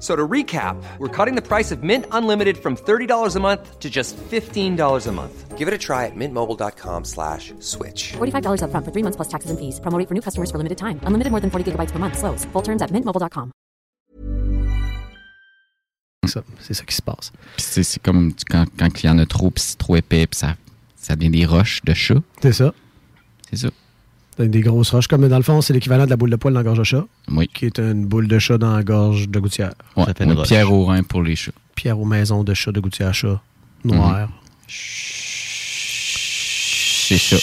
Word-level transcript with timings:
F- 0.00 0.02
So 0.02 0.16
to 0.16 0.26
recap, 0.26 0.76
we're 0.98 1.08
cutting 1.14 1.34
the 1.36 1.46
price 1.46 1.70
of 1.70 1.82
Mint 1.82 2.06
Unlimited 2.10 2.56
from 2.56 2.74
$30 2.74 3.36
a 3.36 3.40
month 3.40 3.78
to 3.80 3.90
just 3.90 4.16
$15 4.30 5.06
a 5.06 5.12
month. 5.12 5.58
Give 5.58 5.68
it 5.68 5.74
a 5.74 5.78
try 5.78 6.06
at 6.06 6.16
mintmobile.com 6.16 7.04
slash 7.04 7.52
switch. 7.60 8.14
$45 8.16 8.62
upfront 8.62 8.84
for 8.86 8.92
three 8.92 9.02
months 9.04 9.16
plus 9.16 9.28
taxes 9.28 9.50
and 9.50 9.58
fees. 9.58 9.78
Promo 9.80 9.98
rate 9.98 10.08
for 10.08 10.14
new 10.14 10.22
customers 10.22 10.50
for 10.50 10.56
limited 10.56 10.78
time. 10.78 10.98
Unlimited 11.04 11.30
more 11.30 11.40
than 11.40 11.50
40 11.50 11.72
gigabytes 11.72 11.92
per 11.92 11.98
month. 11.98 12.16
Slows. 12.16 12.46
Full 12.54 12.62
terms 12.62 12.80
at 12.80 12.90
mintmobile.com. 12.90 13.50
Ça, 16.26 16.42
C'est 16.60 16.74
ça 16.74 16.84
qui 16.84 16.94
se 16.94 17.02
passe. 17.02 17.32
C'est 17.56 17.82
c'est 17.82 18.00
comme 18.02 18.32
quand, 18.48 18.64
quand 18.78 19.02
il 19.02 19.06
y 19.06 19.08
en 19.10 19.18
a 19.18 19.26
trop, 19.26 19.50
puis 19.50 19.62
c'est 19.62 19.78
trop 19.78 19.96
épais, 19.96 20.26
puis 20.26 20.38
ça, 20.38 20.54
ça 20.96 21.16
devient 21.16 21.30
des 21.30 21.44
roches 21.46 21.82
de 21.84 21.92
chat. 21.94 22.22
C'est 22.40 22.52
ça. 22.52 22.72
C'est 23.50 23.56
ça. 23.56 23.68
T'as 24.40 24.46
Des 24.46 24.60
grosses 24.62 24.90
roches. 24.90 25.06
Comme 25.06 25.28
dans 25.28 25.36
le 25.36 25.42
fond, 25.42 25.60
c'est 25.60 25.74
l'équivalent 25.74 26.06
de 26.06 26.10
la 26.10 26.16
boule 26.16 26.30
de 26.30 26.36
poil 26.36 26.54
dans 26.54 26.60
la 26.60 26.64
gorge 26.64 26.78
de 26.78 26.84
chat, 26.84 27.04
Oui. 27.30 27.46
qui 27.52 27.66
est 27.66 27.78
une 27.78 28.06
boule 28.06 28.26
de 28.26 28.38
chat 28.38 28.56
dans 28.56 28.74
la 28.74 28.82
gorge 28.82 29.28
de 29.28 29.38
gouttière. 29.38 29.72
Ouais, 29.98 30.04
Ça 30.06 30.14
fait 30.14 30.24
une 30.24 30.30
ouais, 30.30 30.36
roche. 30.36 30.48
pierre 30.48 30.72
au 30.72 30.86
rein 30.86 31.02
pour 31.02 31.22
les 31.22 31.36
chats. 31.36 31.52
Pierre 31.74 32.00
aux 32.00 32.06
maisons 32.06 32.42
de 32.42 32.54
chat 32.54 32.72
de 32.72 32.80
gouttière 32.80 33.12
chat. 33.12 33.38
Noir. 33.84 34.30
C'est 37.06 37.18
ça. 37.18 37.36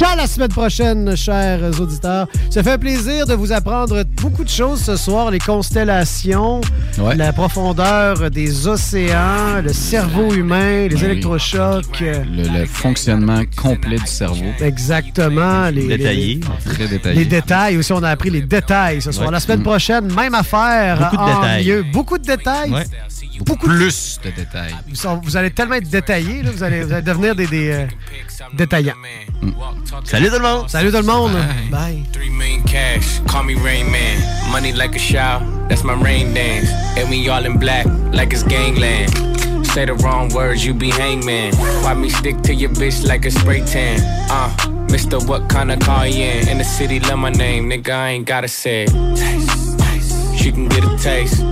À 0.00 0.16
la 0.16 0.26
semaine 0.26 0.48
prochaine, 0.48 1.14
chers 1.16 1.60
auditeurs. 1.80 2.28
Ça 2.50 2.62
fait 2.62 2.72
un 2.72 2.78
plaisir 2.78 3.26
de 3.26 3.34
vous 3.34 3.52
apprendre 3.52 4.04
beaucoup 4.22 4.42
de 4.42 4.48
choses 4.48 4.80
ce 4.80 4.96
soir. 4.96 5.30
Les 5.30 5.38
constellations, 5.38 6.60
Ouais. 6.98 7.14
la 7.14 7.32
profondeur 7.32 8.30
des 8.30 8.66
océans, 8.66 9.60
le 9.62 9.72
cerveau 9.72 10.32
humain, 10.32 10.88
les 10.88 10.94
Oui. 10.96 11.04
électrochocs. 11.04 12.00
Le, 12.00 12.58
le 12.60 12.64
fonctionnement 12.66 13.42
complet 13.56 13.98
du 13.98 14.06
cerveau. 14.06 14.46
Exactement. 14.60 15.68
Les, 15.68 15.86
Détaillé. 15.88 16.40
Très 16.64 16.78
Les, 16.84 16.88
détaillé. 16.88 17.14
les 17.18 17.24
détails 17.26 17.76
aussi, 17.76 17.92
on 17.92 18.02
a 18.02 18.08
appris 18.10 18.30
les 18.30 18.42
détails 18.42 19.02
ce 19.02 19.12
soir. 19.12 19.26
Ouais. 19.28 19.32
La 19.32 19.40
semaine 19.40 19.62
prochaine, 19.62 20.12
même 20.14 20.34
affaire. 20.34 20.98
Beaucoup 20.98 21.16
de 21.16 21.20
en 21.20 21.40
détails. 21.42 21.84
Beaucoup 21.92 22.18
de 22.18 22.24
détails. 22.24 22.70
Ouais. 22.70 22.84
Beaucoup 23.44 23.68
de- 23.68 23.76
Plus 23.76 24.18
de 24.24 24.30
détails. 24.30 24.74
Vous, 24.88 24.94
sont- 24.94 25.20
vous 25.22 25.36
allez 25.36 25.50
tellement 25.50 25.74
être 25.76 25.88
détaillés, 25.88 26.42
là, 26.42 26.50
vous, 26.50 26.62
allez, 26.62 26.82
vous 26.82 26.92
allez 26.92 27.02
devenir 27.02 27.34
des, 27.34 27.46
des, 27.46 27.70
euh, 27.70 27.86
détaillants. 28.54 28.94
Salut 30.04 30.28
tout 30.28 30.34
le 30.36 30.40
monde! 30.42 30.68
Salut 30.68 30.90
tout 30.90 30.96
le 30.98 31.02
monde. 31.02 31.32
Bye. 31.70 32.02
Three 32.12 32.30
million 32.30 32.62
cash, 32.64 33.20
call 33.30 33.44
me 33.44 33.54
Rain 33.62 33.84
Man. 33.90 34.18
Money 34.50 34.72
like 34.72 34.94
a 34.94 34.98
shower, 34.98 35.42
that's 35.68 35.84
my 35.84 35.94
rain 35.94 36.32
dance. 36.34 36.68
And 36.98 37.08
we 37.10 37.28
all 37.28 37.44
in 37.44 37.58
black, 37.58 37.86
like 38.12 38.32
it's 38.32 38.42
gangland. 38.42 39.10
Say 39.66 39.84
the 39.86 39.94
wrong 40.02 40.28
words, 40.34 40.64
you 40.64 40.72
be 40.74 40.90
hangman. 40.90 41.54
Why 41.82 41.94
me 41.94 42.08
stick 42.08 42.40
to 42.42 42.54
your 42.54 42.70
bitch 42.70 43.06
like 43.06 43.24
a 43.26 43.30
spray 43.30 43.60
tan? 43.64 44.00
Uh, 44.30 44.50
Mister, 44.90 45.18
what 45.18 45.48
kind 45.48 45.70
of 45.70 45.78
car 45.80 46.06
you 46.08 46.24
in? 46.24 46.48
In 46.48 46.58
the 46.58 46.64
city, 46.64 46.98
love 47.00 47.18
my 47.18 47.30
name, 47.30 47.68
nigga, 47.68 47.90
I 47.90 48.08
ain't 48.10 48.26
gotta 48.26 48.48
say 48.48 48.84
it. 48.84 50.38
She 50.38 50.50
can 50.52 50.68
get 50.68 50.84
a 50.84 50.96
taste. 50.96 51.42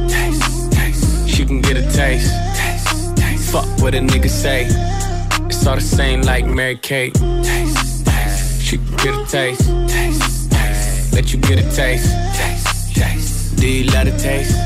She 1.37 1.45
can 1.45 1.61
get 1.61 1.77
a 1.77 1.83
taste. 1.93 2.33
taste 2.57 3.53
Fuck 3.53 3.67
what 3.83 3.95
a 3.95 3.99
nigga 3.99 4.31
say. 4.31 4.65
It's 5.45 5.67
all 5.67 5.75
the 5.75 5.83
same 5.83 6.23
like 6.23 6.47
Mary 6.47 6.77
Kate. 6.77 7.15
She 8.59 8.79
can 8.79 8.97
get 8.97 9.15
a 9.15 9.27
taste. 9.29 9.69
taste, 9.87 10.51
taste. 10.51 11.13
Let 11.13 11.35
you 11.35 11.39
get 11.41 11.59
a 11.59 11.71
taste. 11.77 12.09
Do 13.57 13.69
you 13.69 13.85
love 13.91 14.07
the 14.07 14.17
taste? 14.17 14.66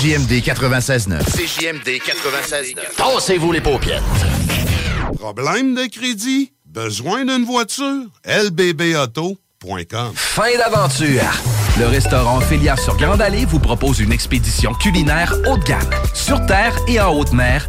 CJMD 0.00 0.40
96.9. 0.40 1.24
CJMD 1.24 2.00
96.9. 2.00 2.96
Tassez-vous 2.96 3.52
les 3.52 3.60
paupières. 3.60 4.02
Problème 5.18 5.74
de 5.74 5.84
crédit? 5.90 6.52
Besoin 6.64 7.26
d'une 7.26 7.44
voiture? 7.44 8.06
lbbauto.com 8.24 10.12
Fin 10.14 10.56
d'aventure! 10.56 11.20
Le 11.78 11.86
restaurant 11.86 12.40
Félia 12.40 12.78
sur 12.78 12.96
Grande 12.96 13.20
Allée 13.20 13.44
vous 13.44 13.58
propose 13.58 14.00
une 14.00 14.12
expédition 14.12 14.72
culinaire 14.72 15.34
haut 15.46 15.58
de 15.58 15.64
gamme, 15.64 15.90
sur 16.14 16.46
terre 16.46 16.74
et 16.88 16.98
en 16.98 17.14
haute 17.14 17.32
mer, 17.34 17.68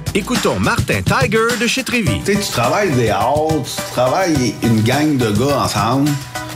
Écoutons 0.13 0.59
Martin 0.59 1.01
Tiger 1.01 1.57
de 1.61 1.67
chez 1.67 1.85
Trévy. 1.85 2.19
Tu 2.25 2.33
sais, 2.33 2.51
travailles 2.51 2.91
des 2.91 3.09
heures, 3.09 3.47
tu 3.63 3.91
travailles 3.93 4.53
une 4.61 4.81
gang 4.81 5.15
de 5.15 5.31
gars 5.31 5.61
ensemble, 5.63 6.09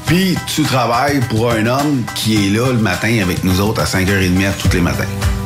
puis 0.05 0.35
tu 0.53 0.63
travailles 0.63 1.21
pour 1.29 1.49
un 1.49 1.65
homme 1.65 2.03
qui 2.15 2.47
est 2.47 2.49
là 2.49 2.73
le 2.73 2.79
matin 2.79 3.17
avec 3.21 3.45
nous 3.45 3.61
autres 3.61 3.81
à 3.81 3.85
5h30 3.85 4.51
tous 4.61 4.73
les 4.73 4.81
matins. 4.81 5.05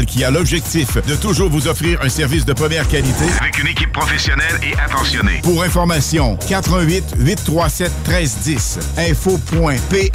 qui 0.00 0.24
a 0.24 0.30
l'objectif 0.30 0.96
de 1.06 1.14
toujours 1.16 1.50
vous 1.50 1.68
offrir 1.68 2.00
un 2.02 2.08
service 2.08 2.44
de 2.44 2.52
première 2.52 2.88
qualité. 2.88 3.24
Avec 3.40 3.58
une 3.58 3.68
équipe 3.68 3.92
professionnelle 3.92 4.58
et 4.62 4.74
attentionnée. 4.78 5.40
Pour 5.42 5.62
information, 5.62 6.38
88 6.48 7.14
837 7.18 7.92
1310 8.08 8.78
info.pfrl 8.98 10.12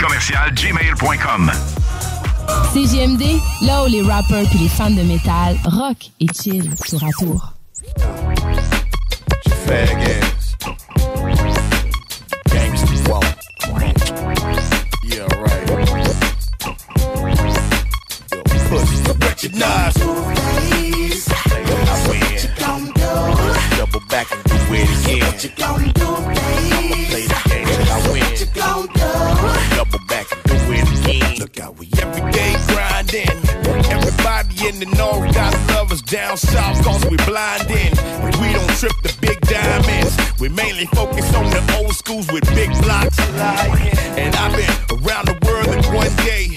commercial 0.00 0.54
gmail.com 0.54 1.52
CGMD, 2.72 3.22
là 3.62 3.84
où 3.84 3.86
les 3.86 4.02
rappers 4.02 4.48
puis 4.48 4.58
les 4.58 4.68
fans 4.68 4.90
de 4.90 5.02
métal 5.02 5.56
rock 5.64 6.10
et 6.18 6.26
chill 6.32 6.70
tour 6.88 7.04
à 7.04 7.10
tour. 7.18 7.52
pussy, 18.70 19.02
recognize. 19.20 19.94
Please, 19.94 21.28
when 21.68 21.88
I 21.88 22.08
win, 22.08 22.38
double 23.76 24.02
back 24.08 24.30
and 24.30 24.42
do 24.44 24.54
it 24.70 24.88
again. 24.94 25.26
What 25.26 25.44
you 25.44 25.50
gon' 25.58 25.84
do, 25.92 26.08
please? 26.30 26.70
I'ma 26.78 26.96
play 27.10 27.26
the 27.26 27.40
game 27.48 27.66
till 27.66 27.92
I 27.92 28.12
win. 28.12 28.22
What 28.22 28.40
you 28.40 28.46
gonna 28.54 28.86
do? 28.94 29.76
Double 29.76 30.06
back. 30.06 30.39
Look 31.10 31.58
out, 31.58 31.76
we 31.76 31.88
every 32.00 32.30
day 32.30 32.54
grinding. 32.68 33.26
Everybody 33.90 34.68
in 34.68 34.78
the 34.78 34.86
north 34.96 35.34
gotta 35.34 35.58
love 35.74 35.90
us 35.90 36.02
down 36.02 36.36
south 36.36 36.84
cause 36.84 37.04
we 37.06 37.16
blinding. 37.26 37.90
We 38.40 38.52
don't 38.52 38.70
trip 38.78 38.94
the 39.02 39.12
big 39.20 39.40
diamonds. 39.40 40.16
We 40.38 40.50
mainly 40.50 40.86
focus 40.86 41.34
on 41.34 41.50
the 41.50 41.82
old 41.82 41.96
schools 41.96 42.30
with 42.30 42.44
big 42.54 42.70
blocks. 42.82 43.18
And 43.18 44.36
I've 44.36 44.54
been 44.54 45.02
around 45.02 45.26
the 45.26 45.38
world 45.42 45.66
in 45.74 45.82
one 45.92 46.14
day. 46.22 46.54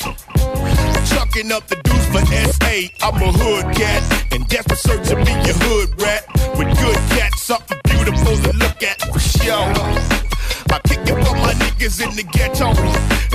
Chucking 1.09 1.51
up 1.51 1.67
the 1.67 1.77
deuce 1.83 2.05
for 2.13 2.23
SA. 2.23 2.93
I'm 3.01 3.21
a 3.23 3.31
hood 3.31 3.75
cat, 3.75 4.03
and 4.31 4.47
that's 4.49 4.67
for 4.67 4.75
search 4.75 5.07
to 5.09 5.15
be 5.15 5.31
your 5.47 5.57
hood 5.65 5.99
rat. 5.99 6.27
With 6.59 6.69
good 6.77 6.97
cats, 7.17 7.41
something 7.41 7.79
beautiful 7.85 8.37
to 8.37 8.53
look 8.57 8.83
at 8.83 9.01
for 9.01 9.19
sure. 9.19 10.22
I 10.73 10.79
kick 10.79 11.05
it 11.05 11.13
for 11.23 11.35
my 11.37 11.53
niggas 11.53 12.01
in 12.01 12.15
the 12.15 12.23
ghetto 12.33 12.73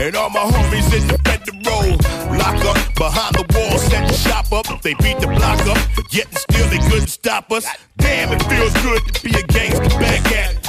and 0.02 0.16
all 0.16 0.28
my 0.28 0.40
homies 0.40 0.90
in 0.90 1.07
the 1.07 1.18
federal. 1.23 1.95
Lock 2.35 2.59
up 2.66 2.78
behind 2.99 3.35
the 3.38 3.47
wall, 3.54 3.78
set 3.78 4.09
the 4.09 4.14
shop 4.14 4.50
up. 4.50 4.66
They 4.83 4.95
beat 4.95 5.21
the 5.21 5.28
block 5.28 5.61
up, 5.71 5.78
yet 6.11 6.26
and 6.26 6.38
still 6.38 6.66
they 6.66 6.83
couldn't 6.90 7.07
stop 7.07 7.52
us. 7.52 7.64
Damn, 7.99 8.33
it 8.33 8.42
feels 8.50 8.75
good 8.83 9.14
to 9.14 9.23
be 9.23 9.30
a 9.38 9.42
gangster 9.47 9.88
back 10.02 10.26
at 10.35 10.50
it. 10.50 10.64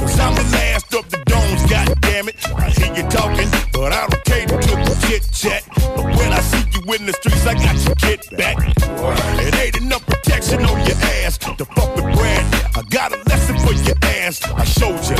Cause 0.00 0.18
I'm 0.18 0.34
the 0.34 0.48
last 0.56 0.94
of 0.94 1.04
the 1.10 1.18
domes, 1.26 1.62
god 1.68 1.92
damn 2.00 2.28
it. 2.28 2.36
I 2.56 2.70
hear 2.70 2.94
you 2.96 3.04
talking, 3.10 3.48
but 3.74 3.92
I 3.92 4.06
don't 4.08 4.24
cater 4.24 4.56
to 4.56 4.74
the 4.88 4.96
chit 5.04 5.28
chat. 5.32 5.68
But 5.96 6.16
when 6.16 6.32
I 6.32 6.40
see 6.40 6.64
you 6.72 6.80
in 6.94 7.04
the 7.04 7.12
streets, 7.12 7.44
I 7.46 7.52
got 7.60 7.76
your 7.84 7.94
kid 7.96 8.24
back. 8.38 8.56
It 9.44 9.54
ain't 9.54 9.76
enough 9.82 10.06
protection 10.06 10.64
on 10.64 10.80
your 10.80 10.96
ass 11.20 11.36
to 11.36 11.64
fuck 11.76 11.94
with 11.94 12.08
Brad. 12.16 12.44
I 12.74 12.82
got 12.88 13.12
a 13.12 13.18
lesson 13.28 13.58
for 13.60 13.74
your 13.84 13.96
ass. 14.24 14.40
I 14.44 14.64
showed 14.64 15.04
you 15.10 15.16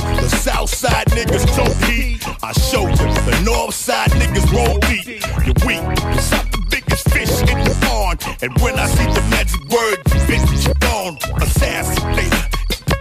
side 0.77 1.07
niggas 1.07 1.47
tote 1.57 1.75
heat. 1.89 2.21
I 2.43 2.53
show 2.53 2.83
you 2.83 3.09
the 3.25 3.41
north 3.45 3.75
side 3.75 4.11
niggas 4.11 4.45
roll 4.53 4.79
deep. 4.81 5.25
You're 5.47 5.57
weak, 5.65 5.81
cause 6.13 6.33
I'm 6.35 6.45
the 6.51 6.63
biggest 6.69 7.09
fish 7.09 7.33
in 7.49 7.65
the 7.65 7.77
pond. 7.89 8.21
And 8.43 8.53
when 8.61 8.79
I 8.79 8.87
see 8.87 9.07
the 9.07 9.25
magic 9.33 9.63
word, 9.73 10.05
bitch, 10.29 10.67
you're 10.67 10.75
gone. 10.85 11.17
Assassinator. 11.41 12.45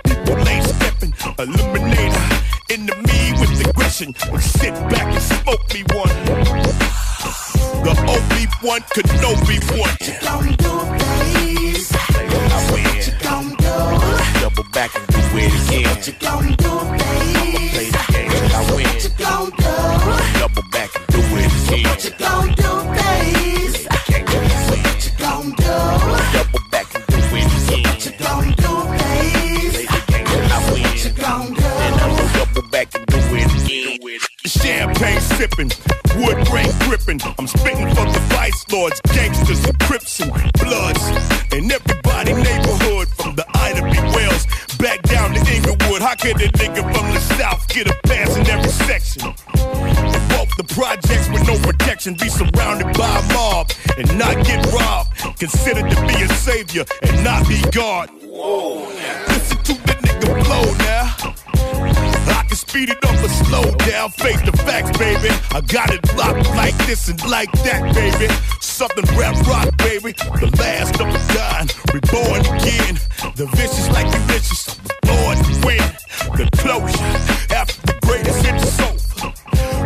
People 0.08 0.48
ain't 0.48 0.65
stepping. 0.65 1.12
Eliminator. 1.36 2.27
Enemy 2.72 3.24
with 3.41 3.67
aggression. 3.67 4.15
Sit 4.39 4.74
back 4.89 5.12
and 5.12 5.22
smoke 5.22 5.67
me 5.74 5.84
one. 5.91 6.15
The 7.84 7.91
OB1 8.15 8.89
could 8.91 9.10
no 9.20 9.36
be 9.44 9.60
one. 9.75 9.91
What 9.91 10.08
you 10.08 10.15
gon' 10.24 10.48
do, 10.63 10.74
please? 11.03 11.91
I 11.91 12.72
win. 12.72 12.86
What 12.88 13.08
you 13.08 13.13
gon' 13.22 13.50
do? 13.60 14.39
Double 14.39 14.63
back 14.72 14.96
and 14.96 15.14
do 15.35 15.41
it 15.41 15.53
again. 15.67 15.83
What 15.83 16.07
you 16.07 16.13
gon' 16.13 16.47
do, 16.47 16.71
please? 16.95 17.35
I'ma 17.35 17.59
play 17.73 17.89
the 17.89 18.03
game 18.13 18.31
and 18.31 18.53
I 18.53 18.61
win. 18.75 18.85
What 18.85 19.03
you 19.03 19.11
gon' 19.19 19.49
do? 19.51 19.73
Double 20.39 20.65
back 20.71 20.91
and 20.95 21.07
do 21.07 21.19
it 21.19 21.51
again. 21.51 21.83
What 21.83 22.03
you 22.05 22.11
gon' 22.23 22.51
do, 22.55 22.71
please? 22.95 23.87
I 23.87 23.97
can't 24.07 24.25
go 24.27 24.37
What 24.71 25.05
you 25.05 25.11
gon' 25.19 25.49
do? 25.51 25.75
Double 26.35 26.63
back 26.71 26.89
and 26.95 27.05
do 27.07 27.17
it 27.17 27.51
again. 27.51 27.83
What 27.83 28.05
you 28.05 28.13
gon' 28.23 28.47
do, 28.63 28.73
please? 28.95 29.73
Play 29.75 29.87
the 29.91 29.99
game 30.07 30.27
and 30.39 30.51
I 30.51 30.59
win. 30.71 30.83
What 30.83 31.03
you 31.03 31.11
gon' 31.11 31.53
do? 31.53 31.65
And 31.65 31.95
I'ma 32.01 32.23
double 32.37 32.65
back 32.69 32.95
and 32.95 33.05
do 33.07 33.17
it 33.17 33.51
again. 33.63 34.19
Champagne 34.45 35.19
sipping, 35.19 35.71
wood 36.15 36.39
grain 36.47 36.71
gripping. 36.87 37.19
I'm 37.37 37.47
spitting 37.47 37.89
for 37.89 38.05
the 38.05 38.19
vice 38.31 38.63
lords, 38.71 39.01
gangsters, 39.13 39.65
and 39.65 39.77
crips. 39.79 40.19
And 40.21 40.31
could 46.25 46.41
a 46.41 46.48
nigga 46.53 46.82
from 46.82 47.13
the 47.13 47.20
south 47.20 47.67
get 47.67 47.88
a 47.88 47.94
pass 48.08 48.36
in 48.36 48.48
every 48.48 48.72
section? 48.72 49.22
Both 49.22 50.58
the 50.58 50.65
projects 50.74 51.29
with 51.29 51.46
no 51.46 51.55
protection 51.60 52.15
be 52.15 52.29
surrounded 52.29 52.98
by 52.98 53.20
a 53.20 53.34
mob 53.34 53.72
and 53.96 54.17
not 54.17 54.44
get 54.44 54.65
robbed. 54.74 55.38
Considered 55.38 55.88
to 55.91 56.01
be 56.08 56.15
a 56.24 56.29
savior 56.29 56.84
and 57.03 57.24
not 57.24 57.48
be 57.48 57.62
God. 57.70 58.10
Speed 62.75 62.89
it 62.89 63.05
up 63.05 63.24
or 63.24 63.29
slow 63.29 63.63
down. 63.88 64.10
Face 64.10 64.41
the 64.41 64.51
facts, 64.51 64.98
baby. 64.98 65.29
I 65.55 65.62
got 65.62 65.94
it 65.94 66.03
locked 66.13 66.46
like 66.58 66.75
this 66.86 67.08
and 67.08 67.24
like 67.25 67.50
that, 67.63 67.96
baby. 67.96 68.27
Something 68.60 69.05
rap 69.17 69.34
rock, 69.48 69.77
baby. 69.77 70.12
The 70.12 70.51
last 70.60 71.00
of 71.00 71.08
the 71.08 71.22
dying, 71.32 71.70
reborn 71.94 72.41
again. 72.60 73.00
The 73.38 73.46
vicious 73.55 73.88
like 73.94 74.12
the 74.12 74.20
vicious, 74.27 74.75
born 75.08 75.38
to 75.38 75.65
win. 75.65 75.88
The 76.36 76.50
closure 76.58 77.55
after 77.55 77.79
the 77.88 77.98
greatest 78.05 78.46
hit 78.46 78.60
the 78.60 78.67
soul. 78.67 79.32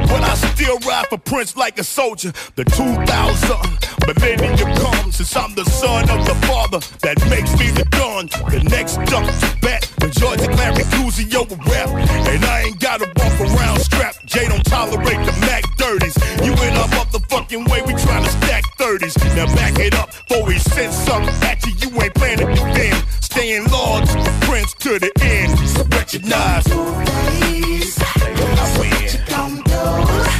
But 0.07 0.23
I 0.23 0.33
still 0.33 0.79
ride 0.79 1.05
for 1.09 1.19
Prince 1.19 1.55
like 1.55 1.77
a 1.77 1.83
soldier. 1.83 2.33
The 2.55 2.65
2000 2.65 3.89
millennium 4.07 4.75
comes 4.77 5.17
since 5.17 5.35
I'm 5.35 5.53
the 5.53 5.65
son 5.65 6.09
of 6.09 6.25
the 6.25 6.33
father 6.47 6.79
that 7.01 7.17
makes 7.29 7.53
me 7.59 7.69
the 7.69 7.85
dawn. 7.91 8.27
The 8.49 8.63
next 8.67 8.97
up 9.13 9.25
to 9.25 9.59
bat, 9.61 9.81
the 9.99 10.09
Georgia 10.09 10.49
Larry 10.55 10.83
Cusio 10.95 11.47
will 11.47 11.57
rap. 11.71 11.89
And 12.27 12.45
I 12.45 12.68
don't 14.49 14.65
tolerate 14.65 15.21
the 15.25 15.33
Mac 15.41 15.63
dirties. 15.77 16.17
You 16.43 16.51
in 16.53 16.73
a 16.75 16.85
motherfucking 16.97 17.69
way, 17.69 17.81
we 17.83 17.93
tryna 17.93 18.27
stack 18.27 18.63
30s. 18.77 19.15
Now 19.35 19.45
back 19.55 19.79
it 19.79 19.93
up 19.95 20.09
before 20.27 20.45
we 20.45 20.57
send 20.59 20.93
something 20.93 21.33
at 21.43 21.65
you. 21.65 21.73
You 21.79 22.01
ain't 22.01 22.15
planning 22.15 22.47
to 22.47 22.53
defend. 22.53 23.05
Staying 23.21 23.65
to 23.65 23.69
the 23.69 24.33
Prince 24.41 24.73
to 24.85 24.99
the 24.99 25.11
end. 25.21 25.57
So 25.69 25.83
recognize. 25.97 26.65
I 28.61 28.65
win. 28.79 29.09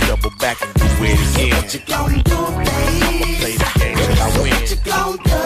Double 0.07 0.31
back 0.39 0.61
and 0.61 0.73
do 0.73 0.85
it 1.05 1.19
again. 1.35 1.55
What 1.55 1.73
you 1.73 1.79
gon' 1.87 2.21
do, 2.23 2.35
I'ma 2.35 2.63
play 3.39 3.55
the 3.55 3.69
game 3.79 3.97
I 3.97 4.29
win. 4.41 4.51
What 4.51 4.69
you 4.69 4.77
gon' 4.85 5.17
do? 5.17 5.39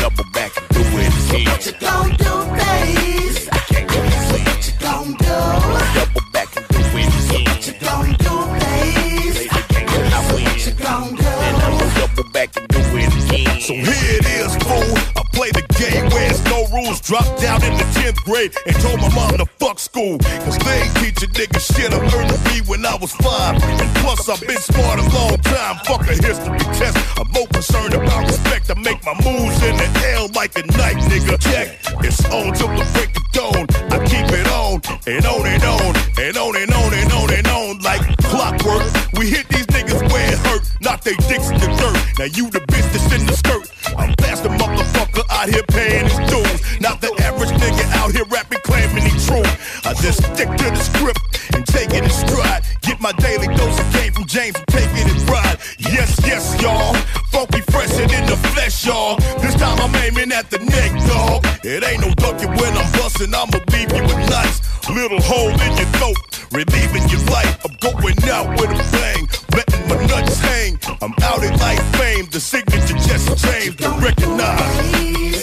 Double 0.00 0.30
back 0.32 0.52
and 0.56 0.68
do 0.68 0.80
it 1.00 1.12
again. 1.30 1.46
What 1.46 1.66
you 1.66 1.72
gon' 1.80 2.13
So 13.64 13.72
here 13.72 14.20
it 14.20 14.26
is, 14.28 14.52
fool. 14.60 14.92
I 15.16 15.24
play 15.32 15.48
the 15.48 15.64
game 15.80 16.04
where 16.12 16.28
it's 16.28 16.44
no 16.52 16.68
rules. 16.68 17.00
Dropped 17.00 17.40
down 17.40 17.64
in 17.64 17.72
the 17.80 17.88
10th 17.96 18.20
grade 18.28 18.52
and 18.66 18.76
told 18.84 19.00
my 19.00 19.08
mom 19.16 19.38
to 19.40 19.46
fuck 19.56 19.78
school. 19.78 20.18
Cause 20.44 20.58
they 20.58 20.84
ain't 20.84 20.94
teach 21.00 21.24
a 21.24 21.28
nigga 21.32 21.56
shit 21.64 21.88
I 21.88 21.96
learned 21.96 22.28
to 22.28 22.40
be 22.44 22.60
when 22.68 22.84
I 22.84 22.94
was 23.00 23.12
five. 23.24 23.56
And 23.56 23.88
plus, 24.04 24.28
I've 24.28 24.44
been 24.46 24.60
smart 24.60 25.00
a 25.00 25.08
long 25.16 25.38
time. 25.48 25.80
Fuck 25.88 26.04
a 26.04 26.12
history 26.12 26.58
test. 26.76 26.92
I'm 27.16 27.24
more 27.32 27.46
concerned 27.48 27.94
about 27.94 28.28
respect. 28.28 28.68
I 28.68 28.76
make 28.84 29.00
my 29.00 29.16
moves 29.24 29.56
in 29.64 29.74
the 29.80 29.88
L 30.12 30.28
like 30.36 30.52
a 30.60 30.66
knife, 30.76 31.00
nigga. 31.08 31.40
Check. 31.40 31.80
It's 32.04 32.20
on 32.26 32.52
till 32.52 32.68
the 32.68 32.84
break 32.92 33.16
of 33.16 33.24
dawn. 33.32 33.64
I 33.88 34.04
keep 34.04 34.28
it 34.28 34.46
on 34.52 34.84
and 35.08 35.24
on 35.24 35.46
and 35.48 35.64
on 35.64 35.96
and 36.20 36.36
on 36.36 36.36
and 36.36 36.36
on 36.36 36.56
and 36.60 36.70
on 36.73 36.73
they 41.02 41.14
dicks 41.26 41.50
in 41.50 41.58
the 41.58 41.70
dirt. 41.80 41.96
Now 42.18 42.28
you 42.30 42.50
the 42.50 42.60
bitch 42.70 42.86
that's 42.92 43.10
in 43.12 43.26
the 43.26 43.34
skirt. 43.34 43.66
I'm 43.96 44.14
past 44.16 44.42
the 44.42 44.50
motherfucker 44.50 45.24
out 45.30 45.48
here 45.48 45.64
paying 45.68 46.04
his 46.04 46.18
dues. 46.30 46.80
Not 46.80 47.00
the 47.00 47.10
average 47.24 47.50
nigga 47.50 47.84
out 47.98 48.12
here 48.12 48.24
rapping 48.30 48.60
claiming 48.64 49.02
he 49.02 49.12
true. 49.26 49.46
I 49.84 49.94
just 49.98 50.22
stick 50.22 50.48
to 50.48 50.68
the 50.70 50.82
script 50.82 51.20
and 51.54 51.66
take 51.66 51.90
it 51.90 52.04
in 52.04 52.10
stride. 52.10 52.62
Get 52.82 53.00
my 53.00 53.12
daily 53.12 53.48
dose 53.56 53.78
of 53.80 53.92
game 53.92 54.12
from 54.12 54.26
James 54.26 54.56
and 54.56 54.66
take 54.68 54.90
it 54.92 55.06
in 55.08 55.18
pride. 55.26 55.58
Yes, 55.78 56.20
yes, 56.26 56.60
y'all. 56.60 56.94
Funky 57.32 57.62
fresh 57.72 57.92
and 57.98 58.12
in 58.12 58.26
the 58.26 58.36
flesh, 58.52 58.86
y'all. 58.86 59.16
This 59.40 59.54
time 59.54 59.80
I'm 59.80 59.94
aiming 60.04 60.32
at 60.32 60.50
the 60.50 60.58
neck, 60.58 60.92
dog. 61.08 61.46
It 61.64 61.82
ain't 61.82 62.02
no 62.02 62.12
ducking 62.14 62.52
when 62.60 62.72
I'm 62.76 62.90
busting. 62.98 63.34
I'ma 63.34 63.58
leave 63.72 63.90
you 63.90 64.02
with 64.02 64.30
nice 64.30 64.60
little 64.88 65.20
hole 65.20 65.48
in 65.48 65.72
your 65.80 65.90
throat. 65.96 66.18
Relieving 66.52 67.08
your 67.08 67.24
life. 67.32 67.58
I'm 67.64 67.74
going 67.80 68.18
out 68.30 68.48
with 68.60 68.70
a 68.70 68.84
bang. 68.92 69.13
I'm 71.02 71.14
out 71.22 71.42
in 71.42 71.56
life 71.58 71.82
fame. 71.96 72.26
The 72.30 72.40
signature 72.40 72.94
just 72.94 73.44
changed 73.44 73.78
to 73.78 73.90
recognize. 74.00 75.33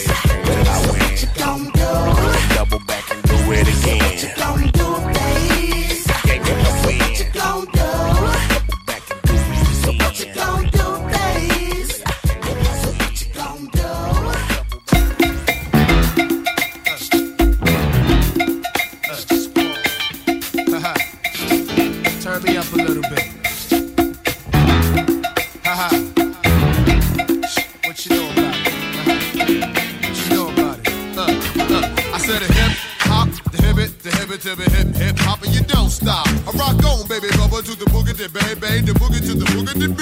I 32.31 32.39
said 32.39 32.55
hip 32.55 32.77
hop, 33.11 33.27
the 33.51 33.59
hip 33.59 33.77
it, 33.77 33.91
the 34.00 34.11
hip 34.15 34.31
it 34.31 34.39
to 34.47 34.55
the 34.55 34.63
hip 34.71 34.95
hip 34.95 35.19
hop, 35.19 35.43
and 35.43 35.51
you 35.51 35.59
don't 35.67 35.89
stop. 35.89 36.23
I 36.47 36.55
rock 36.55 36.79
on, 36.88 37.03
baby, 37.11 37.27
bubba 37.35 37.59
to 37.59 37.75
the 37.75 37.83
boogie 37.91 38.15
to 38.15 38.31
baby, 38.31 38.88
the 38.88 38.95
boogie 38.95 39.19
to 39.19 39.35
the 39.35 39.43
boogie 39.51 39.75
to 39.75 39.91
B. 39.91 40.01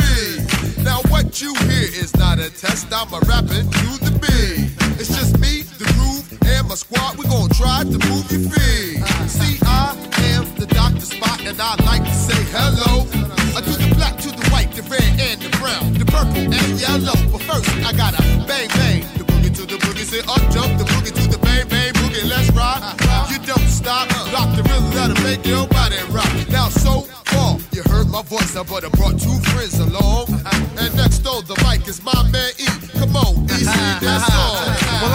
Now 0.86 1.02
what 1.10 1.42
you 1.42 1.56
hear 1.66 1.90
is 1.90 2.14
not 2.22 2.38
a 2.38 2.54
test, 2.54 2.94
I'm 2.94 3.10
a 3.18 3.20
rapping 3.26 3.66
to 3.66 3.90
the 4.06 4.14
beat. 4.22 4.70
It's 5.02 5.10
just 5.10 5.42
me, 5.42 5.66
the 5.82 5.90
groove, 5.98 6.30
and 6.46 6.70
my 6.70 6.78
squad, 6.78 7.18
we 7.18 7.26
gon' 7.26 7.50
try 7.50 7.82
to 7.82 7.98
move 7.98 8.30
your 8.30 8.46
feet. 8.54 9.02
See, 9.26 9.58
I 9.66 9.98
am 10.38 10.46
the 10.54 10.70
Dr. 10.70 11.10
Spot, 11.10 11.42
and 11.50 11.58
I 11.58 11.82
like 11.82 12.06
to 12.06 12.14
say 12.14 12.38
hello. 12.54 13.10
I 13.58 13.62
do 13.66 13.74
the 13.74 13.90
black 13.98 14.22
to 14.22 14.30
the 14.30 14.46
white, 14.54 14.70
the 14.78 14.86
red 14.86 15.02
and 15.18 15.42
the 15.42 15.50
brown, 15.58 15.98
the 15.98 16.06
purple 16.06 16.46
and 16.46 16.78
yellow. 16.78 17.18
But 17.34 17.42
first, 17.50 17.74
I 17.82 17.90
gotta 17.98 18.22
bang 18.46 18.70
bang. 18.78 19.02
The 19.18 19.26
boogie 19.26 19.50
to 19.58 19.66
the 19.66 19.82
boogie, 19.82 20.06
say 20.06 20.22
up 20.30 20.46
jump 20.54 20.78
the 20.78 20.86
boogie 20.94 21.10
to 21.10 21.26
the 21.26 21.42
bang 21.42 21.66
bang. 21.68 21.99
Let's 22.30 22.50
ride. 22.52 22.84
You 23.32 23.40
don't 23.40 23.68
stop, 23.68 24.08
rock 24.32 24.56
the 24.56 24.62
rhythm 24.64 24.92
that'll 24.92 25.24
make 25.24 25.44
your 25.46 25.66
body 25.68 25.98
rock. 26.12 26.30
Now 26.50 26.70
so 26.70 27.02
far, 27.26 27.58
you 27.72 27.82
heard 27.90 28.08
my 28.08 28.22
voice, 28.22 28.56
I 28.56 28.64
but 28.64 28.86
I 28.86 28.90
brought 28.90 29.20
two 29.20 29.38
friends 29.50 29.80
along. 29.80 30.30
And 30.78 30.96
next 30.96 31.20
door, 31.20 31.42
the 31.42 31.58
mic 31.66 31.88
is 31.88 32.04
my 32.04 32.22
man 32.32 32.52
E. 32.60 32.68
Come 33.00 33.16
on, 33.16 33.46
easy, 33.46 33.66
that's 33.66 34.30
all. 34.30 34.59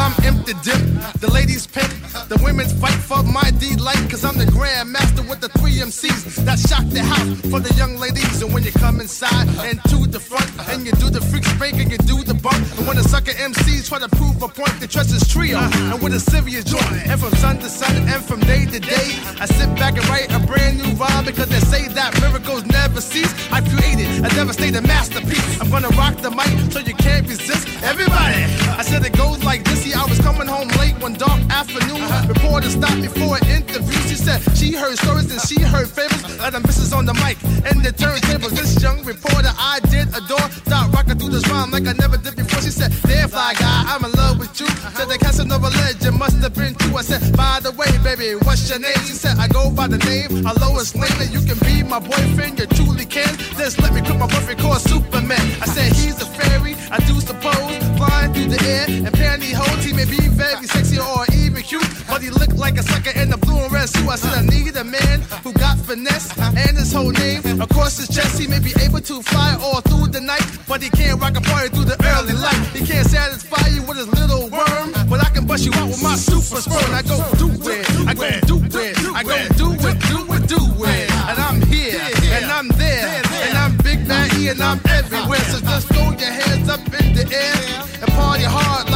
I'm 0.04 0.12
empty 0.22 0.52
dip, 0.60 0.76
the 1.24 1.30
ladies 1.32 1.66
pimp, 1.66 1.88
the 2.28 2.38
women's 2.44 2.74
fight 2.78 2.92
for 2.92 3.22
my 3.22 3.48
D-light, 3.56 4.04
cause 4.10 4.22
I'm 4.22 4.36
the 4.36 4.44
grand 4.44 4.92
master 4.92 5.22
with 5.22 5.40
the 5.40 5.48
three 5.56 5.80
MCs 5.80 6.44
that 6.44 6.58
shock 6.58 6.84
the 6.92 7.00
house 7.00 7.40
for 7.48 7.58
the 7.58 7.72
young 7.80 7.96
ladies. 7.96 8.42
And 8.42 8.52
when 8.52 8.64
you 8.64 8.72
come 8.72 9.00
inside 9.00 9.48
and 9.64 9.80
to 9.88 10.04
the 10.06 10.20
front, 10.20 10.44
and 10.68 10.84
you 10.84 10.92
do 11.00 11.08
the 11.08 11.22
freak 11.32 11.44
spank 11.44 11.80
and 11.80 11.90
you 11.90 11.96
do 12.04 12.22
the 12.22 12.34
bump, 12.34 12.60
and 12.76 12.86
when 12.86 12.96
the 13.00 13.02
sucker 13.08 13.32
MCs 13.32 13.88
try 13.88 13.98
to 13.98 14.10
prove 14.20 14.36
a 14.42 14.48
point, 14.48 14.76
they 14.78 14.86
trust 14.86 15.08
this 15.08 15.26
trio, 15.26 15.56
and 15.56 16.02
with 16.02 16.12
a 16.12 16.20
serious 16.20 16.64
joint, 16.64 16.84
and 17.08 17.18
from 17.18 17.32
sun 17.40 17.56
to 17.64 17.70
sun, 17.70 17.96
and 18.12 18.22
from 18.22 18.40
day 18.40 18.66
to 18.66 18.80
day, 18.80 19.08
I 19.40 19.46
sit 19.46 19.72
back 19.80 19.96
and 19.96 20.04
write 20.12 20.28
a 20.36 20.40
brand 20.44 20.84
new 20.84 20.92
rhyme 21.00 21.24
because 21.24 21.48
they 21.48 21.64
say 21.64 21.88
that 21.96 22.12
miracles 22.20 22.66
never 22.66 23.00
cease. 23.00 23.32
I 23.50 23.64
created 23.64 24.20
a 24.20 24.28
devastating 24.36 24.84
masterpiece. 24.84 25.60
I'm 25.62 25.70
gonna 25.70 25.96
rock 25.96 26.20
the 26.20 26.30
mic 26.30 26.52
so 26.72 26.80
you 26.80 26.94
can't 26.94 27.26
resist. 27.26 27.64
Everybody, 27.82 28.44
I 28.76 28.82
said 28.84 29.00
it 29.02 29.16
goes 29.16 29.42
like 29.42 29.64
this. 29.64 29.93
I 29.94 30.06
was 30.06 30.18
coming 30.20 30.46
home 30.46 30.68
late 30.80 30.96
one 31.00 31.14
dark 31.14 31.40
afternoon. 31.50 32.02
Reporter 32.28 32.70
stopped 32.70 32.96
me 32.96 33.08
for 33.08 33.36
an 33.38 33.46
interview. 33.46 33.98
She 34.08 34.16
said 34.16 34.40
she 34.56 34.72
heard 34.72 34.98
stories 34.98 35.30
and 35.30 35.40
she 35.40 35.60
heard 35.62 35.88
fables. 35.88 36.22
Of 36.40 36.52
the 36.52 36.60
misses 36.60 36.92
on 36.92 37.06
the 37.06 37.14
mic 37.14 37.38
and 37.64 37.84
the 37.84 37.92
turntables. 37.92 38.50
This 38.50 38.82
young 38.82 39.04
reporter 39.04 39.52
I 39.58 39.80
did 39.90 40.08
adore. 40.08 40.48
Start 40.66 40.92
rocking 40.92 41.18
through 41.18 41.30
this 41.30 41.46
rhyme 41.48 41.70
like 41.70 41.86
I 41.86 41.92
never 41.92 42.16
did 42.16 42.36
before. 42.36 42.60
She 42.60 42.70
said, 42.70 42.92
Damn 43.02 43.28
fly 43.28 43.54
guy, 43.54 43.84
I'm 43.86 44.02
love 44.02 44.13
with 44.60 44.70
you. 44.70 44.90
Said 44.94 45.08
the 45.08 45.18
Casanova 45.18 45.68
legend 45.70 46.18
must 46.18 46.38
have 46.42 46.54
been 46.54 46.74
true. 46.74 46.96
I 46.96 47.02
said, 47.02 47.36
By 47.36 47.60
the 47.60 47.72
way, 47.72 47.90
baby, 48.02 48.34
what's 48.44 48.68
your 48.68 48.78
name? 48.78 48.98
She 49.06 49.14
said, 49.14 49.38
I 49.38 49.48
go 49.48 49.70
by 49.70 49.86
the 49.88 49.98
name 49.98 50.46
of 50.46 50.54
Lois 50.60 50.94
Lane. 50.94 51.12
And 51.20 51.30
you 51.32 51.40
can 51.42 51.58
be 51.66 51.82
my 51.82 51.98
boyfriend, 51.98 52.58
you 52.58 52.66
truly 52.66 53.06
can. 53.06 53.36
Just 53.58 53.80
let 53.82 53.92
me 53.94 54.00
quit 54.00 54.18
my 54.18 54.26
boyfriend 54.26 54.60
called 54.60 54.80
Superman. 54.80 55.40
I 55.60 55.66
said, 55.66 55.92
He's 55.92 56.20
a 56.22 56.26
fairy, 56.26 56.74
I 56.90 56.98
do 57.06 57.20
suppose. 57.20 57.74
Flying 57.98 58.32
through 58.32 58.50
the 58.54 58.60
air 58.64 58.86
and 58.88 59.12
pantyhose. 59.14 59.82
He 59.84 59.92
may 59.92 60.06
be 60.06 60.28
very 60.28 60.66
sexy 60.66 60.98
or 60.98 61.24
cute, 61.64 61.88
but 62.06 62.20
he 62.20 62.30
looked 62.30 62.56
like 62.56 62.76
a 62.78 62.82
sucker 62.82 63.18
in 63.18 63.30
the 63.30 63.38
blue 63.38 63.56
and 63.56 63.72
red 63.72 63.88
suit. 63.88 64.08
I 64.08 64.16
said, 64.16 64.34
I 64.36 64.42
need 64.44 64.76
a 64.76 64.84
man 64.84 65.20
who 65.42 65.52
got 65.52 65.78
finesse 65.78 66.28
and 66.38 66.76
his 66.76 66.92
whole 66.92 67.10
name. 67.10 67.40
Across 67.60 67.98
his 67.98 68.08
chest, 68.08 68.38
he 68.38 68.46
may 68.46 68.60
be 68.60 68.72
able 68.84 69.00
to 69.00 69.22
fly 69.22 69.56
all 69.60 69.80
through 69.80 70.08
the 70.08 70.20
night, 70.20 70.44
but 70.68 70.82
he 70.82 70.90
can't 70.90 71.20
rock 71.20 71.36
a 71.36 71.40
party 71.40 71.68
through 71.74 71.88
the 71.88 71.98
early 72.14 72.34
light. 72.34 72.60
He 72.76 72.84
can't 72.84 73.08
satisfy 73.08 73.66
you 73.68 73.82
with 73.82 73.96
his 73.96 74.08
little 74.12 74.48
worm, 74.50 74.92
but 75.08 75.24
I 75.24 75.30
can 75.30 75.46
bust 75.46 75.64
you 75.64 75.72
out 75.74 75.88
with 75.88 76.02
my 76.02 76.16
super 76.16 76.60
sperm. 76.60 76.90
I 76.92 77.02
go 77.02 77.16
do 77.40 77.48
it, 77.70 77.86
I 78.06 78.14
go 78.14 78.28
do 78.44 78.56
it, 78.78 78.94
I 79.16 79.22
go 79.24 79.36
do 79.56 79.68
it, 79.88 79.96
do 80.12 80.20
it, 80.36 80.42
do 80.46 80.60
it. 80.84 81.10
And 81.30 81.38
I'm 81.40 81.60
here, 81.72 81.98
and 82.36 82.44
I'm 82.46 82.68
there, 82.76 83.22
and 83.48 83.56
I'm 83.56 83.76
Big 83.78 84.06
Bad 84.06 84.34
E, 84.34 84.48
and 84.48 84.62
I'm 84.62 84.80
everywhere. 84.88 85.40
So 85.48 85.60
just 85.60 85.88
throw 85.88 86.10
your 86.12 86.34
hands 86.44 86.68
up 86.68 86.84
in 87.00 87.14
the 87.16 87.24
air 87.32 87.84
and 88.02 88.10
party 88.12 88.44
hard 88.44 88.90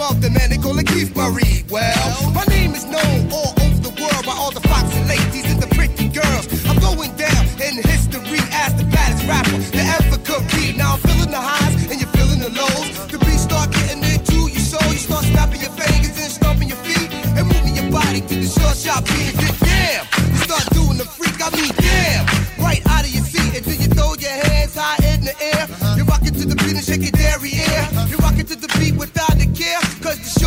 of 0.00 0.20
the 0.20 0.30
man 0.30 0.50
they 0.50 0.58
call 0.58 0.78
it 0.78 0.86
Keith 0.86 1.14
Murray. 1.16 1.64
Well, 1.68 2.30
my 2.32 2.44
name 2.44 2.74
is 2.74 2.84
known 2.84 3.30
all 3.32 3.52
over 3.62 3.78
the 3.82 3.94
world 3.98 4.24
by 4.24 4.32
all 4.32 4.50
the 4.50 4.60
foxy 4.68 5.02
ladies 5.04 5.50
and 5.50 5.60
the 5.60 5.66
pretty 5.74 6.08
girls. 6.08 6.46
I'm 6.66 6.78
going 6.78 7.14
down 7.16 7.44
in 7.58 7.82
history 7.82 8.40
as 8.52 8.74
the 8.76 8.84
baddest 8.84 9.26
rapper 9.26 9.58
that 9.74 9.86
ever 10.00 10.18
could 10.22 10.46
be. 10.54 10.76
Now 10.76 10.94
I'm 10.94 11.00
feeling 11.00 11.30
the 11.30 11.40
highs 11.40 11.90
and 11.90 12.00
you're 12.00 12.10
feeling 12.14 12.40
the 12.40 12.50
lows. 12.50 12.88
The 13.08 13.18
beat 13.18 13.38
start 13.38 13.72
getting 13.72 14.02
into 14.04 14.48
your 14.48 14.62
soul. 14.62 14.86
You 14.92 14.98
start 14.98 15.24
snapping 15.24 15.60
your 15.60 15.74
fingers 15.74 16.16
and 16.18 16.30
stomping 16.30 16.68
your 16.68 16.78
feet 16.86 17.10
and 17.36 17.46
moving 17.46 17.74
your 17.74 17.90
body 17.90 18.20
to 18.20 18.34
the 18.34 18.48
short 18.48 18.76
shot 18.76 19.04
beat. 19.04 19.67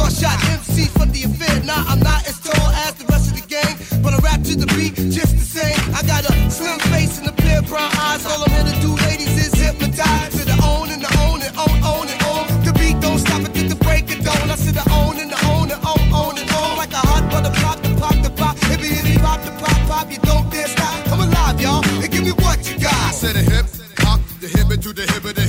Short 0.01 0.13
shot 0.13 0.37
MC 0.49 0.87
from 0.87 1.11
the 1.11 1.23
affair. 1.23 1.61
Now 1.63 1.83
I'm 1.87 1.99
not 1.99 2.25
as 2.27 2.39
tall 2.39 2.69
as 2.85 2.93
the 2.95 3.05
rest 3.05 3.29
of 3.29 3.35
the 3.37 3.45
gang, 3.45 3.77
but 4.01 4.13
I 4.13 4.17
rap 4.25 4.41
to 4.49 4.55
the 4.55 4.67
beat 4.73 4.95
just 4.95 5.37
the 5.37 5.45
same. 5.45 5.77
I 5.93 6.01
got 6.03 6.25
a 6.25 6.33
slim 6.49 6.79
face 6.89 7.19
and 7.19 7.27
a 7.27 7.33
pair 7.33 7.59
of 7.59 7.67
brown 7.67 7.91
eyes. 7.97 8.25
All 8.25 8.41
I'm 8.43 8.49
here 8.49 8.65
to 8.65 8.77
do, 8.81 8.95
ladies, 9.07 9.33
is 9.37 9.53
hypnotize 9.53 10.31
to 10.37 10.43
the 10.45 10.57
own 10.65 10.89
and 10.89 11.01
the 11.01 11.11
own 11.25 11.41
and 11.45 11.53
own, 11.57 11.77
own 11.85 12.07
and 12.09 12.21
own. 12.33 12.45
The 12.65 12.73
beat 12.79 12.97
don't 13.01 13.19
stop 13.19 13.41
until 13.45 13.67
the 13.69 13.79
break 13.85 14.09
of 14.13 14.23
dawn. 14.25 14.49
I 14.49 14.55
said 14.55 14.73
the 14.73 14.87
own 14.89 15.19
and 15.21 15.29
the 15.29 15.39
own 15.53 15.69
and 15.69 15.81
own, 15.85 16.03
own 16.13 16.35
and 16.41 16.49
own. 16.49 16.73
Like 16.81 16.93
a 16.93 17.03
hot 17.11 17.23
butter 17.29 17.53
pop, 17.61 17.77
the 17.85 17.91
pop, 18.01 18.17
the 18.25 18.31
pop. 18.31 18.55
Hippie, 18.69 18.91
hippie, 18.97 19.21
pop, 19.21 19.39
the 19.45 19.53
pop, 19.61 19.77
pop. 19.89 20.05
You 20.11 20.19
don't 20.29 20.49
dare 20.49 20.67
stop. 20.67 20.97
I'm 21.13 21.21
alive, 21.21 21.61
y'all. 21.61 21.85
And 22.01 22.09
give 22.09 22.23
me 22.23 22.33
what 22.41 22.57
you 22.65 22.79
got. 22.79 22.93
I 22.93 23.11
said 23.11 23.35
a 23.35 23.43
hip 23.53 23.65
hop, 24.01 24.19
the 24.41 24.47
hip 24.47 24.67
to 24.81 24.93
the 24.93 25.05
hip 25.13 25.40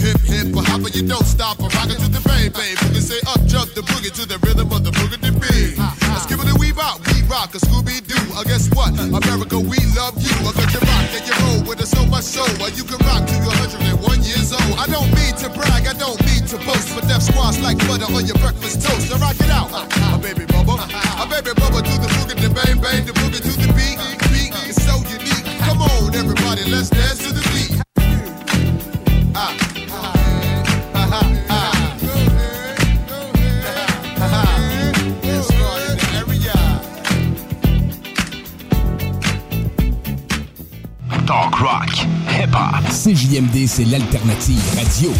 hopper, 0.73 0.89
you 0.97 1.05
don't 1.05 1.29
stop. 1.29 1.61
I 1.61 1.69
rock 1.69 1.93
it 1.93 2.01
to 2.01 2.09
the 2.09 2.23
bang 2.25 2.49
bang. 2.49 2.75
Boogie 2.81 3.05
say 3.05 3.21
up 3.29 3.45
jump 3.45 3.69
the 3.77 3.85
boogie 3.85 4.13
to 4.17 4.25
the 4.25 4.41
rhythm 4.41 4.73
of 4.73 4.81
the 4.85 4.93
boogie 4.97 5.21
to 5.21 5.33
beat. 5.37 5.77
Let's 6.09 6.25
give 6.25 6.41
it 6.41 6.49
a 6.49 6.57
wee 6.57 6.73
rock, 6.73 7.05
we 7.13 7.21
rock 7.29 7.53
a 7.53 7.61
Scooby 7.61 8.01
Doo. 8.01 8.17
I 8.33 8.41
uh, 8.41 8.45
guess 8.49 8.73
what? 8.73 8.97
America, 8.97 9.61
we 9.61 9.77
love 9.93 10.17
you. 10.17 10.33
Uh, 10.41 10.49
I 10.49 10.53
got 10.57 10.73
you 10.73 10.81
rock 10.81 11.13
and 11.13 11.25
you 11.29 11.35
roll 11.45 11.61
with 11.69 11.85
us 11.85 11.93
so 11.93 12.03
much 12.09 12.25
so. 12.25 12.45
Well, 12.57 12.73
you 12.73 12.85
can 12.89 13.01
rock 13.05 13.29
to 13.29 13.35
your 13.45 13.53
101 14.01 14.25
years 14.25 14.57
old. 14.57 14.75
I 14.81 14.89
don't 14.89 15.13
mean 15.13 15.37
to 15.45 15.53
brag, 15.53 15.85
I 15.85 15.93
don't 15.93 16.17
mean 16.25 16.45
to 16.49 16.57
boast, 16.65 16.89
but 16.97 17.05
that 17.05 17.21
squash 17.21 17.61
like 17.61 17.77
butter 17.85 18.09
on 18.09 18.25
your 18.25 18.41
breakfast 18.41 18.81
toast. 18.81 19.13
Now 19.13 19.21
rock 19.21 19.37
it 19.37 19.53
out, 19.53 19.69
a 19.69 20.17
baby 20.17 20.49
bubba, 20.49 20.89
a 20.89 21.25
baby 21.29 21.53
bubba 21.53 21.85
to 21.85 21.95
the 22.01 22.09
boogie, 22.17 22.39
the 22.41 22.49
bang 22.49 22.81
bang, 22.81 23.05
the 23.05 23.13
CJMD, 43.33 43.67
c'est 43.67 43.85
l'alternative 43.85 44.61
radio. 44.77 45.11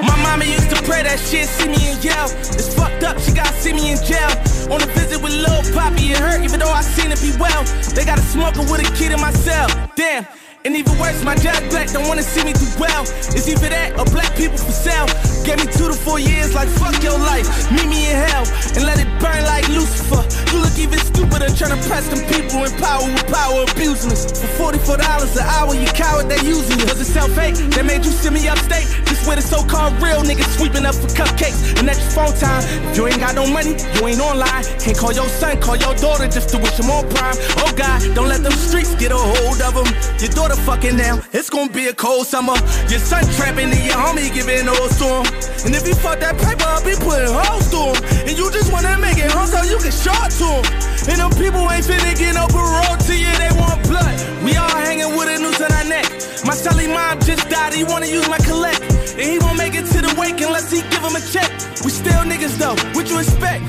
My 0.00 0.16
mama 0.22 0.44
used 0.44 0.70
to 0.70 0.80
pray 0.82 1.02
that 1.02 1.18
shit, 1.18 1.48
see 1.48 1.68
me 1.68 1.90
and 1.90 2.04
yell. 2.04 2.30
It's 2.54 2.72
fucked 2.74 3.02
up, 3.02 3.18
she 3.18 3.32
gotta 3.32 3.52
see 3.54 3.72
me 3.72 3.90
in 3.90 3.98
jail. 4.04 4.30
On 4.70 4.80
a 4.80 4.86
visit 4.86 5.20
with 5.20 5.32
Lil 5.32 5.62
Poppy, 5.74 6.12
it 6.12 6.18
hurt, 6.18 6.40
even 6.44 6.60
though 6.60 6.70
I 6.70 6.82
seen 6.82 7.10
it 7.10 7.20
be 7.20 7.32
well. 7.40 7.64
They 7.94 8.04
got 8.04 8.18
a 8.18 8.22
smoker 8.22 8.60
with 8.70 8.88
a 8.88 8.94
kid 8.94 9.10
in 9.10 9.20
my 9.20 9.32
cell. 9.32 9.66
Damn. 9.96 10.26
And 10.66 10.74
even 10.76 10.96
worse, 10.98 11.22
my 11.22 11.34
dad 11.34 11.68
black 11.68 11.92
don't 11.92 12.08
wanna 12.08 12.22
see 12.22 12.42
me 12.42 12.54
do 12.54 12.64
well. 12.80 13.02
It's 13.36 13.46
either 13.46 13.68
that 13.68 14.00
or 14.00 14.08
black 14.08 14.32
people 14.34 14.56
for 14.56 14.72
sale. 14.72 15.04
Gave 15.44 15.60
me 15.60 15.68
two 15.68 15.92
to 15.92 15.92
four 15.92 16.16
years, 16.16 16.56
like 16.56 16.72
fuck 16.80 16.96
your 17.04 17.20
life. 17.20 17.44
Meet 17.68 17.84
me 17.84 18.08
in 18.08 18.16
hell 18.16 18.48
and 18.72 18.88
let 18.88 18.96
it 18.96 19.04
burn 19.20 19.44
like 19.44 19.68
Lucifer. 19.68 20.24
You 20.56 20.64
look 20.64 20.72
even 20.80 20.96
stupider 21.04 21.52
trying 21.52 21.76
to 21.76 21.80
press 21.84 22.08
them 22.08 22.24
people 22.32 22.64
in 22.64 22.72
power 22.80 23.04
with 23.04 23.28
power 23.28 23.68
abusing 23.68 24.08
us. 24.08 24.24
For 24.40 24.72
$44 24.72 25.36
an 25.36 25.44
hour, 25.44 25.76
you 25.76 25.84
coward, 25.92 26.32
they 26.32 26.40
using 26.40 26.80
you. 26.80 26.88
Was 26.88 26.96
it 26.96 27.12
self-hate? 27.12 27.60
They 27.76 27.84
made 27.84 28.00
you 28.00 28.12
send 28.16 28.32
me 28.32 28.48
upstate. 28.48 28.88
Just 29.04 29.28
where 29.28 29.36
the 29.36 29.44
so-called 29.44 30.00
real 30.00 30.24
niggas 30.24 30.48
sweeping 30.56 30.88
up 30.88 30.96
for 30.96 31.12
cupcakes. 31.12 31.76
And 31.76 31.84
that's 31.84 32.00
your 32.00 32.24
phone 32.24 32.32
time. 32.40 32.64
If 32.88 32.96
you 32.96 33.04
ain't 33.04 33.20
got 33.20 33.36
no 33.36 33.44
money, 33.44 33.76
you 33.76 34.00
ain't 34.08 34.24
online. 34.24 34.64
Can't 34.80 34.96
call 34.96 35.12
your 35.12 35.28
son, 35.28 35.60
call 35.60 35.76
your 35.76 35.92
daughter 36.00 36.24
just 36.24 36.48
to 36.50 36.56
wish 36.56 36.80
him 36.80 36.88
on 36.88 37.04
prime. 37.12 37.36
Oh 37.60 37.68
God, 37.76 38.00
don't 38.16 38.32
let 38.32 38.40
them 38.40 38.56
streets 38.56 38.96
get 38.96 39.12
a 39.12 39.20
hold 39.20 39.60
of 39.60 39.76
them. 39.76 39.92
Your 40.24 40.32
daughter 40.32 40.53
fucking 40.62 40.96
now, 40.96 41.20
it's 41.32 41.50
gonna 41.50 41.72
be 41.72 41.88
a 41.88 41.94
cold 41.94 42.26
summer. 42.26 42.54
Your 42.88 43.00
son 43.00 43.24
trapping 43.34 43.70
and 43.72 43.84
your 43.84 43.98
homie 43.98 44.32
giving 44.32 44.66
hoes 44.66 44.96
to 44.98 45.06
him. 45.06 45.26
And 45.66 45.74
if 45.74 45.86
you 45.86 45.94
fuck 45.94 46.20
that 46.20 46.36
paper, 46.38 46.68
I'll 46.68 46.84
be 46.84 46.94
putting 47.00 47.32
holes 47.32 47.66
to 47.74 47.80
him. 47.90 47.96
And 48.28 48.34
you 48.36 48.50
just 48.52 48.72
wanna 48.72 48.98
make 48.98 49.18
it 49.18 49.30
home 49.30 49.46
so 49.46 49.62
you 49.64 49.78
can 49.78 49.92
short 49.92 50.30
to 50.42 50.46
him. 50.60 50.64
And 51.10 51.16
them 51.20 51.32
people 51.36 51.64
ain't 51.70 51.84
finna 51.84 52.12
get 52.16 52.34
no 52.34 52.46
parole 52.48 52.96
to 52.96 53.14
you, 53.14 53.32
they 53.40 53.52
want 53.58 53.82
blood. 53.88 54.14
We 54.44 54.56
all 54.56 54.70
hanging 54.84 55.16
with 55.16 55.28
a 55.28 55.38
noose 55.40 55.60
on 55.60 55.72
our 55.72 55.84
neck. 55.84 56.06
My 56.44 56.54
celly 56.54 56.88
mom 56.88 57.20
just 57.20 57.48
died, 57.48 57.72
he 57.72 57.84
wanna 57.84 58.06
use 58.06 58.28
my 58.28 58.38
collect. 58.38 58.82
And 59.18 59.26
he 59.26 59.38
won't 59.38 59.58
make 59.58 59.74
it 59.74 59.86
to 59.94 59.98
the 60.02 60.12
wake 60.18 60.40
unless 60.40 60.70
he 60.70 60.82
give 60.92 61.02
him 61.02 61.16
a 61.16 61.22
check. 61.32 61.50
We 61.84 61.90
still 61.90 62.22
niggas 62.24 62.58
though, 62.58 62.76
what 62.94 63.08
you 63.08 63.18
expect? 63.18 63.64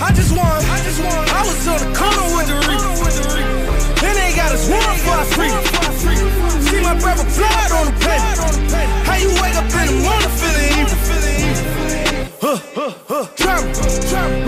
I 0.00 0.12
just 0.12 0.34
won, 0.34 0.42
I 0.46 0.78
just 0.82 1.00
won. 1.00 1.22
I 1.28 1.42
was 1.46 1.68
on 1.68 1.78
the 1.78 1.90
corner 1.96 2.26
with 2.34 2.46
the 2.48 2.56
reef. 2.66 3.53
And 4.04 4.14
they 4.20 4.36
got 4.36 4.52
us 4.52 4.68
one 4.68 4.96
for 5.00 5.16
our 5.16 5.28
free. 5.32 5.48
See 6.68 6.80
my 6.84 6.94
brother 7.00 7.24
blood 7.24 7.70
on 7.72 7.84
the 7.88 7.96
paper. 8.04 8.44
How 9.08 9.16
you 9.16 9.30
wake 9.40 9.56
up 9.56 9.64
in 9.64 9.86
the 9.88 9.96
morning 10.04 10.32
feeling 10.36 10.70
evil? 10.80 10.98
Huh, 12.44 12.60
huh, 12.76 12.92
huh. 13.08 13.24
Trauma. 13.36 13.64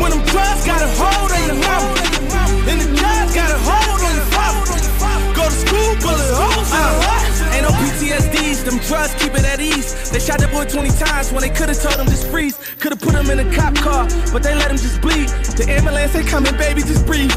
When 0.01 0.11
them 0.13 0.23
drugs 0.29 0.67
got 0.69 0.83
a 0.83 0.89
hold 1.01 1.33
on 1.33 1.43
your 1.49 1.61
mama. 1.65 1.89
And 2.69 2.81
the 2.83 2.89
judge 3.01 3.31
got 3.33 3.49
a 3.49 3.59
hold 3.65 4.01
on 4.05 4.13
your 4.13 4.29
father. 4.29 4.61
Go 5.33 5.45
to 5.49 5.57
school, 5.65 5.91
bullet 6.05 6.33
holes 6.37 6.71
in 6.77 6.83
the. 6.85 7.17
Ain't 7.57 7.65
no 7.65 7.73
PTSDs, 7.81 8.65
them 8.65 8.79
drugs 8.85 9.15
keep 9.17 9.33
it 9.35 9.45
at 9.45 9.61
ease. 9.61 10.11
They 10.11 10.21
shot 10.21 10.39
that 10.41 10.53
boy 10.53 10.67
20 10.67 10.91
times 11.01 11.33
when 11.33 11.41
they 11.41 11.51
could've 11.51 11.81
told 11.81 11.97
him 11.97 12.07
just 12.07 12.27
freeze. 12.29 12.59
Could've 12.81 13.01
put 13.01 13.15
him 13.15 13.31
in 13.31 13.41
a 13.41 13.49
cop 13.57 13.75
car, 13.77 14.05
but 14.33 14.43
they 14.43 14.55
let 14.55 14.71
him 14.71 14.77
just 14.77 15.01
bleed. 15.01 15.29
The 15.57 15.65
ambulance 15.71 16.15
ain't 16.15 16.29
coming, 16.29 16.55
baby, 16.59 16.83
just 16.83 17.07
breathe. 17.07 17.33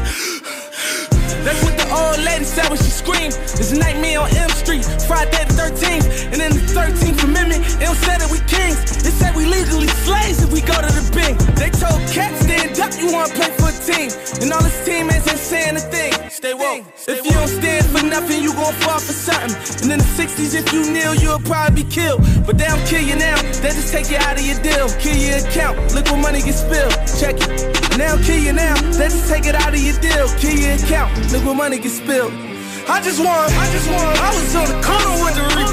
That's 1.44 1.62
what 1.64 1.76
the 1.78 1.88
old 1.88 2.20
lady 2.20 2.44
said 2.44 2.68
when 2.68 2.78
she 2.78 2.90
screamed. 2.90 3.32
A 3.32 3.78
nightmare 3.78 4.20
on 4.20 4.30
M 4.36 4.50
Street, 4.50 4.84
Friday 5.08 5.44
the 5.48 5.54
13th. 5.56 6.32
And 6.32 6.42
in 6.42 6.52
the 6.52 6.64
13th 6.68 7.24
Amendment, 7.24 7.64
it 7.80 7.86
don't 7.86 7.96
say 7.96 8.18
that 8.18 8.30
we 8.30 8.38
kings. 8.44 8.78
It 9.06 9.12
said 9.16 9.34
we 9.34 9.46
legally 9.46 9.88
slaves 10.04 10.42
if 10.42 10.52
we 10.52 10.60
go 10.60 10.74
to 10.74 10.90
the 10.92 11.04
bank. 11.16 11.38
They 11.56 11.70
told 11.70 12.00
cats 12.12 12.44
stand 12.44 12.78
up, 12.80 12.92
you 13.00 13.12
wanna 13.12 13.32
play 13.32 13.50
for 13.56 13.72
a 13.72 13.76
team. 13.88 14.12
And 14.42 14.52
all 14.52 14.62
his 14.62 14.76
teammates 14.84 15.28
ain't 15.28 15.38
saying 15.38 15.76
a 15.76 15.80
thing. 15.80 16.19
Stay 16.40 16.54
woke. 16.54 16.88
If 17.04 17.20
you 17.20 17.32
don't 17.36 17.52
stand 17.52 17.84
for 17.92 18.00
nothing, 18.00 18.40
you 18.40 18.56
gon' 18.56 18.72
fall 18.80 18.96
for 18.96 19.12
something. 19.12 19.52
And 19.84 19.92
in 19.92 19.98
the 20.00 20.10
60s, 20.16 20.56
if 20.56 20.72
you 20.72 20.88
kneel, 20.88 21.12
you'll 21.12 21.44
probably 21.44 21.84
be 21.84 21.90
killed. 21.92 22.24
But 22.48 22.56
they 22.56 22.64
don't 22.64 22.80
kill 22.88 23.04
you 23.04 23.12
now, 23.12 23.36
they 23.60 23.76
just 23.76 23.92
take 23.92 24.08
you 24.08 24.16
out 24.16 24.40
of 24.40 24.44
your 24.48 24.56
deal. 24.64 24.88
Kill 25.04 25.20
your 25.20 25.36
account, 25.36 25.76
look 25.92 26.08
what 26.08 26.16
money 26.16 26.40
gets 26.40 26.64
spilled. 26.64 26.96
Check 27.20 27.36
it. 27.44 27.60
And 27.92 28.00
they 28.00 28.08
don't 28.08 28.24
kill 28.24 28.40
you 28.40 28.56
now, 28.56 28.72
they 28.96 29.12
just 29.12 29.28
take 29.28 29.44
it 29.44 29.54
out 29.54 29.76
of 29.76 29.84
your 29.84 29.92
deal. 30.00 30.32
Kill 30.40 30.56
your 30.56 30.80
account, 30.80 31.12
look 31.28 31.44
what 31.44 31.60
money 31.60 31.76
gets 31.76 32.00
spilled. 32.00 32.32
I 32.88 33.04
just 33.04 33.20
won, 33.20 33.28
I 33.60 33.68
just 33.76 33.92
won. 33.92 34.00
I 34.00 34.32
was 34.32 34.56
on 34.56 34.68
the 34.72 34.80
corner 34.80 35.12
with 35.20 35.36
the 35.36 35.44
reef. 35.44 35.68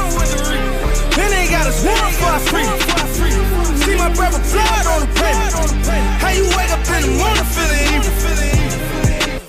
And 1.16 1.32
they 1.32 1.48
got 1.48 1.64
us 1.64 1.80
one 1.80 2.12
for 2.20 2.44
free. 2.52 2.68
See 3.88 3.96
my 3.96 4.12
brother 4.12 4.44
blood 4.52 4.84
on 4.84 5.00
the 5.00 5.12
paper. 5.16 5.48
How 6.20 6.36
you 6.36 6.44
wake 6.60 6.76
up 6.76 6.84
in 6.92 7.08
the 7.08 7.14
morning 7.24 7.48
feeling 7.56 8.04
evil? 8.04 8.57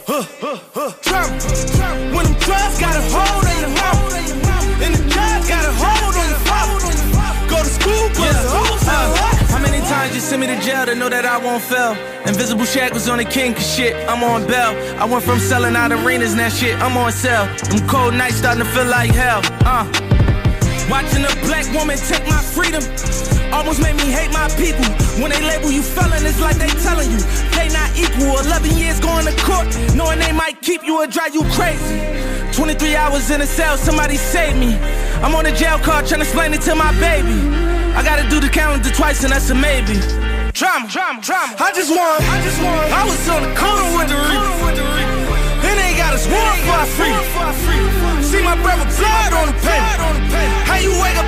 Huh, 0.09 0.25
huh, 0.40 0.57
huh. 0.73 0.92
Trauma. 1.03 2.16
When 2.16 2.25
them 2.25 2.33
drugs 2.40 2.81
got 2.81 2.97
a 2.97 3.03
hold 3.12 3.44
on 3.44 3.61
your 3.61 3.68
mouth. 3.77 4.81
And 4.81 4.94
the 4.94 5.05
judge 5.05 5.44
got 5.47 5.68
a 5.68 5.73
hold 5.77 6.14
on 6.16 6.29
your 6.33 6.42
father. 6.49 6.81
Go 7.47 7.59
to 7.61 7.68
school, 7.68 8.09
but 8.16 8.33
the 8.33 8.49
hoes 8.49 9.51
How 9.51 9.59
many 9.59 9.81
times 9.81 10.14
you 10.14 10.23
send 10.23 10.40
me 10.40 10.47
to 10.47 10.59
jail 10.62 10.87
to 10.87 10.94
know 10.94 11.11
that 11.11 11.27
I 11.27 11.37
won't 11.37 11.62
fail? 11.62 11.92
Invisible 12.27 12.64
Shaq 12.64 12.94
was 12.94 13.07
on 13.07 13.18
the 13.18 13.27
king, 13.27 13.53
cause 13.53 13.71
shit, 13.71 13.94
I'm 14.09 14.25
on 14.25 14.47
bail. 14.47 14.73
I 14.99 15.05
went 15.05 15.25
from 15.25 15.40
selling 15.40 15.77
out 15.77 15.92
arenas, 15.92 16.35
now 16.35 16.49
shit, 16.49 16.81
I'm 16.81 16.97
on 16.97 17.12
sale. 17.12 17.44
Them 17.68 17.87
cold 17.87 18.14
nights 18.14 18.37
starting 18.37 18.64
to 18.64 18.71
feel 18.71 18.87
like 18.87 19.11
hell, 19.11 19.42
uh. 19.66 20.17
Watching 20.90 21.24
a 21.24 21.35
black 21.44 21.68
woman 21.77 21.98
take 21.98 22.24
my 22.27 22.40
freedom 22.40 22.83
almost 23.53 23.81
made 23.81 23.96
me 23.96 24.09
hate 24.09 24.33
my 24.33 24.48
people. 24.57 24.85
When 25.20 25.31
they 25.31 25.40
label 25.44 25.70
you 25.70 25.83
felon, 25.83 26.24
it's 26.24 26.40
like 26.40 26.57
they 26.57 26.68
telling 26.81 27.11
you 27.11 27.18
they 27.57 27.68
not 27.68 27.90
equal. 27.96 28.40
11 28.40 28.77
years 28.77 28.98
going 29.01 29.27
to 29.27 29.35
court, 29.44 29.68
knowing 29.94 30.18
they 30.18 30.33
might 30.33 30.61
keep 30.62 30.85
you 30.85 30.96
or 31.03 31.07
drive 31.07 31.35
you 31.35 31.44
crazy. 31.53 32.01
23 32.53 32.96
hours 32.96 33.31
in 33.31 33.40
a 33.40 33.46
cell, 33.46 33.77
somebody 33.77 34.16
save 34.16 34.57
me. 34.57 34.74
I'm 35.22 35.35
on 35.35 35.46
a 35.46 35.55
jail 35.55 35.79
card 35.79 36.07
trying 36.07 36.20
to 36.20 36.27
explain 36.27 36.55
it 36.55 36.62
to 36.62 36.74
my 36.74 36.92
baby. 36.98 37.37
I 37.94 38.03
gotta 38.03 38.29
do 38.31 38.40
the 38.40 38.48
calendar 38.48 38.90
twice, 38.90 39.24
and 39.24 39.33
that's 39.33 39.51
a 39.51 39.55
maybe. 39.55 40.01
Drama, 40.53 40.88
drama, 40.88 41.20
drama. 41.20 41.55
I 41.59 41.72
just 41.74 41.90
won, 41.90 42.01
I 42.01 42.42
just 42.42 42.62
won. 42.62 42.92
I 42.92 43.05
was 43.05 43.29
on 43.29 43.42
the 43.42 43.55
corner 43.55 43.98
with 43.98 44.09
the 44.09 44.16
reef. 44.16 44.88
Us 46.18 46.26
one 46.26 46.59
for 46.66 46.72
our 46.74 47.54
free. 47.62 48.22
See 48.26 48.42
my 48.42 48.57
brother 48.61 48.90
blood 48.98 49.33
on 49.38 49.46
the 49.46 49.57
paper. 49.62 50.11
How 50.66 50.78
you 50.83 50.90
wake 50.98 51.16
up 51.16 51.28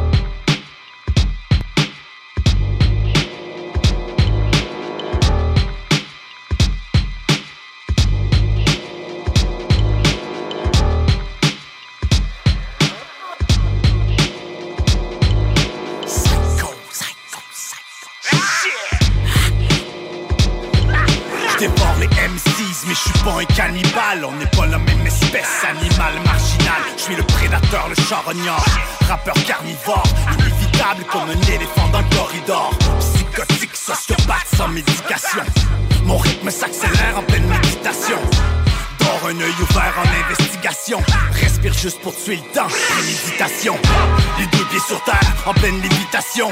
Juste 41.81 41.99
pour 42.01 42.15
tuer 42.15 42.35
le 42.35 42.53
temps. 42.53 42.67
Préméditation. 42.67 43.75
Les 44.37 44.45
deux 44.45 44.65
pieds 44.65 44.79
sur 44.87 45.03
terre, 45.03 45.19
en 45.47 45.53
pleine 45.53 45.81
lévitation. 45.81 46.49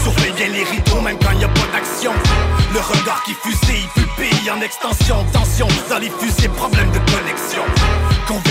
Surveille 0.00 0.32
les 0.48 0.62
rideaux, 0.62 1.00
même 1.00 1.18
quand 1.18 1.32
y 1.32 1.44
a 1.44 1.48
pas 1.48 1.66
d'action. 1.72 2.12
Le 2.72 2.78
regard 2.78 3.22
qui 3.24 3.34
fusille, 3.34 3.88
pupille 3.94 4.50
en 4.50 4.60
extension. 4.60 5.24
Tension 5.32 5.66
dans 5.88 5.98
les 5.98 6.10
fusées, 6.10 6.48
problème 6.48 6.88
de 6.92 6.98
connexion. 7.10 7.62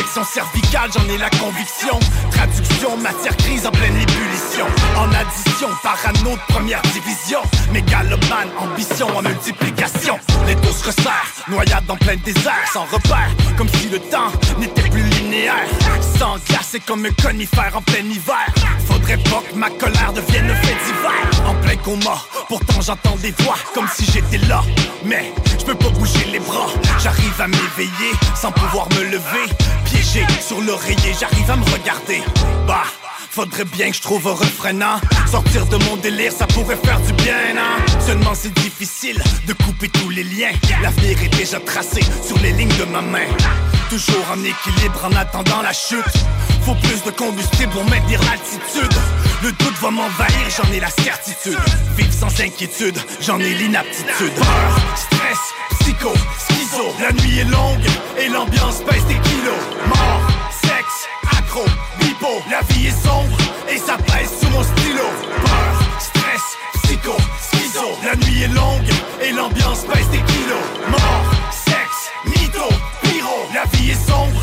Convection 0.09 0.41
cervicale, 0.41 0.89
j'en 0.91 1.07
ai 1.13 1.17
la 1.17 1.29
conviction. 1.29 1.99
Traduction, 2.31 2.97
matière 2.97 3.35
grise 3.37 3.67
en 3.67 3.71
pleine 3.71 3.95
ébullition. 3.95 4.65
En 4.97 5.07
addition, 5.13 5.67
parano 5.83 6.31
de 6.31 6.53
première 6.53 6.81
division. 6.81 7.41
Mégalomane, 7.71 8.49
ambition 8.57 9.07
en 9.15 9.21
multiplication. 9.21 10.17
Les 10.47 10.55
dos 10.55 10.71
se 10.71 10.85
resserrent, 10.85 11.45
noyade 11.47 11.83
en 11.89 11.95
plein 11.95 12.15
désert, 12.15 12.65
sans 12.73 12.85
repère. 12.85 13.29
Comme 13.55 13.69
si 13.69 13.89
le 13.89 13.99
temps 13.99 14.31
n'était 14.57 14.89
plus 14.89 15.03
linéaire. 15.03 15.67
Sans 16.17 16.37
glacé 16.47 16.79
comme 16.79 17.05
un 17.05 17.21
conifère 17.21 17.73
en 17.75 17.81
plein 17.81 17.99
hiver. 17.99 18.47
Faudrait 18.87 19.17
pas 19.17 19.43
que 19.47 19.55
ma 19.55 19.69
colère 19.69 20.13
devienne 20.13 20.49
un 20.49 20.55
fait 20.55 20.77
divers. 20.85 21.47
En 21.47 21.53
plein 21.55 21.75
coma, 21.75 22.17
pourtant 22.47 22.81
j'entends 22.81 23.17
des 23.17 23.33
voix 23.43 23.57
comme 23.75 23.87
si 23.93 24.05
j'étais 24.05 24.43
là. 24.47 24.63
Mais 25.05 25.31
je 25.59 25.65
peux 25.65 25.75
pas 25.75 25.89
bouger 25.89 26.25
les 26.31 26.39
bras. 26.39 26.67
J'arrive 26.97 27.39
à 27.39 27.47
m'éveiller 27.47 28.13
sans 28.35 28.51
pouvoir 28.51 28.87
me 28.97 29.03
lever. 29.03 29.53
Sur 30.01 30.61
l'oreiller, 30.61 31.13
j'arrive 31.19 31.51
à 31.51 31.55
me 31.57 31.63
regarder. 31.65 32.21
Bah. 32.65 32.83
Faudrait 33.31 33.65
bien 33.65 33.89
que 33.91 33.95
je 33.95 34.01
trouve 34.01 34.27
un 34.27 34.33
refrainant 34.33 34.99
Sortir 35.29 35.65
de 35.67 35.77
mon 35.85 35.97
délire, 35.97 36.31
ça 36.31 36.47
pourrait 36.47 36.77
faire 36.77 36.99
du 37.01 37.13
bien, 37.13 37.53
non 37.53 38.01
Seulement 38.05 38.33
c'est 38.33 38.53
difficile 38.53 39.21
de 39.45 39.53
couper 39.53 39.87
tous 39.89 40.09
les 40.09 40.23
liens. 40.23 40.51
L'avenir 40.81 41.21
est 41.21 41.37
déjà 41.37 41.59
tracé 41.59 42.01
sur 42.25 42.39
les 42.39 42.51
lignes 42.53 42.75
de 42.79 42.85
ma 42.85 43.01
main. 43.01 43.27
Toujours 43.89 44.25
en 44.31 44.39
équilibre 44.43 45.05
en 45.05 45.15
attendant 45.15 45.61
la 45.61 45.73
chute. 45.73 46.03
Faut 46.63 46.75
plus 46.75 47.03
de 47.03 47.11
combustible 47.11 47.71
pour 47.71 47.83
maintenir 47.85 48.19
l'altitude. 48.23 48.97
Le 49.43 49.51
doute 49.51 49.77
va 49.79 49.91
m'envahir, 49.91 50.49
j'en 50.49 50.71
ai 50.71 50.79
la 50.79 50.89
certitude. 50.89 51.59
Vivre 51.97 52.13
sans 52.13 52.41
inquiétude, 52.41 52.97
j'en 53.21 53.39
ai 53.39 53.53
l'inaptitude. 53.53 54.33
Stress, 54.95 55.39
psycho, 55.79 56.13
La 56.79 57.11
nuit 57.11 57.39
est 57.39 57.43
longue 57.43 57.85
et 58.17 58.29
l'ambiance 58.29 58.81
pèse 58.83 59.05
des 59.07 59.15
kilos. 59.15 59.59
Mort, 59.87 60.21
sexe, 60.49 61.09
accro, 61.37 61.65
bipo. 61.99 62.41
La 62.49 62.61
vie 62.61 62.87
est 62.87 63.03
sombre 63.05 63.37
et 63.69 63.77
ça 63.77 63.97
pèse 63.97 64.31
sous 64.39 64.49
mon 64.49 64.63
stylo. 64.63 65.03
Peur, 65.43 65.99
stress, 65.99 66.57
psycho, 66.81 67.17
schizo. 67.41 67.85
La 68.05 68.15
nuit 68.15 68.43
est 68.43 68.53
longue 68.55 68.89
et 69.21 69.31
l'ambiance 69.33 69.83
pèse 69.91 70.09
des 70.11 70.21
kilos. 70.21 70.67
Mort, 70.89 71.33
sexe, 71.51 72.11
mytho, 72.25 72.69
pyro. 73.03 73.35
La 73.53 73.65
vie 73.77 73.91
est 73.91 74.09
sombre 74.09 74.38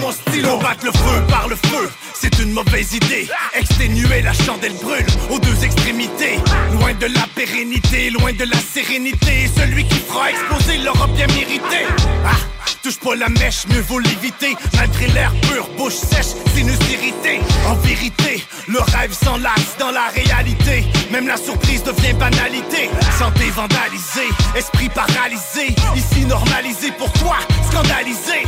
mon 0.00 0.12
stylo. 0.12 0.60
Le 0.82 0.92
feu 0.92 1.22
par 1.28 1.48
le 1.48 1.56
feu, 1.56 1.90
c'est 2.14 2.38
une 2.40 2.52
mauvaise 2.52 2.94
idée. 2.94 3.28
Exténuer 3.54 4.22
la 4.22 4.32
chandelle 4.32 4.74
brûle 4.74 5.06
aux 5.30 5.38
deux 5.38 5.64
extrémités. 5.64 6.38
Loin 6.72 6.92
de 6.94 7.06
la 7.06 7.26
pérennité, 7.34 8.10
loin 8.10 8.32
de 8.32 8.44
la 8.44 8.58
sérénité. 8.58 9.50
Celui 9.56 9.84
qui 9.84 9.98
fera 10.00 10.30
exploser 10.30 10.78
l'aura 10.78 11.06
bien 11.08 11.26
mérité. 11.28 11.86
Ah, 12.26 12.36
touche 12.82 12.98
pas 12.98 13.14
la 13.14 13.28
mèche, 13.28 13.66
mieux 13.68 13.80
vaut 13.80 13.98
l'éviter. 13.98 14.54
Malgré 14.76 15.06
l'air 15.08 15.32
pur, 15.42 15.68
bouche 15.76 15.94
sèche, 15.94 16.34
sinus 16.54 16.78
irrité. 16.92 17.40
En 17.66 17.74
vérité, 17.74 18.44
le 18.68 18.80
rêve 18.80 19.12
s'enlace 19.12 19.76
dans 19.78 19.90
la 19.90 20.08
réalité. 20.08 20.84
Même 21.10 21.26
la 21.26 21.36
surprise 21.36 21.82
devient 21.82 22.14
banalité. 22.14 22.90
Santé 23.18 23.50
vandalisée, 23.50 24.28
esprit 24.54 24.88
paralysé. 24.88 25.74
Ici 25.96 26.26
normalisé 26.26 26.92
pour 26.92 27.10
toi, 27.12 27.36
scandalisé. 27.70 28.44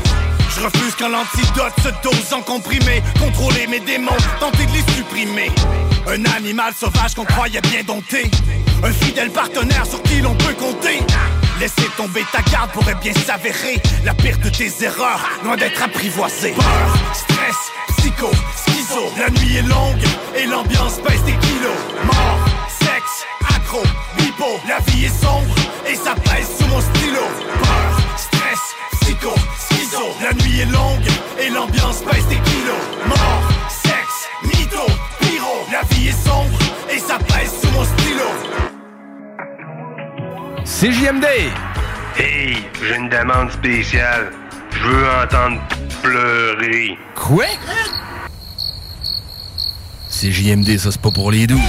Je 0.56 0.62
refuse 0.62 0.94
quand 0.98 1.08
l'antidote 1.08 1.74
se 1.82 1.88
dose 2.02 2.32
en 2.32 2.40
comprimé. 2.40 3.02
Contrôler 3.18 3.66
mes 3.66 3.80
démons, 3.80 4.16
tenter 4.40 4.64
de 4.64 4.72
les 4.72 4.94
supprimer. 4.94 5.50
Un 6.06 6.24
animal 6.34 6.72
sauvage 6.74 7.14
qu'on 7.14 7.26
croyait 7.26 7.60
bien 7.60 7.82
dompté. 7.82 8.30
Un 8.82 8.92
fidèle 8.92 9.30
partenaire 9.30 9.84
sur 9.84 10.02
qui 10.02 10.22
l'on 10.22 10.34
peut 10.34 10.54
compter. 10.54 11.00
Laisser 11.60 11.90
tomber 11.98 12.24
ta 12.32 12.40
garde 12.50 12.70
pourrait 12.70 12.94
bien 13.02 13.12
s'avérer. 13.12 13.82
La 14.04 14.14
pire 14.14 14.38
de 14.38 14.48
tes 14.48 14.72
erreurs, 14.82 15.20
loin 15.44 15.56
d'être 15.56 15.82
apprivoisée. 15.82 16.52
Peur, 16.52 16.96
stress, 17.12 17.56
psycho, 17.98 18.30
schizo. 18.56 19.12
La 19.18 19.28
nuit 19.28 19.56
est 19.56 19.62
longue 19.62 20.04
et 20.34 20.46
l'ambiance 20.46 21.00
pèse 21.06 21.22
des 21.24 21.36
kilos. 21.36 21.76
Mort, 22.04 22.38
sexe, 22.80 23.26
accro, 23.54 23.82
bipo. 24.16 24.58
La 24.66 24.78
vie 24.90 25.04
est 25.04 25.22
sombre 25.22 25.54
et 25.86 25.96
ça 25.96 26.14
pèse 26.14 26.48
sous 26.58 26.66
mon 26.68 26.80
stylo. 26.80 27.26
Peur, 27.62 28.00
stress. 28.16 28.74
La 30.26 30.34
nuit 30.42 30.60
est 30.60 30.72
longue 30.72 31.06
et 31.38 31.50
l'ambiance 31.50 32.02
pèse 32.02 32.26
des 32.26 32.34
kilos. 32.34 32.82
Mort, 33.06 33.48
sexe, 33.68 34.28
mytho, 34.42 34.84
pyro. 35.20 35.64
La 35.70 35.82
vie 35.94 36.08
est 36.08 36.26
sombre 36.26 36.58
et 36.92 36.98
ça 36.98 37.16
pèse 37.18 37.52
sous 37.62 37.70
mon 37.70 37.84
stylo. 37.84 38.24
CJMD! 40.64 41.26
Hey, 42.18 42.56
j'ai 42.82 42.96
une 42.96 43.08
demande 43.08 43.52
spéciale. 43.52 44.32
Je 44.72 44.88
veux 44.88 45.08
entendre 45.22 45.60
pleurer. 46.02 46.98
Quoi? 47.14 47.44
CJMD, 50.10 50.76
ça 50.76 50.90
c'est 50.90 51.00
pas 51.00 51.12
pour 51.12 51.30
les 51.30 51.46
doux. 51.46 51.62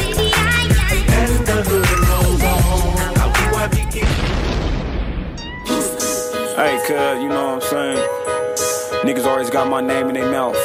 It's 0.00 0.37
Cuz, 6.88 7.20
you 7.22 7.28
know 7.28 7.54
what 7.54 7.62
I'm 7.62 7.68
saying? 7.68 8.00
Niggas 9.04 9.26
always 9.26 9.50
got 9.50 9.68
my 9.68 9.82
name 9.82 10.08
in 10.08 10.14
their 10.14 10.32
mouth. 10.32 10.56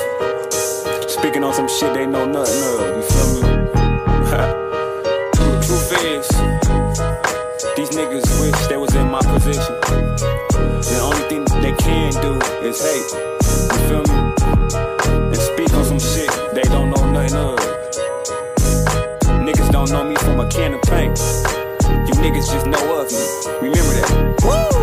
Speaking 1.10 1.44
on 1.44 1.54
some 1.54 1.68
shit 1.68 1.94
they 1.94 2.06
know 2.06 2.26
nothing 2.26 2.64
of, 2.64 2.80
you 2.96 3.04
feel 3.12 3.34
me? 3.34 3.42
Truth 5.68 5.92
is, 6.00 6.28
these 7.76 7.90
niggas 7.90 8.24
wish 8.40 8.56
they 8.68 8.78
was 8.78 8.96
in 8.96 9.12
my 9.12 9.20
position. 9.20 9.76
The 10.88 11.00
only 11.04 11.28
thing 11.28 11.44
they 11.62 11.74
can 11.74 12.14
do 12.22 12.40
is 12.66 12.80
hate, 12.80 13.12
you 13.74 13.80
feel 13.90 14.04
me? 14.08 14.16
And 15.28 15.36
speak 15.36 15.74
on 15.74 15.84
some 15.84 16.00
shit 16.00 16.32
they 16.56 16.64
don't 16.72 16.90
know 16.90 17.04
nothing 17.12 17.36
of. 17.36 17.60
Niggas 19.44 19.70
don't 19.74 19.92
know 19.92 20.06
me 20.06 20.16
from 20.16 20.40
a 20.40 20.48
can 20.48 20.76
of 20.76 20.82
paint. 20.84 21.20
You 21.84 22.14
niggas 22.24 22.52
just 22.52 22.66
know 22.68 23.02
of 23.02 23.12
me. 23.12 23.70
Remember 23.70 23.94
that. 24.00 24.42
Woo! 24.44 24.74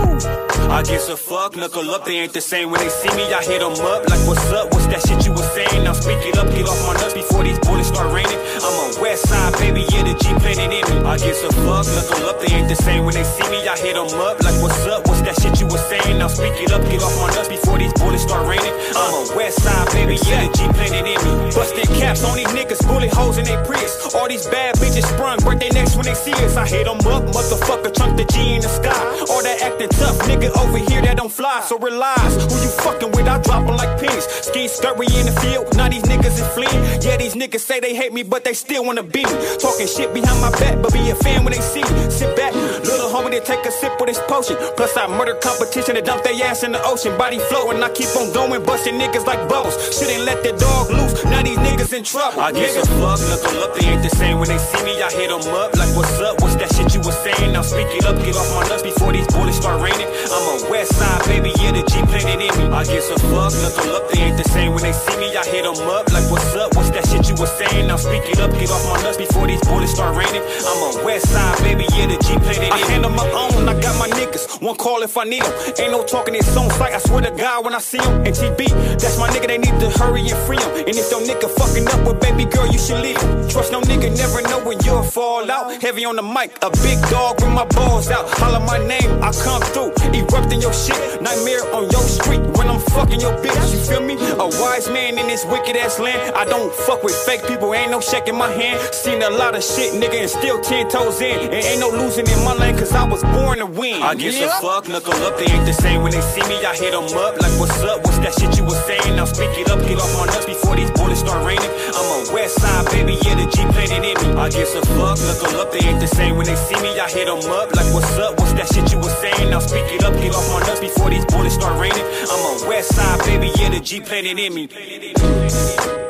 I 0.71 0.83
guess 0.85 1.09
a 1.09 1.17
fuck, 1.17 1.57
knuckle 1.57 1.91
up, 1.91 2.05
they 2.05 2.23
ain't 2.23 2.33
the 2.33 2.41
same 2.41 2.71
when 2.71 2.81
they 2.81 2.89
see 2.89 3.11
me. 3.17 3.27
I 3.35 3.43
hit 3.43 3.59
them 3.59 3.75
up 3.91 4.07
like, 4.09 4.23
what's 4.23 4.47
up? 4.55 4.71
What's 4.73 4.87
that 4.87 5.03
shit 5.03 5.27
you 5.27 5.33
was 5.33 5.45
saying? 5.51 5.83
Now 5.83 5.93
speak 5.93 6.23
it 6.23 6.39
up, 6.39 6.47
get 6.47 6.63
off 6.69 6.79
my 6.87 6.95
nuts 6.95 7.13
before 7.13 7.43
these 7.43 7.59
bullets 7.59 7.89
start 7.89 8.07
raining. 8.15 8.39
I'm 8.63 8.71
a 8.71 9.03
west 9.03 9.27
side, 9.29 9.53
baby, 9.59 9.83
yeah, 9.91 10.07
the 10.07 10.15
G 10.15 10.31
planted 10.39 10.71
in 10.71 10.85
me. 10.87 10.97
I 11.03 11.19
guess 11.19 11.43
a 11.43 11.51
fuck, 11.67 11.91
knuckle 11.91 12.23
up, 12.31 12.39
they 12.39 12.55
ain't 12.55 12.69
the 12.71 12.79
same 12.79 13.05
when 13.05 13.19
they 13.19 13.27
see 13.27 13.51
me. 13.51 13.67
I 13.67 13.75
hit 13.77 13.99
them 13.99 14.15
up 14.23 14.39
like, 14.47 14.55
what's 14.63 14.79
up? 14.87 15.11
What's 15.11 15.27
that 15.27 15.35
shit 15.43 15.59
you 15.59 15.67
was 15.67 15.83
saying? 15.91 16.23
Now 16.23 16.31
speak 16.31 16.55
it 16.63 16.71
up, 16.71 16.87
get 16.87 17.03
off 17.03 17.19
my 17.19 17.35
nuts 17.35 17.51
before 17.51 17.77
these 17.77 17.93
bullets 17.99 18.23
start 18.23 18.47
raining. 18.47 18.73
I'm 18.95 19.11
a 19.11 19.23
west 19.35 19.59
side, 19.67 19.91
baby, 19.91 20.23
yeah, 20.23 20.47
the 20.47 20.55
G 20.55 20.71
planted 20.71 21.03
in 21.03 21.19
me. 21.27 21.51
Busting 21.51 21.91
caps 21.99 22.23
on 22.23 22.39
these 22.39 22.53
niggas, 22.55 22.79
bullet 22.87 23.11
holes 23.11 23.43
in 23.43 23.45
their 23.45 23.59
Prius. 23.67 24.15
All 24.15 24.31
these 24.31 24.47
bad 24.47 24.79
bitches 24.79 25.05
sprung, 25.11 25.43
break 25.43 25.59
their 25.59 25.75
necks 25.75 25.99
when 25.99 26.07
they 26.07 26.15
see 26.15 26.33
us. 26.47 26.55
I 26.55 26.63
hit 26.63 26.87
them 26.99 27.13
up, 27.13 27.23
motherfucker, 27.31 27.95
chunk 27.95 28.17
the 28.17 28.25
G 28.25 28.55
in 28.55 28.61
the 28.61 28.69
sky. 28.69 28.99
All 29.31 29.43
that 29.43 29.63
acting 29.63 29.89
tough, 29.91 30.19
nigga 30.27 30.51
over 30.59 30.79
here 30.79 31.03
that 31.03 31.17
don't 31.17 31.33
fly. 31.33 31.63
So 31.67 31.79
realize 31.79 32.35
who 32.35 32.57
you 32.59 32.73
fucking 32.83 33.13
with, 33.13 33.29
I 33.29 33.39
drop 33.39 33.69
'em 33.69 33.77
like 33.77 33.99
pennies. 33.99 34.27
Ski 34.43 34.69
scurry 34.69 35.07
in 35.19 35.27
the 35.27 35.35
field, 35.41 35.75
now 35.77 35.89
these 35.89 36.03
niggas 36.03 36.37
is 36.43 36.49
fleeing. 36.55 36.83
Yeah, 37.03 37.17
these 37.17 37.35
niggas 37.35 37.61
say 37.61 37.81
they 37.81 37.95
hate 37.95 38.13
me, 38.13 38.23
but 38.23 38.45
they 38.45 38.55
still 38.55 38.85
wanna 38.85 39.03
be 39.03 39.25
me. 39.25 39.37
Talking 39.59 39.87
shit 39.87 40.13
behind 40.13 40.41
my 40.41 40.51
back, 40.63 40.81
but 40.83 40.93
be 40.93 41.11
a 41.11 41.15
fan 41.15 41.45
when 41.45 41.53
they 41.53 41.61
see 41.61 41.85
me. 41.85 42.11
Sit 42.11 42.35
back, 42.37 42.55
little 42.55 43.11
homie, 43.11 43.31
they 43.31 43.41
take 43.41 43.65
a 43.67 43.71
sip 43.71 43.93
with 44.01 44.09
this 44.09 44.21
potion. 44.27 44.57
Plus, 44.77 44.97
I 44.97 45.07
murder 45.07 45.35
competition 45.35 45.97
and 45.97 46.07
dump 46.07 46.23
their 46.25 46.35
ass 46.45 46.63
in 46.63 46.73
the 46.73 46.83
ocean. 46.85 47.17
Body 47.17 47.39
floating, 47.39 47.83
I 47.83 47.91
keep 47.91 48.11
on 48.17 48.33
going, 48.33 48.63
busting 48.65 48.99
niggas 48.99 49.27
like 49.27 49.49
bubbles. 49.49 49.77
Shouldn't 49.97 50.25
let 50.25 50.43
the 50.43 50.53
dog 50.53 50.91
loose, 50.91 51.25
now 51.25 51.43
these 51.43 51.59
niggas 51.59 51.93
in 51.93 52.05
trouble. 52.05 52.41
I 52.41 52.53
guess 52.53 52.77
a 52.77 52.87
fuck, 53.01 53.21
knuckle 53.29 53.63
up, 53.65 53.75
they 53.77 53.87
ain't 53.87 54.03
the 54.03 54.11
same 54.17 54.39
when 54.41 54.49
they 54.49 54.59
see 54.59 54.83
me. 54.85 55.03
I 55.03 55.11
hit 55.11 55.29
them 55.29 55.43
up 55.55 55.77
like, 55.77 55.91
what's 55.97 56.19
up? 56.21 56.41
What's 56.41 56.57
that 56.57 56.73
shit 56.75 56.80
you 56.89 57.01
was 57.01 57.17
saying? 57.21 57.53
Now 57.53 57.63
speak 57.63 57.89
it 57.93 58.05
up, 58.07 58.17
get 58.25 58.37
off 58.37 58.49
my 58.55 58.65
nuts 58.69 58.83
before 58.83 59.13
these 59.13 59.27
bullets 59.29 59.59
start 59.59 59.81
raining. 59.81 60.09
I'm 60.33 60.45
a 60.49 60.71
west 60.71 60.97
side, 60.97 61.25
baby, 61.27 61.53
yeah, 61.61 61.73
the 61.73 61.83
G 61.85 62.01
planted 62.09 62.41
in 62.41 62.53
me. 62.57 62.65
I 62.73 62.85
guess 62.85 63.09
some 63.09 63.21
fuck, 63.29 63.53
knuckle 63.53 63.97
up, 63.97 64.09
they 64.11 64.21
ain't 64.21 64.39
the 64.39 64.49
same 64.49 64.73
when 64.73 64.83
they 64.83 64.93
see 64.93 65.17
me. 65.19 65.37
I 65.37 65.45
hit 65.45 65.65
them 65.65 65.77
up 65.89 66.09
like, 66.13 66.25
what's 66.31 66.55
up? 66.55 66.77
What's 66.77 66.91
that 66.91 67.07
shit 67.09 67.29
you 67.29 67.37
was 67.37 67.51
saying? 67.59 67.87
Now 67.87 67.97
speak 67.97 68.25
it 68.29 68.41
up, 68.41 68.53
get 68.53 68.71
off 68.71 68.85
my 68.89 69.03
nuts 69.03 69.19
before 69.19 69.47
these 69.47 69.61
bullets 69.63 69.93
start 69.93 70.17
raining. 70.17 70.43
I'm 70.65 70.81
a 70.81 71.05
west 71.05 71.29
side, 71.29 71.59
baby, 71.61 71.85
yeah, 71.93 72.07
the 72.07 72.17
G 72.25 72.39
planted 72.39 72.65
in 72.65 72.73
me. 72.73 72.83
I 72.83 72.91
handle 72.91 73.11
my 73.11 73.29
own, 73.31 73.69
I 73.69 73.75
got 73.81 73.99
my 73.99 74.09
niggas. 74.09 74.63
One 74.63 74.77
call 74.77 75.03
if 75.03 75.17
I 75.17 75.25
need 75.25 75.43
them. 75.43 75.53
Ain't 75.79 75.93
no 75.93 76.05
talking, 76.05 76.35
it's 76.35 76.57
on 76.57 76.71
sight. 76.71 76.95
I 76.95 76.99
swear 76.99 77.23
to 77.23 77.31
God 77.31 77.65
when 77.65 77.75
I 77.75 77.81
see 77.81 77.99
them. 77.99 78.25
And 78.27 78.35
TB, 78.35 78.69
that's 79.01 79.19
my 79.19 79.29
nigga, 79.29 79.47
they 79.47 79.59
need 79.59 79.79
to 79.81 79.91
hurry 79.99 80.23
and 80.23 80.39
free 80.47 80.59
him. 80.59 80.71
And 80.87 80.97
if 80.97 81.11
your 81.11 81.21
nigga 81.21 81.49
fucking 81.59 81.87
up 81.89 82.07
with 82.07 82.21
baby 82.21 82.45
girl, 82.45 82.67
you 82.67 82.79
should 82.79 83.01
leave 83.01 83.21
him. 83.21 83.49
Trust 83.49 83.73
no 83.73 83.81
nigga, 83.83 84.15
never 84.17 84.43
know 84.43 84.63
when 84.65 84.79
you'll 84.85 85.03
fall 85.03 85.51
out. 85.51 85.83
Heavy 85.83 86.05
on 86.05 86.17
the 86.17 86.23
mic, 86.23 86.53
a 86.71 86.83
big 86.83 86.99
dog 87.11 87.41
with 87.43 87.53
my 87.53 87.67
balls 87.67 88.11
out. 88.11 88.29
Holler 88.39 88.61
my 88.65 88.79
name, 88.87 89.11
I 89.23 89.33
come 89.33 89.63
through. 89.75 89.93
Erupting 90.11 90.61
your 90.61 90.73
shit, 90.73 90.99
nightmare 91.23 91.63
on 91.75 91.91
your 91.91 92.03
street 92.03 92.43
when 92.59 92.69
I'm 92.69 92.81
fucking 92.95 93.21
your 93.21 93.35
bitch. 93.39 93.73
You 93.73 93.79
feel 93.79 94.03
me? 94.03 94.15
A 94.39 94.47
wise 94.61 94.89
man 94.89 95.19
in 95.19 95.27
this 95.27 95.45
wicked 95.47 95.77
ass 95.77 95.99
land. 95.99 96.35
I 96.35 96.45
don't 96.45 96.73
fuck 96.75 97.03
with 97.03 97.15
fake 97.15 97.47
people, 97.47 97.73
ain't 97.75 97.91
no 97.91 98.01
shaking 98.01 98.37
my 98.37 98.51
hand. 98.51 98.81
Seen 98.95 99.23
a 99.23 99.31
lot 99.31 99.55
of 99.55 99.63
shit, 99.63 99.95
nigga, 99.95 100.21
and 100.21 100.31
still 100.31 100.61
ten 100.61 100.89
toes 100.89 101.21
in. 101.21 101.39
And 101.41 101.55
ain't 101.55 101.81
no 101.81 101.91
losing 101.91 102.27
in 102.27 102.45
my 102.45 102.55
lane, 102.55 102.77
cause 102.77 102.93
I 102.93 103.05
was 103.05 103.23
born 103.23 103.59
to 103.59 103.67
win. 103.67 104.03
I 104.03 104.15
guess 104.15 104.41
a 104.41 104.49
fuck, 104.61 104.89
knuckle 104.89 105.15
up, 105.25 105.39
they 105.39 105.47
ain't 105.47 105.67
the 105.67 105.73
same 105.73 106.03
when 106.03 106.13
they 106.13 106.21
see 106.21 106.43
me. 106.49 106.65
I 106.65 106.75
hit 106.75 106.93
them 106.93 107.07
up 107.17 107.41
like, 107.41 107.55
what's 107.59 107.79
up? 107.83 108.05
What's 108.05 108.19
that 108.19 108.35
shit 108.35 108.57
you 108.59 108.65
was 108.65 108.79
saying? 108.85 109.17
Now 109.17 109.25
speak 109.27 109.51
it 109.59 109.71
up, 109.71 109.81
get 109.87 109.99
off 109.99 110.13
my 110.19 110.27
nuts 110.27 110.47
before 110.47 110.77
these 110.77 110.91
bullets 110.93 111.21
start 111.21 111.47
raining. 111.47 111.71
I'm 111.95 112.07
a 112.29 112.35
west 112.35 112.61
side, 112.61 112.87
baby, 112.91 113.17
yeah, 113.23 113.35
the 113.39 113.47
G 113.47 113.63
planted 113.71 114.03
in 114.03 114.17
me. 114.21 114.29
I 114.41 114.51
guess 114.51 114.75
a 114.75 114.83
fuck, 114.99 115.19
knuckle 115.23 115.61
up, 115.61 115.73
they 115.73 115.87
ain't 115.87 116.01
the 116.01 116.09
same 116.09 116.37
when 116.37 116.47
they 116.47 116.57
see 116.69 116.81
me. 116.83 116.99
I 116.99 117.09
hit 117.09 117.27
them 117.27 117.41
up 117.51 117.75
like, 117.75 117.89
what's 117.95 118.17
up? 118.19 118.39
What's 118.39 118.53
that 118.55 118.69
shit 118.73 118.93
you 118.93 118.99
was 118.99 119.17
saying? 119.19 119.51
Now 119.51 119.61
speak 119.61 119.87
it 119.89 120.05
up, 120.05 120.15
get 120.15 120.35
off 120.35 120.49
my 120.53 120.61
nuts 120.67 120.81
before 120.81 121.11
these 121.11 121.25
bullets 121.27 121.55
start 121.55 121.79
raining. 121.81 122.05
I'm 122.31 122.65
a 122.65 122.69
west 122.69 122.95
side, 122.95 123.21
baby, 123.25 123.51
yeah, 123.57 123.71
the 123.71 123.81
G 123.81 124.01
planted 124.01 124.39
in 124.39 124.55
me. 124.55 126.10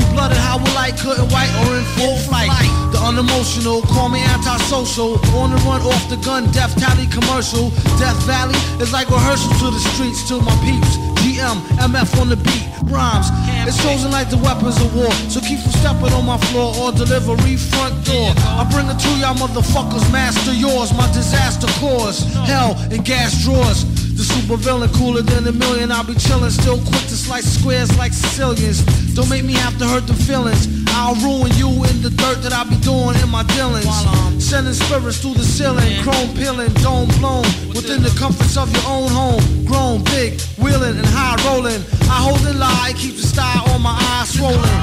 Blooded 0.11 0.37
how 0.37 0.57
we 0.57 0.69
like, 0.75 0.97
couldn't 0.99 1.31
white 1.31 1.51
or 1.63 1.77
in 1.77 1.85
full 1.95 2.17
flight. 2.27 2.51
The 2.91 2.99
unemotional, 2.99 3.81
call 3.81 4.09
me 4.09 4.19
antisocial. 4.21 5.15
On 5.39 5.51
the 5.51 5.57
run 5.63 5.81
off 5.81 6.09
the 6.09 6.17
gun, 6.17 6.51
death 6.51 6.75
tally 6.75 7.07
commercial. 7.07 7.69
Death 7.95 8.19
Valley 8.27 8.59
is 8.83 8.91
like 8.91 9.09
rehearsal 9.09 9.51
to 9.63 9.71
the 9.71 9.79
streets, 9.93 10.27
to 10.27 10.41
my 10.41 10.55
peeps. 10.63 10.97
GM, 11.21 11.61
MF 11.77 12.19
on 12.19 12.29
the 12.29 12.35
beat, 12.35 12.65
rhymes. 12.89 13.29
It's 13.67 13.77
chosen 13.83 14.11
like 14.11 14.29
the 14.29 14.37
weapons 14.37 14.81
of 14.81 14.89
war. 14.95 15.11
So 15.29 15.39
keep 15.39 15.59
from 15.59 15.71
stepping 15.71 16.11
on 16.17 16.25
my 16.25 16.37
floor 16.49 16.73
or 16.75 16.91
delivery 16.91 17.55
front 17.55 17.93
door. 18.03 18.33
I 18.57 18.67
bring 18.73 18.89
it 18.89 18.97
to 18.97 19.09
y'all 19.21 19.35
motherfuckers, 19.35 20.11
master 20.11 20.51
yours. 20.51 20.91
My 20.93 21.05
disaster 21.13 21.67
cause 21.79 22.25
hell 22.49 22.75
and 22.91 23.05
gas 23.05 23.43
drawers. 23.43 23.85
The 24.21 24.27
super 24.37 24.55
villain 24.55 24.93
cooler 24.93 25.23
than 25.23 25.47
a 25.47 25.51
million. 25.51 25.91
I'll 25.91 26.05
be 26.05 26.13
chillin', 26.13 26.51
still 26.51 26.77
quick 26.77 27.01
to 27.09 27.17
slice 27.17 27.57
squares 27.57 27.89
like 27.97 28.13
Sicilians. 28.13 28.85
Don't 29.17 29.27
make 29.33 29.43
me 29.43 29.53
have 29.53 29.79
to 29.79 29.87
hurt 29.87 30.05
the 30.05 30.13
feelings. 30.13 30.69
I'll 30.93 31.17
ruin 31.25 31.49
you 31.57 31.73
in 31.89 32.05
the 32.05 32.13
dirt 32.13 32.45
that 32.45 32.53
I 32.53 32.61
be 32.69 32.77
doing 32.85 33.17
in 33.17 33.29
my 33.33 33.41
dealings. 33.57 33.89
Sending 34.37 34.77
spirits 34.77 35.17
through 35.25 35.41
the 35.41 35.43
ceiling, 35.43 35.89
chrome 36.05 36.29
peeling, 36.37 36.69
dome 36.85 37.09
blown. 37.17 37.49
Within 37.73 38.05
the 38.05 38.13
comforts 38.13 38.61
of 38.61 38.69
your 38.69 38.85
own 38.85 39.09
home. 39.09 39.41
Grown, 39.65 40.05
big, 40.13 40.37
wheeling 40.61 41.01
and 41.01 41.09
high 41.17 41.41
rolling. 41.49 41.81
I 42.05 42.21
hold 42.21 42.45
and 42.45 42.59
lie, 42.61 42.93
keep 42.93 43.17
the 43.17 43.25
style 43.25 43.65
on 43.73 43.81
my 43.81 43.97
eyes 43.97 44.29
swollen. 44.37 44.77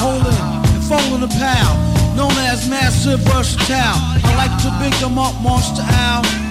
Holding 0.00 0.32
and 0.32 0.84
folding 0.88 1.20
the 1.20 1.32
pal. 1.36 1.76
Known 2.16 2.32
as 2.48 2.64
massive 2.72 3.20
versatile. 3.20 4.00
I 4.24 4.32
like 4.40 4.56
to 4.64 4.72
big 4.80 4.96
them 5.04 5.20
up, 5.20 5.36
monster 5.44 5.84
owl. 5.84 6.45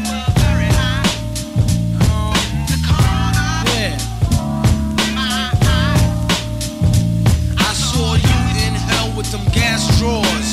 Drawers. 10.05 10.49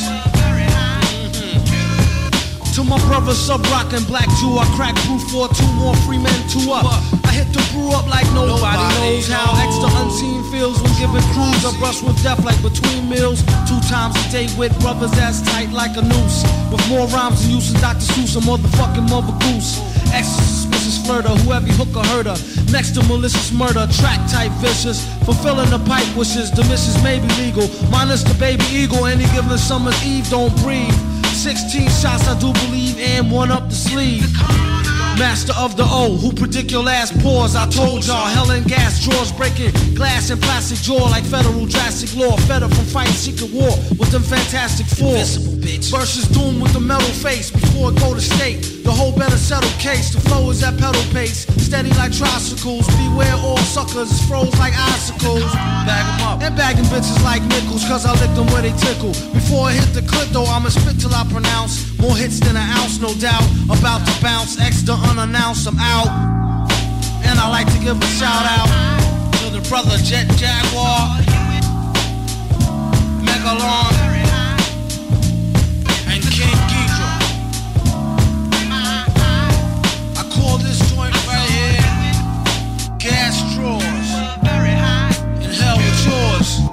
To 2.72 2.80
my 2.82 2.96
brother 3.04 3.34
Sub 3.34 3.60
Rock 3.68 3.92
and 3.92 4.06
Black 4.06 4.28
Jew, 4.40 4.56
I 4.56 4.64
crack 4.76 4.96
brew 5.04 5.20
for 5.28 5.46
two 5.52 5.68
more 5.76 5.94
free 6.08 6.16
men, 6.16 6.38
two 6.48 6.72
up. 6.72 6.88
I 7.28 7.32
hit 7.36 7.52
the 7.52 7.60
brew 7.70 7.92
up 7.92 8.08
like 8.08 8.24
nobody, 8.32 8.80
knows 8.96 9.28
how 9.28 9.52
extra 9.60 9.92
unseen 10.00 10.40
feels 10.50 10.80
when 10.80 10.92
giving 10.96 11.26
crews 11.36 11.62
a 11.68 11.72
brush 11.78 12.00
with 12.02 12.16
death 12.22 12.42
like 12.48 12.60
between 12.62 13.10
meals. 13.10 13.44
Two 13.68 13.80
times 13.92 14.16
a 14.16 14.24
day 14.32 14.48
with 14.56 14.72
brothers 14.80 15.12
as 15.20 15.42
tight 15.42 15.70
like 15.70 15.96
a 16.00 16.02
noose. 16.02 16.38
With 16.72 16.80
more 16.88 17.06
rhymes 17.08 17.44
than 17.44 17.56
use 17.56 17.72
than 17.72 17.82
Dr. 17.82 18.08
Seuss, 18.16 18.36
a 18.36 18.40
motherfucking 18.40 19.08
mother 19.10 19.36
goose. 19.44 19.91
Extra 20.12 20.44
suspicious 20.44 20.98
flirter, 21.04 21.34
whoever 21.42 21.66
you 21.66 21.72
hook 21.74 21.96
or 21.96 22.04
herder. 22.12 22.36
Next 22.70 22.92
to 22.94 23.02
malicious 23.08 23.50
murder, 23.52 23.88
track 23.98 24.20
type 24.30 24.52
vicious. 24.60 25.04
Fulfilling 25.24 25.70
the 25.70 25.80
pipe 25.88 26.08
wishes, 26.16 26.50
the 26.50 26.62
missions 26.64 27.02
may 27.02 27.18
be 27.18 27.28
legal. 27.40 27.68
Minus 27.90 28.22
the 28.22 28.34
baby 28.38 28.64
eagle, 28.70 29.06
any 29.06 29.24
given 29.32 29.56
summer's 29.58 29.96
eve, 30.04 30.28
don't 30.30 30.54
breathe. 30.62 30.94
16 31.32 31.88
shots, 31.88 32.28
I 32.28 32.38
do 32.38 32.52
believe, 32.64 32.98
and 33.00 33.30
one 33.32 33.50
up 33.50 33.68
the 33.68 33.74
sleeve. 33.74 34.28
Master 35.18 35.52
of 35.58 35.76
the 35.76 35.84
O, 35.84 36.16
who 36.16 36.32
predict 36.32 36.70
your 36.70 36.82
last 36.82 37.18
pause. 37.20 37.54
I 37.56 37.68
told 37.68 38.06
y'all, 38.06 38.26
hell 38.26 38.50
and 38.50 38.66
gas 38.66 39.04
drawers 39.04 39.32
breaking 39.32 39.72
glass 39.94 40.30
and 40.30 40.40
plastic 40.40 40.78
jaw 40.78 41.08
like 41.08 41.24
federal 41.24 41.66
drastic 41.66 42.14
law. 42.16 42.36
Fed 42.48 42.62
up 42.62 42.72
from 42.72 42.84
fighting 42.86 43.14
secret 43.14 43.52
war 43.52 43.70
with 43.98 44.10
them 44.10 44.22
fantastic 44.22 44.86
four. 44.86 45.12
Versus 45.92 46.28
doom 46.28 46.60
with 46.60 46.72
the 46.72 46.80
metal 46.80 47.06
face 47.08 47.50
before 47.50 47.92
it 47.92 47.98
go 47.98 48.14
to 48.14 48.20
state. 48.20 48.71
The 48.82 48.90
whole 48.90 49.12
better 49.12 49.36
settle 49.36 49.70
case. 49.78 50.10
The 50.12 50.20
flow 50.20 50.50
is 50.50 50.62
at 50.62 50.76
pedal 50.76 51.02
pace, 51.12 51.46
steady 51.62 51.90
like 51.94 52.12
tricycles. 52.12 52.86
Beware 52.98 53.36
all 53.38 53.58
suckers, 53.58 54.10
it's 54.10 54.26
froze 54.26 54.52
like 54.58 54.74
icicles. 54.74 55.46
Bag 55.86 56.04
'em 56.06 56.26
up 56.26 56.42
and 56.42 56.56
bagging 56.56 56.84
bitches 56.90 57.22
like 57.22 57.42
nickels, 57.42 57.84
cause 57.86 58.04
I 58.04 58.12
lick 58.20 58.34
them 58.34 58.46
where 58.52 58.62
they 58.62 58.72
tickle. 58.72 59.14
Before 59.32 59.68
I 59.68 59.72
hit 59.72 59.94
the 59.94 60.02
clip 60.02 60.28
though, 60.30 60.46
I'ma 60.46 60.70
spit 60.70 60.98
till 60.98 61.14
I 61.14 61.24
pronounce 61.30 61.86
more 61.98 62.16
hits 62.16 62.40
than 62.40 62.56
an 62.56 62.68
ounce, 62.78 62.98
no 62.98 63.14
doubt. 63.14 63.46
About 63.70 64.04
to 64.06 64.14
bounce, 64.20 64.58
extra 64.58 64.94
unannounced, 64.94 65.66
I'm 65.68 65.78
out. 65.78 66.10
And 67.24 67.38
I 67.38 67.48
like 67.48 67.68
to 67.72 67.78
give 67.78 67.96
a 67.96 68.10
shout 68.18 68.44
out 68.58 68.68
to 69.38 69.50
the 69.50 69.62
brother 69.68 69.96
Jet 69.98 70.26
Jaguar, 70.36 71.22
Megalon, 73.22 73.94
and 76.10 76.22
King. 76.34 76.81
Call 80.34 80.58
this 80.58 80.78
joint 80.94 81.14
right 81.26 81.50
here 81.50 82.98
Gas 82.98 83.54
Drawers. 83.54 83.82
And 85.42 85.52
hell 85.52 85.76
with 85.76 86.06
yours. 86.06 86.71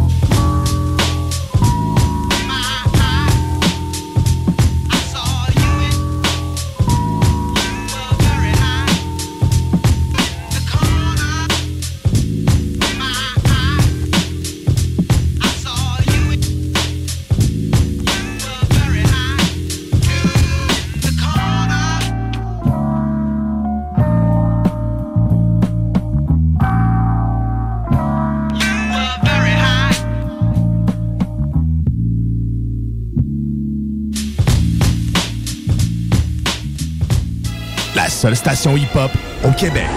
Station 38.36 38.76
hip-hop 38.78 39.12
au 39.44 39.52
Québec. 39.52 39.88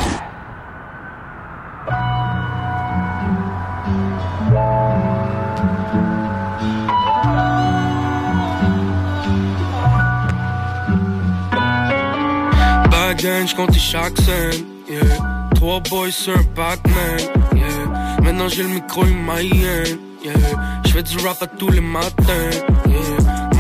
Backgain, 12.91 13.47
j'comptais 13.47 13.79
chaque 13.79 14.17
scène, 14.19 14.65
yeah. 14.89 15.01
Trois 15.55 15.81
boys 15.81 16.11
sur 16.11 16.37
un 16.37 16.43
Pac-Man, 16.55 17.21
yeah. 17.55 18.23
Maintenant 18.23 18.49
j'ai 18.49 18.63
le 18.63 18.69
micro, 18.69 19.05
il 19.05 19.55
yeah. 19.55 19.85
J'fais 20.85 21.03
du 21.03 21.19
rap 21.27 21.43
à 21.43 21.47
tous 21.47 21.71
les 21.71 21.81
matins. 21.81 22.51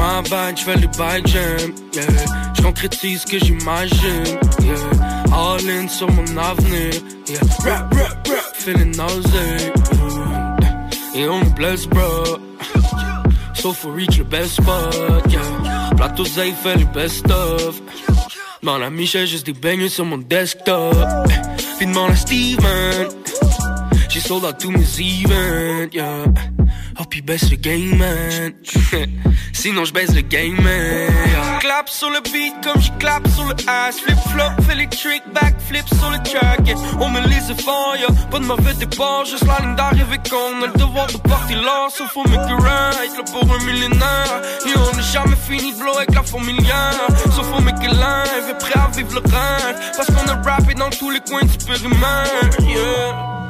My 0.02 0.20
bad, 0.28 0.58
j'fais 0.58 0.74
les 0.78 0.88
jam, 1.26 1.74
yeah. 1.94 2.02
J'concrétise 2.54 3.20
ce 3.20 3.26
que 3.26 3.38
j'imagine, 3.38 4.36
yeah. 4.60 5.32
All 5.32 5.60
in 5.70 5.86
sur 5.86 6.10
mon 6.10 6.24
avenir, 6.36 6.92
yeah. 7.28 7.38
Rap, 7.64 7.94
rap, 7.94 8.28
rap, 8.28 8.56
feeling 8.56 8.92
yeah. 8.96 10.88
Et 11.14 11.28
on 11.28 11.40
est 11.42 11.54
blessed, 11.54 11.88
bro. 11.90 12.38
Sauf 13.54 13.76
for 13.76 13.94
reach 13.94 14.18
le 14.18 14.24
best 14.24 14.54
spot, 14.54 15.22
yeah. 15.30 15.94
Plateau 15.96 16.24
Zay 16.24 16.50
fait 16.50 16.78
le 16.78 16.86
best 16.86 17.30
of. 17.30 17.80
Dans 18.64 18.78
la 18.78 18.90
miche, 18.90 19.16
juste 19.26 19.46
des 19.46 19.52
beignets 19.52 19.88
sur 19.88 20.04
mon 20.04 20.18
desktop. 20.18 20.96
Puis 21.78 21.86
demande 21.86 22.10
à 22.10 22.16
Steven. 22.16 23.08
J'ai 24.08 24.20
sold 24.20 24.44
out 24.44 24.56
tous 24.58 24.72
mes 24.72 25.00
events, 25.00 25.94
yeah. 25.94 26.24
Oh, 27.00 27.04
puis 27.08 27.22
baisse 27.22 27.50
le 27.50 27.56
game, 27.56 27.96
man. 27.96 28.52
Sinon, 29.52 29.84
je 29.84 29.92
baisse 29.92 30.14
le 30.14 30.20
game, 30.20 30.60
man. 30.60 31.58
Clap 31.60 31.88
sur 31.88 32.10
le 32.10 32.20
beat 32.30 32.54
comme 32.62 32.80
je 32.80 32.90
clap 32.98 33.26
sur 33.28 33.44
le 33.44 33.54
ass. 33.66 34.00
Flip 34.00 34.18
flop, 34.30 34.62
fais 34.66 34.74
les 34.74 34.88
tricks, 34.88 35.22
back 35.32 35.54
flip 35.60 35.86
sur 35.88 36.10
le 36.10 36.18
track. 36.22 36.60
On 37.00 37.08
me 37.08 37.20
les 37.28 37.50
efforts, 37.50 37.96
yeah. 37.98 38.08
Pas 38.30 38.38
de 38.40 38.44
mauvais 38.44 38.74
départ, 38.74 39.24
juste 39.24 39.46
la 39.46 39.58
ligne 39.64 39.76
d'arrivée 39.76 40.18
qu'on 40.28 40.62
a 40.62 40.66
le 40.66 40.78
devoir 40.78 41.06
de 41.06 41.16
partir 41.18 41.62
là. 41.62 41.88
Sauf 41.96 42.14
make 42.16 42.34
it 42.34 42.60
right, 42.60 43.16
là 43.16 43.24
pour 43.30 43.50
un 43.50 43.64
millénaire. 43.64 44.42
Et 44.66 44.76
on 44.76 44.96
n'est 44.96 45.02
jamais 45.02 45.36
fini 45.36 45.72
de 45.72 45.78
blow 45.78 45.96
avec 45.96 46.14
la 46.14 46.22
familière. 46.22 47.06
Sauf 47.34 47.46
it 47.68 47.90
live, 47.90 48.50
et 48.50 48.58
prêt 48.58 48.78
à 48.78 48.88
vivre 48.94 49.14
le 49.14 49.20
rêve. 49.30 49.92
Parce 49.96 50.08
qu'on 50.08 50.28
a 50.28 50.42
rappé 50.42 50.74
dans 50.74 50.90
tous 50.90 51.10
les 51.10 51.20
coins 51.20 51.42
du 51.42 51.56
périmètre, 51.64 52.60
yeah. 52.60 53.41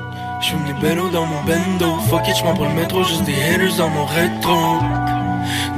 J'fume 0.42 0.64
des 0.64 0.72
bélos 0.72 1.10
dans 1.10 1.24
mon 1.24 1.40
bendo 1.44 1.98
Fuck 2.10 2.26
it, 2.26 2.36
j'm'en 2.36 2.54
prends 2.54 2.68
le 2.68 2.74
métro, 2.74 3.04
juste 3.04 3.22
des 3.22 3.34
haters 3.34 3.76
dans 3.78 3.88
mon 3.88 4.04
rétro 4.04 4.80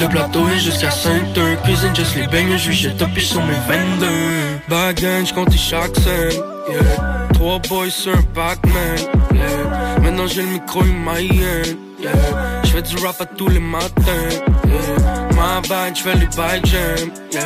De 0.01 0.07
plateau 0.07 0.49
et 0.49 0.59
jusqu'à 0.59 0.91
5 0.91 1.37
heures 1.37 1.63
Cuisine 1.63 1.95
juste 1.95 2.17
les 2.17 2.27
beignes, 2.27 2.57
j'suis 2.57 2.75
chez 2.75 2.97
top 2.97 3.11
sur 3.19 3.43
mes 3.45 3.53
22 3.69 4.07
Bagan, 4.69 5.27
j'compte 5.27 5.55
chaque 5.55 5.95
scène 5.97 6.41
yeah. 6.71 7.29
Trois 7.35 7.59
boys 7.69 7.91
sur 7.91 8.17
un 8.17 8.23
Pac-Man 8.35 8.99
yeah. 9.35 10.01
Maintenant 10.01 10.27
j'ai 10.27 10.41
le 10.41 10.49
micro, 10.49 10.83
il 10.83 10.95
m'a 10.95 11.21
yeah. 11.21 12.13
J'fais 12.65 12.83
du 12.83 12.97
rap 13.05 13.21
à 13.21 13.27
tous 13.27 13.49
les 13.49 13.61
matins 13.61 13.93
yeah. 14.67 15.29
My 15.33 15.69
bad, 15.69 15.95
j'fais 15.95 16.15
les 16.15 16.27
bike 16.35 16.65
jam 16.65 17.11
yeah. 17.33 17.43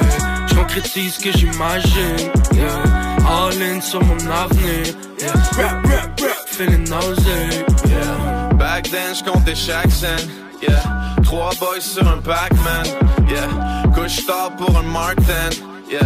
J'concrétise 0.46 1.14
ce 1.14 1.24
que 1.24 1.36
j'imagine 1.36 2.30
yeah. 2.54 2.97
All 3.28 3.52
in 3.62 3.80
sur 3.80 4.02
mon 4.02 4.18
avenir 4.30 4.94
yeah. 5.20 5.32
Rap, 5.56 5.84
rap, 5.86 6.20
rap 6.20 6.48
feeling 6.48 6.84
nausea, 6.84 7.64
yeah. 7.88 8.52
Back 8.54 8.88
then, 8.88 9.14
j'comptais 9.14 9.54
chaque 9.54 9.90
scène, 9.90 10.28
yeah. 10.62 10.82
Trois 11.22 11.54
boys 11.60 11.80
sur 11.80 12.06
un 12.06 12.20
Pac-Man, 12.20 12.86
yeah. 13.28 13.82
Couche 13.94 14.26
tard 14.26 14.56
pour 14.56 14.76
un 14.76 14.82
Martin, 14.82 15.50
yeah. 15.90 16.00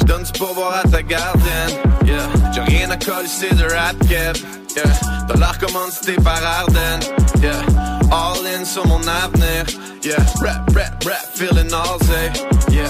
J'donne 0.00 0.22
du 0.22 0.32
pourboire 0.32 0.82
à 0.84 0.88
ta 0.88 1.02
gardienne, 1.02 1.72
yeah. 2.04 2.26
J'ai 2.54 2.60
rien 2.60 2.90
à 2.90 2.96
coller, 2.96 3.28
c'est 3.28 3.54
de 3.54 3.64
rap 3.64 3.96
cap, 4.08 4.36
yeah. 4.76 5.26
Dollar 5.28 5.58
commandité 5.58 6.14
par 6.22 6.40
Arden, 6.42 7.00
yeah. 7.42 7.60
All 8.10 8.46
in 8.46 8.64
sur 8.64 8.86
mon 8.86 9.00
avenir, 9.06 9.64
yeah. 10.02 10.16
Rap, 10.40 10.70
rap, 10.74 11.04
rap, 11.04 11.26
feeling 11.34 11.68
nausea, 11.68 12.32
yeah. 12.70 12.86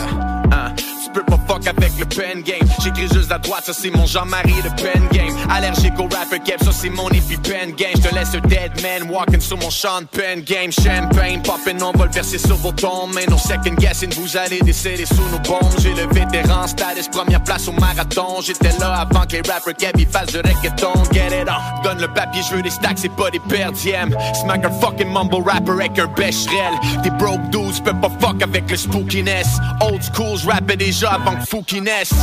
Uh. 0.53 0.98
Peux 1.19 1.25
pas 1.25 1.41
fuck 1.49 1.67
avec 1.67 1.91
le 1.99 2.05
pen 2.05 2.43
game. 2.43 2.69
J'écris 2.81 3.09
juste 3.13 3.33
à 3.33 3.39
droite, 3.39 3.65
ça 3.67 3.73
c'est 3.73 3.91
mon 3.91 4.07
Jean-Marie 4.07 4.63
de 4.63 4.69
pen 4.81 5.03
game. 5.11 5.35
Allergique 5.51 5.99
au 5.99 6.05
rapper 6.05 6.39
cap, 6.39 6.63
ça 6.63 6.71
c'est 6.71 6.91
mon 6.91 7.09
pen 7.09 7.73
game. 7.77 7.91
Je 7.97 8.09
te 8.09 8.15
laisse 8.15 8.35
un 8.37 8.47
dead 8.47 8.71
man 8.83 9.11
walking 9.11 9.41
sur 9.41 9.59
mon 9.59 9.69
champ 9.69 10.01
de 10.01 10.07
pen 10.07 10.43
game. 10.43 10.71
Champagne 10.71 11.43
popping, 11.43 11.83
on 11.83 11.91
va 11.99 12.05
le 12.05 12.13
verser 12.13 12.39
sur 12.39 12.55
vos 12.59 12.71
tombes. 12.71 13.11
Mais 13.17 13.27
non 13.27 13.37
second 13.37 13.75
guessing, 13.79 14.13
vous 14.15 14.37
allez 14.37 14.61
décéder 14.61 15.07
sous 15.07 15.29
nos 15.33 15.41
bombes. 15.41 15.75
J'ai 15.81 15.93
le 15.93 16.07
vétéran 16.13 16.69
status, 16.69 17.09
première 17.09 17.43
place 17.43 17.67
au 17.67 17.73
marathon. 17.73 18.41
J'étais 18.41 18.79
là 18.79 19.01
avant 19.01 19.27
que 19.27 19.33
les 19.33 19.51
rappers 19.51 19.75
cap 19.77 19.95
ils 19.99 20.07
fassent 20.07 20.33
de 20.33 20.39
reggaeton. 20.39 20.93
Get 21.13 21.43
it 21.43 21.49
on, 21.49 21.83
donne 21.83 22.01
le 22.01 22.09
papier, 22.15 22.43
je 22.49 22.55
veux 22.55 22.63
des 22.63 22.71
stacks, 22.71 22.99
c'est 22.99 23.17
pas 23.17 23.31
des 23.31 23.41
perdièmes. 23.41 24.17
Smack 24.41 24.65
un 24.65 24.71
fucking 24.71 25.13
mumble 25.13 25.43
rapper 25.45 25.73
avec 25.73 25.99
un 25.99 26.07
becherel. 26.07 26.75
Des 27.03 27.11
broke 27.11 27.51
dudes 27.51 27.83
peux 27.83 28.01
pas 28.01 28.11
fuck 28.21 28.41
avec 28.41 28.71
le 28.71 28.77
spookiness. 28.77 29.59
Old 29.81 30.03
schools 30.03 30.49
rappent 30.49 30.77
déjà 30.77 31.08
avant 31.11 31.35
que. 31.37 31.49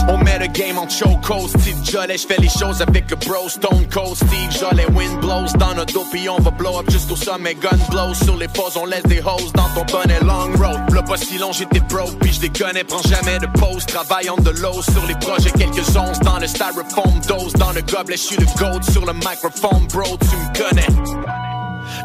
On 0.09 0.17
met 0.17 0.39
le 0.39 0.47
game 0.47 0.77
en 0.77 0.87
choco, 0.87 1.47
Steve 1.47 1.83
Jollet, 1.83 2.17
j'fais 2.17 2.37
les 2.39 2.49
choses 2.49 2.81
avec 2.81 3.09
le 3.09 3.15
bro 3.15 3.49
Stone 3.49 3.85
Cold 3.91 4.15
Steve 4.15 4.51
Jollet, 4.51 4.85
wind 4.93 5.19
blows 5.19 5.51
dans 5.57 5.73
notre 5.75 5.93
dos 5.93 6.05
on 6.29 6.41
va 6.41 6.51
blow 6.51 6.79
up 6.79 6.89
jusqu'au 6.89 7.15
sommet, 7.15 7.55
gun 7.55 7.77
blows 7.89 8.13
sur 8.13 8.37
les 8.37 8.47
fosses, 8.47 8.75
on 8.75 8.85
laisse 8.85 9.03
des 9.03 9.19
hoes 9.19 9.51
dans 9.53 9.69
ton 9.73 9.85
bonnet 9.91 10.19
long 10.21 10.51
road. 10.57 10.79
Le 10.91 11.01
pas 11.01 11.17
si 11.17 11.37
long, 11.37 11.51
j'étais 11.51 11.79
broke 11.81 12.17
puis 12.19 12.33
j'déconne, 12.33 12.77
prends 12.87 13.01
jamais 13.03 13.39
de 13.39 13.47
pause, 13.59 13.85
travaillant 13.85 14.37
de 14.37 14.51
l'eau 14.51 14.81
sur 14.81 15.05
les 15.07 15.15
projets, 15.15 15.51
quelques 15.51 15.95
onces 15.97 16.19
dans 16.19 16.39
le 16.39 16.47
styrofoam 16.47 17.19
dose, 17.27 17.53
dans 17.53 17.71
le 17.71 17.81
gobelet, 17.81 18.17
j'suis 18.17 18.37
le 18.37 18.45
gold 18.57 18.83
sur 18.83 19.05
le 19.05 19.13
microphone, 19.13 19.87
bro, 19.91 20.17
tu 20.17 20.35
me 20.35 20.69
connais. 20.69 20.87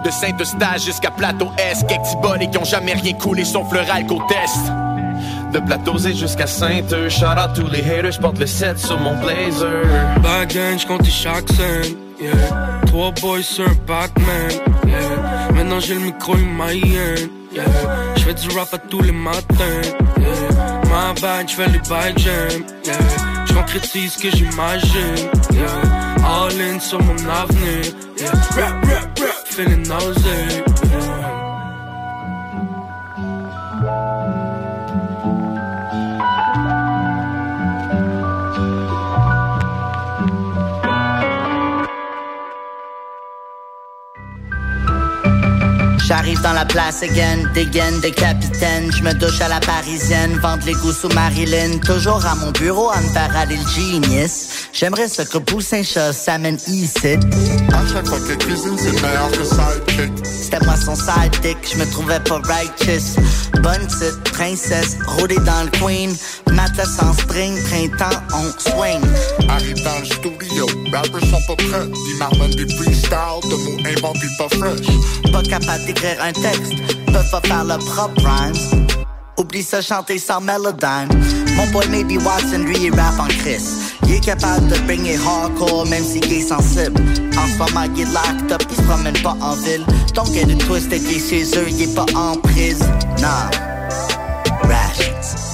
De 0.05 0.11
Saint-Eustache 0.11 0.85
jusqu'à 0.85 1.11
Plateau 1.11 1.51
S, 1.59 1.85
quelques 1.89 2.03
petits 2.03 2.51
qui 2.51 2.59
ont 2.59 2.65
jamais 2.65 2.95
rien 2.95 3.13
coulé 3.15 3.45
sauf 3.45 3.71
le 3.73 3.81
ralco 3.81 4.21
test. 4.29 4.73
De 5.53 5.59
Plateauzé 5.59 6.15
jusqu'à 6.15 6.47
Sainte, 6.47 6.95
shout 7.09 7.25
out 7.25 7.51
tous 7.55 7.69
les 7.69 7.81
haters, 7.81 8.13
j'porte 8.13 8.39
le 8.39 8.47
7 8.47 8.79
sur 8.79 8.99
mon 9.01 9.17
blazer. 9.21 9.83
Back 10.23 10.57
j'compte 10.79 11.07
chaque 11.07 11.49
scène, 11.49 11.97
yeah. 12.21 12.33
Trois 12.87 13.11
boys 13.21 13.43
sur 13.43 13.69
Pac-Man, 13.81 14.51
yeah. 14.87 15.53
Maintenant 15.53 15.81
j'ai 15.81 15.95
le 15.95 16.01
micro 16.01 16.37
humayen, 16.37 17.15
yeah. 17.53 17.65
J'fais 18.17 18.35
du 18.35 18.57
rap 18.57 18.73
à 18.73 18.79
tous 18.79 19.03
les 19.03 19.11
matins, 19.11 19.83
yeah. 20.19 20.81
My 20.85 21.21
bad, 21.21 21.49
j'fais 21.49 21.67
les 21.69 21.81
bike 21.89 22.19
jam, 22.19 22.63
yeah. 22.85 22.95
J'concrétise 23.47 24.13
ce 24.13 24.19
que 24.23 24.31
j'imagine, 24.31 25.31
yeah. 25.53 25.67
All 26.25 26.53
in 26.61 26.79
sur 26.79 27.03
mon 27.03 27.15
avenir, 27.15 27.93
yeah. 28.19 28.31
Rap, 28.57 28.85
rap, 28.85 29.19
rap, 29.19 29.47
feeling 29.47 29.87
nausea, 29.89 30.65
yeah. 30.85 31.20
J'arrive 46.11 46.43
dans 46.43 46.55
la 46.55 46.65
place 46.65 47.05
again, 47.05 47.49
dégaine 47.55 48.01
de 48.01 48.09
capitaine. 48.09 48.91
Je 48.91 49.01
me 49.05 49.15
douche 49.15 49.41
à 49.41 49.47
la 49.47 49.61
parisienne, 49.61 50.37
vente 50.43 50.65
les 50.67 50.73
goûts 50.73 50.91
sous 50.91 51.09
Marilyn. 51.11 51.79
Toujours 51.87 52.27
à 52.27 52.35
mon 52.35 52.51
bureau 52.51 52.91
à 52.91 53.01
me 53.01 53.09
faire 53.11 53.31
aller 53.37 53.57
le 53.57 53.69
genius. 53.69 54.67
J'aimerais 54.73 55.07
ce 55.07 55.23
que 55.23 55.39
Poussin-Chat 55.39 56.13
s'amène 56.13 56.59
ici. 56.67 57.17
À 57.73 57.87
chaque 57.87 58.09
fois 58.09 58.19
que 58.19 58.35
cuisine, 58.45 58.77
c'est 58.77 59.01
meilleur 59.01 59.31
que 59.31 59.45
sidekick. 59.45 60.27
C'était 60.27 60.65
moi 60.65 60.75
son 60.75 60.97
sidekick, 60.97 61.59
je 61.73 61.79
me 61.79 61.89
trouvais 61.93 62.19
pas 62.19 62.41
righteous. 62.43 63.15
Bonne 63.63 63.87
petite 63.87 64.25
princesse, 64.33 64.97
rodée 65.07 65.37
dans 65.37 65.63
le 65.63 65.71
queen. 65.79 66.13
Matelas 66.51 66.99
en 67.03 67.13
spring, 67.13 67.57
printemps, 67.63 68.21
on 68.35 68.51
swing. 68.59 69.01
Arrive 69.49 69.81
dans 69.85 70.01
le 70.01 70.07
studio, 70.51 70.67
rappers 70.93 71.21
sont 71.29 71.43
pas 71.47 71.57
prêts. 71.57 71.89
Ils 72.09 72.19
m'amènent 72.19 72.55
des 72.55 72.75
freestyles 72.75 73.41
de 73.45 73.57
mots 73.57 73.79
inventés 73.87 74.27
pas 74.39 74.49
fresh. 74.49 74.87
Pas 75.33 75.43
capable 75.43 75.85
d'écrire 75.87 76.17
un 76.23 76.33
texte, 76.33 76.73
peuvent 77.07 77.31
pas 77.31 77.41
faire 77.43 77.65
le 77.65 77.79
propre 77.79 78.23
rhymes. 78.25 78.87
Oublie 79.39 79.63
ça, 79.63 79.81
chanter 79.81 80.19
sans 80.19 80.41
mélodie. 80.41 81.09
Mon 81.57 81.67
boy 81.69 81.87
Maybe 81.89 82.23
Watson, 82.23 82.65
lui, 82.67 82.77
il 82.83 82.95
rap 82.95 83.19
en 83.19 83.27
Chris. 83.27 83.63
Il 84.07 84.15
est 84.15 84.25
capable 84.25 84.67
de 84.69 84.79
bringer 84.81 85.17
hardcore, 85.17 85.87
même 85.87 86.05
s'il 86.05 86.31
est 86.33 86.47
sensible. 86.47 87.01
En 87.37 87.47
ce 87.47 87.59
moment, 87.59 87.87
il 87.95 88.03
est 88.03 88.13
locked 88.13 88.53
up, 88.53 88.63
il 88.71 88.77
se 88.77 88.83
promène 88.83 89.19
pas 89.23 89.37
en 89.41 89.55
ville. 89.57 89.85
Don't 90.15 90.27
get 90.33 90.51
it 90.51 90.59
twisted, 90.67 91.03
il 91.03 91.17
est 91.17 91.29
chez 91.29 91.59
eux, 91.59 91.67
il 91.69 91.83
est 91.83 91.95
pas 91.95 92.07
en 92.15 92.37
prise. 92.37 92.81
Nah. 93.21 93.51
Rations. 94.65 95.50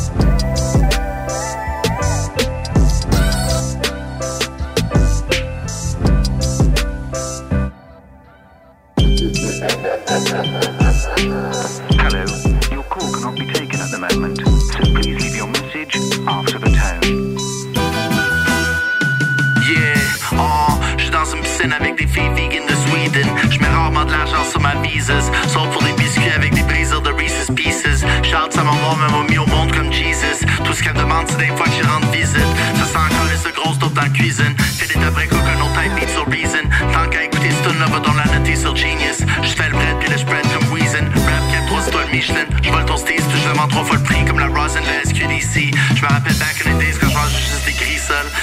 Charles, 28.47 28.53
sa 28.53 28.63
maman 28.63 28.97
m'a 28.97 29.29
mis 29.29 29.39
au 29.39 29.47
monde 29.47 29.73
comme 29.73 29.93
Jesus. 29.93 30.45
Tout 30.65 30.73
ce 30.73 30.83
qu'elle 30.83 30.95
demande, 30.95 31.27
c'est 31.29 31.39
des 31.39 31.47
fois 31.57 31.67
que 31.67 31.73
j'y 31.73 31.83
rends 31.83 32.01
visite. 32.13 32.37
Ça 32.77 32.85
sent 32.85 32.99
encore 32.99 33.27
les 33.45 33.53
grosse 33.53 33.79
dope 33.79 33.95
dans 33.95 34.03
la 34.03 34.09
cuisine. 34.09 34.55
Fais 34.59 34.87
des 34.87 35.01
d'après 35.01 35.27
coke, 35.27 35.41
un 35.41 35.61
autre 35.61 35.95
beat 35.95 36.09
sur 36.11 36.27
Reason. 36.27 36.69
Tant 36.93 37.09
qu'à 37.09 37.25
écouter 37.25 37.51
ce 37.51 37.69
tune 37.69 37.79
là 37.79 37.87
va 37.87 38.01
dans 38.01 38.15
la 38.15 38.25
noter 38.27 38.57
sur 38.57 38.75
Genius. 38.77 39.25
J'fais 39.43 39.69
le 39.69 39.75
bread 39.75 39.99
puis 40.01 40.11
le 40.11 40.19
spread 40.19 40.45
comme 40.53 40.73
Reason. 40.73 41.05
Rap 41.27 41.53
4 41.53 41.67
3 41.67 41.89
étoiles 41.89 42.11
Michelin. 42.13 42.47
J'vole 42.63 42.85
ton 42.85 42.97
steez 42.97 43.17
puis 43.17 43.41
je 43.43 43.49
demande 43.49 43.71
trois 43.71 43.85
fois 43.85 43.97
le 43.97 44.03
prix 44.03 44.25
comme 44.25 44.39
la 44.39 44.47
Rosin 44.47 44.81
la 44.81 45.03
SQDC. 45.09 45.75
J'me 45.97 46.07
rappelle 46.07 46.35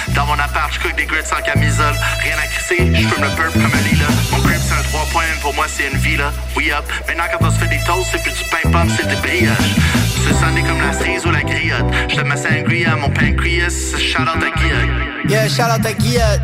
Dans 0.10 0.26
mon 0.26 0.34
appart, 0.34 0.72
j'cook 0.74 0.96
des 0.96 1.06
grits 1.06 1.24
sans 1.24 1.42
camisole. 1.42 1.96
Rien 2.22 2.36
à 2.38 2.48
crisser, 2.48 2.78
j'fume 2.94 3.24
le 3.24 3.30
purp 3.36 3.54
comme 3.54 3.64
un 3.64 3.90
lila. 3.90 4.08
Mon 4.32 4.40
crib 4.42 4.60
c'est 4.62 4.74
un 4.74 4.84
3 4.84 5.06
points, 5.12 5.24
pour 5.42 5.54
moi 5.54 5.66
c'est 5.68 5.90
une 5.92 5.98
villa. 5.98 6.32
We 6.56 6.72
up. 6.72 6.86
Maintenant 7.08 7.24
quand 7.32 7.48
on 7.48 7.52
se 7.52 7.60
fait 7.60 7.68
des 7.68 7.80
toasts, 7.86 8.10
c'est 8.12 8.22
plus 8.22 8.34
du 8.34 8.44
pain 8.50 8.70
pomme, 8.72 8.90
c'est 8.96 9.08
des 9.08 9.16
brioches. 9.16 9.76
Ce 10.24 10.34
sonné 10.34 10.62
comme 10.64 10.82
la 10.82 10.94
cerise 10.94 11.26
ou 11.26 11.32
la 11.32 11.44
griotte. 11.44 11.86
J'te 12.10 12.24
ma 12.24 12.36
sangria, 12.36 12.96
mon 12.96 13.10
pancreas. 13.10 13.96
Shout 13.98 14.22
out 14.22 14.44
à 14.44 14.60
Guillaume. 14.60 15.04
Yeah, 15.28 15.48
shout 15.48 15.64
out 15.64 15.86
à 15.86 15.94
Guillaume. 15.94 16.40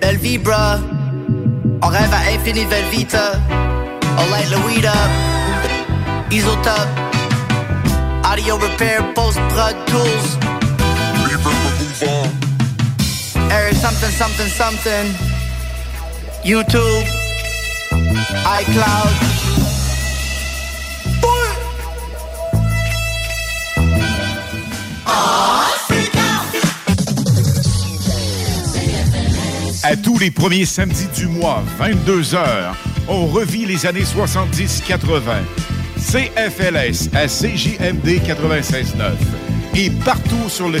Belle 0.00 0.18
vie, 0.18 0.38
bruh. 0.38 0.80
On 1.82 1.88
rêve 1.88 2.12
à 2.12 2.32
infini 2.34 2.64
Velvita. 2.64 3.32
On 4.18 4.30
light 4.30 4.48
the 4.50 4.58
weed 4.66 4.86
up. 4.86 5.10
Isotop. 6.30 6.88
Audio 8.24 8.56
repair, 8.56 9.02
post 9.14 9.38
prod 9.48 9.76
tools. 9.86 10.55
Something, 13.86 14.10
something, 14.10 14.48
something. 14.48 15.06
YouTube. 16.44 17.04
iCloud. 18.60 19.14
À 29.84 29.96
tous 29.96 30.18
les 30.18 30.32
premiers 30.32 30.64
samedis 30.64 31.06
du 31.14 31.28
mois, 31.28 31.62
22h, 31.78 32.74
on 33.06 33.26
revit 33.26 33.66
les 33.66 33.86
années 33.86 34.02
70-80. 34.02 35.44
CFLS 35.96 37.10
à 37.14 37.28
CJMD 37.28 38.20
96.9 38.26 39.12
et 39.76 39.90
partout 40.04 40.48
sur 40.48 40.68
le 40.68 40.80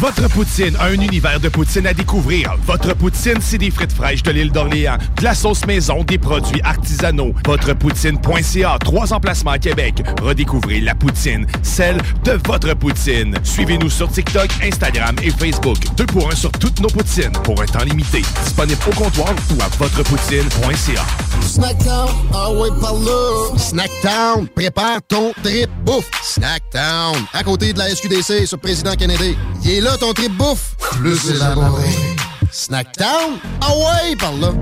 Votre 0.00 0.26
poutine, 0.30 0.74
un 0.80 0.94
univers 0.94 1.38
de 1.38 1.50
poutine 1.50 1.86
à 1.86 1.92
découvrir. 1.92 2.56
Votre 2.66 2.94
poutine, 2.94 3.36
c'est 3.40 3.58
des 3.58 3.70
frites 3.70 3.92
fraîches 3.92 4.22
de 4.22 4.30
l'île 4.30 4.50
d'Orléans, 4.50 4.96
de 5.18 5.22
la 5.22 5.34
sauce 5.34 5.66
maison, 5.66 6.02
des 6.02 6.16
produits 6.16 6.62
artisanaux. 6.62 7.34
Votrepoutine.ca, 7.44 8.78
trois 8.80 9.12
emplacements 9.12 9.50
à 9.50 9.58
Québec. 9.58 10.02
Redécouvrez 10.22 10.80
la 10.80 10.94
poutine, 10.94 11.46
celle 11.62 11.98
de 12.24 12.38
votre 12.46 12.72
poutine. 12.74 13.36
Suivez-nous 13.42 13.90
sur 13.90 14.10
TikTok, 14.10 14.48
Instagram 14.62 15.14
et 15.22 15.30
Facebook. 15.30 15.76
Deux 15.96 16.06
pour 16.06 16.30
un 16.30 16.34
sur 16.34 16.50
toutes 16.52 16.80
nos 16.80 16.88
poutines, 16.88 17.32
pour 17.42 17.60
un 17.60 17.66
temps 17.66 17.84
limité. 17.84 18.22
Disponible 18.44 18.80
au 18.86 18.94
comptoir 18.94 19.34
ou 19.50 19.62
à 19.62 19.68
votrepoutine.ca. 19.76 21.04
Snackdown, 21.42 22.08
ah 22.32 22.50
ouais, 22.52 22.70
par 22.80 22.94
là. 22.94 23.58
Snackdown, 23.58 24.48
prépare 24.48 25.00
ton 25.06 25.32
trip 25.42 25.68
bouffe. 25.84 26.08
Snackdown, 26.22 27.16
à 27.34 27.42
côté 27.42 27.72
de 27.74 27.78
la 27.78 27.90
SQDC 27.90 28.46
sur 28.46 28.58
Président 28.58 28.94
Kennedy. 28.94 29.33
Il 29.64 29.70
est 29.70 29.80
là 29.80 29.96
ton 29.96 30.12
trip 30.12 30.32
bouffe. 30.36 30.74
Plus 30.78 31.30
élaboré. 31.30 31.88
Snackdown, 32.52 33.38
ah 33.60 33.76
ouais, 33.76 34.16
par 34.16 34.32
là. 34.34 34.52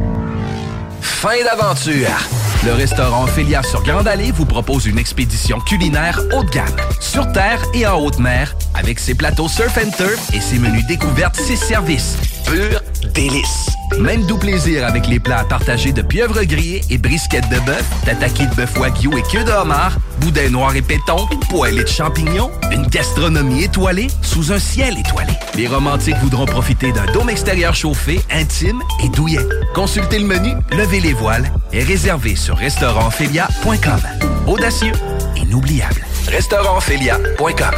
Fin 1.00 1.42
d'aventure! 1.44 2.41
Le 2.64 2.74
restaurant 2.74 3.24
Ophélia 3.24 3.60
sur 3.64 3.82
Grande 3.82 4.06
Allée 4.06 4.30
vous 4.30 4.44
propose 4.44 4.86
une 4.86 4.98
expédition 4.98 5.58
culinaire 5.58 6.20
haut 6.32 6.44
de 6.44 6.50
gamme, 6.50 6.76
sur 7.00 7.30
terre 7.32 7.60
et 7.74 7.84
en 7.88 7.98
haute 7.98 8.20
mer, 8.20 8.54
avec 8.74 9.00
ses 9.00 9.16
plateaux 9.16 9.48
surf 9.48 9.76
and 9.78 9.90
turf 9.96 10.32
et 10.32 10.40
ses 10.40 10.60
menus 10.60 10.86
découvertes, 10.86 11.34
ses 11.34 11.56
services. 11.56 12.16
Pur 12.46 12.80
délice! 13.14 13.66
Même 13.98 14.24
doux 14.26 14.38
plaisir 14.38 14.86
avec 14.86 15.08
les 15.08 15.18
plats 15.18 15.44
partagés 15.44 15.92
de 15.92 16.02
pieuvres 16.02 16.44
grillées 16.44 16.82
et 16.88 16.98
brisquettes 16.98 17.48
de 17.48 17.58
bœuf, 17.66 17.84
tataki 18.04 18.46
de 18.46 18.54
bœuf 18.54 18.78
wagyu 18.78 19.10
et 19.18 19.22
queue 19.22 19.42
de 19.42 19.50
homard, 19.50 19.96
boudin 20.20 20.48
noir 20.48 20.76
et 20.76 20.82
péton, 20.82 21.26
poêlée 21.50 21.82
de 21.82 21.88
champignons, 21.88 22.52
une 22.70 22.86
gastronomie 22.86 23.64
étoilée 23.64 24.06
sous 24.22 24.52
un 24.52 24.60
ciel 24.60 24.96
étoilé. 24.98 25.32
Les 25.54 25.66
romantiques 25.66 26.16
voudront 26.16 26.46
profiter 26.46 26.92
d'un 26.92 27.04
dôme 27.12 27.28
extérieur 27.28 27.74
chauffé, 27.74 28.20
intime 28.30 28.80
et 29.04 29.08
douillet. 29.10 29.46
Consultez 29.74 30.18
le 30.18 30.26
menu, 30.26 30.54
levez 30.70 31.00
les 31.00 31.12
voiles 31.12 31.52
et 31.72 31.82
réservez 31.82 32.36
sur 32.36 32.56
restaurantphilia.com. 32.56 34.00
Audacieux, 34.46 34.92
inoubliable. 35.36 36.00
Restaurantphilia.com. 36.26 37.74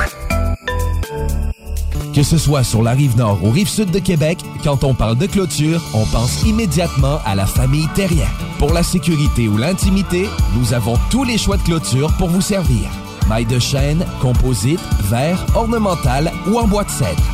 Que 2.14 2.22
ce 2.22 2.38
soit 2.38 2.62
sur 2.62 2.80
la 2.80 2.92
rive 2.92 3.16
nord 3.16 3.42
ou 3.42 3.50
rive 3.50 3.68
sud 3.68 3.90
de 3.90 3.98
Québec, 3.98 4.38
quand 4.62 4.84
on 4.84 4.94
parle 4.94 5.18
de 5.18 5.26
clôture, 5.26 5.82
on 5.94 6.06
pense 6.06 6.44
immédiatement 6.44 7.18
à 7.26 7.34
la 7.34 7.44
famille 7.44 7.88
Terrien. 7.96 8.28
Pour 8.60 8.72
la 8.72 8.84
sécurité 8.84 9.48
ou 9.48 9.56
l'intimité, 9.56 10.28
nous 10.56 10.74
avons 10.74 10.96
tous 11.10 11.24
les 11.24 11.38
choix 11.38 11.56
de 11.56 11.62
clôture 11.62 12.12
pour 12.18 12.28
vous 12.28 12.40
servir. 12.40 12.88
Maille 13.28 13.46
de 13.46 13.58
chêne, 13.58 14.06
composite, 14.20 14.80
verre, 15.10 15.44
ornemental 15.56 16.30
ou 16.46 16.58
en 16.60 16.68
bois 16.68 16.84
de 16.84 16.90
cèdre. 16.90 17.33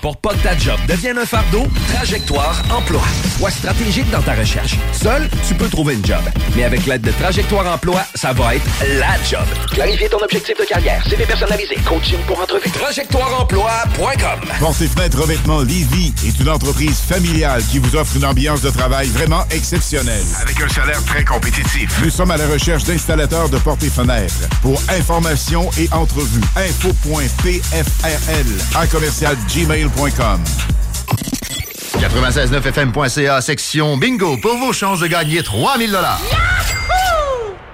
Pour 0.00 0.16
pas 0.16 0.30
que 0.30 0.42
ta 0.42 0.56
job 0.56 0.78
devienne 0.86 1.18
un 1.18 1.26
fardeau, 1.26 1.66
Trajectoire 1.92 2.62
Emploi. 2.70 3.02
Sois 3.36 3.50
stratégique 3.50 4.08
dans 4.10 4.22
ta 4.22 4.34
recherche. 4.34 4.76
Seul, 4.92 5.28
tu 5.46 5.54
peux 5.54 5.68
trouver 5.68 5.94
une 5.94 6.04
job. 6.04 6.20
Mais 6.56 6.64
avec 6.64 6.86
l'aide 6.86 7.02
de 7.02 7.10
Trajectoire 7.10 7.66
Emploi, 7.66 8.02
ça 8.14 8.32
va 8.32 8.54
être 8.54 8.64
la 8.98 9.16
job. 9.28 9.44
Clarifier 9.72 10.08
ton 10.08 10.18
objectif 10.18 10.56
de 10.58 10.64
carrière, 10.64 11.04
CV 11.08 11.24
personnalisé, 11.24 11.74
coaching 11.84 12.18
pour 12.26 12.40
entrevue. 12.40 12.70
TrajectoireEmploi.com 12.70 14.40
Portes 14.60 14.80
et 14.82 14.88
fenêtres 14.88 15.20
revêtements 15.20 15.62
Lévis 15.62 16.12
est 16.24 16.38
une 16.40 16.48
entreprise 16.48 16.98
familiale 17.00 17.62
qui 17.70 17.78
vous 17.78 17.96
offre 17.96 18.16
une 18.16 18.24
ambiance 18.24 18.60
de 18.60 18.70
travail 18.70 19.08
vraiment 19.08 19.44
exceptionnelle. 19.50 20.24
Avec 20.40 20.60
un 20.60 20.68
salaire 20.68 21.02
très 21.04 21.24
compétitif. 21.24 21.90
Nous 22.04 22.10
sommes 22.10 22.30
à 22.30 22.36
la 22.36 22.46
recherche 22.46 22.84
d'installateurs 22.84 23.48
de 23.48 23.58
portes 23.58 23.82
et 23.82 23.90
fenêtres. 23.90 24.48
Pour 24.62 24.80
information 24.88 25.70
et 25.78 25.88
entrevue, 25.92 26.40
info.pfrl 26.56 28.46
à 28.76 28.86
commercial 28.86 29.36
gmail.com. 29.58 30.44
969fm.ca, 31.98 33.40
section 33.40 33.96
bingo, 33.96 34.36
pour 34.36 34.56
vos 34.56 34.72
chances 34.72 35.00
de 35.00 35.08
gagner 35.08 35.42
3000 35.42 35.90
dollars. 35.90 36.20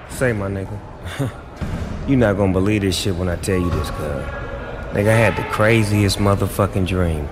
Say, 0.09 0.33
my 0.33 0.47
nigga, 0.47 0.79
you're 2.07 2.17
not 2.17 2.37
gonna 2.37 2.53
believe 2.53 2.81
this 2.81 2.97
shit 2.97 3.15
when 3.15 3.29
I 3.29 3.35
tell 3.35 3.59
you 3.59 3.69
this, 3.69 3.91
cuz. 3.91 4.23
Nigga, 4.93 5.09
I 5.09 5.15
had 5.15 5.35
the 5.35 5.43
craziest 5.51 6.17
motherfucking 6.17 6.87
dream. 6.87 7.27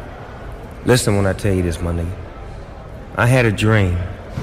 Listen 0.86 1.16
when 1.16 1.26
I 1.26 1.34
tell 1.34 1.54
you 1.54 1.64
this, 1.64 1.82
my 1.82 1.91
nigga. 1.91 2.12
I 3.16 3.26
had 3.26 3.45
a 3.45 3.51
dream. 3.51 3.97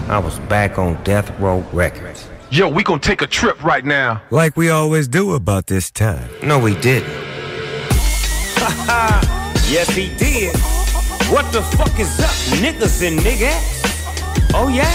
I 0.08 0.18
was 0.18 0.40
back 0.48 0.76
on 0.76 1.00
Death 1.04 1.30
Row 1.38 1.64
Records. 1.72 2.26
Yo, 2.50 2.68
we 2.68 2.82
gonna 2.82 2.98
take 2.98 3.22
a 3.22 3.28
trip 3.28 3.62
right 3.62 3.84
now. 3.84 4.22
Like 4.30 4.56
we 4.56 4.70
always 4.70 5.06
do 5.06 5.34
about 5.34 5.66
this 5.66 5.88
time. 5.88 6.28
No, 6.42 6.58
we 6.58 6.74
didn't. 6.80 7.30
yes, 9.70 9.88
he 9.94 10.08
did. 10.16 10.54
What 11.30 11.52
the 11.52 11.62
fuck 11.62 11.98
is 11.98 12.18
up, 12.18 12.34
niggas 12.58 13.06
and 13.06 13.20
niggas? 13.20 14.52
Oh, 14.52 14.68
yeah. 14.68 14.90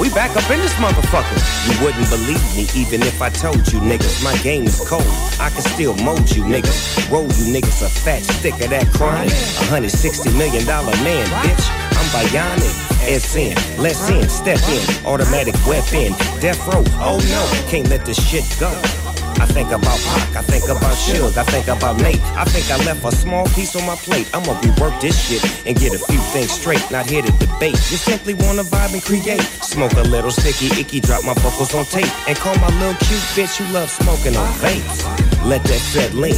We 0.00 0.08
back 0.10 0.34
up 0.36 0.48
in 0.50 0.60
this 0.60 0.72
motherfucker. 0.74 1.36
You 1.68 1.84
wouldn't 1.84 2.08
believe 2.08 2.40
me 2.56 2.66
even 2.74 3.02
if 3.02 3.20
I 3.20 3.28
told 3.28 3.70
you 3.70 3.80
niggas 3.80 4.24
my 4.24 4.36
game 4.38 4.64
is 4.64 4.80
cold. 4.88 5.04
I 5.38 5.50
can 5.50 5.62
still 5.62 5.94
mold 5.96 6.30
you 6.30 6.42
niggas. 6.44 7.10
Roll 7.10 7.24
you 7.24 7.52
niggas 7.52 7.82
a 7.84 7.90
fat 7.90 8.22
stick 8.22 8.54
of 8.62 8.70
that 8.70 8.86
crime. 8.94 9.28
A 9.28 9.64
hundred 9.66 9.90
sixty 9.90 10.30
million 10.38 10.64
dollar 10.64 10.94
man, 11.02 11.26
bitch. 11.44 11.68
I'm 11.92 12.06
bionic. 12.14 12.90
S 13.02 13.34
in, 13.34 13.56
let's 13.82 14.08
in, 14.08 14.28
step 14.28 14.60
in, 14.68 15.06
automatic 15.06 15.54
weapon, 15.66 16.12
death 16.38 16.60
row. 16.68 16.84
Oh 17.00 17.18
no, 17.18 17.70
can't 17.70 17.88
let 17.88 18.04
this 18.06 18.22
shit 18.22 18.44
go. 18.60 18.70
I 19.38 19.46
think 19.46 19.70
about 19.70 19.98
Pac, 20.00 20.36
I 20.36 20.42
think 20.42 20.64
about 20.64 20.94
Suge, 20.96 21.36
I 21.36 21.44
think 21.44 21.68
about 21.68 21.96
Nate. 22.00 22.20
I 22.36 22.44
think 22.44 22.70
I 22.70 22.76
left 22.84 23.04
a 23.04 23.12
small 23.12 23.46
piece 23.54 23.76
on 23.76 23.86
my 23.86 23.96
plate. 23.96 24.28
I'ma 24.34 24.54
rework 24.60 25.00
this 25.00 25.16
shit 25.16 25.42
and 25.66 25.78
get 25.78 25.94
a 25.94 25.98
few 25.98 26.18
things 26.32 26.50
straight, 26.50 26.84
not 26.90 27.06
here 27.06 27.22
to 27.22 27.32
debate. 27.38 27.78
You 27.90 27.98
simply 27.98 28.34
wanna 28.34 28.64
vibe 28.64 28.92
and 28.94 29.02
create. 29.02 29.42
Smoke 29.62 29.92
a 29.94 30.02
little 30.02 30.30
sticky 30.30 30.80
icky, 30.80 31.00
drop 31.00 31.24
my 31.24 31.34
vocals 31.34 31.74
on 31.74 31.84
tape, 31.84 32.10
and 32.28 32.36
call 32.36 32.54
my 32.58 32.68
little 32.80 32.98
cute 33.06 33.26
bitch 33.36 33.56
who 33.56 33.72
love 33.72 33.90
smoking 33.90 34.36
on 34.36 34.48
vapes. 34.58 35.04
Let 35.44 35.62
that 35.64 35.80
settle 35.80 36.24
in, 36.24 36.36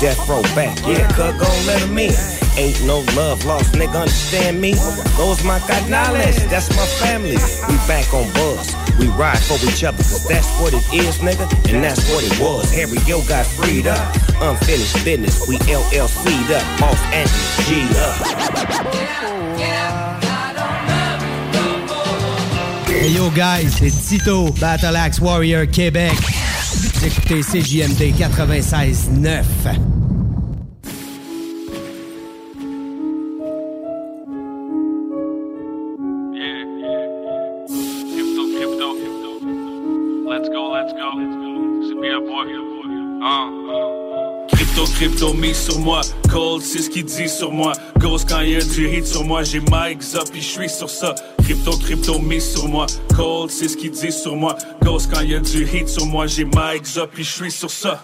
death 0.00 0.28
row 0.28 0.42
back, 0.54 0.78
yeah, 0.86 1.08
cut 1.12 1.38
gon' 1.38 1.66
let 1.66 1.82
him 1.82 1.98
in. 1.98 2.14
Ain't 2.56 2.80
no 2.86 3.00
love 3.16 3.44
lost, 3.44 3.72
nigga, 3.72 4.00
understand 4.00 4.60
me? 4.60 4.74
Those 5.16 5.42
my 5.42 5.58
canales, 5.60 6.46
that's 6.46 6.70
my 6.70 6.86
family. 7.02 7.36
We 7.68 7.76
back 7.88 8.14
on 8.14 8.30
buzz, 8.32 8.74
we 8.98 9.08
ride 9.08 9.38
for 9.38 9.54
each 9.66 9.84
other, 9.84 9.98
cause 9.98 10.26
that's 10.28 10.48
what 10.60 10.72
it 10.72 10.84
is, 10.92 11.18
nigga, 11.18 11.46
and 11.72 11.82
that's 11.82 12.08
what 12.10 12.24
it 12.24 12.38
was. 12.40 12.70
Harry 12.72 12.98
Yo 13.06 13.22
got 13.26 13.46
freed 13.46 13.86
up, 13.86 14.14
unfinished 14.40 15.04
business, 15.04 15.46
we 15.48 15.56
LLC'd 15.70 16.52
up, 16.52 16.82
off 16.82 17.00
Anthony 17.12 17.64
G 17.64 17.82
up. 17.98 18.14
Hey 22.88 23.10
yo 23.10 23.28
guys, 23.30 23.76
c'est 23.78 23.90
Tito, 23.90 24.50
Battle 24.60 24.96
Axe 24.96 25.20
Warrior 25.20 25.66
Québec. 25.70 26.14
Vous 26.72 27.04
écoutez 27.06 27.42
CJMD 27.42 28.14
96.9. 28.18 29.93
Crypto, 45.04 45.34
mise 45.34 45.58
sur 45.58 45.78
moi. 45.80 46.00
Cold, 46.32 46.62
c'est 46.62 46.80
ce 46.80 46.88
qu'il 46.88 47.04
dit 47.04 47.28
sur 47.28 47.52
moi. 47.52 47.74
Ghost, 47.98 48.26
quand 48.26 48.40
y'a 48.40 48.64
du 48.64 48.88
hit 48.88 49.06
sur 49.06 49.22
moi, 49.22 49.42
j'ai 49.42 49.60
Mike 49.60 50.00
up, 50.14 50.30
puis 50.32 50.40
je 50.40 50.46
suis 50.46 50.70
sur 50.70 50.88
ça. 50.88 51.14
Crypto, 51.42 51.72
crypto, 51.72 52.18
mise 52.18 52.54
sur 52.54 52.66
moi. 52.66 52.86
Cold, 53.14 53.50
c'est 53.50 53.68
ce 53.68 53.76
qu'il 53.76 53.90
dit 53.90 54.10
sur 54.10 54.34
moi. 54.34 54.56
Ghost, 54.82 55.10
quand 55.12 55.20
y'a 55.20 55.40
du 55.40 55.62
hit 55.64 55.90
sur 55.90 56.06
moi, 56.06 56.26
j'ai 56.26 56.46
Mike 56.46 56.86
up, 56.96 57.10
puis 57.12 57.22
je 57.22 57.30
suis 57.30 57.50
sur 57.50 57.70
ça. 57.70 58.02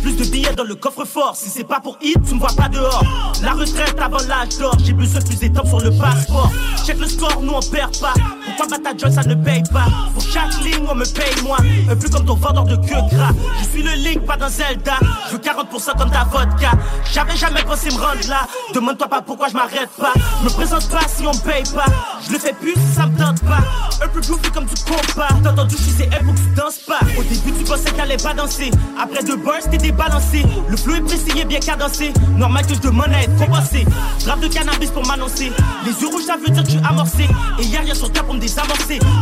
Plus 0.00 0.14
de 0.14 0.24
billets 0.26 0.54
dans 0.54 0.62
le 0.62 0.76
coffre-fort, 0.76 1.34
si 1.34 1.48
c'est 1.48 1.66
pas 1.66 1.80
pour 1.80 1.98
hit, 2.00 2.16
tu 2.24 2.34
me 2.34 2.38
vois 2.38 2.54
pas 2.56 2.68
dehors. 2.68 3.02
La 3.42 3.54
retraite 3.54 3.96
avant 4.00 4.22
l'âge 4.28 4.58
d'or, 4.60 4.76
j'ai 4.84 4.92
besoin 4.92 5.20
de 5.20 5.26
plus 5.26 5.40
d'étampes 5.40 5.66
sur 5.66 5.80
le 5.80 5.90
passeport. 5.90 6.52
Check 6.86 7.00
le 7.00 7.08
score, 7.08 7.42
nous 7.42 7.52
on 7.52 7.60
perd 7.60 7.98
pas. 7.98 8.14
Pourquoi 8.58 8.76
Bata 8.76 8.96
Joy 8.96 9.12
ça 9.12 9.22
ne 9.22 9.36
paye 9.36 9.62
pas 9.72 9.86
Pour 10.12 10.22
chaque 10.22 10.52
ligne, 10.64 10.84
on 10.90 10.94
me 10.96 11.04
paye 11.04 11.44
moi. 11.44 11.58
Un 11.88 11.94
peu 11.94 12.08
comme 12.08 12.24
ton 12.24 12.34
vendeur 12.34 12.64
de 12.64 12.74
queue 12.74 12.96
gras. 13.12 13.30
Je 13.60 13.68
suis 13.68 13.82
le 13.84 13.92
Link, 13.92 14.26
pas 14.26 14.36
dans 14.36 14.48
Zelda. 14.48 14.94
Je 15.28 15.34
veux 15.34 15.38
40% 15.38 15.96
comme 15.96 16.10
ta 16.10 16.24
vodka. 16.24 16.72
J'avais 17.12 17.36
jamais 17.36 17.62
pensé 17.62 17.88
me 17.90 18.00
rendre 18.00 18.28
là. 18.28 18.48
Demande-toi 18.74 19.06
pas 19.06 19.22
pourquoi 19.22 19.46
je 19.48 19.54
m'arrête 19.54 19.90
pas. 19.96 20.12
Me 20.42 20.48
présente 20.50 20.88
pas 20.88 21.06
si 21.06 21.24
on 21.24 21.30
me 21.30 21.40
paye 21.40 21.62
pas. 21.72 21.86
Je 22.26 22.32
le 22.32 22.38
fais 22.40 22.52
plus 22.52 22.72
si 22.72 22.94
ça 22.96 23.06
me 23.06 23.16
tente 23.16 23.40
pas. 23.44 23.60
Un 24.02 24.08
peu 24.08 24.20
groovy 24.20 24.50
comme 24.50 24.66
tu 24.66 24.74
compas. 24.82 25.28
T'as 25.40 25.52
entendu, 25.52 25.76
je 25.78 25.82
suis 25.82 26.08
pour 26.24 26.34
que 26.34 26.40
tu 26.40 26.54
danses 26.56 26.78
pas. 26.78 27.00
Au 27.16 27.22
début, 27.22 27.52
tu 27.56 27.64
pensais 27.64 27.90
qu'elle 27.92 28.00
allait 28.00 28.16
pas 28.16 28.34
danser. 28.34 28.72
Après 29.00 29.22
deux 29.22 29.36
bursts, 29.36 29.70
t'es 29.70 29.78
débalancé. 29.78 30.44
Le 30.68 30.76
flow 30.76 30.96
est 30.96 31.00
précis 31.02 31.38
et 31.38 31.44
bien 31.44 31.60
cadencé. 31.60 32.12
Normal 32.36 32.66
que 32.66 32.74
je 32.74 32.80
demande 32.80 33.12
à 33.12 33.22
être 33.22 33.36
compensé. 33.36 33.86
Drap 34.24 34.40
de 34.40 34.48
cannabis 34.48 34.90
pour 34.90 35.06
m'annoncer. 35.06 35.52
Les 35.86 35.92
yeux 35.92 36.08
rouges, 36.08 36.24
ça 36.24 36.36
veut 36.36 36.52
dire 36.52 36.64
que 36.64 36.70
tu 36.70 36.78
amorcé. 36.78 37.28
Et 37.60 37.62
hier, 37.62 37.84
y'a 37.84 37.94
sur 37.94 38.10
ta 38.10 38.24
pour 38.24 38.34
me 38.34 38.47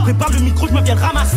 Prépare 0.04 0.30
le 0.30 0.38
micro, 0.38 0.68
je 0.68 0.72
me 0.72 0.82
viens 0.82 0.94
le 0.94 1.00
ramasser. 1.00 1.36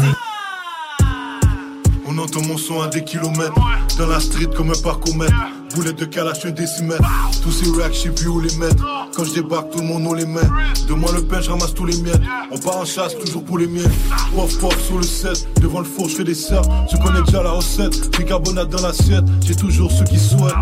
On 2.05 2.17
entend 2.19 2.41
mon 2.43 2.57
son 2.57 2.81
à 2.81 2.87
des 2.87 3.03
kilomètres. 3.03 3.53
Dans 3.97 4.07
la 4.07 4.19
street 4.19 4.49
comme 4.55 4.69
un 4.69 4.81
parcours-mètre. 4.81 5.33
Boulette 5.75 5.99
de 5.99 6.05
calache, 6.05 6.45
un 6.45 6.51
décimètre. 6.51 7.03
Tous 7.43 7.51
ces 7.51 7.69
racks, 7.71 7.93
je 7.93 7.99
sais 7.99 8.09
plus 8.09 8.27
où 8.27 8.39
les 8.39 8.53
mettre. 8.57 8.83
Quand 9.15 9.23
je 9.23 9.33
débarque, 9.33 9.71
tout 9.71 9.79
le 9.79 9.85
monde 9.85 10.05
on 10.07 10.13
les 10.13 10.25
met. 10.25 10.41
De 10.87 10.93
moi 10.93 11.11
le 11.13 11.23
pain, 11.23 11.41
je 11.41 11.49
ramasse 11.49 11.73
tous 11.73 11.85
les 11.85 11.97
miettes. 11.97 12.21
On 12.51 12.57
part 12.57 12.77
en 12.77 12.85
chasse, 12.85 13.17
toujours 13.17 13.43
pour 13.43 13.57
les 13.57 13.67
miens. 13.67 13.89
Pof, 14.35 14.57
pof 14.59 14.81
sur 14.85 14.97
le 14.97 15.03
set. 15.03 15.47
Devant 15.61 15.79
le 15.79 15.85
four, 15.85 16.09
je 16.09 16.15
fais 16.15 16.23
des 16.23 16.33
serres. 16.33 16.63
Je 16.91 16.97
connais 16.97 17.21
déjà 17.21 17.43
la 17.43 17.51
recette. 17.51 18.17
Bicarbonate 18.17 18.69
dans 18.69 18.81
l'assiette. 18.81 19.25
J'ai 19.45 19.55
toujours 19.55 19.91
ceux 19.91 20.05
qui 20.05 20.17
souhaitent. 20.17 20.53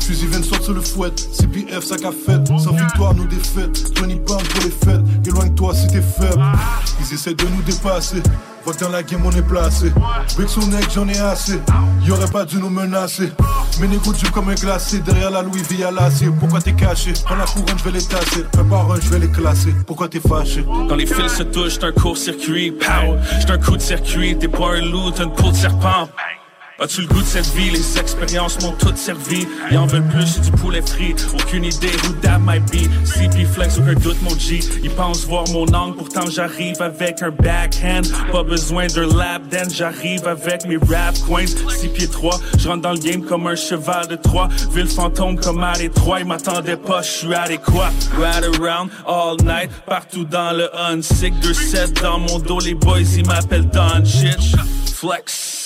Fusil 0.00 0.26
20 0.26 0.62
sur 0.62 0.74
le 0.74 0.80
fouet. 0.80 1.12
CPF, 1.32 1.84
sac 1.84 2.04
à 2.04 2.10
fête. 2.12 2.46
Sans 2.58 2.72
victoire, 2.72 3.14
nos 3.14 3.24
défaites. 3.24 3.98
20 4.00 4.24
pounds 4.24 4.42
pour 4.48 4.64
les 4.64 4.70
fêtes. 4.70 5.26
Éloigne-toi 5.26 5.74
si 5.74 5.86
t'es 5.88 6.02
faible. 6.02 6.42
Ils 7.00 7.14
essaient 7.14 7.34
de 7.34 7.44
nous 7.44 7.62
dépasser. 7.62 8.22
Vois 8.66 8.74
que 8.74 8.80
dans 8.80 8.90
la 8.90 9.04
game 9.04 9.24
on 9.24 9.30
est 9.30 9.42
placé. 9.42 9.92
Brick 10.34 10.48
son 10.48 10.66
neck, 10.66 10.88
j'en 10.92 11.06
ai 11.06 11.16
assez. 11.18 11.60
Y'aurait 12.04 12.28
pas 12.28 12.44
dû 12.44 12.56
nous 12.56 12.68
menacer. 12.68 13.30
Mes 13.80 13.86
négos 13.86 14.12
de 14.12 14.28
comme 14.30 14.48
un 14.48 14.55
Derrière 15.04 15.30
la 15.30 15.42
Louis 15.42 15.62
V 15.62 15.84
à 15.84 15.90
l'acier. 15.90 16.28
Pourquoi 16.38 16.60
t'es 16.60 16.72
caché? 16.72 17.12
Quand 17.28 17.36
la 17.36 17.44
couronne, 17.44 17.78
je 17.78 17.84
vais 17.84 17.90
les 17.92 18.04
tasser. 18.04 18.44
Un 18.58 18.64
par 18.64 19.00
je 19.00 19.08
vais 19.10 19.18
les 19.18 19.30
classer. 19.30 19.74
Pourquoi 19.86 20.08
t'es 20.08 20.20
fâché? 20.20 20.64
Quand 20.88 20.96
les 20.96 21.06
fils 21.06 21.34
se 21.36 21.42
touchent, 21.42 21.74
j'suis 21.74 21.84
un 21.84 21.92
court-circuit. 21.92 22.72
Pow! 22.72 23.16
J'suis 23.38 23.52
un 23.52 23.58
coup 23.58 23.76
de 23.76 23.82
circuit. 23.82 24.36
T'es 24.38 24.48
pas 24.48 24.76
un 24.76 24.80
loup, 24.80 25.10
t'as 25.10 25.24
une 25.24 25.32
de 25.50 25.56
serpent. 25.56 26.08
As-tu 26.78 27.00
le 27.00 27.06
goût 27.06 27.22
de 27.22 27.26
cette 27.26 27.46
vie? 27.54 27.70
Les 27.70 27.98
expériences 27.98 28.60
m'ont 28.62 28.72
toutes 28.72 28.98
servi. 28.98 29.46
Ils 29.70 29.78
en 29.78 29.86
veulent 29.86 30.06
plus 30.08 30.38
du 30.42 30.50
poulet 30.50 30.82
frit. 30.82 31.14
Aucune 31.32 31.64
idée 31.64 31.96
who 32.04 32.12
that 32.20 32.38
might 32.38 32.62
be. 32.70 32.86
CP 33.06 33.46
Flex, 33.46 33.78
aucun 33.78 33.94
doute, 33.94 34.20
mon 34.20 34.38
G. 34.38 34.60
Ils 34.82 34.90
pensent 34.90 35.24
voir 35.24 35.48
mon 35.48 35.66
angle, 35.72 35.96
pourtant 35.96 36.28
j'arrive 36.30 36.82
avec 36.82 37.22
un 37.22 37.30
backhand. 37.30 38.02
Pas 38.30 38.42
besoin 38.42 38.88
d'un 38.88 39.06
lap 39.06 39.48
dance, 39.50 39.74
j'arrive 39.74 40.26
avec 40.28 40.66
mes 40.66 40.76
rap 40.76 41.18
coins. 41.26 41.46
6 41.46 41.88
pieds 41.88 42.08
3, 42.08 42.38
je 42.58 42.68
rentre 42.68 42.82
dans 42.82 42.92
le 42.92 42.98
game 42.98 43.22
comme 43.22 43.46
un 43.46 43.56
cheval 43.56 44.06
de 44.08 44.16
Troie. 44.16 44.48
Ville 44.74 44.86
fantôme 44.86 45.40
comme 45.40 45.64
à 45.64 45.72
Détroit, 45.78 46.20
ils 46.20 46.26
m'attendaient 46.26 46.76
pas, 46.76 47.00
je 47.00 47.10
suis 47.10 47.34
adéquat. 47.34 47.90
Ride 48.18 48.60
around 48.60 48.90
all 49.06 49.38
night, 49.42 49.70
partout 49.86 50.24
dans 50.24 50.54
le 50.54 50.68
unsick. 50.76 51.32
2-7 51.40 52.02
dans 52.02 52.18
mon 52.18 52.38
dos, 52.38 52.60
les 52.60 52.74
boys 52.74 53.00
ils 53.00 53.26
m'appellent 53.26 53.70
Don 53.70 54.04
Shit. 54.04 54.36
Flex. 54.94 55.62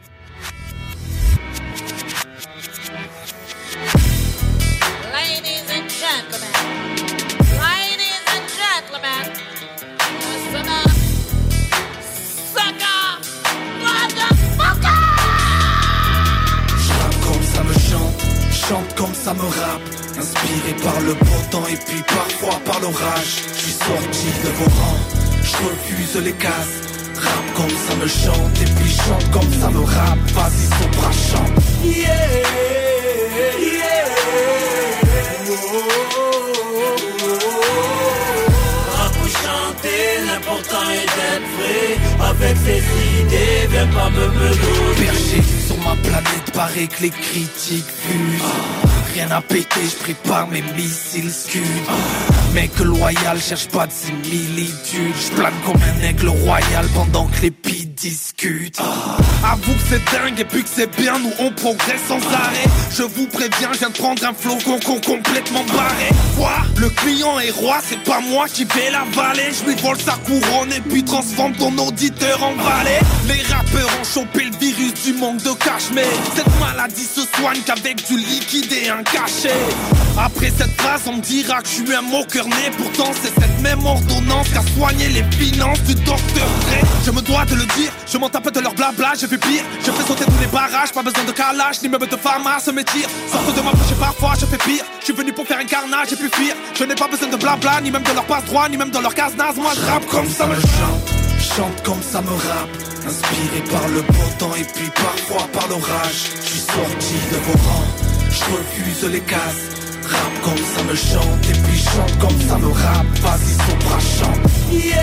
les 26.19 26.33
cases. 26.33 26.81
Rap 27.15 27.53
comme 27.55 27.69
ça 27.69 27.95
me 27.95 28.07
chante 28.07 28.61
et 28.61 28.65
puis 28.65 28.91
chante 28.91 29.31
comme 29.31 29.53
ça 29.59 29.69
me 29.69 29.79
rappe. 29.79 30.19
Vas-y, 30.33 30.65
Sopra 30.77 31.11
chante. 31.11 31.63
Yeah, 31.83 32.03
yeah. 33.59 34.05
Rap 38.97 39.15
ou 39.23 39.27
chanter, 39.27 40.03
l'important 40.27 40.89
est 40.91 41.09
d'être 41.17 41.49
vrai. 41.57 41.87
Avec 42.29 42.57
ses 42.57 42.81
idées, 43.21 43.67
viens 43.69 43.87
pas 43.87 44.09
me 44.09 44.27
menacer. 44.27 45.05
Perché 45.05 45.41
sur 45.67 45.77
ma 45.77 45.95
planète, 45.95 46.51
paraît 46.53 46.87
que 46.87 47.03
les 47.03 47.09
critiques 47.09 47.91
fusent. 48.01 49.00
Rien 49.13 49.29
à 49.31 49.41
péter, 49.41 49.81
je 49.83 49.95
prépare 50.03 50.47
mes 50.47 50.61
missiles 50.61 51.31
scud. 51.31 51.61
Mec 52.53 52.77
loyal, 52.79 53.39
cherche 53.39 53.67
pas 53.67 53.87
de 53.87 53.91
similitude. 53.91 55.13
Je 55.19 55.35
plane 55.35 55.53
comme 55.65 55.81
un 55.81 56.07
aigle 56.07 56.29
royal 56.29 56.85
pendant 56.93 57.25
que 57.27 57.41
les 57.41 57.51
Avoue 58.43 59.73
que 59.73 59.79
c'est 59.87 60.17
dingue 60.17 60.39
et 60.39 60.45
puis 60.45 60.63
que 60.63 60.69
c'est 60.73 60.89
bien, 60.97 61.19
nous 61.19 61.31
on 61.37 61.51
progresse 61.51 62.01
sans 62.07 62.17
arrêt. 62.33 62.65
Je 62.91 63.03
vous 63.03 63.27
préviens, 63.27 63.69
je 63.73 63.77
viens 63.77 63.89
de 63.89 63.97
prendre 63.97 64.25
un 64.25 64.33
flow 64.33 64.57
complètement 65.05 65.63
barré. 65.65 66.09
Quoi? 66.35 66.53
Le 66.77 66.89
client 66.89 67.39
est 67.39 67.51
roi, 67.51 67.77
c'est 67.87 68.01
pas 68.03 68.19
moi 68.19 68.47
qui 68.47 68.63
vais 68.63 68.89
la 68.89 69.03
vallée. 69.11 69.51
Je 69.51 69.69
lui 69.69 69.75
vole 69.79 69.99
sa 69.99 70.13
couronne 70.13 70.73
et 70.73 70.81
puis 70.81 71.03
transforme 71.03 71.53
ton 71.53 71.77
auditeur 71.77 72.41
en 72.41 72.55
valet. 72.55 72.99
Les 73.27 73.43
rappeurs 73.53 73.89
ont 73.99 74.03
chopé 74.03 74.45
le 74.45 74.57
virus 74.57 74.93
du 75.03 75.13
manque 75.13 75.43
de 75.43 75.51
cash, 75.63 75.91
mais 75.93 76.07
cette 76.35 76.59
maladie 76.59 77.05
se 77.05 77.21
soigne 77.37 77.61
qu'avec 77.63 78.07
du 78.07 78.17
liquide 78.17 78.71
et 78.71 78.89
un 78.89 79.03
cachet. 79.03 79.53
Après 80.17 80.51
cette 80.57 80.81
phrase, 80.81 81.03
on 81.05 81.17
me 81.17 81.21
dira 81.21 81.61
que 81.61 81.67
je 81.67 81.73
suis 81.73 81.93
un 81.93 82.01
moqueur 82.01 82.47
né. 82.47 82.71
Pourtant, 82.75 83.11
c'est 83.21 83.39
cette 83.39 83.61
même 83.61 83.85
ordonnance 83.85 84.49
qui 84.49 84.57
a 84.57 84.63
soigné 84.75 85.09
les 85.09 85.23
finances 85.37 85.81
du 85.83 85.93
docteur 85.93 86.47
Dre. 86.61 86.87
Je 87.05 87.11
me 87.11 87.21
dois 87.21 87.45
de 87.45 87.55
le 87.55 87.65
dire, 87.77 87.91
je 88.11 88.17
m'en 88.17 88.30
tape 88.31 88.51
de 88.51 88.59
leur 88.59 88.73
blabla, 88.73 89.13
j'ai 89.19 89.27
fait 89.27 89.37
pire. 89.37 89.63
Je 89.85 89.91
fais 89.91 90.07
sauter 90.07 90.25
tous 90.25 90.39
les 90.39 90.47
barrages, 90.47 90.91
pas 90.93 91.03
besoin 91.03 91.23
de 91.23 91.31
calage, 91.31 91.81
ni 91.83 91.89
même 91.89 91.99
de 91.99 92.15
à 92.15 92.59
se 92.59 92.71
métier. 92.71 93.05
Sorte 93.31 93.55
de 93.55 93.61
ma 93.61 93.71
bouche 93.71 93.91
et 93.91 93.99
parfois 93.99 94.33
je 94.39 94.45
fais 94.45 94.57
pire. 94.57 94.83
Je 94.99 95.05
suis 95.05 95.13
venu 95.13 95.33
pour 95.33 95.45
faire 95.45 95.59
un 95.59 95.65
carnage 95.65 96.13
et 96.13 96.15
puis 96.15 96.29
fuir. 96.29 96.55
Je 96.73 96.83
n'ai 96.85 96.95
pas 96.95 97.07
besoin 97.07 97.27
de 97.27 97.35
blabla, 97.35 97.81
ni 97.81 97.91
même 97.91 98.03
de 98.03 98.13
leur 98.13 98.25
passe 98.25 98.45
droit, 98.45 98.69
ni 98.69 98.77
même 98.77 98.91
de 98.91 98.99
leur 98.99 99.13
case 99.13 99.35
naze. 99.35 99.55
Moi 99.57 99.71
je 99.75 99.85
rappe 99.85 100.05
comme 100.07 100.29
ça 100.29 100.47
me 100.47 100.55
chante, 100.55 101.07
chante 101.55 101.83
comme 101.83 102.01
ça 102.01 102.21
me 102.21 102.29
rappe. 102.29 102.75
Inspiré 103.05 103.61
par 103.71 103.87
le 103.89 104.01
beau 104.01 104.29
temps 104.39 104.55
et 104.55 104.63
puis 104.63 104.89
parfois 104.95 105.47
par 105.53 105.67
l'orage. 105.67 106.21
Je 106.41 106.47
suis 106.47 106.59
sorti 106.59 107.15
de 107.31 107.37
vos 107.45 107.57
rangs, 107.67 107.91
je 108.29 108.43
refuse 108.55 109.11
les 109.11 109.21
cases. 109.21 109.63
Rap 110.03 110.33
comme 110.43 110.65
ça 110.73 110.83
me 110.83 110.95
chante 110.95 111.49
et 111.49 111.57
puis 111.63 111.79
chante 111.79 112.19
comme 112.19 112.41
ça 112.47 112.57
me 112.57 112.67
rappe. 112.67 113.19
Vas-y, 113.21 113.53
Sopra 113.65 113.99
chante. 113.99 114.51
Yeah, 114.71 114.95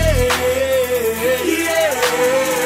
yeah. 1.45 2.58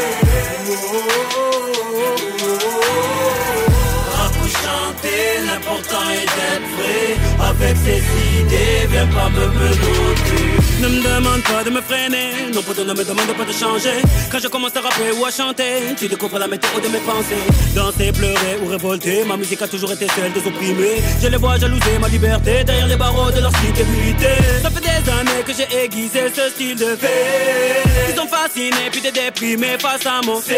Rap 4.15 4.33
ou 4.41 4.47
chanter, 4.47 5.23
l'important 5.45 6.09
est 6.09 6.29
d'être 6.35 6.69
vrai 6.75 7.05
Avec 7.49 7.75
ses 7.77 7.99
idées, 7.99 8.22
Ne 10.79 10.87
me 10.89 11.01
demande 11.01 11.41
pas 11.43 11.63
de 11.63 11.69
me 11.69 11.81
freiner, 11.81 12.51
non 12.53 12.61
pas 12.61 12.73
de 12.73 12.83
ne 12.83 12.93
me 12.93 13.03
demande 13.03 13.33
pas 13.37 13.45
de 13.45 13.53
changer. 13.53 14.01
Quand 14.29 14.39
je 14.39 14.47
commence 14.47 14.75
à 14.75 14.81
rapper 14.81 15.11
ou 15.17 15.25
à 15.25 15.31
chanter, 15.31 15.95
tu 15.97 16.07
découvres 16.07 16.39
la 16.39 16.47
météo 16.47 16.79
de 16.83 16.89
mes 16.89 16.99
pensées. 16.99 17.45
Danser, 17.73 18.11
pleurer 18.11 18.57
ou 18.61 18.67
révolter, 18.67 19.23
ma 19.23 19.37
musique 19.37 19.61
a 19.61 19.67
toujours 19.67 19.91
été 19.93 20.07
celle 20.15 20.33
des 20.33 20.45
opprimés. 20.45 21.01
Je 21.21 21.27
les 21.27 21.37
vois 21.37 21.57
jalouser 21.57 21.97
ma 22.01 22.07
liberté 22.09 22.63
derrière 22.65 22.87
les 22.87 22.97
barreaux 22.97 23.31
de 23.31 23.39
leur 23.39 23.51
stabilité. 23.51 24.33
Ça 24.61 24.69
fait 24.69 24.81
des 24.81 25.11
années 25.11 25.43
que 25.47 25.53
j'ai 25.53 25.83
aiguisé 25.83 26.21
ce 26.35 26.49
style 26.49 26.75
de 26.75 26.91
vie. 27.01 28.09
Ils 28.09 28.15
sont 28.15 28.27
fascinés 28.27 28.89
puis 28.91 29.01
des 29.01 29.11
déprimés 29.11 29.77
face 29.79 30.05
à 30.05 30.19
mon 30.25 30.41
C. 30.41 30.57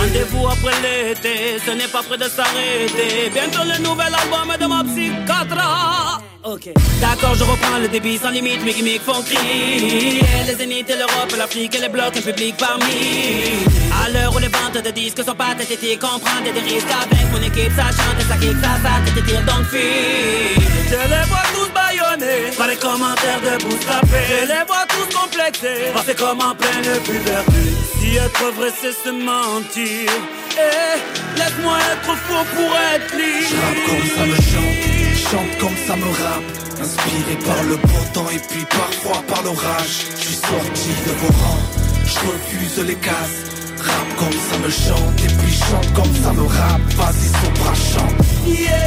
Rendez-vous 0.00 0.46
après 0.48 0.74
l'été, 0.82 1.58
ce 1.64 1.70
n'est 1.70 1.88
pas 1.88 2.02
près 2.02 2.18
de 2.18 2.24
s'arrêter. 2.24 3.30
Bientôt 3.32 3.64
le 3.64 3.78
nouvel 3.82 4.12
album 4.14 4.48
de 4.60 4.66
ma 4.66 4.82
psychiatre. 4.82 6.27
Ok. 6.48 6.70
D'accord, 6.98 7.34
je 7.34 7.44
reprends 7.44 7.78
le 7.78 7.88
débit 7.88 8.16
sans 8.16 8.30
limite, 8.30 8.64
mes 8.64 8.72
gimmicks 8.72 9.02
font 9.02 9.22
crier. 9.22 10.22
Les 10.46 10.54
zéniths 10.54 10.88
et 10.88 10.96
l'Europe, 10.96 11.34
l'Afrique 11.36 11.74
et 11.74 11.78
les 11.78 11.90
blocs, 11.90 12.16
un 12.16 12.22
public 12.22 12.54
parmi. 12.56 13.68
À 14.02 14.08
l'heure 14.08 14.34
où 14.34 14.38
les 14.38 14.48
ventes 14.48 14.82
de 14.82 14.90
disques 14.90 15.22
sont 15.22 15.34
pathétiques, 15.34 16.02
on 16.02 16.18
prend 16.18 16.40
des 16.42 16.58
risques 16.58 16.86
avec 16.88 17.30
mon 17.32 17.42
équipe, 17.42 17.72
ça 17.76 17.88
chante 17.92 18.18
et 18.18 18.24
ça 18.24 18.36
kick, 18.40 18.56
ça 18.62 18.80
ça, 18.82 19.12
t'étire 19.14 19.42
donc 19.42 19.66
fuis. 19.66 20.56
Je 20.88 20.96
les 21.12 21.24
vois 21.28 21.46
tous 21.52 21.70
baïonnés 21.70 22.56
par 22.56 22.68
les 22.68 22.76
commentaires 22.76 23.42
de 23.44 23.62
bootstrapés. 23.64 24.28
Je 24.40 24.46
les 24.46 24.64
vois 24.66 24.86
tous 24.88 25.08
complexés 25.14 25.92
par 25.92 26.02
ces 26.02 26.14
comme 26.14 26.40
en 26.40 26.54
pleine 26.54 26.98
puberté. 27.04 27.62
Si 28.00 28.16
être 28.16 28.52
vrai, 28.56 28.72
c'est 28.80 28.92
se 28.92 29.10
mentir. 29.10 30.10
Eh, 30.56 31.38
laisse-moi 31.38 31.76
être 31.92 32.16
faux 32.16 32.46
pour 32.56 32.72
être 32.94 33.12
libre. 33.12 33.54
Rappe 33.60 33.84
comme 33.86 34.08
ça 34.16 34.24
me 34.24 34.36
chante, 34.36 35.07
chante 35.30 35.58
comme 35.58 35.76
ça 35.86 35.96
me 35.96 36.10
rappe. 36.22 36.48
Inspiré 36.80 37.34
par 37.44 37.62
le 37.64 37.76
beau 37.76 38.04
temps 38.12 38.30
et 38.30 38.40
puis 38.48 38.64
parfois 38.70 39.22
par 39.26 39.42
l'orage. 39.42 39.96
Je 40.16 40.22
suis 40.22 40.36
sorti 40.36 40.90
de 41.06 41.12
vos 41.20 41.32
rangs, 41.42 41.66
je 42.04 42.18
refuse 42.30 42.86
les 42.86 42.94
cases. 42.94 43.38
Rappe 43.78 44.12
comme 44.18 44.38
ça 44.48 44.56
me 44.64 44.70
chante 44.70 45.18
et 45.24 45.32
puis 45.38 45.52
chante 45.52 45.92
comme 45.94 46.14
ça 46.22 46.32
me 46.32 46.42
rappe. 46.42 46.92
Vas-y, 46.96 47.28
Sopra 47.38 47.74
chante. 47.74 48.18
Yeah, 48.46 48.78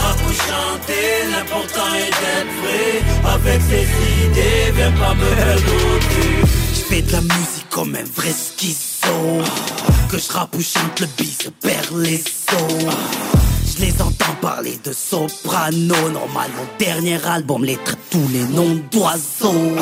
Rap 0.00 0.20
ou 0.26 0.32
chanter, 0.32 1.10
l'important 1.30 1.94
est 1.94 2.14
d'être 2.20 2.54
vrai 2.62 2.82
Avec 3.34 3.60
ses 3.62 3.86
idées, 4.26 4.72
viens 4.74 4.92
pas 4.92 5.14
me 5.14 5.30
menotter 5.30 6.32
Je 6.74 6.80
fais 6.88 7.02
de 7.02 7.12
la 7.12 7.20
musique 7.20 7.68
comme 7.70 7.94
un 7.94 8.04
vrai 8.16 8.32
Que 10.10 10.18
je 10.18 10.56
ou 10.56 10.60
chante 10.60 11.00
le 11.00 11.06
bis 11.16 11.38
perd 11.62 11.96
les 11.96 12.24
os 12.52 13.29
Je 13.80 13.86
les 13.86 14.02
entends 14.02 14.34
parler 14.42 14.78
de 14.84 14.92
soprano. 14.92 15.94
Normal 16.12 16.50
mon 16.54 16.66
dernier 16.78 17.18
album 17.24 17.64
les 17.64 17.76
traite 17.76 17.98
tous 18.10 18.28
les 18.30 18.44
noms 18.54 18.78
d'oiseaux. 18.90 19.76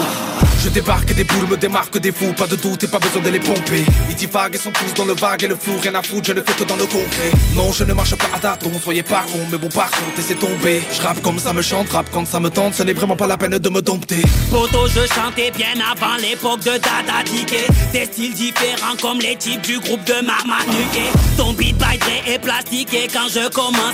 Je 0.63 0.69
débarque 0.71 1.15
des 1.15 1.25
boules 1.25 1.49
me 1.49 1.57
démarquent 1.57 1.99
des 1.99 2.13
fous, 2.13 2.33
pas 2.37 2.47
de 2.47 2.57
doute 2.57 2.85
et 2.85 2.89
pas 2.89 2.99
besoin 2.99 3.23
de 3.23 3.31
les 3.31 3.39
pomper. 3.39 3.85
Ils 4.11 4.15
divaguent 4.17 4.57
et 4.57 4.59
sont 4.59 4.73
tous 4.73 4.93
dans 4.95 5.05
le 5.05 5.15
vague 5.15 5.45
et 5.45 5.49
le 5.49 5.55
flou, 5.57 5.75
rien 5.81 5.95
à 5.95 6.03
foutre, 6.03 6.27
je 6.27 6.33
ne 6.33 6.43
fais 6.43 6.53
que 6.53 6.65
dans 6.65 6.77
le 6.77 6.85
concret. 6.85 7.31
Non, 7.55 7.73
je 7.73 7.85
ne 7.85 7.93
marche 7.93 8.15
pas 8.17 8.29
à 8.35 8.39
tâtons, 8.39 8.73
soyez 8.83 9.03
pas 9.03 9.21
rond, 9.21 9.47
mais 9.51 9.59
bon 9.59 9.69
par 9.69 9.91
contre, 9.91 10.17
laissez 10.17 10.35
tomber. 10.35 10.83
Je 10.93 11.01
rappe 11.01 11.23
comme 11.23 11.39
ça 11.39 11.53
me 11.53 11.63
chante, 11.63 11.89
rap 11.91 12.07
quand 12.13 12.27
ça 12.27 12.41
me 12.41 12.51
tente, 12.51 12.75
ce 12.75 12.83
n'est 12.83 12.93
vraiment 12.93 13.17
pas 13.17 13.27
la 13.27 13.37
peine 13.37 13.59
de 13.59 13.69
me 13.69 13.81
dompter. 13.81 14.23
Poto 14.51 14.89
je 14.89 15.07
chantais 15.13 15.53
bien 15.53 15.75
avant 15.91 16.17
l'époque 16.17 16.61
de 16.61 16.73
Dada 16.73 17.23
Diké 17.25 17.67
Des 17.93 18.07
styles 18.07 18.35
différents 18.35 18.97
comme 19.01 19.21
les 19.21 19.37
types 19.37 19.63
du 19.63 19.79
groupe 19.79 20.05
de 20.05 20.25
Marmaduke. 20.27 21.03
Ton 21.37 21.53
beat 21.53 21.79
by 21.79 21.99
Dre 21.99 22.33
est 22.35 22.39
plastiqué 22.41 23.07
quand 23.13 23.29
je 23.29 23.49
commence 23.49 23.88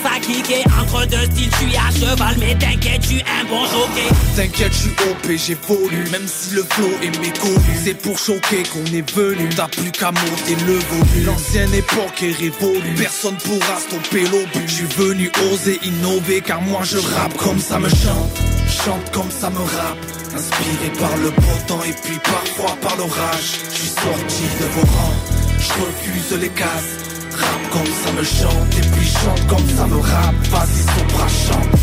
Entre 0.80 1.07
deux 1.07 1.24
styles 1.26 1.51
je 1.53 1.66
suis 1.66 1.76
à 1.76 1.90
cheval 1.90 2.34
mais 2.38 2.55
t'inquiète 2.55 3.03
je 3.03 3.07
suis 3.09 3.22
un 3.22 3.45
bon 3.49 3.64
jockey 3.66 4.09
T'inquiète, 4.36 4.72
je 4.72 4.78
suis 4.78 4.90
OP, 4.90 5.36
j'évolue, 5.36 6.11
même 6.11 6.26
si 6.26 6.55
le 6.57 6.64
flow 6.64 6.90
est 7.03 7.18
méconnu. 7.20 7.78
C'est 7.84 7.95
pour 7.95 8.18
choquer 8.18 8.64
qu'on 8.64 8.84
est 8.86 9.09
venu, 9.12 9.49
t'as 9.55 9.68
plus 9.68 9.92
qu'à 9.92 10.11
monter 10.11 10.57
le 10.66 10.74
volume. 10.74 11.26
L'ancienne 11.26 11.72
époque 11.72 12.20
est 12.22 12.32
révolue, 12.32 12.95
personne 12.97 13.36
pourra 13.36 13.78
stopper 13.78 14.22
l'obus. 14.24 14.66
Je 14.66 14.72
suis 14.72 14.86
venu 14.86 15.30
oser 15.53 15.78
innover, 15.84 16.40
car 16.40 16.61
moi 16.62 16.80
je 16.82 16.99
rappe 16.99 17.36
comme 17.36 17.61
ça 17.61 17.78
me 17.78 17.88
chante. 17.88 18.40
Chante 18.66 19.12
comme 19.12 19.30
ça 19.30 19.51
me 19.51 19.59
rappe, 19.59 19.99
inspiré 20.34 20.90
par 20.99 21.16
le 21.18 21.30
beau 21.30 21.59
temps 21.68 21.84
et 21.84 21.95
puis 22.03 22.18
parfois 22.24 22.76
par 22.82 22.97
l'orage. 22.97 23.61
Je 23.70 23.76
suis 23.76 23.88
sorti 23.88 24.42
de 24.61 24.66
vos 24.74 24.80
rangs, 24.80 25.20
je 25.59 25.72
refuse 25.84 26.40
les 26.40 26.49
cases. 26.49 27.03
Rappe 27.37 27.70
comme 27.70 27.87
ça 27.87 28.12
me 28.12 28.22
chante 28.22 28.78
et 28.78 28.89
puis 28.91 29.09
chante 29.09 29.47
comme 29.47 29.68
ça 29.76 29.87
me 29.87 29.97
rappe. 29.97 30.47
Vas-y, 30.51 30.82
Sopra 30.82 31.28
chante. 31.28 31.74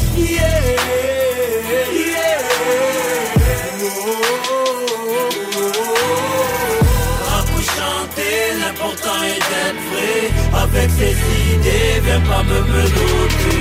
Rap 7.28 7.47
ou 7.58 7.62
chanter, 7.62 8.36
l'important 8.60 9.22
est 9.24 9.41
d'être 9.49 9.82
vrai 9.91 10.20
Avec 10.64 10.89
ses 10.91 11.16
idées, 11.54 12.02
viens 12.04 12.22
pas 12.22 12.43
me 12.43 12.60
menotter 12.62 13.61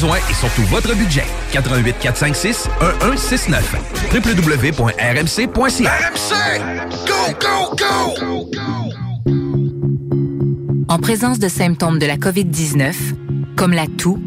et 0.07 0.33
surtout 0.33 0.63
votre 0.63 0.95
budget. 0.95 1.23
88 1.51 1.95
456 1.99 2.69
1169 3.01 3.75
www.rmc.ca 4.13 5.91
RMC! 5.91 6.33
Go, 7.05 7.33
go, 7.39 7.75
go! 7.77 8.51
En 10.87 10.97
présence 10.97 11.39
de 11.39 11.47
symptômes 11.47 11.99
de 11.99 12.05
la 12.05 12.17
COVID-19, 12.17 12.93
comme 13.55 13.73
la 13.73 13.87
toux, 13.87 14.19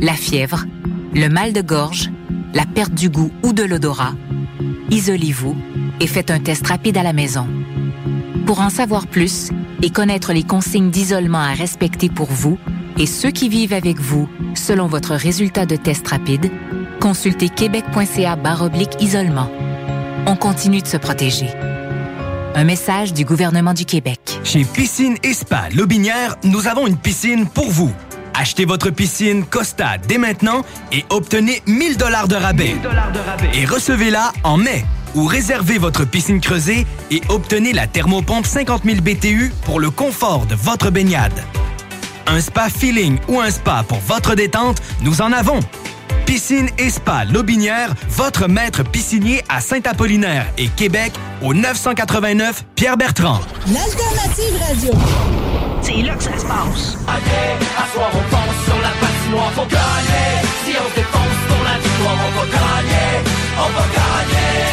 la 0.00 0.14
fièvre, 0.14 0.64
le 1.12 1.28
mal 1.28 1.52
de 1.52 1.60
gorge, 1.60 2.10
la 2.54 2.64
perte 2.64 2.94
du 2.94 3.10
goût 3.10 3.30
ou 3.42 3.52
de 3.52 3.64
l'odorat, 3.64 4.14
isolez-vous 4.90 5.56
et 6.00 6.06
faites 6.06 6.30
un 6.30 6.38
test 6.38 6.66
rapide 6.66 6.96
à 6.96 7.02
la 7.02 7.12
maison. 7.12 7.46
Pour 8.46 8.60
en 8.60 8.70
savoir 8.70 9.08
plus 9.08 9.50
et 9.82 9.90
connaître 9.90 10.32
les 10.32 10.44
consignes 10.44 10.90
d'isolement 10.90 11.40
à 11.40 11.52
respecter 11.52 12.08
pour 12.08 12.28
vous 12.30 12.58
et 12.98 13.06
ceux 13.06 13.30
qui 13.30 13.48
vivent 13.48 13.72
avec 13.72 13.98
vous 13.98 14.28
selon 14.54 14.86
votre 14.86 15.14
résultat 15.14 15.66
de 15.66 15.76
test 15.76 16.06
rapide, 16.08 16.50
consultez 17.00 17.48
québec.ca 17.48 18.38
isolement. 19.00 19.50
On 20.26 20.36
continue 20.36 20.80
de 20.80 20.86
se 20.86 20.96
protéger. 20.96 21.48
Un 22.54 22.64
message 22.64 23.12
du 23.12 23.24
gouvernement 23.24 23.74
du 23.74 23.84
Québec. 23.84 24.40
Chez 24.42 24.64
Piscine 24.64 25.16
et 25.22 25.34
Spa 25.34 25.68
Lobinière, 25.74 26.36
nous 26.42 26.66
avons 26.66 26.86
une 26.86 26.96
piscine 26.96 27.46
pour 27.46 27.68
vous. 27.68 27.92
Achetez 28.32 28.64
votre 28.64 28.90
piscine 28.90 29.44
Costa 29.44 29.98
dès 29.98 30.18
maintenant 30.18 30.62
et 30.92 31.04
obtenez 31.10 31.62
1000 31.66 31.96
dollars 31.96 32.28
de 32.28 32.34
rabais. 32.34 32.76
Et 33.54 33.64
recevez-la 33.64 34.32
en 34.42 34.56
mai. 34.56 34.84
Ou 35.14 35.24
réservez 35.24 35.78
votre 35.78 36.04
piscine 36.04 36.40
creusée 36.40 36.86
et 37.10 37.22
obtenez 37.28 37.72
la 37.72 37.86
thermopompe 37.86 38.46
50 38.46 38.84
000 38.84 39.00
BTU 39.00 39.52
pour 39.64 39.80
le 39.80 39.90
confort 39.90 40.44
de 40.46 40.54
votre 40.54 40.90
baignade. 40.90 41.44
Un 42.26 42.40
spa 42.40 42.68
feeling 42.68 43.18
ou 43.28 43.40
un 43.40 43.50
spa 43.50 43.84
pour 43.86 43.98
votre 44.00 44.34
détente, 44.34 44.78
nous 45.00 45.20
en 45.20 45.32
avons. 45.32 45.60
Piscine 46.26 46.68
et 46.76 46.90
Spa 46.90 47.24
Lobinière, 47.24 47.94
votre 48.08 48.48
maître 48.48 48.82
piscinier 48.82 49.44
à 49.48 49.60
Saint-Apollinaire 49.60 50.46
et 50.58 50.66
Québec 50.68 51.12
au 51.40 51.54
989 51.54 52.64
Pierre-Bertrand. 52.74 53.40
L'alternative 53.72 54.60
radio. 54.60 54.92
C'est 55.82 56.02
là 56.02 56.16
que 56.16 56.24
ça 56.24 56.36
se 56.36 56.44
passe. 56.44 56.98
Allez, 57.06 57.64
à 57.78 57.94
soir 57.94 58.10
on 58.12 58.30
pense 58.34 58.64
sur 58.64 58.82
la 58.82 58.90
patinoire, 59.00 59.52
faut 59.52 59.66
gagner. 59.66 60.42
Si 60.64 60.74
on 60.76 60.90
se 60.90 60.96
défonce 60.96 61.38
pour 61.48 61.62
la 61.64 61.78
victoire, 61.78 62.18
on 62.26 62.40
va 62.40 62.46
gagner. 62.46 63.22
On 63.58 63.70
va 63.70 63.86
gagner. 63.94 64.66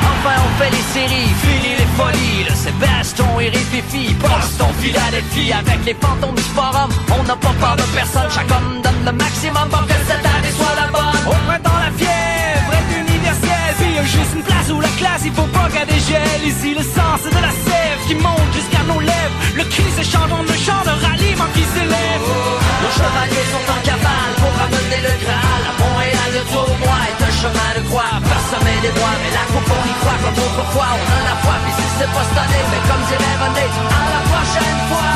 Enfin 0.00 0.36
on 0.46 0.62
fait 0.62 0.70
les 0.70 0.86
séries, 0.94 1.28
fini 1.42 1.77
le 1.98 2.54
Sébastien 2.54 3.26
et 3.40 3.48
Rififi 3.48 4.14
Passe 4.22 4.56
ton 4.56 4.70
fil 4.78 4.94
à 4.96 5.10
Avec 5.58 5.84
les 5.84 5.94
fantômes 5.94 6.36
du 6.36 6.42
forum. 6.54 6.90
On 7.10 7.24
n'a 7.24 7.34
pas 7.34 7.54
peur 7.58 7.74
de 7.74 7.82
personne. 7.90 8.30
Chaque 8.30 8.50
homme 8.54 8.80
donne 8.82 9.02
le 9.04 9.12
maximum 9.18 9.66
Pour 9.68 9.82
que 9.82 9.98
cette 10.06 10.22
année 10.22 10.54
soit 10.54 10.78
la 10.78 10.86
bonne. 10.94 11.18
Au 11.26 11.34
dans 11.58 11.80
la 11.82 11.90
fièvre 11.98 12.70
est 12.78 13.02
universelle. 13.02 13.74
Puis 13.78 13.94
y 13.94 13.98
a 13.98 14.04
juste 14.04 14.30
une 14.36 14.46
place 14.46 14.70
où 14.70 14.80
la 14.80 14.94
classe 14.94 15.22
Il 15.26 15.32
faut 15.34 15.50
pas 15.50 15.66
qu'elle 15.74 15.90
dégèle. 15.90 16.42
Ici 16.46 16.70
le 16.78 16.86
sens 16.86 17.18
c'est 17.26 17.34
de 17.34 17.42
la 17.42 17.50
sève 17.66 17.98
Qui 18.06 18.14
monte 18.14 18.50
jusqu'à 18.54 18.82
nos 18.86 19.00
lèvres. 19.02 19.36
Le 19.58 19.64
cri 19.66 19.90
s'échange 19.98 20.30
en 20.30 20.46
un 20.46 20.58
chant 20.62 20.82
de 20.86 20.94
ralliement 21.02 21.50
qui 21.50 21.66
s'élève. 21.66 22.22
Oh, 22.22 22.62
Nos 22.78 22.94
chevaliers 22.94 23.48
sont 23.50 23.66
en 23.74 23.80
cavale 23.82 24.32
Pour 24.38 24.54
ramener 24.54 25.02
le 25.02 25.14
Graal. 25.18 25.62
À 25.66 25.74
Montréal 25.82 26.30
le 26.30 26.42
tournoi 26.46 26.98
est 27.10 27.20
un 27.26 27.34
chemin 27.42 27.70
de 27.74 27.82
croix. 27.90 28.14
Parsemé 28.22 28.86
des 28.86 28.94
bois 28.94 29.14
Mais 29.18 29.34
la 29.34 29.44
coupe 29.50 29.66
on 29.66 29.82
y 29.82 29.94
croit 29.98 30.18
comme 30.22 30.38
autrefois. 30.46 30.90
On 30.94 31.06
a 31.10 31.20
la 31.26 31.36
foi 31.42 31.58
c'est 31.98 32.12
pas 32.14 32.24
cette 32.28 32.38
année, 32.38 32.64
mais 32.70 32.82
comme 32.88 33.02
dirait 33.10 33.36
René, 33.42 33.66
à 33.66 34.04
la 34.14 34.20
prochaine 34.30 34.80
fois. 34.88 35.10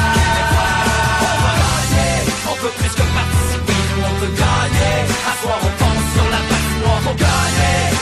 On 1.31 1.37
va 1.45 1.53
gagner, 1.63 2.15
on 2.51 2.55
peut 2.61 2.75
plus 2.79 2.95
que 2.99 3.07
participer, 3.19 3.81
on 4.09 4.13
peut 4.21 4.33
gagner. 4.43 4.97
À 5.31 5.33
soir 5.41 5.59
on 5.63 5.73
pense 5.81 6.05
sur 6.15 6.27
la 6.35 6.41
patinoire, 6.49 7.03
on 7.07 7.17
se 7.19 8.02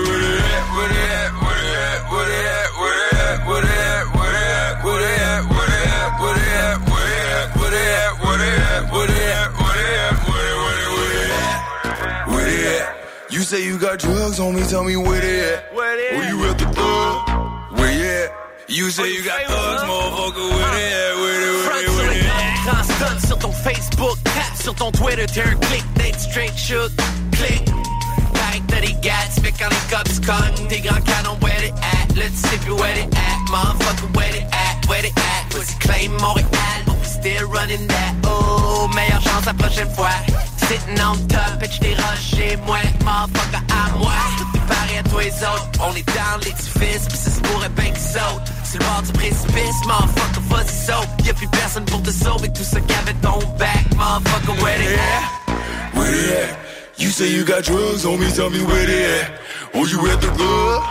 say 13.51 13.65
you 13.65 13.77
got 13.77 13.99
drugs, 13.99 14.39
homie, 14.39 14.63
tell 14.69 14.85
me 14.85 14.95
where 14.95 15.19
they 15.19 15.41
at? 15.41 15.75
Where 15.75 15.97
they 15.97 16.07
at? 16.07 16.15
Where 16.15 16.29
you 16.31 16.49
at 16.49 16.57
the 16.57 16.65
club? 16.71 17.77
Where 17.77 17.91
you 17.91 18.05
at? 18.23 18.31
You 18.69 18.89
say 18.89 19.11
you 19.11 19.25
got 19.25 19.43
thugs, 19.43 19.83
motherfucker, 19.91 20.47
where 20.55 20.71
they 20.71 20.87
at? 21.03 21.15
Where 21.19 21.39
they, 21.43 21.51
where 21.51 21.81
they, 21.81 21.89
where 21.97 22.13
they 22.13 22.27
at? 22.31 22.85
Stun 22.85 23.19
sur 23.19 23.37
ton 23.39 23.51
Facebook, 23.51 24.17
tap 24.23 24.55
sur 24.55 24.73
ton 24.73 24.91
Twitter, 24.93 25.27
un 25.41 25.59
click, 25.67 25.83
Nate 25.97 26.15
straight 26.15 26.55
shook, 26.57 26.91
click. 27.35 27.65
Que 27.65 28.67
t'as 28.67 28.81
des 28.81 28.93
gats, 29.01 29.41
fait 29.43 29.51
quand 29.51 29.69
les 29.69 29.85
cops 29.89 30.19
cognent, 30.21 30.67
tes 30.69 30.79
grands 30.79 31.03
canons, 31.03 31.37
where 31.41 31.59
they 31.59 31.71
at? 31.71 32.15
Let's 32.15 32.35
see 32.35 32.55
if 32.55 32.65
you 32.65 32.75
where 32.77 32.95
they 32.95 33.03
at, 33.03 33.39
motherfucker, 33.51 34.15
where 34.15 34.31
they 34.31 34.47
at? 34.53 34.87
Where 34.87 35.01
they 35.01 35.11
at? 35.11 35.49
Pussy 35.49 35.75
claim 35.79 36.11
Montréal, 36.19 36.85
but 36.85 36.95
we 36.95 37.03
still 37.03 37.49
running 37.49 37.85
that? 37.87 38.15
Oh, 38.23 38.89
meilleure 38.95 39.19
chance 39.19 39.45
la 39.45 39.53
prochaine 39.53 39.89
fois. 39.89 40.50
Sitting 40.67 40.99
on 41.01 41.15
top, 41.27 41.59
bitch, 41.59 41.79
t'es 41.79 41.95
rushé, 41.95 42.57
moi, 42.65 42.77
motherfucker, 43.03 43.63
à 43.69 43.97
moi. 43.97 44.11
Tout 44.37 44.57
est 44.57 44.67
pareil 44.67 44.97
à 44.97 45.03
toi 45.03 45.21
les 45.23 45.43
autres, 45.43 45.69
on 45.81 45.95
est 45.95 46.07
dans 46.07 46.37
l'édifice, 46.43 47.07
pis 47.09 47.17
ça 47.17 47.29
se 47.31 47.39
pourrait 47.41 47.69
bien 47.69 47.91
qu'ils 47.91 47.97
sautent. 47.97 48.49
Sur 48.63 48.79
le 48.79 48.85
bord 48.85 49.01
du 49.01 49.11
précipice, 49.13 49.79
motherfucker, 49.85 50.41
vas-y 50.49 50.85
saute. 50.87 51.25
Y'a 51.25 51.33
plus 51.33 51.47
personne 51.47 51.85
pour 51.85 52.01
te 52.01 52.11
sauver, 52.11 52.49
tout 52.49 52.63
ce 52.63 52.77
qu'il 52.77 52.91
y 52.91 52.99
avait 52.99 53.13
ton 53.21 53.39
back, 53.57 53.85
motherfucker, 53.97 54.61
where 54.63 54.77
they 54.77 54.93
at? 54.95 55.97
Where 55.97 56.11
they 56.11 56.43
at? 56.43 56.57
You 56.97 57.09
say 57.09 57.27
you 57.29 57.43
got 57.43 57.63
drugs, 57.63 58.05
homie, 58.05 58.31
tell 58.35 58.49
me 58.49 58.61
where 58.63 58.85
they 58.85 59.19
at. 59.19 59.31
Oh, 59.73 59.85
you 59.85 59.99
at 60.07 60.21
the 60.21 60.27
club? 60.27 60.83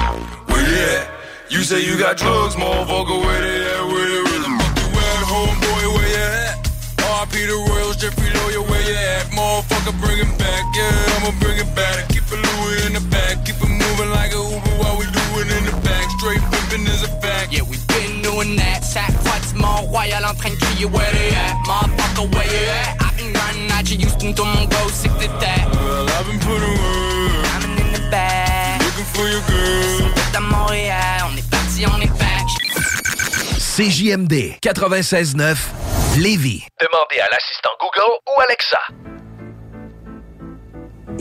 Where 0.49 0.65
they 0.65 0.97
at? 0.97 1.09
You 1.49 1.63
say 1.63 1.81
you 1.85 1.97
got 1.99 2.17
drugs, 2.17 2.55
motherfucker, 2.57 3.21
where 3.25 3.41
they 3.41 3.67
at? 3.67 3.70
Motherfucker, 9.81 10.01
bring 10.01 10.19
it 10.19 10.39
back, 10.39 10.65
yeah, 10.77 11.17
I'ma 11.17 11.31
bring 11.41 11.59
it 11.59 11.75
back. 11.75 12.09
Keep 12.09 12.25
it 12.33 12.37
Louis 12.37 12.87
in 12.87 12.93
the 12.95 13.01
back, 13.11 13.45
keep 13.45 13.57
it 13.57 13.69
moving 13.69 14.11
like 14.11 14.33
a 14.33 14.37
Uber 14.37 14.77
while 14.77 14.99
we 14.99 15.07
do 15.07 15.25
it 15.41 15.49
in 15.57 15.65
the 15.65 15.73
back. 15.83 16.11
Straight 16.19 16.41
pimping 16.51 16.87
is 16.87 17.03
a 17.03 17.09
fact. 17.21 17.53
Yeah, 17.53 17.63
we 17.63 17.77
been 17.89 18.23
doing 18.23 18.57
that. 18.57 18.81
Mont-Royal 19.55 20.25
en 20.25 20.35
train 20.37 20.51
de 20.51 20.57
crier 20.57 20.87
where 20.87 21.11
they 21.13 21.31
at? 21.35 21.57
Motherfucker, 21.67 22.35
where 22.35 22.47
you 22.47 22.69
at? 22.71 22.97
I've 23.03 23.17
been 23.17 23.33
running 23.33 23.71
at 23.73 23.91
you, 23.91 23.99
Houston, 23.99 24.33
tout 24.33 24.45
mon 24.45 24.65
go, 24.67 24.89
c'est 24.93 25.09
que 25.09 25.19
t'étais. 25.19 25.67
Well, 25.73 26.09
I've 26.09 26.27
been 26.27 26.39
putting 26.41 26.77
work. 26.81 27.47
I'm 27.55 27.79
in 27.79 27.93
the 27.93 28.11
back. 28.11 28.81
Looking 28.81 29.05
for 29.05 29.29
your 29.29 29.43
girl. 29.49 30.11
C'est 30.31 30.37
à 30.37 30.41
Montréal, 30.41 31.25
on 31.31 31.37
est 31.37 31.51
parti, 31.51 31.85
on 31.87 32.01
est 32.01 32.19
back. 32.19 32.47
CJMD 33.59 34.59
96.9 34.63 35.57
Lévis. 36.19 36.65
Demandez 36.81 37.21
à 37.21 37.29
l'assistant 37.31 37.71
Google 37.81 38.19
ou 38.29 38.41
Alexa. 38.41 38.79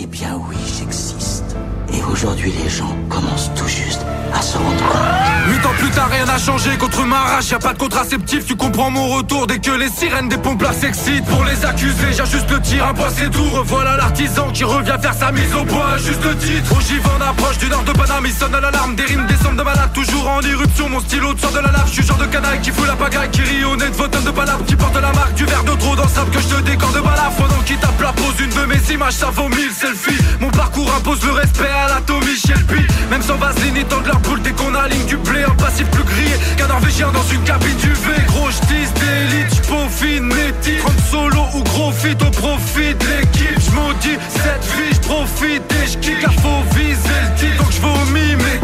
Eh 0.01 0.05
bien 0.05 0.39
oui, 0.49 0.55
j'existe. 0.77 1.57
Et 1.93 1.99
qu'aujourd'hui 1.99 2.53
les 2.63 2.69
gens 2.69 2.95
commencent 3.09 3.51
tout 3.55 3.67
juste 3.67 4.05
à 4.33 4.41
se 4.41 4.57
rendre 4.57 4.87
compte. 4.87 5.68
Tard, 5.95 6.09
rien 6.09 6.25
n'a 6.25 6.37
changé 6.37 6.77
contre 6.77 7.03
ma 7.03 7.17
rage. 7.17 7.49
Y'a 7.49 7.59
pas 7.59 7.73
de 7.73 7.79
contraceptif, 7.79 8.45
tu 8.45 8.55
comprends 8.55 8.91
mon 8.91 9.07
retour 9.07 9.47
dès 9.47 9.59
que 9.59 9.71
les 9.71 9.89
sirènes 9.89 10.29
des 10.29 10.37
pompes 10.37 10.61
là 10.61 10.71
s'excitent. 10.71 11.25
Pour 11.25 11.43
les 11.43 11.65
accuser, 11.65 12.13
j'ajuste 12.15 12.49
le 12.51 12.61
tir, 12.61 12.85
un 12.85 12.93
point 12.93 13.09
c'est 13.15 13.29
tout. 13.31 13.49
Revoilà 13.49 13.97
l'artisan 13.97 14.49
qui 14.51 14.63
revient 14.63 14.97
faire 15.01 15.13
sa 15.13 15.31
mise 15.31 15.53
au 15.55 15.63
point, 15.65 15.97
juste 15.97 16.23
le 16.23 16.35
titre. 16.37 16.77
Ogive 16.77 17.07
en 17.07 17.21
approche 17.21 17.57
du 17.57 17.69
nord 17.69 17.83
de 17.83 17.91
Paname, 17.91 18.25
il 18.25 18.33
sonne 18.33 18.53
à 18.55 18.61
l'alarme. 18.61 18.95
Des 18.95 19.03
rimes 19.03 19.25
descendent 19.27 19.57
de 19.57 19.63
malade, 19.63 19.91
toujours 19.93 20.29
en 20.29 20.41
éruption. 20.41 20.89
Mon 20.89 20.99
stylo 20.99 21.35
sort 21.37 21.51
de 21.51 21.59
la 21.59 21.71
lave, 21.71 21.87
je 21.87 21.93
suis 21.93 22.03
genre 22.03 22.17
de 22.17 22.25
canaille 22.25 22.61
qui 22.61 22.71
fout 22.71 22.87
la 22.87 22.95
pagaille, 22.95 23.29
qui 23.31 23.41
rit 23.41 23.63
au 23.65 23.75
nez 23.75 23.89
de 23.89 23.95
votre 23.95 24.21
de 24.21 24.31
palabre, 24.31 24.65
qui 24.65 24.75
porte 24.75 24.95
la 24.95 25.11
marque 25.13 25.33
du 25.33 25.45
verre 25.45 25.63
de 25.63 25.71
trop 25.71 25.95
dans 25.95 26.03
le 26.03 26.09
sable 26.09 26.31
que 26.31 26.39
je 26.39 26.47
te 26.47 26.61
décore 26.61 26.91
de 26.91 27.01
balafre. 27.01 27.35
Pendant 27.37 27.61
qu'il 27.65 27.77
tape 27.77 28.01
la 28.01 28.13
pose, 28.13 28.39
une 28.39 28.49
de 28.49 28.65
mes 28.65 28.93
images, 28.93 29.13
ça 29.13 29.29
vaut 29.31 29.49
mille 29.49 29.71
selfies. 29.71 30.21
Mon 30.39 30.49
parcours 30.49 30.93
impose 30.95 31.23
le 31.25 31.31
respect 31.31 31.71
à 31.85 31.89
la 31.89 32.01
Tommy 32.01 32.35
Shelby. 32.35 32.85
Même 33.09 33.21
sans 33.21 33.35
vaseline, 33.37 33.77
ils 33.77 33.85
tendent 33.85 34.07
leur 34.07 34.19
boule 34.19 34.41
dès 34.41 34.51
qu'on 34.51 34.73
aligne 34.75 35.05
du 35.05 35.17
blé. 35.17 35.43
Un 35.43 35.55
passif 35.79 35.91
plus 35.91 36.03
grillé 36.03 36.35
qu'un 36.57 36.67
norvégien 36.67 37.11
dans 37.11 37.23
une 37.33 37.43
cabine 37.43 37.75
du 37.77 37.93
V. 37.93 38.11
Gros 38.27 38.49
j'tisse 38.49 38.93
d'élite, 38.93 39.55
j'peaufine 39.55 40.25
mes 40.25 40.51
titres. 40.61 40.87
solo 41.09 41.45
ou 41.55 41.63
gros 41.63 41.91
fit 41.91 42.15
au 42.25 42.31
profit 42.31 42.93
de 42.95 43.05
l'équipe. 43.05 43.59
J'maudis 43.59 44.17
cette 44.29 44.65
vie, 44.75 44.93
j'profite 44.93 45.63
et 45.71 45.87
j'kick 45.87 46.23
à 46.23 46.31
faux 46.41 46.63
viser 46.75 47.19
le 47.23 47.39
titre. 47.39 47.63
Donc 47.63 47.71
j'vomis 47.71 48.35
mes 48.35 48.59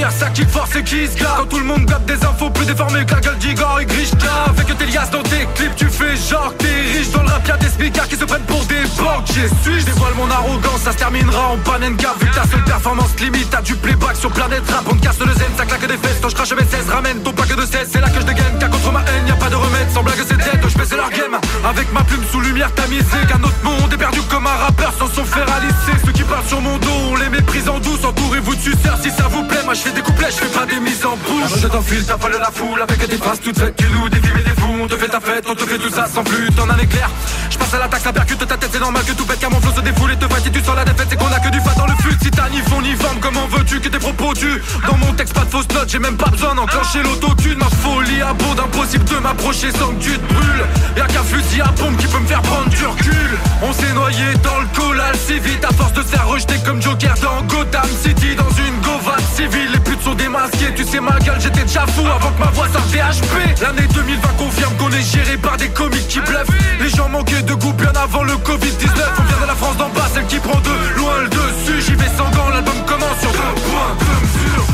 dire 0.00 0.10
ça 0.12 0.30
qui 0.30 0.44
force 0.46 0.74
et 0.76 0.82
qui 0.82 1.06
se. 1.06 1.16
Quand 1.18 1.44
tout 1.44 1.58
le 1.58 1.64
monde 1.64 1.84
gape 1.84 2.06
des 2.06 2.24
infos 2.24 2.48
plus 2.48 2.64
déformées 2.64 3.04
que 3.04 3.14
la 3.14 3.20
gueule 3.20 3.36
d'Igor 3.36 3.80
et 3.80 3.84
Grishka. 3.84 4.34
Avec 4.48 4.66
tes 4.78 4.86
liasses 4.86 5.10
dans 5.10 5.22
tes 5.22 5.46
clips, 5.54 5.76
tu 5.76 5.86
fais 5.88 6.16
genre 6.16 6.54
que 6.56 6.64
t'es 6.64 6.80
riche. 6.92 7.10
Dans 7.10 7.22
le 7.22 7.28
rap, 7.28 7.46
y'a 7.46 7.56
des 7.58 7.68
speakers 7.68 8.08
qui 8.08 8.16
se 8.16 8.24
prennent 8.24 8.48
pour 8.52 8.64
des 8.64 8.84
banques. 8.96 9.28
J'ai 9.34 9.48
su, 9.62 9.80
j'dévoile 9.80 10.14
mon 10.16 10.30
arrogance, 10.30 10.80
ça 10.84 10.92
se 10.92 10.96
terminera 10.96 11.48
en 11.48 11.58
panenka. 11.58 12.14
Vu 12.18 12.26
que 12.26 12.34
ta 12.34 12.44
seule 12.44 12.64
performance 12.64 13.10
limite 13.20 13.54
à 13.54 13.60
du 13.60 13.74
playback 13.74 14.16
sur 14.16 14.30
planète 14.30 14.62
rap. 14.70 14.84
On 14.90 14.96
te 14.96 15.02
casse 15.02 15.18
le 15.18 15.34
zen, 15.34 15.52
ça 15.58 15.66
claque 15.66 15.86
des 15.86 15.98
fesses. 15.98 16.18
Quand 16.22 16.30
je 16.30 16.34
crache 16.34 16.52
mes 16.52 16.64
16, 16.64 16.88
ramène 16.88 17.20
ton 17.20 17.32
paquet 17.32 17.56
de 17.56 17.66
16. 17.66 17.88
C'est 17.92 18.00
là 18.00 18.08
que 18.08 18.20
je 18.20 18.26
dégaine, 18.26 18.56
car 18.58 18.70
contre 18.70 18.92
ma 18.92 19.00
haine, 19.00 19.26
y 19.28 19.32
a 19.32 19.36
pas 19.36 19.50
de 19.50 19.56
remède. 19.56 19.90
Sans 19.92 20.02
blague, 20.02 20.24
c'est 20.26 20.38
dead, 20.38 20.60
je 20.66 20.78
baisse 20.78 20.92
leur 20.92 21.10
game. 21.10 21.36
Avec 21.68 21.92
ma 21.92 22.02
plume 22.04 22.24
sous 22.32 22.40
lumière 22.40 22.72
tamisée. 22.72 23.24
Qu'un 23.28 23.42
autre 23.42 23.62
monde 23.62 23.92
est 23.92 23.98
perdu 23.98 24.20
comme 24.30 24.46
un 24.46 24.58
rappeur 24.64 24.94
sans 24.98 25.08
son 25.08 25.24
fer 25.24 25.44
à. 25.48 25.60
Ceux 26.06 26.12
qui 26.12 26.22
parlent 26.22 26.46
sur 26.46 26.60
mon 26.60 26.78
dos, 26.78 27.00
on 27.12 27.16
les 27.16 27.28
méprise 27.28 27.68
en 27.68 27.78
douce. 27.80 28.02
Entourez-vous 28.04 28.54
de 28.54 28.60
suceurs 28.60 28.98
si 29.02 29.10
ça 29.10 29.28
vous 29.28 29.44
plaît. 29.44 29.62
Moi 29.64 29.74
je 29.74 29.89
des 29.92 30.02
couplets, 30.02 30.30
je 30.30 30.36
fais 30.36 30.58
pas 30.58 30.66
des 30.66 30.80
mises 30.80 31.04
en 31.04 31.16
bouche. 31.16 31.60
Je 31.60 31.66
t'enfile, 31.68 32.04
t'as 32.04 32.18
fallu 32.18 32.36
la 32.38 32.50
foule 32.50 32.80
avec 32.82 33.08
des 33.08 33.16
phrases 33.16 33.40
toutes 33.40 33.58
faites. 33.58 33.76
Tu 33.76 33.86
nous 33.90 34.08
des 34.08 34.20
films 34.20 34.38
et 34.38 34.42
des 34.42 34.60
fous. 34.60 34.76
On 34.82 34.86
te 34.86 34.96
fait 34.96 35.08
ta 35.08 35.20
fête, 35.20 35.44
on 35.48 35.54
te 35.54 35.64
fait 35.64 35.78
tout 35.78 35.90
ça 35.90 36.06
sans 36.06 36.22
plus. 36.24 36.48
T'en 36.52 36.68
un 36.68 36.78
éclair. 36.78 37.10
Je 37.50 37.58
passe 37.58 37.74
à 37.74 37.78
l'attaque, 37.78 38.02
ça 38.02 38.12
percute 38.12 38.38
ta 38.38 38.56
tête, 38.56 38.70
c'est 38.72 38.80
normal 38.80 39.04
que 39.04 39.12
tout 39.12 39.24
pète. 39.24 39.40
Car 39.40 39.50
mon 39.50 39.60
flow 39.60 39.72
se 39.74 39.80
défoule 39.80 40.12
et 40.12 40.16
te 40.16 40.26
fight. 40.26 40.44
Si 40.44 40.50
tu 40.50 40.60
sens 40.60 40.76
la 40.76 40.84
défaite, 40.84 41.06
c'est 41.10 41.16
qu'on 41.16 41.32
a 41.32 41.40
que 41.40 41.50
du 41.50 41.60
fat 41.60 41.74
dans 41.76 41.86
le 41.86 41.94
fut. 42.02 42.16
Si 42.22 42.30
t'as 42.30 42.48
ni 42.48 42.58
fond 42.62 42.80
ni 42.80 42.94
forme, 42.94 43.18
comment 43.20 43.46
veux-tu 43.46 43.80
que 43.80 43.88
tes 43.88 43.98
propos 43.98 44.34
tuent? 44.34 44.62
Dans 44.86 44.96
mon 44.98 45.12
texte, 45.14 45.34
pas 45.34 45.44
de 45.44 45.50
fausses 45.50 45.70
notes, 45.74 45.88
j'ai 45.88 45.98
même 45.98 46.16
pas 46.16 46.30
besoin 46.30 46.54
d'enclencher 46.54 47.02
l'autotune. 47.02 47.58
Ma 47.58 47.68
folie 47.68 48.22
abonde, 48.22 48.60
impossible 48.60 49.04
de 49.04 49.16
m'approcher 49.16 49.70
sans 49.72 49.88
que 49.94 50.02
tu 50.02 50.18
te 50.18 50.32
brûles. 50.32 50.66
Y'a 50.96 51.06
qu'un 51.06 51.24
fusil 51.24 51.60
à 51.60 51.68
pompe 51.68 51.96
qui 51.96 52.06
peut 52.06 52.18
me 52.18 52.26
faire 52.26 52.42
prendre 52.42 52.68
du 52.68 52.86
recul. 52.86 53.38
On 53.62 53.72
s'est 53.72 53.92
noyé 53.94 54.34
dans 54.42 54.60
le 54.60 54.66
collal 54.78 55.14
si 55.16 55.38
vite, 55.38 55.64
à 55.64 55.72
force 55.74 55.92
de 55.92 56.02
se 56.02 56.08
faire 56.08 56.26
rejeter 56.26 56.56
comme 56.64 56.80
Joker 56.80 57.14
dans 57.22 57.42
Gotham 57.42 57.88
City. 58.02 58.36
Dans 58.36 58.50
une 58.50 58.80
govade 58.80 59.24
civile, 59.34 59.79
les 59.80 59.90
putes 59.90 60.02
sont 60.02 60.14
démasquées. 60.14 60.72
Tu 60.76 60.84
sais, 60.84 61.00
ma 61.00 61.18
gueule, 61.18 61.40
j'étais 61.40 61.62
déjà 61.62 61.84
fou 61.86 62.06
avant 62.06 62.30
que 62.32 62.40
ma 62.40 62.50
voix 62.50 62.68
sorte 62.68 62.90
PHP. 62.90 63.60
L'année 63.62 63.86
2020 63.94 64.28
confirme 64.36 64.74
qu'on 64.76 64.90
est 64.90 65.00
géré 65.02 65.36
par 65.36 65.56
des 65.56 65.68
comiques 65.68 66.08
qui 66.08 66.18
bluffent. 66.20 66.50
Les 66.80 66.88
gens 66.88 67.08
manquaient 67.08 67.42
de 67.42 67.54
goût 67.54 67.72
bien 67.72 67.92
avant 67.94 68.24
le 68.24 68.32
Covid-19. 68.34 68.90
On 69.18 69.22
vient 69.22 69.40
de 69.42 69.46
la 69.46 69.54
France 69.54 69.76
d'en 69.76 69.88
bas, 69.90 70.08
celle 70.12 70.26
qui 70.26 70.38
prend 70.38 70.58
de 70.60 70.70
loin 70.98 71.20
le 71.22 71.28
dessus. 71.28 71.80
J'y 71.86 71.94
vais 71.94 72.08
sans 72.16 72.28
gants, 72.30 72.48
l'album 72.50 72.74
commence 72.86 73.20
sur 73.20 73.30
deux 73.30 73.38
points 73.38 73.96
de 74.00 74.04
mesure. 74.22 74.66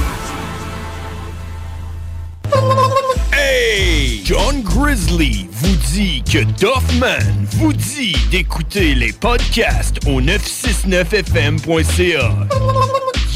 Hey! 3.33 4.23
John 4.25 4.63
Grizzly 4.63 5.49
vous 5.53 5.77
dit 5.93 6.23
que 6.25 6.39
Doffman 6.61 7.47
vous 7.59 7.73
dit 7.73 8.17
d'écouter 8.31 8.95
les 8.95 9.13
podcasts 9.13 9.99
au 10.07 10.21
969fm.ca. 10.21 12.31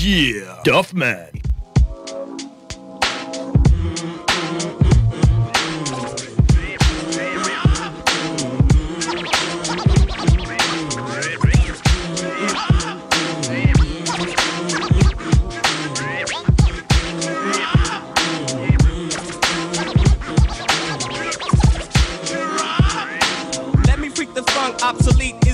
Yeah! 0.02 0.62
Doffman. 0.64 1.39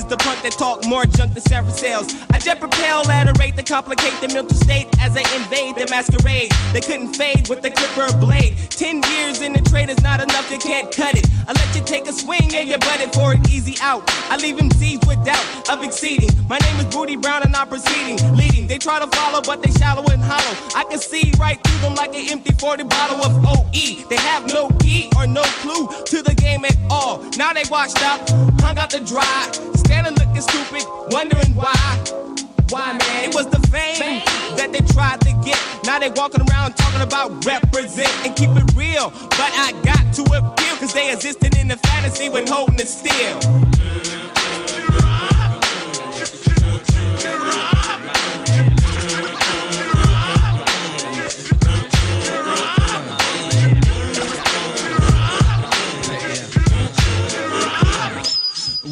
Is 0.06 0.10
the 0.10 0.16
punk 0.16 0.42
that 0.42 0.52
talk 0.52 0.84
more 0.86 1.04
junk 1.04 1.34
than 1.34 1.42
Sarah 1.42 1.70
sales. 1.70 2.14
I 2.30 2.38
jet 2.38 2.60
propel 2.60 3.08
at 3.10 3.28
a 3.28 3.32
rate 3.38 3.56
that 3.56 3.66
complicate 3.66 4.14
the 4.20 4.28
mental 4.28 4.56
state 4.56 4.86
as 5.00 5.16
I 5.16 5.24
invade 5.34 5.76
the 5.76 5.86
masquerade. 5.90 6.50
They 6.72 6.80
couldn't 6.80 7.14
fade 7.14 7.48
with 7.48 7.62
the 7.62 7.70
clipper 7.70 8.16
blade. 8.18 8.56
Ten 8.70 9.02
years 9.10 9.40
in 9.42 9.52
the 9.52 9.62
trade 9.62 9.90
is 9.90 10.00
not 10.02 10.20
enough, 10.20 10.50
you 10.50 10.58
can't 10.58 10.94
cut 10.94 11.16
it. 11.16 11.26
I 11.48 11.52
let 11.52 11.74
you 11.74 11.82
take 11.82 12.06
a 12.08 12.12
swing 12.12 12.54
and 12.54 12.68
you 12.68 12.78
butt 12.78 13.00
it 13.00 13.14
for 13.14 13.32
an 13.32 13.42
easy 13.50 13.76
out. 13.80 14.02
I 14.30 14.36
leave 14.36 14.58
him 14.58 14.70
seized 14.72 15.06
with 15.06 15.24
doubt 15.24 15.70
of 15.70 15.82
exceeding. 15.82 16.30
My 16.48 16.58
name 16.58 16.76
is 16.76 16.86
Booty 16.94 17.16
Brown 17.16 17.42
and 17.42 17.54
I'm 17.54 17.68
proceeding, 17.68 18.18
leading. 18.36 18.66
They 18.66 18.78
try 18.78 18.98
to 19.00 19.06
follow, 19.16 19.40
but 19.42 19.62
they 19.62 19.70
shallow 19.72 20.04
and 20.10 20.22
hollow. 20.22 20.54
I 20.74 20.84
can 20.84 20.98
see 20.98 21.32
right 21.38 21.58
through 21.62 21.80
them 21.80 21.94
like 21.94 22.14
an 22.14 22.28
empty 22.30 22.52
40 22.52 22.84
bottle 22.84 23.24
of 23.24 23.32
OE. 23.44 24.08
They 24.08 24.16
have 24.16 24.46
no 24.52 24.68
key 24.80 25.10
or 25.16 25.26
no 25.26 25.42
clue 25.62 25.88
to 26.06 26.22
the 26.22 26.34
game 26.34 26.64
at 26.64 26.76
all. 26.90 27.22
Now 27.36 27.52
they 27.52 27.64
washed 27.70 28.02
up, 28.02 28.28
hung 28.60 28.78
out 28.78 28.90
the 28.90 29.00
dry, 29.00 29.50
standing 29.96 30.26
looking 30.26 30.42
stupid, 30.42 30.84
wondering 31.10 31.54
why. 31.54 31.74
Why, 32.68 32.92
man? 32.92 33.28
It 33.28 33.34
was 33.34 33.46
the 33.46 33.60
fame, 33.68 34.22
that 34.56 34.70
they 34.72 34.80
tried 34.92 35.20
to 35.20 35.32
get. 35.44 35.58
Now 35.84 35.98
they 35.98 36.10
walking 36.10 36.42
around 36.50 36.76
talking 36.76 37.00
about 37.00 37.44
represent 37.44 38.10
and 38.26 38.34
keep 38.34 38.50
it 38.50 38.74
real. 38.74 39.10
But 39.10 39.52
I 39.54 39.72
got 39.84 40.12
to 40.14 40.22
appeal, 40.22 40.76
cause 40.76 40.92
they 40.92 41.12
existed 41.12 41.56
in 41.56 41.68
the 41.68 41.76
fantasy 41.76 42.28
when 42.28 42.46
holding 42.46 42.78
it 42.78 42.88
still. 42.88 43.40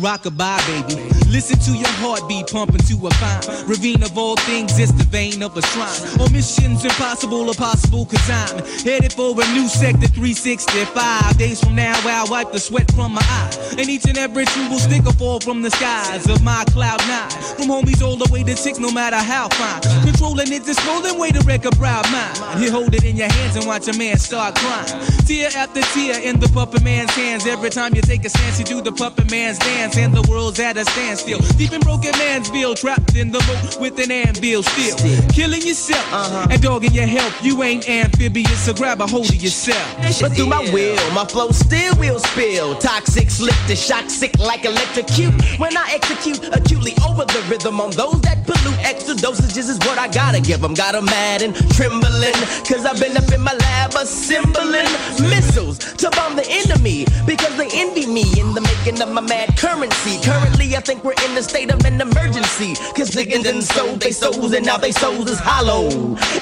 Rockabye, 0.05 0.59
baby. 0.87 1.24
Listen 1.35 1.59
to 1.59 1.77
your 1.77 1.91
heartbeat 1.99 2.47
pumping 2.47 2.79
to 2.87 2.95
a 3.09 3.11
fine 3.15 3.67
ravine 3.67 4.05
of 4.05 4.17
all 4.17 4.37
things. 4.47 4.79
It's 4.79 4.93
the 4.93 5.03
vein 5.03 5.43
of 5.43 5.57
a 5.57 5.63
shrine. 5.63 6.21
Or 6.21 6.31
missions 6.31 6.85
impossible 6.85 7.51
or 7.51 7.55
possible, 7.55 8.07
cause 8.07 8.31
I'm 8.31 8.63
headed 8.87 9.13
for 9.13 9.35
a 9.35 9.47
new 9.51 9.67
sector 9.67 10.07
365. 10.07 11.37
Days 11.37 11.59
from 11.59 11.75
now, 11.75 11.99
I'll 12.07 12.31
wipe 12.31 12.53
the 12.53 12.61
sweat 12.61 12.89
from 12.93 13.15
my 13.15 13.23
eye. 13.25 13.51
And 13.77 13.89
each 13.89 14.07
and 14.07 14.17
every 14.17 14.45
true 14.45 14.69
will 14.69 14.79
stick 14.79 15.05
or 15.07 15.13
fall 15.15 15.41
from 15.41 15.61
the 15.63 15.73
skies 15.73 16.29
of 16.31 16.41
my 16.45 16.63
cloud 16.69 17.01
nine. 17.09 17.31
From 17.59 17.67
homies 17.67 18.01
all 18.01 18.15
the 18.15 18.31
way 18.33 18.45
to 18.45 18.57
six, 18.57 18.79
no 18.79 18.93
matter 18.93 19.17
how 19.17 19.49
fine. 19.49 19.83
Controlling 20.05 20.53
it, 20.53 20.63
this 20.63 20.79
rolling 20.87 21.19
way 21.19 21.33
to 21.33 21.41
wreck 21.41 21.65
a 21.65 21.73
proud 21.73 22.07
mind. 22.13 22.63
You 22.63 22.71
hold 22.71 22.95
it 22.95 23.03
in 23.03 23.17
your 23.17 23.33
hands 23.33 23.57
and 23.57 23.67
watch 23.67 23.89
a 23.89 23.99
man 23.99 24.19
start 24.19 24.55
crying. 24.55 24.87
Tear 25.27 25.51
after 25.57 25.83
tear 25.99 26.21
in 26.21 26.39
the 26.39 26.49
puppet 26.51 26.85
man's 26.85 27.11
hands. 27.11 27.45
Every 27.45 27.71
time 27.71 27.93
you 27.97 28.03
take 28.03 28.25
a 28.25 28.29
stance, 28.29 28.61
you 28.61 28.65
do 28.65 28.81
the 28.81 28.93
puppet 28.93 29.33
man's 29.33 29.59
dance. 29.59 29.97
And 29.97 30.15
the 30.15 30.23
world's 30.31 30.61
at 30.61 30.77
a 30.77 30.85
standstill. 31.25 31.59
Deep 31.59 31.73
in 31.73 31.81
broken 31.81 32.13
man's 32.19 32.51
bill, 32.51 32.75
trapped 32.75 33.17
in 33.17 33.31
the 33.31 33.41
moat 33.47 33.81
with 33.81 33.99
an 33.99 34.11
anvil 34.11 34.63
still. 34.63 34.97
Killing 35.31 35.63
yourself 35.63 36.07
uh-huh. 36.13 36.49
and 36.51 36.63
dogging 36.63 36.93
your 36.93 37.07
health. 37.07 37.35
You 37.43 37.63
ain't 37.63 37.89
amphibious, 37.89 38.65
so 38.65 38.75
grab 38.75 39.01
a 39.01 39.07
hold 39.07 39.29
of 39.29 39.37
yourself. 39.37 39.85
But 40.21 40.33
through 40.33 40.47
my 40.47 40.61
will, 40.73 40.97
my 41.13 41.25
flow 41.25 41.51
still 41.51 41.95
will 41.97 42.19
spill. 42.19 42.77
Toxic, 42.77 43.31
slick 43.31 43.57
to 43.69 43.77
shock, 43.77 44.11
sick 44.11 44.39
like 44.39 44.65
electrocute. 44.65 45.35
When 45.59 45.77
I 45.77 45.91
execute 45.93 46.45
acutely 46.55 46.95
over 47.07 47.25
the 47.25 47.45
rhythm 47.49 47.81
on 47.81 47.91
those 47.91 48.21
that 48.23 48.47
pollute, 48.47 48.79
extra 48.85 49.15
dosages 49.15 49.69
is 49.69 49.79
what 49.81 49.99
I 49.99 50.09
gotta 50.09 50.41
give 50.41 50.61
them. 50.61 50.75
Got 50.75 50.95
'em 50.95 51.07
mad 51.07 51.43
and 51.43 51.55
trembling, 51.73 52.35
cause 52.69 52.85
I've 52.85 53.01
been 53.01 53.17
up 53.17 53.31
in 53.33 53.41
my 53.41 53.55
lab 53.55 53.95
assembling 53.95 54.91
missiles 55.21 55.79
to 55.79 56.11
bomb 56.11 56.37
the 56.37 56.47
enemy. 56.49 57.07
Because 57.27 57.57
they 57.57 57.69
envy 57.73 58.07
me 58.07 58.25
in 58.39 58.55
the 58.55 58.61
making 58.61 59.01
of 59.01 59.11
my 59.11 59.21
mad 59.21 59.57
currency. 59.57 59.75
currency. 59.75 60.25
Currently, 60.25 60.77
I 60.77 60.81
think 60.81 61.05
we're 61.05 61.14
in 61.23 61.35
the 61.35 61.43
state 61.43 61.73
of 61.73 61.85
an 61.85 62.01
emergency. 62.01 62.75
Cause 62.97 63.11
niggas 63.11 63.45
done 63.45 63.63
sold 63.63 64.01
they 64.01 64.13
souls 64.13 64.53
and 64.53 64.65
now 64.65 64.77
they 64.77 64.93
souls 64.93 65.31
is 65.31 65.39
hollow. 65.39 65.89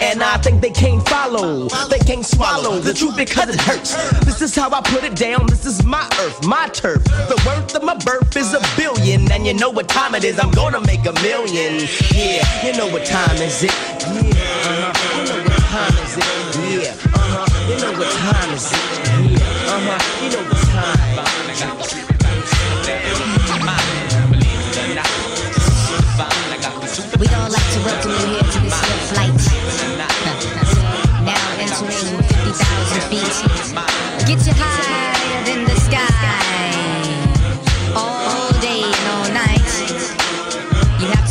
And 0.00 0.22
I 0.22 0.36
think 0.38 0.60
they 0.60 0.70
can't 0.70 1.06
follow, 1.08 1.68
they 1.88 1.98
can't 1.98 2.24
swallow 2.24 2.78
the 2.78 2.94
truth 2.94 3.16
because 3.16 3.48
it 3.48 3.60
hurts. 3.60 3.94
This 4.24 4.42
is 4.42 4.54
how 4.54 4.70
I 4.70 4.80
put 4.82 5.04
it 5.04 5.16
down, 5.16 5.46
this 5.46 5.66
is 5.66 5.84
my 5.84 6.04
earth, 6.20 6.44
my 6.46 6.68
turf. 6.68 7.02
The 7.04 7.40
worth 7.46 7.74
of 7.74 7.82
my 7.82 7.96
birth 7.96 8.36
is 8.36 8.54
a 8.54 8.60
billion. 8.76 9.30
And 9.32 9.46
you 9.46 9.54
know 9.54 9.70
what 9.70 9.88
time 9.88 10.14
it 10.14 10.24
is, 10.24 10.38
I'm 10.38 10.50
gonna 10.52 10.80
make 10.80 11.04
a 11.06 11.12
million. 11.22 11.86
Yeah, 12.14 12.66
you 12.66 12.76
know 12.76 12.88
what 12.88 13.04
time 13.04 13.36
is 13.36 13.62
it? 13.64 13.72
Yeah, 13.72 14.12
uh-huh. 14.12 15.18
You 15.18 15.24
know 15.28 15.42
what 15.48 15.60
time 15.72 15.94
is 16.04 16.16
it? 16.16 16.24
Yeah, 16.62 17.12
uh-huh. 17.14 17.68
You 17.68 17.76
know 17.80 17.98
what 17.98 18.10
time 18.12 18.54
is 18.54 18.72
it? 18.72 18.78
Yeah, 19.32 19.74
uh-huh. 19.74 20.24
You 20.24 20.30
know 20.36 20.51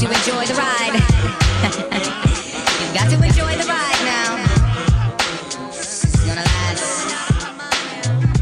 to 0.01 0.07
enjoy 0.07 0.43
the 0.49 0.55
ride. 0.55 0.97
You've 2.81 2.93
got 2.97 3.05
to 3.11 3.21
enjoy 3.21 3.53
the 3.53 3.69
ride 3.69 4.01
now. 4.01 4.33
It's 5.69 6.25
gonna 6.25 6.41
last 6.41 7.13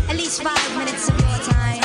at 0.07 0.15
least 0.15 0.41
five 0.41 0.77
minutes 0.77 1.09
of 1.09 1.19
your 1.19 1.37
time. 1.51 1.83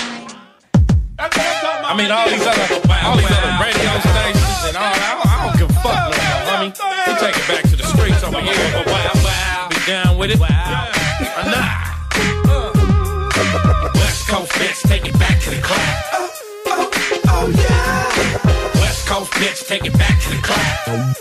I 1.18 1.92
mean, 1.98 2.12
all 2.12 2.30
these 2.30 2.46
other, 2.46 2.70
all 3.02 3.16
these 3.18 3.26
other 3.26 3.58
radio 3.58 3.98
stations 3.98 4.62
and 4.70 4.76
all 4.78 4.94
that. 4.94 5.18
I 5.26 5.42
don't, 5.42 5.58
give 5.58 5.68
a 5.68 5.72
fuck 5.82 6.06
no 6.06 6.22
more, 6.22 6.46
homie. 6.54 6.70
We 6.70 7.18
take 7.18 7.34
it 7.34 7.42
back 7.50 7.66
to 7.66 7.74
the 7.74 7.82
streets 7.82 8.22
over 8.22 8.40
here. 8.46 8.54
But 8.78 8.86
wow, 8.86 9.10
wow. 9.26 9.68
Be 9.70 9.76
down 9.90 10.18
with 10.18 10.30
it. 10.30 10.38
Wow. 10.38 10.86
Or 11.34 11.50
not. 11.50 11.74
West 13.96 14.28
Coast 14.28 14.52
bitch, 14.52 14.86
take 14.86 15.08
it 15.08 15.18
back 15.18 15.40
to 15.40 15.50
the 15.50 15.60
club. 15.60 16.23
West 19.04 19.16
Coast 19.16 19.32
bitch, 19.32 19.66
take 19.66 19.84
it 19.84 19.92
back 19.98 20.18
to 20.18 20.30
the 20.30 20.40
club. 20.40 21.14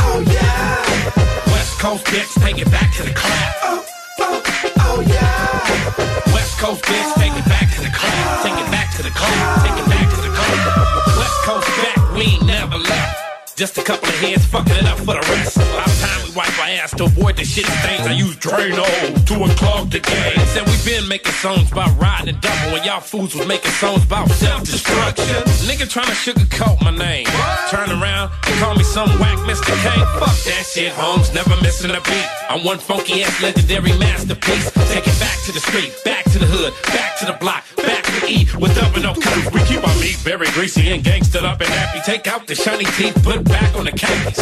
Oh, 0.00 0.24
yeah. 0.26 1.52
West 1.52 1.78
Coast 1.78 2.06
bitch, 2.06 2.42
take 2.42 2.58
it 2.58 2.70
back 2.70 2.90
to 2.94 3.02
the 3.02 3.12
club. 3.12 3.52
Oh, 3.62 3.84
oh, 4.20 4.42
Oh, 4.78 5.00
yeah. 5.06 6.32
West 6.32 6.58
Coast 6.58 6.82
bitch, 6.84 7.14
take 7.16 7.36
it 7.36 7.44
back 7.44 7.70
to 7.74 7.80
the 7.82 7.90
club. 7.90 8.42
Take 8.42 8.64
it 8.64 8.70
back 8.72 8.96
to 8.96 9.02
the 9.02 9.10
club. 9.10 9.66
Take 9.66 9.78
it 9.78 9.90
back 9.90 10.08
to 10.08 10.20
the 10.22 10.34
club. 10.34 11.18
West 11.18 11.36
Coast 11.44 11.68
back, 11.82 12.12
we 12.14 12.22
ain't 12.22 12.46
never 12.46 12.78
left. 12.78 13.25
Just 13.56 13.78
a 13.78 13.82
couple 13.82 14.06
of 14.06 14.14
hands 14.20 14.44
fucking 14.44 14.76
it 14.76 14.84
up 14.84 14.98
for 14.98 15.16
the 15.16 15.24
rest. 15.32 15.56
A 15.56 15.64
lot 15.72 15.88
of 15.88 15.98
time 16.04 16.28
we 16.28 16.36
wipe 16.36 16.58
our 16.60 16.68
ass 16.76 16.90
to 16.92 17.04
avoid 17.04 17.36
the 17.36 17.44
shit 17.44 17.64
stains. 17.64 18.06
I 18.06 18.12
use 18.12 18.36
Drano 18.36 18.84
to 18.84 19.32
unclog 19.32 19.90
the 19.90 20.00
game. 20.00 20.36
Said 20.52 20.68
we 20.68 20.76
been 20.84 21.08
making 21.08 21.32
songs 21.32 21.72
about 21.72 21.88
riding 21.98 22.36
and 22.36 22.40
double 22.42 22.76
when 22.76 22.84
y'all 22.84 23.00
fools 23.00 23.34
was 23.34 23.48
making 23.48 23.70
songs 23.70 24.04
about 24.04 24.28
self-destruction. 24.28 25.24
Nigga 25.64 25.88
trying 25.88 26.04
to 26.04 26.12
sugarcoat 26.12 26.84
my 26.84 26.92
name. 26.92 27.24
Turn 27.72 27.88
around 27.96 28.30
and 28.44 28.60
call 28.60 28.76
me 28.76 28.84
some 28.84 29.08
whack 29.16 29.38
Mr. 29.48 29.72
Kane. 29.80 30.04
Fuck 30.20 30.36
that 30.44 30.68
shit, 30.68 30.92
Holmes. 30.92 31.32
Never 31.32 31.56
missing 31.62 31.92
a 31.92 32.00
beat. 32.04 32.28
I'm 32.50 32.62
one 32.62 32.76
funky 32.76 33.22
ass 33.22 33.40
legendary 33.40 33.96
masterpiece. 33.96 34.70
Take 34.92 35.08
it 35.08 35.16
back 35.18 35.40
to 35.48 35.52
the 35.52 35.60
street, 35.60 35.96
back 36.04 36.24
to 36.24 36.38
the 36.38 36.44
hood, 36.44 36.74
back 36.92 37.16
to 37.20 37.24
the 37.24 37.32
block, 37.40 37.64
back 37.78 37.95
to 38.20 38.26
E 38.30 38.46
with 38.58 38.76
up 38.82 38.94
and 38.94 39.02
no 39.02 39.14
cuts. 39.14 39.50
We 39.52 39.60
keep 39.64 39.86
our 39.86 39.94
meat 39.96 40.16
very 40.22 40.48
greasy 40.50 40.90
and 40.90 41.02
gangstered 41.02 41.44
up 41.44 41.60
and 41.60 41.68
happy. 41.68 42.00
Take 42.00 42.26
out 42.26 42.46
the 42.46 42.54
shiny 42.54 42.84
teeth, 42.96 43.16
put 43.22 43.44
back 43.44 43.74
on 43.76 43.84
the 43.84 43.92
canvas. 43.92 44.38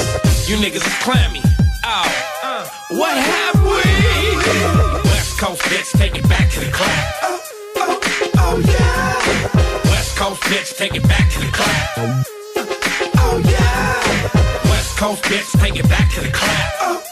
You 0.49 0.57
niggas 0.57 0.87
is 0.87 0.99
clammy. 1.03 1.41
Oh, 1.85 2.07
uh, 2.43 2.69
what 2.91 3.17
have 3.17 3.63
we? 3.65 3.83
West 5.11 5.39
Coast 5.39 5.63
bitch, 5.63 5.91
take 5.99 6.17
it 6.17 6.29
back 6.29 6.51
to 6.53 6.61
the 6.61 6.71
club. 6.71 6.91
Oh, 7.23 7.41
oh, 7.77 8.01
oh 8.39 8.59
yeah. 8.59 9.91
West 9.91 10.17
Coast 10.17 10.43
bitch, 10.43 10.77
take 10.77 10.95
it 10.95 11.03
back 11.09 11.31
to 11.33 11.41
the 11.41 11.51
club. 11.53 12.25
Oh 13.17 13.43
yeah. 13.45 14.71
West 14.71 14.97
Coast 14.97 15.23
bitch, 15.25 15.61
take 15.61 15.77
it 15.77 15.89
back 15.89 16.11
to 16.13 16.21
the 16.21 16.31
club. 16.31 17.03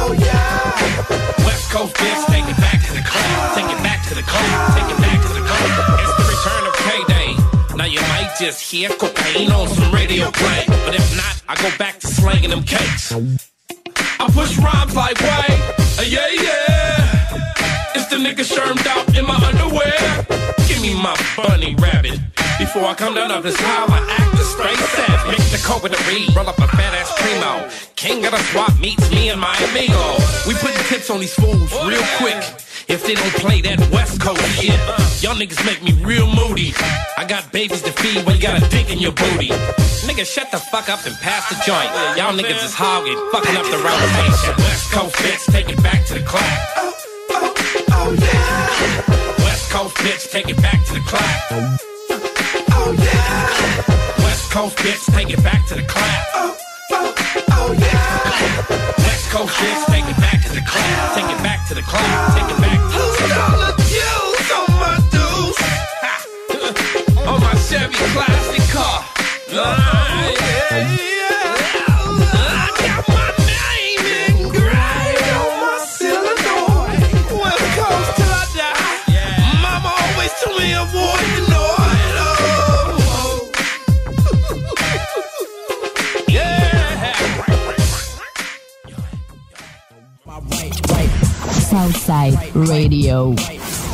Oh, 0.00 0.12
yeah. 0.12 1.44
West 1.44 1.70
Coast 1.70 1.94
bitch, 1.96 2.26
take 2.26 2.48
it 2.48 2.56
back 2.56 2.80
to 2.86 2.92
the 2.94 3.02
club. 3.02 3.54
Take 3.54 3.76
it 3.76 3.82
back 3.82 3.87
to 4.08 4.14
the 4.14 4.22
club. 4.22 4.72
Take 4.72 4.88
it 4.88 5.00
back 5.02 5.20
to 5.20 5.32
the 5.36 5.44
club. 5.44 6.00
It's 6.00 6.16
the 6.16 6.26
return 6.32 6.64
of 6.64 6.74
payday. 6.88 7.28
Now 7.76 7.84
you 7.84 8.00
might 8.08 8.32
just 8.38 8.60
hear 8.60 8.88
cocaine 8.88 9.52
on 9.52 9.68
some 9.68 9.92
radio 9.92 10.30
play. 10.30 10.64
But 10.66 10.94
if 10.94 11.16
not, 11.16 11.42
I 11.48 11.54
go 11.60 11.70
back 11.76 11.98
to 12.00 12.06
slanging 12.06 12.50
them 12.50 12.64
cakes. 12.64 13.12
I 13.12 14.26
push 14.32 14.56
rhymes 14.58 14.96
like 14.96 15.20
way, 15.20 15.50
uh, 15.98 16.02
yeah, 16.08 16.28
yeah. 16.32 17.94
It's 17.94 18.06
the 18.06 18.16
nigga 18.16 18.44
shermed 18.44 18.86
out 18.86 19.06
in 19.16 19.26
my 19.26 19.36
underwear. 19.44 20.26
Give 20.66 20.80
me 20.80 20.94
my 20.94 21.14
bunny 21.36 21.74
rabbit. 21.76 22.18
Before 22.58 22.84
I 22.84 22.94
come 22.94 23.14
down 23.14 23.30
off 23.30 23.42
this 23.42 23.56
high, 23.60 23.86
I 23.86 24.00
act 24.18 24.34
a 24.34 24.44
straight 24.44 24.78
savage. 24.96 25.38
Mix 25.38 25.52
the 25.52 25.58
coke 25.68 25.82
with 25.82 25.92
the 25.92 26.02
weed, 26.08 26.34
roll 26.34 26.48
up 26.48 26.58
a 26.58 26.66
fat 26.66 26.94
ass 26.94 27.12
primo. 27.20 27.68
King 27.94 28.24
of 28.24 28.32
the 28.32 28.42
swap 28.50 28.72
meets 28.80 29.08
me 29.10 29.28
and 29.28 29.40
my 29.40 29.54
amigo. 29.70 30.16
We 30.46 30.54
putting 30.54 30.82
tips 30.88 31.10
on 31.10 31.20
these 31.20 31.34
fools 31.34 31.70
real 31.86 32.02
quick. 32.16 32.42
If 32.88 33.04
they 33.04 33.14
don't 33.14 33.34
play 33.34 33.60
that 33.60 33.78
West 33.92 34.18
Coast 34.18 34.40
shit, 34.56 34.80
y'all 35.20 35.36
niggas 35.36 35.62
make 35.66 35.82
me 35.82 35.92
real 36.02 36.26
moody. 36.26 36.72
I 37.18 37.24
got 37.28 37.52
babies 37.52 37.82
to 37.82 37.92
feed 37.92 38.24
when 38.24 38.36
you 38.36 38.40
got 38.40 38.62
a 38.62 38.66
dick 38.70 38.88
in 38.90 38.98
your 38.98 39.12
booty. 39.12 39.48
Nigga, 40.08 40.24
shut 40.24 40.50
the 40.50 40.56
fuck 40.56 40.88
up 40.88 41.04
and 41.04 41.14
pass 41.16 41.50
the 41.50 41.56
joint. 41.68 41.90
Y'all 42.16 42.32
niggas 42.32 42.64
is 42.64 42.72
hogging, 42.72 43.18
fucking 43.30 43.56
up 43.56 43.66
the 43.68 43.76
rotation. 43.76 44.56
West 44.64 44.90
Coast 44.90 45.14
bitch, 45.16 45.52
take 45.52 45.68
it 45.68 45.82
back 45.82 46.06
to 46.06 46.14
the 46.14 46.24
club. 46.24 46.42
Oh 47.92 48.16
yeah. 48.18 49.44
West 49.44 49.70
Coast 49.70 49.94
bitch, 49.96 50.30
take 50.30 50.48
it 50.48 50.56
back 50.62 50.82
to 50.86 50.94
the 50.94 51.00
club. 51.00 51.78
Oh 52.72 52.96
yeah. 52.96 54.24
West 54.24 54.50
Coast 54.50 54.76
bitch, 54.78 55.14
take 55.14 55.28
it 55.30 55.42
back 55.44 55.66
to 55.66 55.74
the 55.74 55.82
club. 55.82 56.24
Oh 56.34 56.57
yeah. 56.90 58.24
Coast 59.30 59.54
bitch, 59.56 59.86
take 59.86 60.08
it 60.08 60.16
back 60.16 60.42
to 60.42 60.48
the 60.52 60.62
club. 60.62 61.14
Take 61.14 61.30
it 61.30 61.42
back 61.42 61.68
to 61.68 61.74
the 61.74 61.82
club. 61.82 62.02
Who's 62.92 63.18
dollar 63.28 63.76
dues 63.76 64.50
on 64.52 64.66
my? 64.80 64.98
On 67.28 67.40
my 67.40 67.54
Chevy 67.56 67.94
classic 67.94 68.62
car. 68.74 69.04
Ah, 69.52 70.32
yeah, 70.32 70.96
yeah. 70.96 71.56
I 72.32 72.72
got 72.80 73.08
my 73.08 73.47
Southside 91.70 92.38
Radio. 92.54 93.34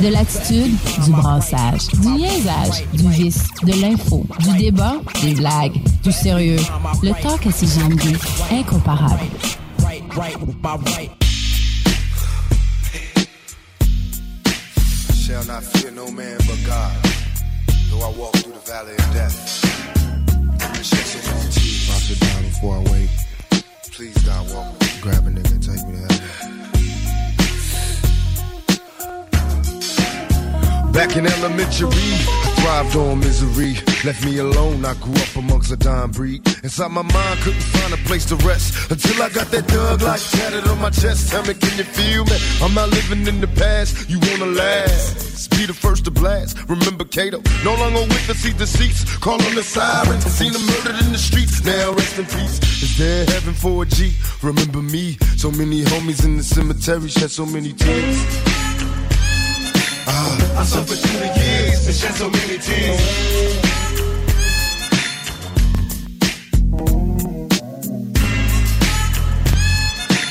De 0.00 0.08
l'attitude, 0.08 0.76
du 1.04 1.10
brassage, 1.10 1.88
du 1.88 2.08
niaisage, 2.08 2.86
du 2.92 3.08
vice, 3.10 3.48
de 3.64 3.80
l'info, 3.80 4.24
du 4.40 4.56
débat, 4.56 4.94
des 5.22 5.34
blagues, 5.34 5.80
du 6.02 6.12
sérieux. 6.12 6.60
Le 7.02 7.10
talk 7.20 7.46
à 7.46 7.50
ses 7.50 7.66
jambes 7.66 8.00
incomparable. 8.50 9.20
Shall 15.14 15.44
not 15.46 15.62
fear 15.62 15.90
no 15.90 16.10
man 16.10 16.36
but 16.46 16.58
God. 16.66 16.92
Though 17.90 18.02
I 18.02 18.12
walk 18.18 18.34
through 18.34 18.52
the 18.52 18.70
valley 18.70 18.92
of 18.92 19.12
death. 19.14 19.64
I 20.60 20.82
shed 20.82 21.06
so 21.06 21.34
much 21.34 21.54
tears. 21.54 21.90
I'll 21.90 21.98
sit 21.98 22.20
down 22.20 22.42
before 22.42 22.76
I 22.76 22.92
wake. 22.92 23.64
Please, 23.90 24.18
God, 24.24 24.52
walk. 24.52 24.78
Grab 25.00 25.26
a 25.26 25.30
nigga 25.30 25.52
and 25.52 25.62
take 25.62 25.86
me 25.86 25.92
to 25.94 25.98
heaven. 25.98 26.13
Back 30.94 31.16
in 31.16 31.26
elementary, 31.26 31.88
I 31.90 32.54
thrived 32.54 32.94
on 32.94 33.18
misery. 33.18 33.74
Left 34.04 34.24
me 34.24 34.38
alone, 34.38 34.84
I 34.84 34.94
grew 34.94 35.12
up 35.14 35.34
amongst 35.34 35.72
a 35.72 35.76
dying 35.76 36.12
breed. 36.12 36.46
Inside 36.62 36.92
my 36.92 37.02
mind, 37.02 37.40
couldn't 37.40 37.66
find 37.74 37.92
a 37.92 37.96
place 38.06 38.24
to 38.26 38.36
rest. 38.46 38.92
Until 38.92 39.20
I 39.20 39.28
got 39.28 39.50
that 39.50 39.66
thug 39.66 40.02
like 40.02 40.20
tatted 40.20 40.68
on 40.68 40.80
my 40.80 40.90
chest. 40.90 41.32
Tell 41.32 41.42
me, 41.42 41.54
can 41.54 41.76
you 41.78 41.82
feel 41.82 42.24
me? 42.26 42.36
I'm 42.62 42.74
not 42.74 42.90
living 42.90 43.26
in 43.26 43.40
the 43.40 43.48
past, 43.48 44.08
you 44.08 44.20
wanna 44.20 44.46
last. 44.46 45.50
Be 45.50 45.66
the 45.66 45.74
first 45.74 46.04
to 46.04 46.12
blast. 46.12 46.58
Remember 46.68 47.04
Cato, 47.04 47.42
no 47.64 47.74
longer 47.74 48.02
witness 48.02 48.38
see 48.38 48.52
deceits. 48.52 49.16
Call 49.18 49.42
on 49.42 49.54
the 49.56 49.64
sirens, 49.64 50.24
seen 50.26 50.52
them 50.52 50.64
murdered 50.64 51.04
in 51.04 51.10
the 51.10 51.18
streets. 51.18 51.64
Now 51.64 51.92
rest 51.92 52.18
in 52.20 52.26
peace. 52.26 52.62
Is 52.82 52.96
there 52.98 53.26
heaven 53.26 53.54
for 53.54 53.82
a 53.82 53.86
G? 53.86 54.14
Remember 54.42 54.80
me, 54.80 55.18
so 55.36 55.50
many 55.50 55.82
homies 55.82 56.24
in 56.24 56.36
the 56.36 56.44
cemetery 56.44 57.08
shed 57.08 57.32
so 57.32 57.44
many 57.44 57.72
tears. 57.72 58.73
I 60.06 60.64
suffered 60.64 60.98
through 60.98 61.20
the 61.20 61.40
years 61.40 61.86
and 61.86 61.96
shed 61.96 62.14
so 62.14 62.28
many 62.28 62.58
tears. 62.58 63.83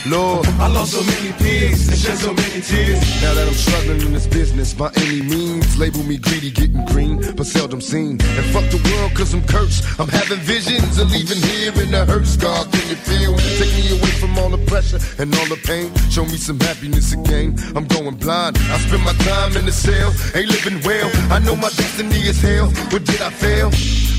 Lord, 0.05 0.45
I 0.59 0.67
lost 0.67 0.91
so 0.91 1.03
many 1.03 1.31
pigs 1.39 1.87
and 1.87 1.97
shed 1.97 2.17
so 2.17 2.33
many 2.33 2.59
tears. 2.59 2.99
Now 3.21 3.33
that 3.35 3.47
I'm 3.47 3.53
struggling 3.53 4.01
in 4.01 4.11
this 4.11 4.27
business 4.27 4.73
by 4.73 4.91
any 4.97 5.21
means, 5.21 5.77
label 5.77 6.03
me 6.03 6.17
greedy, 6.17 6.51
getting 6.51 6.83
green, 6.87 7.23
but 7.37 7.45
seldom 7.45 7.79
seen. 7.79 8.19
And 8.19 8.45
fuck 8.51 8.67
the 8.69 8.83
world, 8.91 9.15
cause 9.15 9.33
I'm 9.33 9.45
cursed. 9.47 9.85
I'm 9.97 10.09
having 10.09 10.39
visions 10.39 10.99
of 10.99 11.09
leaving 11.09 11.37
here 11.37 11.71
in 11.81 11.91
the 11.91 12.03
hurt 12.05 12.27
scar. 12.27 12.65
Can 12.65 12.89
you 12.89 12.95
feel? 12.95 13.37
Take 13.55 13.71
me 13.79 13.97
away 13.97 14.11
from 14.19 14.37
all 14.39 14.49
the 14.49 14.59
pressure 14.67 14.99
and 15.19 15.33
all 15.35 15.47
the 15.47 15.59
pain. 15.63 15.87
Show 16.11 16.25
me 16.25 16.35
some 16.35 16.59
happiness 16.59 17.13
again. 17.13 17.55
I'm 17.73 17.87
going 17.87 18.15
blind. 18.15 18.57
I 18.57 18.79
spend 18.79 19.03
my 19.05 19.13
time 19.23 19.55
in 19.55 19.65
the 19.65 19.71
cell, 19.71 20.11
ain't 20.35 20.49
living 20.49 20.83
well. 20.83 21.09
I 21.31 21.39
know 21.39 21.55
my 21.55 21.69
destiny 21.69 22.27
is 22.27 22.41
hell. 22.41 22.67
What 22.91 23.05
did 23.05 23.21
I 23.21 23.29
fail? 23.29 23.71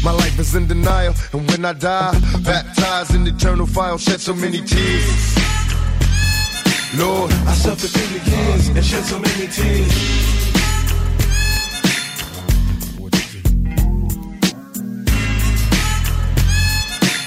My 0.02 0.12
life 0.12 0.38
is 0.38 0.54
in 0.54 0.66
denial, 0.66 1.14
and 1.34 1.46
when 1.50 1.64
I 1.66 1.74
die, 1.74 2.18
baptized 2.42 3.14
in 3.14 3.26
eternal 3.26 3.66
fire, 3.66 3.98
shed 3.98 4.20
so 4.20 4.32
many 4.32 4.62
tears. 4.62 5.44
Lord, 6.96 7.32
I 7.32 7.54
suffered 7.54 7.90
through 7.90 8.18
the 8.18 8.30
years 8.30 8.68
and 8.68 8.84
shed 8.84 9.04
so 9.04 9.18
many 9.18 9.48
tears. 9.48 10.53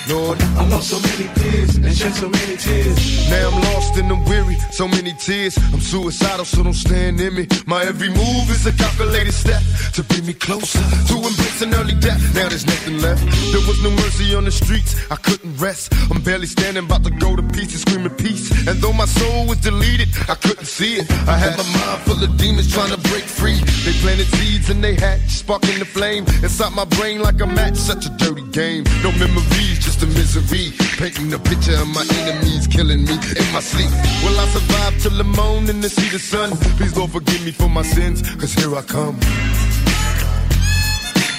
Lord, 0.10 0.42
I 0.56 0.64
lost 0.70 0.90
so 0.90 1.00
many 1.00 1.28
tears 1.36 1.76
and 1.76 1.94
shed 1.94 2.14
so 2.14 2.30
many 2.30 2.56
tears. 2.56 3.30
Now 3.30 3.50
I'm 3.50 3.62
lost 3.74 3.98
and 3.98 4.10
I'm 4.10 4.24
weary, 4.24 4.56
so 4.72 4.88
many 4.88 5.12
tears. 5.14 5.58
I'm 5.74 5.82
suicidal, 5.82 6.46
so 6.46 6.64
don't 6.64 6.74
stand 6.74 7.20
in 7.20 7.36
me. 7.36 7.48
My 7.66 7.84
every 7.84 8.08
move 8.08 8.50
is 8.50 8.66
a 8.66 8.72
calculated 8.72 9.34
step 9.34 9.62
to 9.94 10.04
bring 10.04 10.26
me 10.26 10.34
closer 10.34 10.80
to 10.80 11.14
embracing 11.16 11.74
early 11.74 11.96
death. 11.96 12.22
Now 12.34 12.48
there's 12.48 12.66
nothing 12.66 13.02
left. 13.02 13.22
There 13.52 13.66
was 13.68 13.84
no 13.84 13.92
mercy 13.92 14.34
on 14.34 14.46
the 14.46 14.52
streets, 14.52 14.96
I 15.12 15.18
couldn't 15.18 15.58
rest. 15.58 15.94
I'm 16.10 16.22
barely 16.22 16.48
standing, 16.48 16.86
about 16.86 17.04
to 17.04 17.12
go 17.12 17.36
to 17.36 17.44
pieces, 17.44 17.82
screaming 17.82 18.16
peace. 18.16 18.50
And 18.66 18.80
though 18.80 18.94
my 18.94 19.06
soul 19.06 19.48
was 19.48 19.58
deleted, 19.58 20.08
I 20.30 20.36
couldn't 20.36 20.68
see 20.68 20.96
it. 20.96 21.12
I 21.28 21.36
had 21.38 21.58
my 21.58 21.68
mind 21.76 22.02
full 22.04 22.24
of 22.24 22.38
demons 22.38 22.72
trying 22.72 22.92
to 22.92 23.02
break 23.10 23.24
free. 23.24 23.60
They 23.84 23.92
planted 24.00 24.28
seeds 24.38 24.70
and 24.70 24.82
they 24.82 24.96
hatched, 24.96 25.32
sparking 25.32 25.80
the 25.80 25.86
flame 25.86 26.24
inside 26.44 26.74
my 26.74 26.86
brain 26.86 27.22
like 27.22 27.42
a 27.42 27.48
match. 27.48 27.76
Such 27.76 28.06
a 28.06 28.10
dirty 28.18 28.44
game. 28.52 28.86
No 29.04 29.12
memories, 29.14 29.80
just 29.84 29.97
the 30.00 30.08
misery. 30.08 30.74
Painting 30.98 31.34
a 31.34 31.40
picture 31.40 31.76
of 31.76 31.88
my 31.88 32.06
enemies 32.22 32.68
killing 32.68 33.04
me 33.06 33.14
in 33.14 33.48
my 33.54 33.60
sleep. 33.60 33.92
Will 34.24 34.40
I 34.40 34.48
survive 34.48 35.02
till 35.02 35.18
the 35.18 35.24
morning 35.24 35.82
to 35.82 35.90
see 35.90 36.10
the 36.10 36.20
sun? 36.20 36.52
Please 36.78 36.96
Lord 36.96 37.12
forgive 37.12 37.44
me 37.44 37.52
for 37.52 37.70
my 37.70 37.84
sins, 37.84 38.22
cause 38.36 38.54
here 38.54 38.74
I 38.76 38.82
come. 38.82 39.20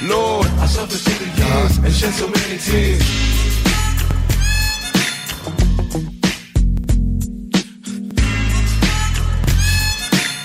Lord, 0.02 0.46
I 0.62 0.66
suffered 0.66 1.00
through 1.00 1.26
the 1.26 1.30
years 1.42 1.78
and 1.78 1.92
shed 1.92 2.14
so 2.14 2.26
many 2.28 2.58
tears. 2.58 3.47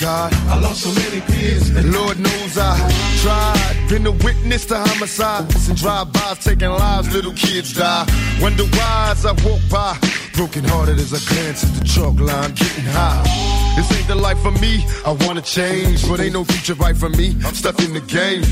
God, 0.04 0.34
I 0.34 0.60
lost 0.60 0.82
so 0.82 0.92
many 0.92 1.22
peers. 1.22 1.70
And 1.70 1.94
Lord 1.94 2.20
knows 2.20 2.58
I 2.58 2.76
tried. 3.24 3.88
Been 3.88 4.06
a 4.06 4.12
witness 4.12 4.66
to 4.66 4.78
homicides 4.78 5.70
and 5.70 5.78
drive-bys 5.78 6.44
taking 6.44 6.68
lives. 6.68 7.14
Little 7.14 7.32
kids 7.32 7.72
die. 7.72 8.06
Wonder 8.42 8.64
why 8.64 9.12
as 9.12 9.26
I 9.26 9.32
walk 9.48 9.62
by. 9.72 9.98
Broken 10.34 10.64
hearted 10.64 10.98
as 10.98 11.14
I 11.14 11.22
glance 11.32 11.64
at 11.64 11.74
the 11.78 11.86
chalk 11.86 12.20
line, 12.20 12.54
getting 12.56 12.86
high. 12.86 13.22
This 13.76 13.86
ain't 13.98 14.08
the 14.08 14.16
life 14.16 14.40
for 14.40 14.52
me. 14.52 14.86
I 15.06 15.12
wanna 15.26 15.42
change, 15.42 16.08
but 16.08 16.20
ain't 16.20 16.34
no 16.34 16.44
future 16.44 16.74
right 16.74 16.98
for 16.98 17.10
me. 17.10 17.38
I'm 17.46 17.54
stuck 17.54 17.80
in 17.80 17.94
the 17.94 18.02
game. 18.02 18.44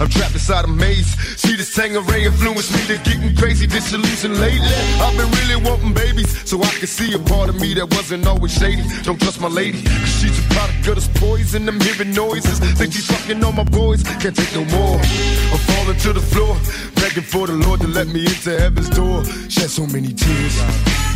I'm 0.00 0.08
trapped 0.08 0.34
inside 0.34 0.64
a 0.64 0.68
maze. 0.68 1.08
See 1.40 1.56
this 1.56 1.74
Tangeray 1.76 2.26
influence 2.26 2.70
me 2.72 2.80
to 2.88 3.02
getting 3.04 3.34
crazy, 3.36 3.66
disillusioned 3.66 4.38
lately. 4.38 4.68
I've 5.00 5.16
been 5.16 5.30
really 5.40 5.56
wanting 5.64 5.94
babies, 5.94 6.30
so 6.48 6.62
I 6.62 6.68
can 6.76 6.86
see 6.86 7.12
a 7.14 7.18
part 7.18 7.48
of 7.48 7.58
me 7.58 7.72
that 7.74 7.88
wasn't 7.94 8.26
always 8.26 8.52
shady. 8.52 8.84
Don't 9.02 9.20
trust 9.20 9.40
my 9.40 9.48
lady, 9.48 9.82
cause 9.82 10.20
she's 10.20 10.38
a 10.38 10.48
product 10.54 10.88
of 10.88 10.94
this 10.96 11.08
poison. 11.20 11.68
I'm 11.68 11.80
hearing 11.80 12.14
noises, 12.14 12.58
think 12.76 12.92
she's 12.92 13.06
fucking 13.06 13.42
on 13.42 13.56
my 13.56 13.64
boys. 13.64 14.02
Can't 14.20 14.36
take 14.36 14.54
no 14.54 14.64
more. 14.76 14.98
I'm 15.00 15.60
falling 15.72 15.98
to 15.98 16.12
the 16.12 16.20
floor, 16.20 16.54
begging 16.96 17.24
for 17.24 17.46
the 17.46 17.54
Lord 17.54 17.80
to 17.80 17.88
let 17.88 18.08
me 18.08 18.26
into 18.26 18.58
heaven's 18.58 18.90
door. 18.90 19.24
Shed 19.48 19.70
so 19.70 19.86
many 19.86 20.12
tears. 20.12 21.09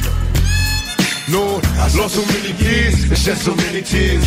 Lord, 1.31 1.65
I 1.65 1.89
lost 1.97 2.17
so 2.17 2.27
many 2.27 2.53
years 2.63 3.05
and 3.05 3.17
shed 3.17 3.39
so 3.39 3.55
many 3.55 3.81
tears. 3.81 4.25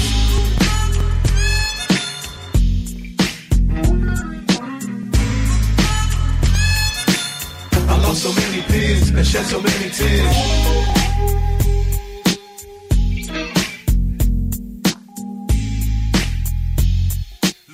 I 7.88 7.98
lost 8.02 8.24
so 8.24 8.34
many 8.34 8.62
peers 8.64 9.10
and 9.10 9.28
shed 9.28 9.46
so 9.46 9.62
many 9.62 9.90
tears. 9.92 10.36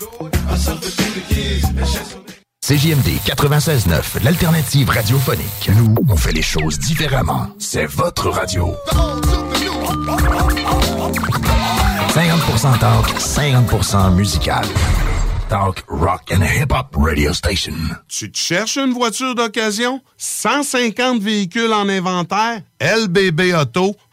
Lord, 0.02 0.36
I 0.36 0.58
suffered 0.58 0.92
through 0.92 1.22
the 1.22 1.34
years 1.34 1.64
and 1.64 1.88
shed 1.88 2.06
so 2.08 2.23
CJMD 2.66 3.20
96.9, 3.26 4.24
l'alternative 4.24 4.90
radiophonique. 4.90 5.70
Nous, 5.76 5.96
on 6.08 6.16
fait 6.16 6.32
les 6.32 6.42
choses 6.42 6.80
différemment. 6.80 7.50
C'est 7.60 7.86
votre 7.88 8.30
radio. 8.30 8.74
50% 12.08 12.80
talk, 12.80 13.06
50% 13.20 14.16
musical. 14.16 14.64
Talk, 15.50 15.84
rock 15.90 16.32
and 16.32 16.42
hip-hop 16.42 16.96
radio 16.96 17.34
station. 17.34 17.74
Tu 18.08 18.32
te 18.32 18.38
cherches 18.38 18.78
une 18.78 18.94
voiture 18.94 19.36
d'occasion? 19.36 20.00
150 20.16 21.22
véhicules 21.22 21.74
en 21.74 21.90
inventaire? 21.90 22.62
LBBauto.com 22.80 24.13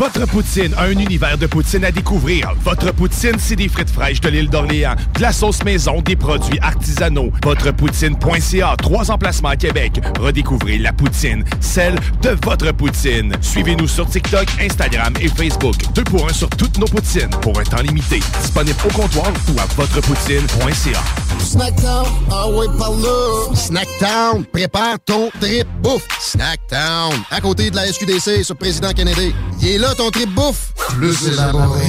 Votre 0.00 0.26
poutine, 0.26 0.74
un 0.78 0.92
univers 0.92 1.36
de 1.36 1.46
poutine 1.46 1.84
à 1.84 1.92
découvrir. 1.92 2.54
Votre 2.64 2.90
poutine, 2.90 3.34
c'est 3.38 3.54
des 3.54 3.68
frites 3.68 3.90
fraîches 3.90 4.22
de 4.22 4.30
l'île 4.30 4.48
d'Orléans, 4.48 4.94
de 5.14 5.20
la 5.20 5.30
sauce 5.30 5.62
maison, 5.62 6.00
des 6.00 6.16
produits 6.16 6.58
artisanaux. 6.60 7.30
Votrepoutine.ca, 7.44 8.76
trois 8.78 9.10
emplacements 9.10 9.50
à 9.50 9.56
Québec. 9.56 10.00
Redécouvrez 10.18 10.78
la 10.78 10.94
poutine, 10.94 11.44
celle 11.60 11.96
de 12.22 12.30
votre 12.46 12.72
poutine. 12.72 13.34
Suivez-nous 13.42 13.88
sur 13.88 14.08
TikTok, 14.08 14.46
Instagram 14.58 15.12
et 15.20 15.28
Facebook. 15.28 15.76
Deux 15.94 16.04
pour 16.04 16.26
un 16.26 16.32
sur 16.32 16.48
toutes 16.48 16.78
nos 16.78 16.86
poutines, 16.86 17.28
pour 17.42 17.60
un 17.60 17.64
temps 17.64 17.82
limité. 17.82 18.20
Disponible 18.40 18.78
au 18.86 18.92
comptoir 19.02 19.30
ou 19.54 19.60
à 19.60 19.66
votrepoutine.ca. 19.76 21.02
Snackdown, 21.40 22.06
ah 22.30 22.48
ouais, 22.48 22.66
par 22.78 22.92
là. 22.92 23.54
Snackdown, 23.54 24.46
prépare 24.46 24.96
ton 25.04 25.28
trip 25.38 25.66
bouffe. 25.82 26.06
Snackdown, 26.20 27.12
à 27.30 27.40
côté 27.42 27.70
de 27.70 27.76
la 27.76 27.86
SQDC 27.92 28.44
sur 28.44 28.56
Président 28.56 28.92
Kennedy. 28.92 29.34
Il 29.60 29.68
est 29.68 29.78
là 29.78 29.89
ton 29.94 30.10
trip 30.10 30.30
bouffe. 30.34 30.72
Plus 30.96 31.28
élaboré. 31.28 31.86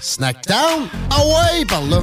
Snackdown, 0.00 0.88
ah 1.10 1.26
ouais, 1.26 1.64
par 1.66 1.82
là. 1.82 2.02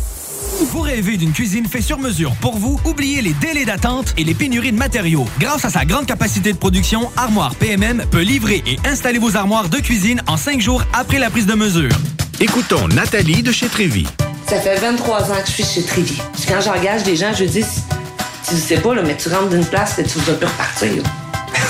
Vous 0.69 0.81
rêvez 0.81 1.17
d'une 1.17 1.31
cuisine 1.33 1.65
faite 1.65 1.81
sur 1.81 1.97
mesure 1.97 2.33
pour 2.39 2.55
vous? 2.55 2.79
Oubliez 2.85 3.23
les 3.23 3.33
délais 3.33 3.65
d'attente 3.65 4.13
et 4.15 4.23
les 4.23 4.35
pénuries 4.35 4.71
de 4.71 4.77
matériaux. 4.77 5.25
Grâce 5.39 5.65
à 5.65 5.71
sa 5.71 5.85
grande 5.85 6.05
capacité 6.05 6.53
de 6.53 6.57
production, 6.57 7.09
Armoire 7.17 7.55
PMM 7.55 8.05
peut 8.11 8.21
livrer 8.21 8.63
et 8.67 8.77
installer 8.87 9.17
vos 9.17 9.35
armoires 9.35 9.69
de 9.69 9.79
cuisine 9.79 10.21
en 10.27 10.37
cinq 10.37 10.61
jours 10.61 10.83
après 10.93 11.17
la 11.17 11.31
prise 11.31 11.47
de 11.47 11.55
mesure. 11.55 11.89
Écoutons 12.39 12.87
Nathalie 12.89 13.41
de 13.41 13.51
chez 13.51 13.67
Trévy. 13.69 14.05
Ça 14.47 14.59
fait 14.59 14.77
23 14.77 15.31
ans 15.31 15.41
que 15.41 15.47
je 15.47 15.51
suis 15.51 15.63
chez 15.63 15.83
Trévy. 15.83 16.21
Quand 16.47 16.61
j'engage 16.61 17.03
des 17.03 17.15
gens, 17.15 17.33
je 17.33 17.45
dis, 17.45 17.65
tu 18.47 18.55
sais 18.55 18.77
pas, 18.77 18.93
là, 18.93 19.01
mais 19.03 19.17
tu 19.17 19.29
rentres 19.29 19.49
d'une 19.49 19.65
place 19.65 19.97
et 19.97 20.03
tu 20.03 20.19
vas 20.19 20.33
plus 20.33 20.45
repartir. 20.45 21.03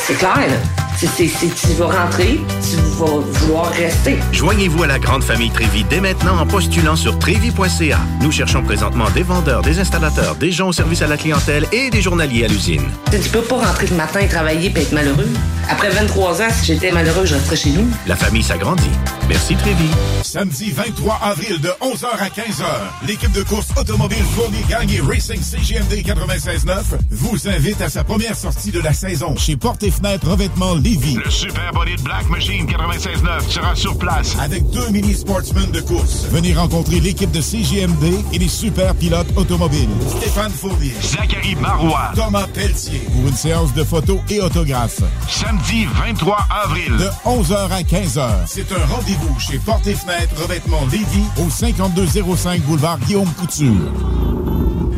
C'est 0.05 0.15
clair, 0.15 0.35
là. 0.35 0.80
C'est, 1.07 1.31
tu 1.55 1.73
vas 1.79 1.87
rentrer, 1.87 2.39
tu 2.61 2.75
vas 2.99 3.05
vouloir 3.07 3.71
rester. 3.71 4.19
Joignez-vous 4.31 4.83
à 4.83 4.87
la 4.87 4.99
grande 4.99 5.23
famille 5.23 5.49
Trévi 5.49 5.83
dès 5.83 5.99
maintenant 5.99 6.37
en 6.37 6.45
postulant 6.45 6.95
sur 6.95 7.17
trévi.ca. 7.17 7.97
Nous 8.21 8.31
cherchons 8.31 8.61
présentement 8.61 9.09
des 9.09 9.23
vendeurs, 9.23 9.63
des 9.63 9.79
installateurs, 9.79 10.35
des 10.35 10.51
gens 10.51 10.67
au 10.67 10.73
service 10.73 11.01
à 11.01 11.07
la 11.07 11.17
clientèle 11.17 11.65
et 11.71 11.89
des 11.89 12.03
journaliers 12.03 12.45
à 12.45 12.47
l'usine. 12.49 12.83
Tu 13.09 13.29
peux 13.29 13.41
pas 13.41 13.65
rentrer 13.65 13.87
le 13.87 13.95
matin 13.95 14.19
et 14.19 14.27
travailler 14.27 14.71
et 14.75 14.79
être 14.79 14.91
malheureux. 14.91 15.27
Après 15.69 15.89
23 15.89 16.41
ans, 16.43 16.49
si 16.51 16.67
j'étais 16.67 16.91
malheureux, 16.91 17.25
je 17.25 17.33
resterais 17.33 17.55
chez 17.55 17.71
nous. 17.71 17.87
La 18.05 18.15
famille 18.15 18.43
s'agrandit. 18.43 18.91
Merci 19.27 19.55
Trévi. 19.55 19.89
Samedi 20.21 20.69
23 20.71 21.19
avril 21.23 21.59
de 21.61 21.69
11h 21.81 22.05
à 22.19 22.27
15h, 22.27 23.07
l'équipe 23.07 23.31
de 23.31 23.41
course 23.43 23.69
automobile 23.75 24.23
Fournier 24.35 24.63
Gang 24.69 24.91
et 24.91 25.01
Racing 25.01 25.41
CGMD 25.41 25.93
96.9 26.05 26.99
vous 27.09 27.47
invite 27.47 27.81
à 27.81 27.89
sa 27.89 28.03
première 28.03 28.35
sortie 28.35 28.71
de 28.71 28.79
la 28.81 28.93
saison 28.93 29.35
chez 29.35 29.55
Porte 29.55 29.81
et 29.83 29.91
Fenêtre 29.91 30.27
Revêtement 30.27 30.75
Lévis. 30.91 31.15
Le 31.23 31.29
Super 31.29 31.71
Body 31.71 31.95
de 31.95 32.01
Black 32.01 32.29
Machine 32.29 32.65
96.9 32.65 33.49
sera 33.49 33.75
sur 33.75 33.97
place. 33.97 34.35
Avec 34.39 34.69
deux 34.71 34.89
mini 34.89 35.13
sportsmen 35.13 35.71
de 35.71 35.79
course. 35.79 36.25
Venez 36.31 36.53
rencontrer 36.53 36.99
l'équipe 36.99 37.31
de 37.31 37.39
CGMD 37.39 38.13
et 38.33 38.37
les 38.37 38.49
super 38.49 38.93
pilotes 38.95 39.27
automobiles. 39.37 39.87
Stéphane 40.17 40.51
Fournier. 40.51 40.93
Zachary 41.01 41.55
Marois. 41.55 42.11
Thomas 42.15 42.47
Pelletier. 42.53 42.99
Pour 43.13 43.27
une 43.29 43.35
séance 43.35 43.73
de 43.73 43.85
photos 43.85 44.19
et 44.29 44.41
autographes. 44.41 45.01
Samedi 45.29 45.85
23 45.85 46.37
avril. 46.65 46.91
De 46.97 47.09
11h 47.25 47.71
à 47.71 47.81
15h. 47.83 48.29
C'est 48.47 48.69
un 48.73 48.85
rendez-vous 48.93 49.39
chez 49.39 49.59
Porte 49.59 49.87
et 49.87 49.95
Fenêtre 49.95 50.35
Revêtement 50.41 50.81
Lévis 50.91 51.27
au 51.37 51.49
5205 51.49 52.61
boulevard 52.63 52.99
Guillaume 52.99 53.31
Couture. 53.39 53.71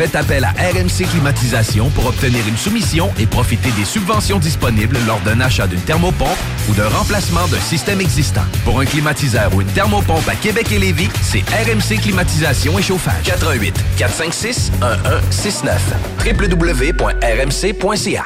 Faites 0.00 0.16
appel 0.16 0.44
à 0.44 0.52
RMC 0.52 1.06
Climatisation 1.10 1.90
pour 1.90 2.06
obtenir 2.06 2.48
une 2.48 2.56
soumission 2.56 3.10
et 3.18 3.26
profiter 3.26 3.70
des 3.72 3.84
subventions 3.84 4.38
disponibles 4.38 4.96
lors 5.06 5.20
d'un 5.20 5.42
achat 5.42 5.66
d'une 5.66 5.82
thermopompe 5.82 6.38
ou 6.70 6.72
d'un 6.72 6.88
remplacement 6.88 7.46
d'un 7.48 7.60
système 7.60 8.00
existant. 8.00 8.40
Pour 8.64 8.80
un 8.80 8.86
climatiseur 8.86 9.54
ou 9.54 9.60
une 9.60 9.68
thermopompe 9.68 10.26
à 10.26 10.36
Québec 10.36 10.72
et 10.72 10.78
Lévis, 10.78 11.10
c'est 11.20 11.42
RMC 11.50 12.00
Climatisation 12.00 12.78
et 12.78 12.82
Chauffage. 12.82 13.24
88 13.24 13.74
456 13.98 14.72
1169 14.80 15.92
www.rmc.ca 16.24 18.24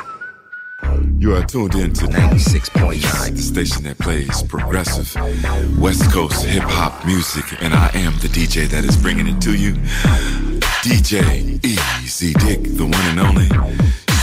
You 1.19 1.35
are 1.35 1.45
tuned 1.45 1.75
in 1.75 1.93
to 1.95 2.07
96.9, 2.07 3.35
the 3.35 3.43
station 3.43 3.83
that 3.85 3.99
plays 3.99 4.45
progressive 4.45 5.17
West 5.79 6.13
Coast 6.13 6.45
hip 6.45 6.63
hop 6.65 7.05
music, 7.05 7.45
and 7.63 7.75
I 7.75 7.91
am 7.95 8.13
the 8.21 8.29
DJ 8.29 8.69
that 8.69 8.85
is 8.85 8.97
bringing 8.97 9.27
it 9.27 9.41
to 9.41 9.57
you. 9.57 9.75
DJ 10.85 11.65
Easy 11.65 12.35
Dick, 12.35 12.63
the 12.63 12.85
one 12.85 12.95
and 13.07 13.19
only. 13.19 13.49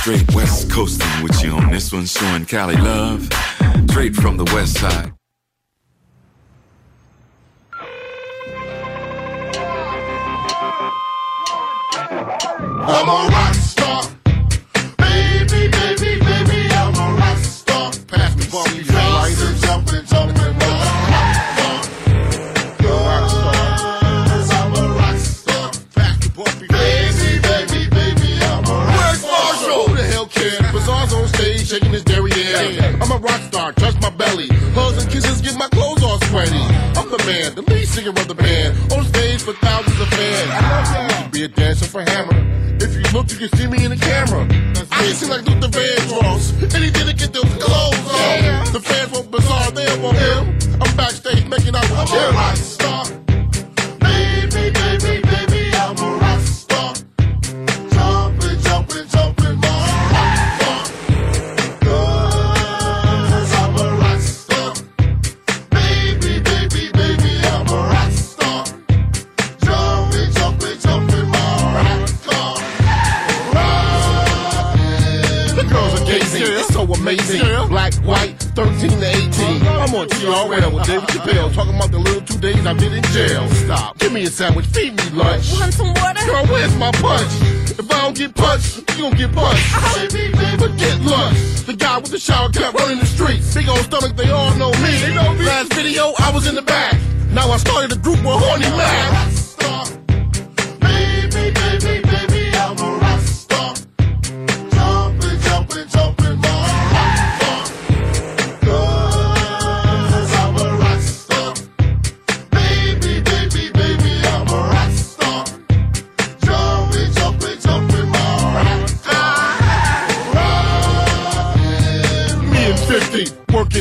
Straight 0.01 0.31
West 0.35 0.69
Coasting 0.69 1.23
with 1.23 1.43
you 1.43 1.53
on 1.53 1.71
this 1.71 1.91
one, 1.91 2.05
showing 2.05 2.45
Cali 2.45 2.75
love. 2.75 3.27
Straight 3.89 4.15
from 4.15 4.38
the 4.38 4.43
West 4.53 4.77
Side. 4.77 5.11
I'm 12.83 13.09
a 13.09 13.27
rock 13.31 13.55
star. 13.55 14.03
Baby, 14.99 15.67
baby, 15.67 16.19
baby, 16.19 16.69
I'm 16.73 16.93
a 16.93 17.17
rock 17.17 17.38
star. 17.39 17.91
Pass 18.07 18.38
me 18.38 18.45
bumpy 18.51 18.83
lighters, 18.93 19.61
jumping, 19.61 20.05
jumping, 20.05 21.10
rock 33.22 33.41
star, 33.41 33.72
touch 33.73 33.95
my 34.02 34.10
belly. 34.10 34.48
Hugs 34.73 35.03
and 35.03 35.11
kisses, 35.11 35.41
get 35.41 35.57
my 35.57 35.69
clothes 35.69 36.03
all 36.03 36.19
sweaty. 36.27 36.64
I'm 36.98 37.10
the 37.10 37.22
man, 37.26 37.56
the 37.56 37.61
lead 37.61 37.88
singer 37.88 38.10
of 38.10 38.27
the 38.27 38.35
band. 38.35 38.76
On 38.91 39.06
stage 39.06 39.41
for 39.41 39.53
thousands 39.53 39.99
of 39.99 40.07
fans. 40.10 40.49
I 40.52 41.23
could 41.23 41.31
be 41.31 41.43
a 41.45 41.48
dancer 41.48 41.85
for 41.85 42.02
Hammer. 42.02 42.35
If 42.81 42.95
you 42.95 43.03
look, 43.14 43.31
you 43.31 43.38
can 43.38 43.49
see 43.57 43.68
me 43.68 43.85
in 43.85 43.91
the 43.91 43.98
camera. 43.98 44.43
I 44.91 45.06
can 45.06 45.14
sing 45.14 45.30
like 45.30 45.45
Luther 45.45 45.69
Vandross. 45.69 46.52
Anything 46.73 47.07
to 47.07 47.14
get 47.14 47.31
those 47.31 47.53
clothes 47.61 48.06
on. 48.10 48.73
The 48.73 48.81
fans 48.81 49.11
want 49.11 49.31
Bizarre, 49.31 49.72
they 49.72 49.85
want 50.02 50.18
him. 50.18 50.81
I'm 50.81 50.95
backstage 50.98 51.45
making 51.48 51.76
out 51.76 51.89
with 51.89 52.10
him. 52.10 52.34
rock 52.34 52.57
star. 52.57 53.10
TRL 81.02 81.15
with 81.15 81.26
David 81.26 81.34
Chappelle, 81.36 81.53
talking 81.53 81.76
about 81.76 81.91
the 81.91 81.99
little 81.99 82.22
two 82.22 82.40
days 82.40 82.65
I've 82.65 82.78
been 82.78 82.94
in 82.94 83.03
jail. 83.03 83.48
Stop. 83.49 83.98
Give 83.99 84.11
me 84.11 84.23
a 84.23 84.28
sandwich, 84.28 84.65
feed 84.68 84.95
me 84.95 85.10
lunch. 85.11 85.52
Want 85.53 85.73
some 85.73 85.94
water? 85.94 86.26
Girl, 86.26 86.45
where's 86.48 86.76
my 86.78 86.91
punch? 86.91 87.32
If 87.80 87.91
I 87.91 88.02
don't 88.02 88.15
get 88.15 88.36
punched, 88.36 88.78
you 88.98 89.03
gon' 89.03 89.18
get 89.18 89.34
punched. 89.34 89.64
Baby, 89.95 90.32
baby, 90.34 90.57
forget 90.57 91.02
lunch. 91.02 91.38
The 91.65 91.76
guy 91.78 91.98
with 91.98 92.11
the 92.11 92.19
shower 92.19 92.49
cap 92.49 92.73
running 92.73 92.99
the 92.99 93.06
streets. 93.06 93.53
Big 93.53 93.69
old 93.69 93.80
stomach, 93.80 94.15
they 94.15 94.30
all 94.30 94.53
know 94.56 94.72
me. 94.84 94.91
They 95.02 95.14
know 95.14 95.34
me. 95.34 95.45
Last 95.45 95.73
video, 95.73 96.14
I 96.19 96.32
was 96.34 96.48
in 96.48 96.56
the 96.56 96.61
back. 96.61 96.99
Now 97.32 97.49
I 97.49 97.57
started 97.57 97.91
a 97.94 97.99
group 97.99 98.18
with 98.18 98.36
Horny 98.36 98.69
Mac. 98.78 99.40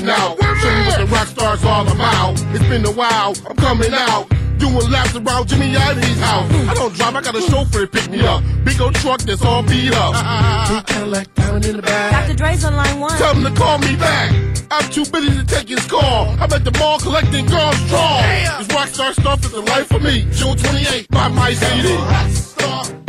50, 0.05 0.11
out. 0.11 0.39
Show 0.61 0.71
me 0.71 0.87
what 0.87 0.99
the 0.99 1.07
rock 1.07 1.27
stars 1.29 1.65
all 1.65 1.89
about. 1.91 2.33
It's 2.55 2.67
been 2.67 2.85
a 2.85 2.91
while, 2.91 3.35
I'm 3.49 3.57
coming 3.57 3.93
out. 3.93 4.29
Doing 4.59 4.91
laps 4.91 5.15
around 5.17 5.49
Jimmy 5.49 5.75
Ivy's 5.75 6.21
house. 6.21 6.51
I 6.69 6.75
don't 6.75 6.95
drive, 6.95 7.17
I 7.17 7.23
got 7.23 7.35
a 7.35 7.41
chauffeur 7.41 7.87
to 7.87 7.87
pick 7.87 8.11
me 8.11 8.21
up. 8.21 8.43
Big 8.65 8.81
old 8.81 8.95
truck 8.97 9.21
that's 9.23 9.43
all 9.43 9.63
beat 9.63 9.93
up. 9.95 10.13
Big 10.69 10.87
Cadillac 10.87 11.35
diamond 11.35 11.65
in 11.65 11.77
the 11.77 11.83
back. 11.83 12.27
Dr. 12.27 12.37
Dre's 12.37 12.65
on 12.65 12.77
line 12.77 13.01
one. 13.01 13.17
Tell 13.17 13.35
him 13.35 13.45
to 13.45 13.59
call 13.59 13.79
me 13.79 13.97
back. 13.97 14.33
I'm 14.71 14.89
too 14.91 15.05
busy 15.07 15.31
to 15.37 15.45
take 15.45 15.69
his 15.69 15.85
call. 15.87 16.29
I'm 16.39 16.53
at 16.53 16.65
the 16.65 16.77
mall 16.79 16.99
collecting 16.99 17.47
girls' 17.47 17.89
draw. 17.89 18.21
This 18.59 18.69
rockstar 18.69 19.13
stuff 19.15 19.45
is 19.45 19.53
the 19.53 19.61
life 19.63 19.89
for 19.89 19.99
me. 19.99 20.27
June 20.33 20.57
28, 20.57 21.09
buy 21.09 21.29
my 21.29 21.55
CD. 21.55 23.00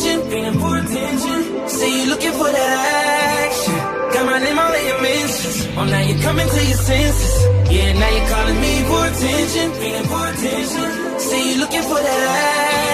Attention, 0.00 0.60
for 0.60 0.76
attention. 0.76 1.68
See 1.68 2.02
you 2.02 2.10
looking 2.10 2.32
for 2.32 2.50
that 2.50 2.72
action. 3.44 3.74
Got 4.12 4.26
my 4.26 4.38
name 4.38 4.58
all 4.58 4.72
in 4.72 4.86
your 4.86 5.02
mentions. 5.02 5.66
Oh, 5.76 5.84
now 5.84 6.00
you're 6.00 6.22
coming 6.22 6.48
to 6.48 6.60
your 6.64 6.80
senses. 6.88 7.34
Yeah, 7.70 7.92
now 7.92 8.10
you're 8.16 8.28
calling 8.28 8.60
me 8.60 8.72
for 8.88 9.02
attention, 9.06 9.72
feeling 9.80 10.08
for 10.12 10.24
attention. 10.32 11.20
See 11.20 11.52
you 11.52 11.60
looking 11.60 11.82
for 11.82 12.00
that 12.00 12.22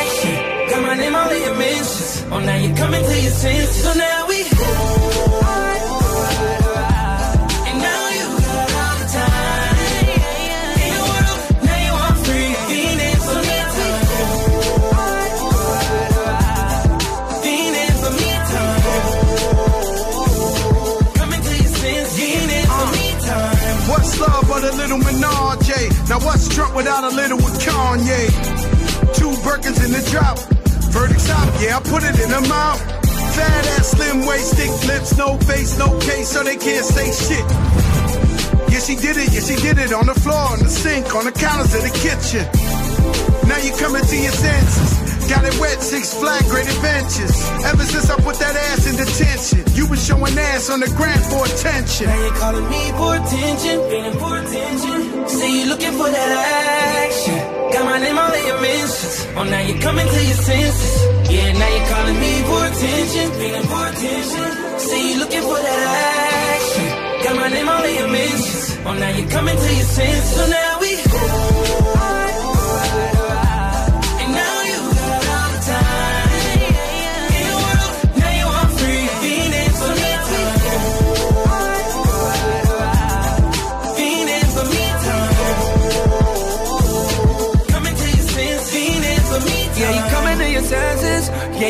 action. 0.02 0.70
Got 0.70 0.82
my 0.82 0.94
name 0.96 1.14
all 1.14 1.30
in 1.30 1.42
your 1.42 1.56
mentions. 1.56 2.24
Oh, 2.30 2.40
now 2.40 2.56
you're 2.56 2.76
coming 2.76 3.04
to 3.04 3.20
your 3.20 3.32
senses. 3.32 3.84
So 3.84 3.92
now 3.94 4.26
we. 4.28 5.65
A 24.66 24.76
little 24.76 24.98
menage? 24.98 25.70
Now 26.08 26.18
what's 26.20 26.48
Trump 26.54 26.74
without 26.74 27.04
a 27.04 27.14
little 27.14 27.38
with 27.38 27.54
Kanye? 27.62 28.26
Two 29.14 29.30
Birkins 29.46 29.84
in 29.84 29.92
the 29.92 30.02
drop. 30.10 30.38
Verdict's 30.90 31.28
out, 31.30 31.48
yeah, 31.60 31.76
I 31.76 31.80
put 31.80 32.02
it 32.02 32.18
in 32.18 32.30
the 32.30 32.40
mouth. 32.48 32.80
Fat 33.36 33.66
ass, 33.78 33.90
slim 33.90 34.26
waist, 34.26 34.54
thick 34.54 34.72
lips, 34.88 35.16
no 35.16 35.36
face, 35.38 35.78
no 35.78 35.98
case, 36.00 36.28
so 36.28 36.42
they 36.42 36.56
can't 36.56 36.84
say 36.84 37.12
shit. 37.12 37.46
Yeah, 38.72 38.80
she 38.80 38.96
did 38.96 39.16
it, 39.16 39.32
yeah, 39.32 39.40
she 39.40 39.56
did 39.56 39.78
it 39.78 39.92
on 39.92 40.06
the 40.06 40.14
floor, 40.14 40.52
on 40.52 40.58
the 40.58 40.68
sink, 40.68 41.14
on 41.14 41.24
the 41.24 41.32
counters 41.32 41.74
of 41.74 41.82
the 41.82 41.92
kitchen. 41.92 42.44
Now 43.48 43.58
you 43.58 43.72
coming 43.76 44.04
to 44.04 44.16
your 44.16 44.32
senses. 44.32 44.95
Got 45.28 45.44
it 45.44 45.58
wet, 45.58 45.82
six 45.82 46.14
flag, 46.14 46.44
great 46.46 46.68
adventures. 46.68 47.34
Ever 47.66 47.82
since 47.82 48.08
I 48.10 48.16
put 48.22 48.38
that 48.38 48.54
ass 48.70 48.86
in 48.86 48.94
detention, 48.94 49.66
you 49.74 49.86
been 49.88 49.98
showing 49.98 50.38
ass 50.38 50.70
on 50.70 50.80
the 50.80 50.86
grant 50.94 51.22
for 51.26 51.44
attention. 51.44 52.06
Now 52.06 52.20
you're 52.22 52.38
calling 52.38 52.68
me 52.70 52.82
for 52.94 53.10
attention, 53.18 53.76
feeling 53.90 54.18
for 54.22 54.38
attention. 54.38 55.28
See 55.28 55.60
you 55.60 55.66
looking 55.68 55.92
for 55.98 56.08
that 56.08 56.30
action. 57.10 57.38
Got 57.74 57.84
my 57.84 57.98
name 57.98 58.18
all 58.18 58.32
in 58.32 58.46
your 58.46 58.60
mentions. 58.60 59.26
Oh, 59.36 59.44
now 59.44 59.60
you're 59.66 59.82
coming 59.82 60.06
to 60.06 60.20
your 60.30 60.40
senses. 60.46 60.94
Yeah, 61.26 61.52
now 61.58 61.70
you're 61.74 61.88
calling 61.90 62.18
me 62.22 62.32
for 62.46 62.60
attention, 62.70 63.26
feeling 63.34 63.66
for 63.66 63.82
attention. 63.90 64.78
See 64.78 65.12
you 65.12 65.18
looking 65.18 65.42
for 65.42 65.58
that 65.58 65.80
action. 66.54 66.88
Got 67.26 67.34
my 67.36 67.48
name 67.50 67.68
all 67.68 67.82
in 67.82 67.94
your 67.98 68.10
mentions. 68.14 68.78
Oh, 68.86 68.94
now 68.94 69.10
you're 69.10 69.30
coming 69.30 69.56
to 69.56 69.70
your 69.74 69.90
senses. 69.90 70.36
So 70.38 70.46
now 70.46 70.75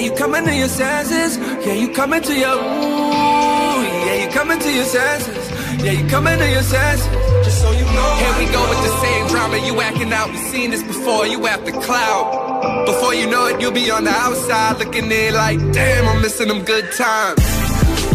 you 0.07 0.13
coming 0.15 0.45
to 0.45 0.55
your 0.55 0.69
senses. 0.69 1.37
Yeah, 1.67 1.73
you 1.73 1.89
coming 1.93 2.23
to 2.23 2.35
your 2.35 2.55
ooh. 2.55 3.83
Yeah, 4.07 4.25
you 4.25 4.31
coming 4.31 4.59
to 4.61 4.73
your 4.73 4.85
senses. 4.85 5.51
Yeah, 5.83 5.93
you 5.93 6.07
coming 6.09 6.39
to 6.39 6.49
your 6.49 6.63
senses. 6.63 7.07
Just 7.45 7.61
so 7.61 7.73
you 7.73 7.85
know. 7.85 8.11
Here 8.23 8.35
we 8.39 8.47
go 8.53 8.63
with 8.71 8.83
the 8.87 8.95
same 9.03 9.27
drama. 9.27 9.59
You 9.67 9.81
acting 9.81 10.13
out. 10.13 10.31
We 10.31 10.37
seen 10.37 10.71
this 10.71 10.85
before. 10.85 11.27
You 11.27 11.45
after 11.49 11.73
cloud. 11.73 12.87
Before 12.87 13.15
you 13.15 13.29
know 13.29 13.47
it, 13.47 13.61
you'll 13.61 13.73
be 13.73 13.91
on 13.91 14.05
the 14.05 14.11
outside 14.11 14.79
looking 14.79 15.11
in 15.11 15.35
like, 15.35 15.59
damn, 15.73 16.07
I'm 16.07 16.23
missing 16.23 16.49
them 16.49 16.63
good 16.63 16.93
times. 16.93 17.66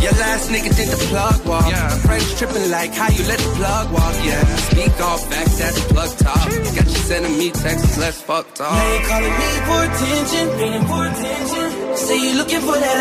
Your 0.02 0.14
last 0.18 0.50
nigga 0.50 0.76
did 0.76 0.90
the 0.90 0.98
plug 1.10 1.46
walk. 1.46 1.70
Yeah. 1.70 1.90
Friends 2.02 2.34
tripping 2.38 2.72
like 2.72 2.92
how 2.94 3.10
you 3.10 3.24
let 3.30 3.38
the 3.38 3.52
plug 3.54 3.92
walk. 3.94 4.16
Yeah. 4.26 4.44
Speak 4.74 5.00
off 5.00 5.30
back, 5.30 5.48
at 5.62 5.74
the 5.78 5.84
plug 5.94 6.12
top. 6.18 6.50
Got 6.76 6.88
you 6.90 7.02
sending 7.10 7.38
me 7.38 7.52
texts, 7.52 7.98
let's 8.00 8.22
fuck 8.22 8.46
talk. 8.56 8.74
Now 8.74 8.94
you're 8.94 9.08
calling 9.12 9.36
me 9.42 9.50
for 9.68 9.80
attention, 9.86 10.44
feeling 10.58 10.86
for 10.90 11.02
attention. 11.06 11.68
Say 11.98 12.18
you 12.18 12.34
looking 12.38 12.62
for 12.62 12.78
that 12.82 12.98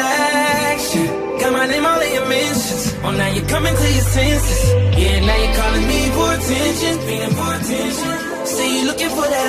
action. 0.76 1.06
Got 1.40 1.52
my 1.54 1.66
name 1.66 1.86
all 1.86 2.00
in 2.00 2.12
your 2.12 2.28
mentions. 2.28 2.94
Oh, 3.02 3.10
now 3.16 3.28
you're 3.32 3.48
coming 3.48 3.74
to 3.74 3.88
your 3.96 4.08
senses. 4.12 4.60
Yeah, 5.00 5.24
now 5.24 5.36
you're 5.40 5.56
calling 5.56 5.86
me 5.88 6.00
for 6.16 6.28
attention, 6.36 6.94
feeling 7.08 7.34
for 7.38 7.50
attention. 7.56 8.12
Say 8.44 8.66
you 8.76 8.82
looking 8.84 9.08
for 9.08 9.24
that 9.24 9.48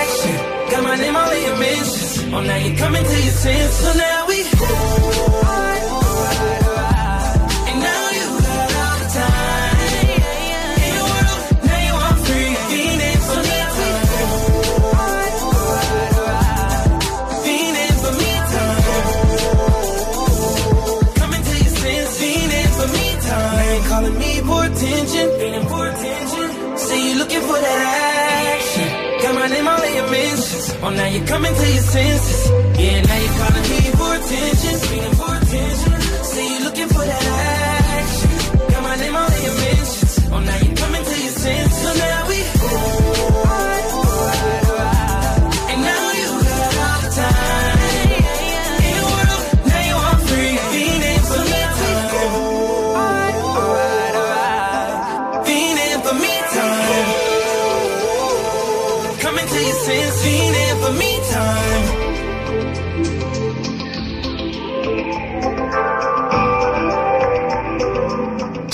action. 0.00 0.36
Got 0.72 0.82
my 0.84 0.96
name 0.96 1.16
all 1.16 1.30
in 1.30 1.42
your 1.44 1.58
mentions. 1.58 2.32
Oh, 2.32 2.40
now 2.40 2.56
you're 2.56 2.78
coming 2.78 3.04
to 3.04 3.16
your 3.26 3.36
senses. 3.44 3.76
So 3.84 3.92
now 3.98 4.26
we. 4.28 4.40
And 4.40 5.49
now 30.90 31.06
you're 31.06 31.26
coming 31.26 31.54
to 31.54 31.66
your 31.74 31.82
senses. 31.82 32.50
Yeah, 32.78 33.00
now 33.02 33.18
you're 33.22 33.36
calling 33.40 33.66
me 33.70 33.80
for 33.98 34.14
attention, 34.16 34.76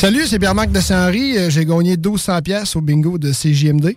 Salut, 0.06 0.28
c'est 0.28 0.38
Pierre-Marc 0.38 0.70
de 0.70 0.78
Saint-Henri. 0.78 1.36
Euh, 1.36 1.50
J'ai 1.50 1.64
gagné 1.64 1.96
1200 1.96 2.40
pièces 2.40 2.76
au 2.76 2.80
bingo 2.80 3.18
de 3.18 3.32
CJMD. 3.32 3.96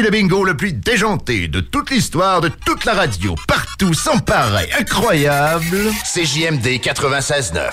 Voici 0.00 0.12
le 0.12 0.18
bingo 0.18 0.44
le 0.44 0.56
plus 0.56 0.72
déjanté 0.72 1.46
de 1.46 1.60
toute 1.60 1.90
l'histoire 1.90 2.40
de 2.40 2.48
toute 2.48 2.86
la 2.86 2.94
radio, 2.94 3.34
partout, 3.46 3.92
sans 3.92 4.18
pareil, 4.18 4.66
incroyable. 4.78 5.76
CJMD 6.14 6.80
96.9. 6.80 7.70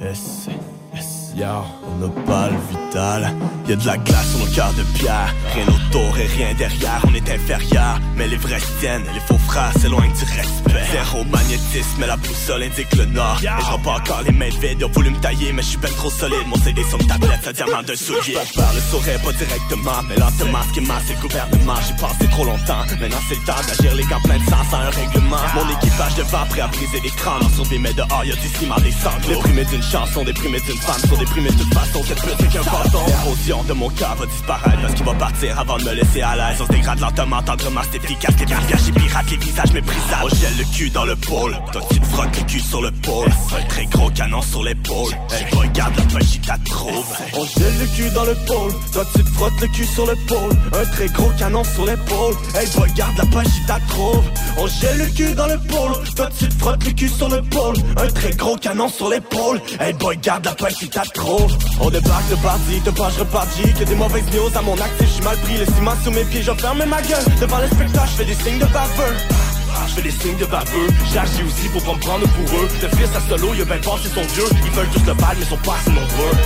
Yes, 0.00 0.48
yes, 0.92 1.06
ya, 1.36 1.62
on 1.86 2.04
n'a 2.04 2.08
pas 2.26 2.48
le 2.50 2.56
vital. 2.68 3.32
Y 3.68 3.74
a 3.74 3.76
de 3.76 3.86
la 3.86 3.96
glace 3.96 4.30
sur 4.30 4.40
nos 4.40 4.52
cœurs 4.52 4.72
de 4.72 4.82
pierre. 4.98 5.32
Rien 5.54 5.66
autour 5.68 6.18
et 6.18 6.26
rien 6.26 6.54
derrière, 6.54 7.00
on 7.06 7.14
est 7.14 7.30
inférieur. 7.30 7.98
Mais 8.16 8.26
les 8.26 8.36
vrais 8.36 8.60
tiennent, 8.80 9.04
les 9.12 9.20
faux 9.20 9.38
frères 9.38 9.72
s'éloignent 9.78 10.12
du 10.12 10.24
respect. 10.24 10.86
Zéro 10.92 11.24
magnétisme, 11.24 11.98
mais 11.98 12.06
la 12.06 12.16
boussole 12.16 12.62
indique 12.62 12.94
le 12.96 13.04
nord. 13.06 13.38
Et 13.42 13.46
j'en 13.68 13.78
pas 13.78 13.96
encore 13.96 14.22
les 14.22 14.32
mains 14.32 14.48
vides, 14.48 14.78
ils 14.80 14.84
ont 14.84 14.90
voulu 14.90 15.10
me 15.10 15.20
tailler, 15.20 15.52
mais 15.52 15.62
je 15.62 15.68
suis 15.68 15.78
ben 15.78 15.90
trop 15.96 16.10
solide. 16.10 16.46
Mon 16.46 16.56
CD 16.56 16.82
sur 16.84 16.98
une 17.00 17.06
tablette, 17.06 17.44
ça 17.44 17.52
diamant 17.52 17.82
d'un 17.82 17.96
soulier. 17.96 18.36
Je 18.46 18.58
par 18.58 18.72
le 18.72 18.80
sourire, 18.80 19.20
pas 19.20 19.32
directement, 19.32 20.00
mais 20.08 20.16
lentement, 20.16 20.62
ce 20.68 20.72
qui 20.72 20.80
est 20.80 20.92
c'est 21.06 21.14
le 21.14 21.20
gouvernement. 21.20 21.74
J'ai 21.86 21.96
passé 22.00 22.30
trop 22.30 22.44
longtemps, 22.44 22.84
maintenant 23.00 23.22
c'est 23.28 23.34
le 23.34 23.44
temps 23.44 23.62
d'agir 23.68 23.94
les 23.94 24.04
pleins 24.04 24.38
de 24.38 24.50
sang 24.50 24.64
sans 24.70 24.78
un 24.78 24.90
règlement. 24.90 25.36
Mon 25.54 25.68
équipage 25.68 26.14
devant, 26.16 26.46
prêt 26.48 26.60
à 26.62 26.68
briser 26.68 27.00
l'écran. 27.02 27.38
Sur 27.54 27.66
des 27.66 27.78
mais 27.78 27.92
dehors, 27.92 28.24
y'a 28.24 28.34
du 28.36 28.48
ciment, 28.48 28.76
des 28.76 28.92
sanglots. 28.92 29.36
Déprimé 29.36 29.64
d'une 29.66 29.82
chanson, 29.82 30.24
déprimé 30.24 30.60
d'une 30.60 30.78
femme, 30.78 31.00
sur 31.06 31.18
déprimé 31.18 31.50
de 31.50 31.58
toute 31.58 31.74
façon, 31.74 32.02
cette 32.04 32.22
pute 32.22 32.36
c'est 32.40 32.48
qu'un 32.48 32.62
bâton. 32.62 33.04
L'érosion 33.06 33.62
de 33.64 33.72
mon 33.74 33.90
cœur 33.90 34.14
va 34.14 34.26
disparaître 34.26 34.80
parce 34.80 34.94
qu'il 34.94 35.04
va 35.04 35.14
partir 35.14 35.41
avant 35.50 35.78
de 35.78 35.84
me 35.84 35.94
laisser 35.94 36.22
à 36.22 36.36
l'aise. 36.36 36.60
On 36.60 36.66
se 36.66 36.72
dégrade 36.72 37.00
lentement, 37.00 37.42
tendrement, 37.42 37.80
c'est 37.90 38.02
efficace. 38.02 38.34
Les 38.38 38.46
visages 38.46 38.88
et 38.88 38.92
pirates, 38.92 39.30
les 39.30 39.36
visages 39.36 39.72
méprisables. 39.72 40.24
On 40.24 40.28
gèle 40.28 40.56
le 40.58 40.64
cul 40.76 40.90
dans 40.90 41.04
le 41.04 41.16
pôle. 41.16 41.56
Toi, 41.72 41.82
tu 41.90 42.00
te 42.00 42.06
frottes 42.06 42.36
le 42.36 42.44
cul 42.44 42.60
sur 42.60 42.82
le 42.82 42.90
pôle. 42.90 43.28
Un 43.28 43.66
très 43.68 43.86
gros 43.86 44.10
canon 44.10 44.42
sur 44.42 44.62
l'épaule. 44.62 45.12
Hey, 45.30 45.44
regarde 45.56 45.96
la 45.96 46.18
pêche, 46.18 46.34
il 46.34 46.70
trouve. 46.70 47.06
On 47.34 47.44
gèle 47.44 47.78
le 47.80 47.86
cul 47.96 48.10
dans 48.10 48.24
le 48.24 48.34
pôle. 48.46 48.72
Toi, 48.92 49.04
tu 49.14 49.24
te 49.24 49.30
frottes 49.30 49.60
le 49.60 49.66
cul 49.68 49.86
sur 49.86 50.06
le 50.06 50.16
pôle. 50.26 50.56
Un 50.72 50.84
très 50.84 51.06
gros 51.06 51.30
canon 51.38 51.64
sur 51.64 51.86
l'épaule. 51.86 52.34
Hey, 52.54 52.68
regarde 52.76 53.18
la 53.18 53.26
pêche, 53.26 53.52
il 53.60 53.86
trouve. 53.88 54.24
On 54.58 54.66
gèle 54.66 54.98
le 54.98 55.06
cul 55.06 55.34
dans 55.34 55.46
le 55.46 55.58
pôle. 55.58 55.92
Toi, 56.16 56.28
tu 56.38 56.48
te 56.48 56.54
frottes 56.58 56.84
le 56.84 56.92
cul 56.92 57.08
sur 57.08 57.28
le 57.28 57.42
pôle. 57.42 57.76
Un 57.96 58.08
très 58.08 58.30
gros 58.32 58.56
canon 58.56 58.88
sur 58.88 59.08
l'épaule. 59.08 59.60
Hey, 59.80 59.92
boy, 59.94 60.16
garde 60.18 60.44
la 60.44 60.54
pêche, 60.54 60.74
il 60.82 60.88
trouve. 60.88 61.56
On 61.80 61.90
débarque 61.90 62.28
de 62.30 62.36
parti, 62.36 62.80
de 62.84 62.90
pas 62.90 63.10
je 63.10 63.20
repartis. 63.20 63.72
Que 63.78 63.84
des 63.84 63.94
mauvaises 63.94 64.26
news 64.32 64.50
à 64.54 64.62
mon 64.62 64.74
actif, 64.74 65.08
je 65.08 65.12
suis 65.12 65.22
mal 65.32 65.40
pris. 65.44 65.58
Le 65.58 65.66
ciment 65.66 65.94
sous 66.04 66.10
mes 66.10 66.24
pieds, 66.24 66.42
je 66.42 66.52
ferme 66.52 66.84
ma 66.84 67.02
gueule. 67.02 67.24
Devant 67.40 67.58
le 67.58 67.66
spectacle, 67.66 68.08
je 68.10 68.16
fais 68.16 68.24
des 68.24 68.34
signes 68.34 68.58
de 68.58 68.66
baveux. 68.66 69.16
Je 69.88 69.94
fais 69.94 70.02
des 70.02 70.10
signes 70.10 70.36
de 70.36 70.44
baveux, 70.44 70.88
j'agis 71.12 71.42
aussi 71.42 71.68
pour 71.68 71.82
pas 71.82 71.94
me 71.94 71.98
prendre 71.98 72.26
pour 72.28 72.58
eux. 72.60 72.68
Le 72.82 72.88
fils 72.88 73.16
à 73.16 73.20
solo, 73.28 73.52
il 73.54 73.62
a 73.62 73.64
bien 73.64 73.78
passé 73.78 74.08
son 74.14 74.24
dieu 74.34 74.44
Ils 74.64 74.70
veulent 74.70 74.92
juste 74.92 75.06
le 75.06 75.14
balle 75.14 75.36
mais 75.38 75.44
sont 75.46 75.56
pas 75.56 75.76
assez 75.80 75.90
nombreux. 75.90 76.36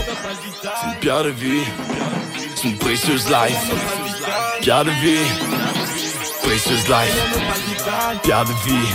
C'est 0.62 0.86
une 0.86 0.98
pierre 1.00 1.24
de 1.24 1.30
vie, 1.30 1.64
c'est 2.54 2.68
une 2.68 2.78
précieuse 2.78 3.26
life. 3.28 3.72
Pierre 4.62 4.84
de 4.84 4.90
vie, 4.90 5.26
précieuse 6.42 6.88
life. 6.88 8.22
Pierre 8.22 8.44
de 8.44 8.52
vie, 8.66 8.88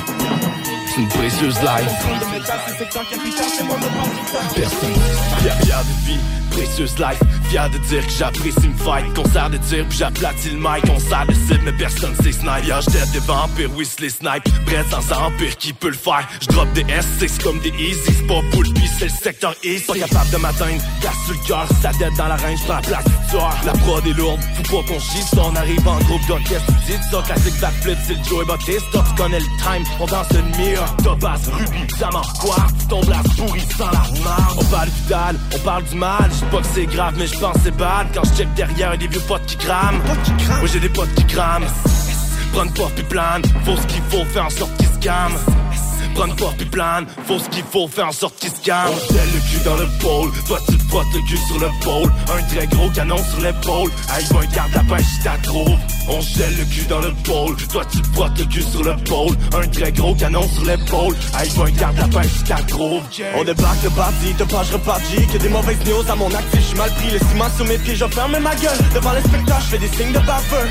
c'est 0.88 1.02
une 1.02 1.08
précieuse 1.10 1.60
life. 1.60 1.92
Personne, 4.56 4.94
pierre, 5.42 5.58
pierre 5.60 5.84
de 5.84 6.12
vie 6.12 6.41
précieuse 6.52 6.98
life. 7.00 7.20
Fier 7.50 7.70
de 7.70 7.78
dire 7.90 8.06
que 8.06 8.14
j'apprécie 8.14 8.68
me 8.68 8.78
fight. 8.78 9.14
Concert 9.16 9.50
de 9.50 9.58
tir 9.58 9.86
puis 9.90 9.98
j'aplatis 9.98 10.52
le 10.52 10.58
mic. 10.58 10.84
On 10.94 11.00
sert 11.00 11.26
de 11.28 11.34
cible 11.34 11.62
mais 11.66 11.74
personne 11.74 12.16
sait 12.18 12.32
snipe 12.32 12.66
Y'a 12.68 12.82
j't'aide 12.82 13.12
des 13.12 13.20
vampires, 13.20 13.70
oui 13.76 13.88
les 14.00 14.10
snipe 14.10 14.44
Présence 14.66 15.12
à 15.12 15.20
empire 15.26 15.58
qui 15.58 15.74
peut 15.74 15.90
le 15.90 15.94
faire? 15.94 16.28
J'drop 16.42 16.72
des 16.74 16.84
S6 16.84 17.42
comme 17.42 17.60
des 17.60 17.74
easy. 17.80 18.00
C'est 18.06 18.28
pas 18.28 18.42
boule 18.52 18.68
c'est 19.02 19.06
le 19.06 19.12
secteur 19.12 19.56
east 19.64 19.88
Pas 19.88 19.96
capable 19.96 20.30
de 20.30 20.38
m'atteindre, 20.38 20.82
casse 21.02 21.28
le 21.30 21.48
cœur 21.48 21.68
Sa 21.82 21.90
tête 21.90 22.14
dans 22.18 22.28
la 22.28 22.36
range, 22.36 22.60
j'prends 22.60 22.76
la 22.76 22.82
place 22.82 23.06
du 23.06 23.30
tueur. 23.32 23.56
La 23.66 23.74
prod 23.74 24.06
est 24.06 24.14
lourde, 24.14 24.40
faut 24.64 24.78
pas 24.78 24.88
qu'on 24.88 25.00
chie. 25.00 25.24
On 25.38 25.56
arrive 25.56 25.88
en 25.88 25.98
groupe 26.00 26.26
d'orchestre 26.28 26.66
Tu 26.86 26.92
dis 26.92 27.04
ça, 27.10 27.22
classique 27.24 27.60
backflip 27.60 27.98
C'est 28.06 28.14
le 28.14 28.24
Joey 28.24 28.46
Bautista, 28.46 29.04
tu 29.08 29.16
connais 29.22 29.40
le 29.40 29.46
time 29.46 29.84
On 30.00 30.06
danse 30.06 30.28
le 30.32 30.58
mire. 30.58 30.96
Topaz, 31.04 31.50
rubis, 31.52 31.94
diamant, 31.98 32.22
quoi? 32.40 32.58
Tu 32.80 32.88
tombes 32.88 33.10
la 33.10 33.24
pourrie 33.36 33.62
sans 33.78 33.92
la 33.92 34.02
pas 34.72 34.86
le 34.86 34.92
vital, 34.92 35.36
on 35.56 35.60
parle 35.60 35.84
du 35.84 35.96
mal. 35.96 36.30
Je 36.42 36.46
pas 36.48 36.62
que 36.62 36.68
c'est 36.74 36.86
grave, 36.88 37.14
mais 37.18 37.28
je 37.28 37.38
pense 37.38 37.56
c'est 37.64 37.76
bad. 37.76 38.08
Quand 38.14 38.24
je 38.24 38.34
check 38.34 38.54
derrière, 38.56 38.98
des 38.98 39.08
vieux 39.08 39.22
potes 39.22 39.46
qui 39.46 39.58
crament. 39.58 40.02
Moi 40.60 40.68
j'ai 40.72 40.80
des 40.80 40.90
potes 40.90 41.14
qui 41.14 41.26
crament. 41.26 41.66
Prendre 42.52 42.74
pas 42.74 42.92
puis 42.96 43.04
plane, 43.04 43.44
faut 43.64 43.78
ce 43.78 43.88
qu'il 43.88 44.02
faut 44.10 44.26
faire 44.26 44.46
en 44.46 44.50
sorte 44.50 44.76
qu'ils 44.78 44.88
se 44.88 45.00
calment. 45.00 45.38
Prendre 46.16 46.36
pas 46.36 46.54
puis 46.58 46.66
plane, 46.66 47.06
faut 47.26 47.40
ce 47.40 47.50
qu'il 47.50 47.64
faut 47.64 47.88
faire 47.88 48.08
en 48.08 48.12
sorte 48.12 48.38
qu'ils 48.40 48.52
se 48.52 48.62
calment. 48.62 48.94
On 48.94 49.14
le 49.14 49.50
cul 49.50 49.64
dans 49.64 49.76
le 49.76 49.88
pôle, 50.00 50.32
toi 50.48 50.60
tu 50.68 50.78
te 50.78 50.84
frottes 50.84 51.14
le 51.14 51.20
cul 51.28 51.38
sur 51.48 51.60
le 51.60 51.70
pôle. 51.84 52.12
Un 52.38 52.44
très 52.44 52.68
gros 52.68 52.90
canon 52.90 53.18
sur 53.18 53.42
l'épaule, 53.42 53.92
aïe 54.14 54.26
un 54.32 54.56
garde 54.56 54.74
lapin 54.74 54.98
si 55.00 55.24
t'as 55.24 55.38
trouve. 55.38 55.78
On 56.10 56.22
gèle 56.22 56.58
le 56.58 56.66
cul 56.66 56.86
dans 56.88 57.00
le 57.00 57.14
pôle, 57.24 57.56
toi 57.72 57.84
tu 57.92 58.02
te 58.02 58.08
frottes 58.14 58.38
le 58.38 58.46
cul 58.46 58.64
sur 58.64 58.84
le 58.84 58.96
pôle. 59.04 59.36
Un 59.54 59.68
très 59.68 59.92
gros 59.92 60.16
canon 60.16 60.48
sur 60.48 60.66
l'épaule, 60.66 61.16
aïe 61.34 61.52
un 61.60 61.72
garde 61.72 61.98
lapin 61.98 62.24
si 62.24 62.44
t'as 62.44 62.64
trouve. 62.64 63.02
On 63.38 63.44
débarque 63.44 63.84
de 63.84 63.90
parti, 63.90 64.34
te 64.38 64.44
pas 64.44 64.64
je 64.64 64.74
repartis 64.74 65.28
Que 65.32 65.38
des 65.38 65.50
mauvaises 65.50 65.80
news 65.86 66.10
à 66.10 66.16
mon 66.16 66.34
actif, 66.34 66.60
je 66.60 66.68
suis 66.68 66.78
mal 66.78 66.90
pris 66.92 67.12
Le 67.12 67.20
ciment 67.20 67.50
sur 67.56 67.66
mes 67.66 67.78
pieds, 67.78 67.96
je 67.96 68.06
ferme 68.06 68.38
ma 68.40 68.56
gueule 68.56 68.78
Devant 68.94 69.14
les 69.14 69.22
spectacles, 69.22 69.64
je 69.64 69.68
fais 69.68 69.78
des 69.78 69.88
signes 69.88 70.14
de 70.14 70.20
baveux 70.20 70.70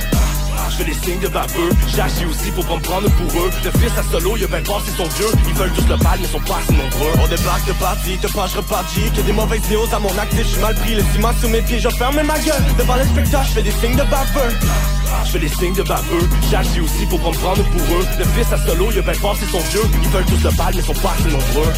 Je 0.68 0.76
fais 0.76 0.84
des 0.84 0.94
signes 0.94 1.20
de 1.20 1.28
baveux, 1.28 1.70
j'agis 1.94 2.26
aussi 2.26 2.50
pour 2.50 2.64
pas 2.66 2.78
prendre 2.78 3.08
pour 3.10 3.42
eux. 3.42 3.50
Le 3.64 3.70
fils 3.78 3.92
à 3.98 4.02
solo, 4.10 4.36
il 4.36 4.44
a 4.44 4.46
bien 4.46 4.62
passé 4.62 4.90
son 4.96 5.04
vieux. 5.04 5.32
Ils 5.48 5.54
veulent 5.54 5.72
tous 5.72 5.88
le 5.88 5.96
bal, 5.96 6.18
mais 6.20 6.26
sont 6.26 6.40
pas 6.40 6.58
assez 6.58 6.72
nombreux. 6.72 7.12
On 7.22 7.28
débarque 7.28 7.66
de 7.66 7.72
parti, 7.74 8.18
te 8.18 8.26
pas 8.32 8.46
je 8.46 8.56
repartis 8.56 9.10
Que 9.14 9.20
des 9.22 9.32
mauvaises 9.32 9.68
news 9.70 9.86
à 9.92 9.98
mon 9.98 10.16
actif, 10.18 10.46
je 10.54 10.60
mal 10.60 10.74
pris 10.74 10.94
Le 10.94 11.02
ciment 11.12 11.32
sur 11.40 11.48
mes 11.48 11.62
pieds, 11.62 11.78
je 11.78 11.88
ferme 11.88 12.20
ma 12.22 12.38
gueule 12.38 12.62
Devant 12.78 12.96
les 12.96 13.04
spectacles, 13.04 13.46
je 13.48 13.52
fais 13.52 13.62
des 13.62 13.72
signes 13.72 13.96
de 13.96 14.02
baveux 14.02 14.50
Je 15.24 15.30
fais 15.30 15.38
des 15.38 15.48
signes 15.48 15.74
de 15.74 15.82
baveux, 15.82 16.28
j'agis 16.50 16.80
aussi 16.80 17.06
pour 17.06 17.20
pas 17.20 17.30
prendre 17.38 17.62
pour 17.62 17.96
eux. 17.96 18.06
Le 18.18 18.24
fils 18.24 18.52
à 18.52 18.58
solo, 18.58 18.88
il 18.92 18.98
a 18.98 19.02
bien 19.02 19.20
passé 19.20 19.44
son 19.50 19.58
vieux. 19.58 19.86
Ils 20.02 20.08
veulent 20.08 20.24
tous 20.26 20.42
le 20.42 20.50
bal, 20.56 20.72
mais 20.74 20.82
sont 20.82 20.94
pas 20.94 21.14
assez 21.18 21.30
nombreux. 21.30 21.72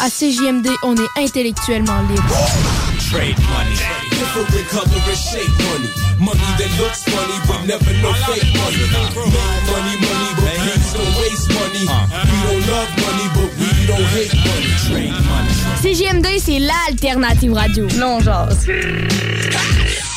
À 0.00 0.08
CJMD, 0.10 0.68
on 0.84 0.94
est 0.96 1.24
intellectuellement 1.24 2.00
libre. 2.08 2.87
Trade 3.08 3.40
money. 3.48 3.72
Different 4.10 4.68
color 4.68 5.00
and 5.08 5.16
shape 5.16 5.48
money. 5.64 5.88
Money 6.20 6.50
that 6.60 6.68
looks 6.78 7.04
funny, 7.04 7.38
but 7.48 7.64
never 7.64 7.92
no 8.02 8.12
fake 8.28 8.44
money. 8.52 8.84
Make 8.84 9.16
money, 9.16 9.96
money, 10.04 10.30
but 10.36 10.52
please 10.60 10.92
don't 10.92 11.16
waste 11.16 11.48
money. 11.48 11.88
We 11.88 12.36
don't 12.44 12.68
love 12.68 12.90
money, 13.00 13.26
but 13.32 13.50
we 13.56 13.68
don't 13.86 14.08
hate 14.12 14.34
money. 14.34 14.68
Trade 14.84 15.16
money. 15.24 15.52
CJMD, 15.80 16.38
c'est 16.38 16.58
l'alternative 16.58 17.54
radio. 17.54 17.86
Non, 17.96 18.20
genre. 18.20 18.52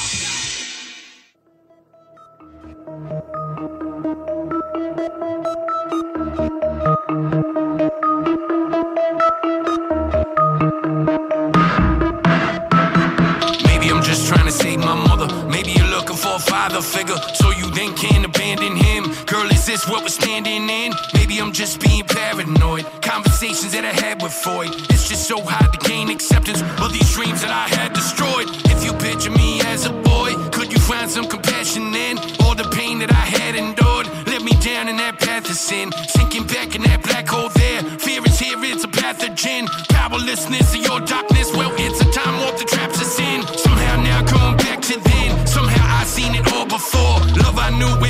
figure, 16.82 17.18
so 17.34 17.52
you 17.52 17.70
then 17.72 17.96
can 17.96 18.26
abandon 18.26 18.76
him. 18.76 19.06
Girl, 19.26 19.50
is 19.50 19.66
this 19.66 19.88
what 19.88 20.02
we're 20.04 20.10
standing 20.10 20.70
in? 20.70 20.94
Maybe 21.14 21.40
I'm 21.40 21.54
just 21.54 21.80
being 21.80 22.04
paranoid. 22.04 22.86
Conversations 23.02 23.72
that 23.74 23.86
I 23.86 23.94
had 23.94 24.22
with 24.22 24.34
Freud. 24.34 24.70
It's 24.90 25.08
just 25.08 25.28
so 25.28 25.42
hard 25.42 25.72
to 25.74 25.80
gain 25.88 26.10
acceptance 26.10 26.62
of 26.82 26.94
these 26.94 27.10
dreams 27.14 27.42
that 27.42 27.52
I 27.52 27.68
had 27.76 27.94
destroyed. 27.94 28.48
If 28.66 28.84
you 28.84 28.94
picture 28.94 29.32
me 29.32 29.62
as 29.62 29.86
a 29.86 29.92
boy, 29.92 30.34
could 30.52 30.72
you 30.74 30.80
find 30.80 31.10
some 31.10 31.28
compassion 31.28 31.94
in 31.94 32.18
all 32.42 32.56
the 32.56 32.70
pain 32.76 33.00
that 33.00 33.12
I 33.12 33.26
had 33.38 33.56
endured? 33.56 34.08
Let 34.28 34.42
me 34.44 34.52
down 34.62 34.88
in 34.88 34.98
that 34.98 35.20
path 35.20 35.50
of 35.50 35.56
sin, 35.56 35.92
sinking 36.08 36.48
back 36.48 36.76
in 36.76 36.82
that 36.84 37.04
black 37.04 37.28
hole 37.28 37.50
there. 37.50 37.82
Fear 38.00 38.26
is 38.26 38.40
here, 38.40 38.58
it's 38.64 38.84
a 38.84 38.88
pathogen. 38.88 39.68
Powerlessness 39.90 40.74
of 40.74 40.82
your 40.82 41.00
darkness, 41.02 41.31
new 47.78 48.01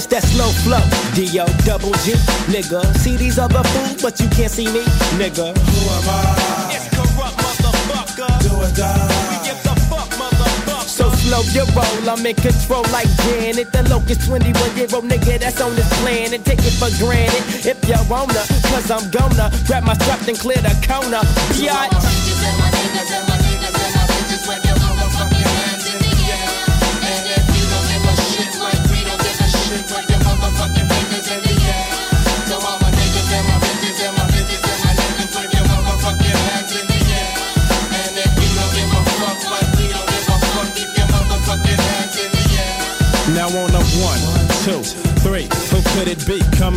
More 0.00 0.08
that 0.08 0.24
slow 0.32 0.48
flow. 0.64 0.80
D-O 1.12 1.44
double 1.68 1.92
G, 2.00 2.16
nigga. 2.48 2.80
See 2.96 3.16
these 3.16 3.38
other 3.38 3.62
fools, 3.68 4.00
but 4.00 4.18
you 4.18 4.28
can't 4.30 4.50
see 4.50 4.64
me, 4.64 4.80
nigga. 5.20 5.52
Who 5.52 5.78
am 5.92 6.08
I? 6.08 6.72
It's 6.72 6.88
corrupt, 6.88 7.36
motherfucker. 7.36 8.32
Do 8.40 8.48
or 8.56 8.72
die. 8.72 8.96
We 9.28 9.36
give 9.44 9.60
the 9.60 9.76
fuck, 9.92 10.08
motherfucker. 10.16 10.88
So 10.88 11.10
slow 11.20 11.44
your 11.52 11.68
roll, 11.76 12.08
I'm 12.08 12.24
in 12.24 12.34
control 12.34 12.84
like 12.88 13.12
Janet. 13.28 13.72
The 13.72 13.82
locust 13.92 14.24
21 14.24 14.76
year 14.76 14.88
old 14.94 15.04
nigga 15.04 15.38
that's 15.38 15.60
on 15.60 15.76
this 15.76 15.88
planet. 16.00 16.46
Take 16.46 16.64
it 16.64 16.80
for 16.80 16.88
granted 16.96 17.44
if 17.68 17.76
you 17.84 18.00
wanna, 18.08 18.40
cause 18.72 18.90
I'm 18.90 19.04
gonna 19.10 19.52
grab 19.66 19.84
my 19.84 19.92
strap 20.00 20.26
and 20.26 20.38
clear 20.38 20.64
the 20.64 20.72
corner. 20.88 21.20
Biatch. 21.60 23.39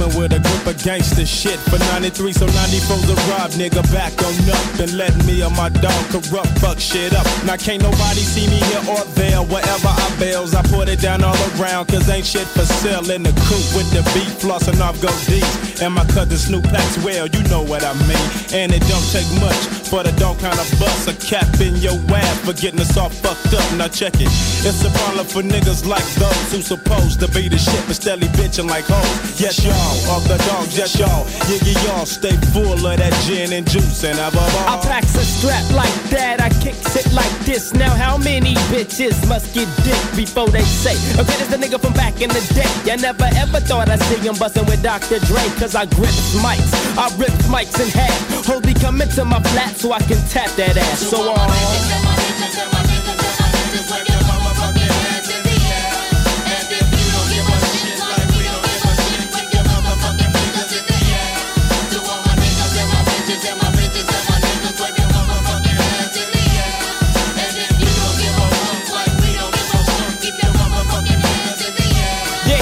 With 0.03 0.33
a 0.33 0.39
group 0.39 0.67
of 0.67 0.83
gangster 0.83 1.25
shit 1.25 1.57
for 1.71 1.79
93, 1.95 2.33
so 2.33 2.45
94's 2.45 3.09
a 3.09 3.15
rob, 3.31 3.51
nigga. 3.55 3.81
Back 3.93 4.11
on 4.19 4.35
up 4.51 4.79
and 4.79 4.97
let 4.97 5.15
me 5.25 5.41
or 5.41 5.49
my 5.51 5.69
dog 5.69 6.03
corrupt, 6.11 6.51
fuck 6.59 6.77
shit 6.77 7.13
up. 7.13 7.25
Now 7.45 7.55
can't 7.55 7.81
nobody 7.81 8.19
see 8.19 8.45
me 8.47 8.59
here 8.67 8.83
or 8.91 9.03
there. 9.15 9.41
Wherever 9.41 9.87
I 9.87 10.15
bails, 10.19 10.53
I 10.55 10.61
put 10.63 10.89
it 10.89 10.99
down 10.99 11.23
all 11.23 11.39
around, 11.55 11.87
cause 11.87 12.09
ain't 12.09 12.25
shit 12.25 12.47
for 12.47 12.65
sale 12.65 13.09
in 13.11 13.23
the 13.23 13.31
coop 13.47 13.65
with 13.79 13.89
the 13.95 14.03
beat 14.11 14.33
flossing 14.43 14.81
off 14.81 15.01
go 15.01 15.09
deep. 15.25 15.47
And 15.81 15.95
my 15.95 16.05
cousin 16.05 16.37
Snoop 16.37 16.65
Packs 16.65 16.97
well, 17.03 17.27
you 17.27 17.41
know 17.47 17.63
what 17.63 17.83
I 17.83 17.93
mean. 18.03 18.27
And 18.51 18.73
it 18.73 18.83
don't 18.91 19.07
take 19.15 19.29
much 19.39 19.82
for 19.93 20.01
the 20.01 20.11
dog 20.17 20.39
kind 20.39 20.57
of 20.57 20.65
bust 20.81 21.05
a 21.05 21.13
cap 21.21 21.45
in 21.61 21.75
your 21.77 21.93
ass 22.09 22.39
for 22.41 22.53
getting 22.53 22.81
us 22.81 22.97
all 22.97 23.09
fucked 23.09 23.53
up. 23.53 23.61
Now 23.77 23.87
check 23.87 24.15
it. 24.17 24.31
It's 24.65 24.81
a 24.81 24.89
problem 24.89 25.27
for 25.27 25.43
niggas 25.45 25.85
like 25.85 26.07
those 26.17 26.49
who 26.51 26.61
supposed 26.65 27.19
to 27.19 27.27
be 27.29 27.47
the 27.47 27.59
shit, 27.59 27.83
but 27.85 27.93
steadily 28.01 28.25
bitching 28.33 28.67
like 28.67 28.85
hoes. 28.89 29.39
Yes, 29.39 29.61
y'all, 29.61 30.17
of 30.17 30.25
the 30.25 30.41
dogs, 30.49 30.73
yes, 30.75 30.97
y'all. 30.97 31.29
Yiggy, 31.45 31.77
y'all 31.85 32.07
stay 32.07 32.33
full 32.49 32.73
of 32.73 32.97
that 32.97 33.13
gin 33.29 33.53
and 33.53 33.69
juice 33.69 34.03
and 34.03 34.17
have 34.17 34.33
a 34.33 34.41
I 34.41 34.81
ball. 34.81 34.81
packs 34.81 35.13
a 35.13 35.21
strap 35.21 35.61
like 35.77 35.93
that, 36.09 36.41
I 36.41 36.49
kicks 36.57 36.95
it 36.97 37.13
like 37.13 37.35
this. 37.45 37.73
Now 37.75 37.93
how 37.93 38.17
many 38.17 38.55
bitches 38.73 39.13
must 39.29 39.53
get 39.53 39.69
dick 39.85 40.01
before 40.17 40.49
they 40.49 40.65
say, 40.65 40.97
okay, 41.21 41.37
this 41.37 41.53
the 41.53 41.57
nigga 41.57 41.77
from 41.79 41.93
back 41.93 42.17
in 42.19 42.29
the 42.33 42.41
day. 42.57 42.65
I 42.91 42.95
never 42.97 43.29
ever 43.37 43.59
thought 43.59 43.89
I'd 43.89 44.01
see 44.09 44.17
him 44.25 44.33
bustin' 44.41 44.65
with 44.65 44.81
Dr. 44.81 45.19
Dre, 45.29 45.45
cause 45.61 45.75
I 45.75 45.85
grip 45.85 46.17
mics. 46.41 46.73
I 46.97 47.13
rip 47.21 47.35
mics 47.45 47.77
in 47.77 47.89
half. 47.93 48.45
Holy 48.49 48.73
come 48.73 48.99
into 48.99 49.23
my 49.23 49.39
flat 49.53 49.82
so 49.83 49.91
I 49.91 49.99
can 49.99 50.17
tap 50.29 50.49
that 50.55 50.77
ass. 50.77 51.09
So 51.09 51.17
uh, 51.17 51.33
on. 51.33 51.49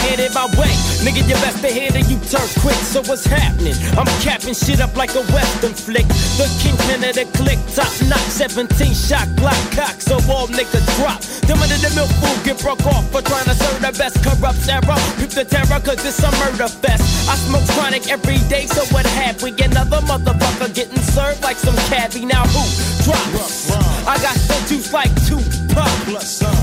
Headed 0.02 0.34
my 0.34 0.45
way. 0.60 0.81
Nigga, 1.02 1.26
you 1.26 1.34
best 1.41 1.57
to 1.65 1.68
hit 1.68 1.98
it, 1.98 2.06
you 2.06 2.18
turn 2.30 2.45
quick. 2.61 2.78
So 2.86 3.02
what's 3.10 3.26
happening? 3.26 3.73
I'm 3.98 4.06
capping 4.22 4.53
shit 4.53 4.80
up 4.80 4.95
like 4.95 5.15
a 5.18 5.26
western 5.34 5.73
flick. 5.73 6.06
The 6.38 6.45
kingpin 6.61 7.02
of 7.02 7.18
the 7.18 7.26
click, 7.34 7.57
top 7.73 7.90
knock, 8.06 8.22
17 8.30 8.69
shot 8.94 9.26
Glock 9.34 9.57
cock, 9.73 9.98
so 9.98 10.22
all 10.30 10.45
niggas 10.45 10.86
drop. 11.02 11.18
Them 11.49 11.57
under 11.57 11.82
the 11.82 11.90
milk 11.98 12.11
food 12.22 12.38
get 12.45 12.61
broke 12.61 12.86
off 12.86 13.10
for 13.10 13.22
trying 13.26 13.49
to 13.49 13.56
serve 13.57 13.82
the 13.82 13.91
best 13.98 14.22
corrupt 14.22 14.61
era. 14.69 14.94
Peep 15.18 15.34
the 15.34 15.41
terror, 15.41 15.82
cause 15.82 16.06
it's 16.06 16.22
a 16.22 16.30
murder 16.38 16.69
fest. 16.69 17.02
I 17.26 17.34
smoke 17.49 17.65
chronic 17.73 18.06
every 18.06 18.38
day, 18.45 18.68
so 18.69 18.86
what 18.94 19.06
have 19.18 19.41
we? 19.41 19.57
Another 19.57 20.06
motherfucker 20.06 20.69
getting 20.69 21.02
served 21.02 21.41
like 21.41 21.57
some 21.57 21.76
cabbie. 21.90 22.26
Now 22.30 22.45
who 22.45 22.61
drops? 23.02 23.73
I 24.06 24.22
got 24.22 24.38
some 24.38 24.61
juice 24.69 24.94
like 24.94 25.10
two 25.26 25.41
pop. 25.73 25.90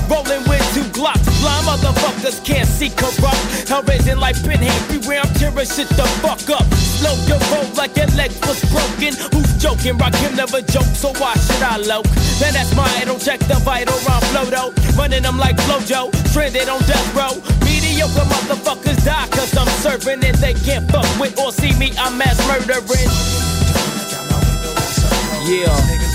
Rolling 0.07 0.47
with 0.47 0.63
two. 0.71 0.78
Blind 1.39 1.65
motherfuckers 1.65 2.43
can't 2.43 2.67
see 2.67 2.89
corrupt. 2.89 3.67
Hell 3.67 3.83
raising 3.83 4.19
like 4.19 4.35
pinhead. 4.43 4.81
Beware, 4.89 5.21
I'm 5.21 5.33
tearing 5.35 5.67
shit 5.67 5.87
the 5.89 6.03
fuck 6.19 6.43
up. 6.49 6.65
Slow 6.75 7.15
your 7.27 7.39
roll 7.51 7.67
like 7.75 7.95
your 7.95 8.07
leg 8.19 8.31
was 8.43 8.59
broken. 8.67 9.15
Who's 9.31 9.51
joking? 9.55 9.97
Rock 9.97 10.15
him 10.15 10.35
never 10.35 10.61
joke, 10.61 10.91
so 10.95 11.13
why 11.15 11.33
should 11.35 11.63
I 11.63 11.77
low? 11.77 12.03
Then 12.39 12.53
that's 12.53 12.75
my 12.75 12.87
idol. 12.99 13.17
Check 13.19 13.39
the 13.47 13.55
vital 13.63 13.95
round 14.07 14.25
flow 14.31 14.45
though. 14.51 14.71
Running 14.99 15.23
them 15.23 15.37
like 15.37 15.55
Flojo. 15.63 16.13
Stranded 16.27 16.67
on 16.67 16.79
death 16.83 17.15
row. 17.15 17.35
Mediocre 17.63 18.27
motherfuckers 18.27 18.99
die 19.05 19.27
cause 19.31 19.55
I'm 19.55 19.67
serving 19.79 20.23
and 20.23 20.37
they 20.37 20.53
can't 20.53 20.89
fuck 20.91 21.07
with 21.19 21.39
or 21.39 21.51
see 21.51 21.71
me. 21.79 21.93
I'm 21.97 22.17
mass 22.17 22.37
murdering. 22.47 23.09
Yeah. 25.47 26.08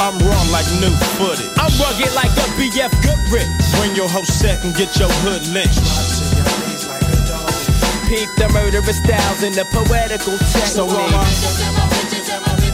I'm 0.00 0.16
raw 0.24 0.42
like 0.50 0.64
new 0.80 0.88
footage. 1.20 1.52
I'm 1.58 1.70
rugged 1.76 2.14
like 2.14 2.32
a 2.32 2.48
BF 2.56 2.90
Goodrich. 3.04 3.44
Bring 3.76 3.94
your 3.94 4.08
whole 4.08 4.24
set 4.24 4.64
and 4.64 4.74
get 4.74 4.98
your 4.98 5.10
hood 5.20 5.46
lynched. 5.48 5.76
Peep 8.08 8.28
the 8.38 8.48
murderous 8.48 8.96
styles 8.96 9.42
and 9.42 9.54
the 9.54 9.66
poetical 9.66 10.34
uh, 10.34 10.38
technique. 10.38 10.64
So 10.64 10.88
am 10.88 11.14
I. 11.14 12.69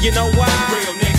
You 0.00 0.10
know 0.12 0.30
why? 0.30 0.46
Real 0.72 0.94
niggas 0.94 1.09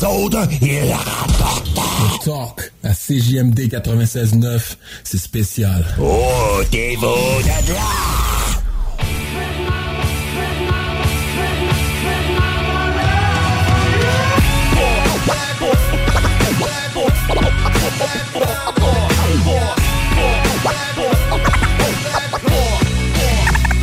Les 0.00 0.06
autres, 0.06 0.48
ils 0.62 0.92
rapportent. 0.92 1.68
Le 1.76 2.24
talk 2.24 2.72
à 2.82 2.94
CJMD 2.94 3.68
96.9, 3.68 4.76
c'est 5.04 5.18
spécial. 5.18 5.84
Oh, 6.00 6.62
t'es 6.70 6.96
beau 6.96 7.06
de 7.42 7.72
là. 7.72 7.80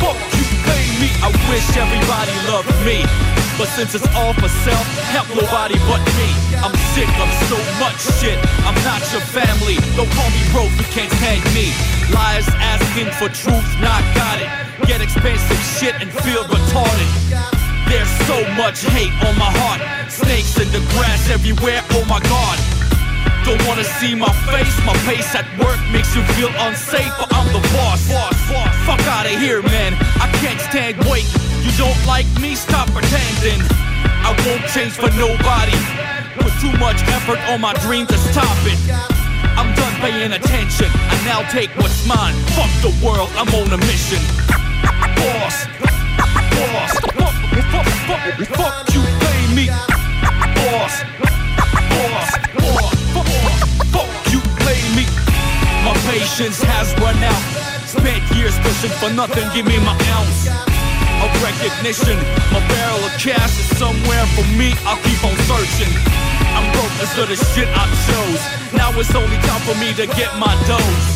Fuck 0.00 0.18
you 0.34 0.44
pay 0.64 0.84
me, 0.98 1.08
I 1.22 1.28
wish 1.48 1.76
everybody 1.76 2.36
loved 2.48 2.84
me. 2.84 3.27
But 3.58 3.66
since 3.74 3.92
it's 3.92 4.06
all 4.14 4.32
for 4.38 4.46
self, 4.62 4.86
help 5.10 5.26
nobody 5.34 5.74
but 5.90 5.98
me. 6.14 6.30
I'm 6.62 6.70
sick 6.94 7.10
of 7.18 7.26
so 7.50 7.58
much 7.82 7.98
shit. 8.22 8.38
I'm 8.62 8.78
not 8.86 9.02
your 9.10 9.20
family. 9.34 9.82
Don't 9.98 10.06
call 10.14 10.30
me 10.30 10.42
broke, 10.54 10.70
you 10.78 10.86
can't 10.94 11.10
tag 11.18 11.42
me. 11.50 11.74
Liars 12.14 12.46
asking 12.62 13.10
for 13.18 13.26
truth, 13.26 13.66
not 13.82 14.06
got 14.14 14.38
it. 14.38 14.46
Get 14.86 15.02
expensive 15.02 15.58
shit 15.74 15.98
and 15.98 16.06
feel 16.22 16.46
retarded. 16.46 17.10
There's 17.90 18.12
so 18.30 18.38
much 18.54 18.86
hate 18.94 19.10
on 19.26 19.34
my 19.34 19.50
heart. 19.50 19.82
Snakes 20.06 20.54
in 20.62 20.70
the 20.70 20.78
grass 20.94 21.28
everywhere, 21.28 21.82
oh 21.98 22.06
my 22.06 22.22
god. 22.30 22.58
don't 23.42 23.58
wanna 23.66 23.82
see 23.98 24.14
my 24.14 24.30
face. 24.46 24.70
My 24.86 24.94
pace 25.02 25.34
at 25.34 25.46
work 25.58 25.80
makes 25.90 26.14
you 26.14 26.22
feel 26.38 26.54
unsafe, 26.62 27.10
but 27.18 27.26
I'm 27.34 27.50
the 27.50 27.62
boss. 27.74 28.37
Fuck 28.88 29.04
out 29.04 29.26
of 29.26 29.36
here, 29.36 29.60
man. 29.60 29.92
I 30.16 30.32
can't 30.40 30.58
stand 30.64 30.96
wait. 31.12 31.28
You 31.60 31.76
don't 31.76 32.00
like 32.08 32.24
me? 32.40 32.54
Stop 32.56 32.88
pretending. 32.88 33.60
I 34.24 34.32
won't 34.48 34.64
change 34.72 34.96
for 34.96 35.12
nobody. 35.12 35.76
Put 36.40 36.56
too 36.56 36.72
much 36.80 36.96
effort 37.12 37.36
on 37.52 37.60
my 37.60 37.74
dream 37.84 38.06
to 38.06 38.16
stop 38.16 38.56
it. 38.64 38.80
I'm 39.60 39.76
done 39.76 39.92
paying 40.00 40.32
attention. 40.32 40.88
I 40.88 41.20
now 41.28 41.44
take 41.52 41.68
what's 41.76 42.08
mine. 42.08 42.32
Fuck 42.56 42.72
the 42.80 42.88
world, 43.04 43.28
I'm 43.36 43.52
on 43.60 43.68
a 43.68 43.76
mission. 43.76 44.24
Boss, 45.20 45.68
boss, 46.56 46.92
fuck, 47.12 47.36
fuck, 47.68 47.88
fuck, 48.08 48.24
fuck 48.56 48.88
you, 48.96 49.04
pay 49.20 49.40
me. 49.52 49.66
Boss, 50.64 51.04
boss, 51.92 52.30
boss, 52.56 52.96
fuck, 53.12 53.28
fuck 53.92 54.32
you, 54.32 54.40
pay 54.64 54.80
me. 54.96 55.04
My 55.84 55.92
patience 56.08 56.62
has 56.64 56.96
run 57.04 57.20
out. 57.20 57.67
Spent 57.88 58.20
years 58.36 58.52
pushing 58.60 58.92
for 59.00 59.08
nothing, 59.08 59.48
give 59.56 59.64
me 59.64 59.80
my 59.80 59.96
ounce 60.12 60.44
of 61.24 61.32
recognition. 61.40 62.20
My 62.52 62.60
barrel 62.68 63.00
of 63.00 63.16
cash 63.16 63.56
is 63.56 63.78
somewhere 63.80 64.26
for 64.36 64.44
me, 64.60 64.76
I'll 64.84 65.00
keep 65.00 65.24
on 65.24 65.32
searching. 65.48 65.88
I'm 66.52 66.68
broke 66.76 66.92
as 67.00 67.16
of 67.16 67.32
the 67.32 67.36
shit 67.56 67.64
I 67.72 67.88
chose. 68.04 68.44
Now 68.76 68.92
it's 68.92 69.14
only 69.16 69.40
time 69.48 69.64
for 69.64 69.72
me 69.80 69.96
to 69.96 70.04
get 70.04 70.36
my 70.36 70.52
dose. 70.68 71.08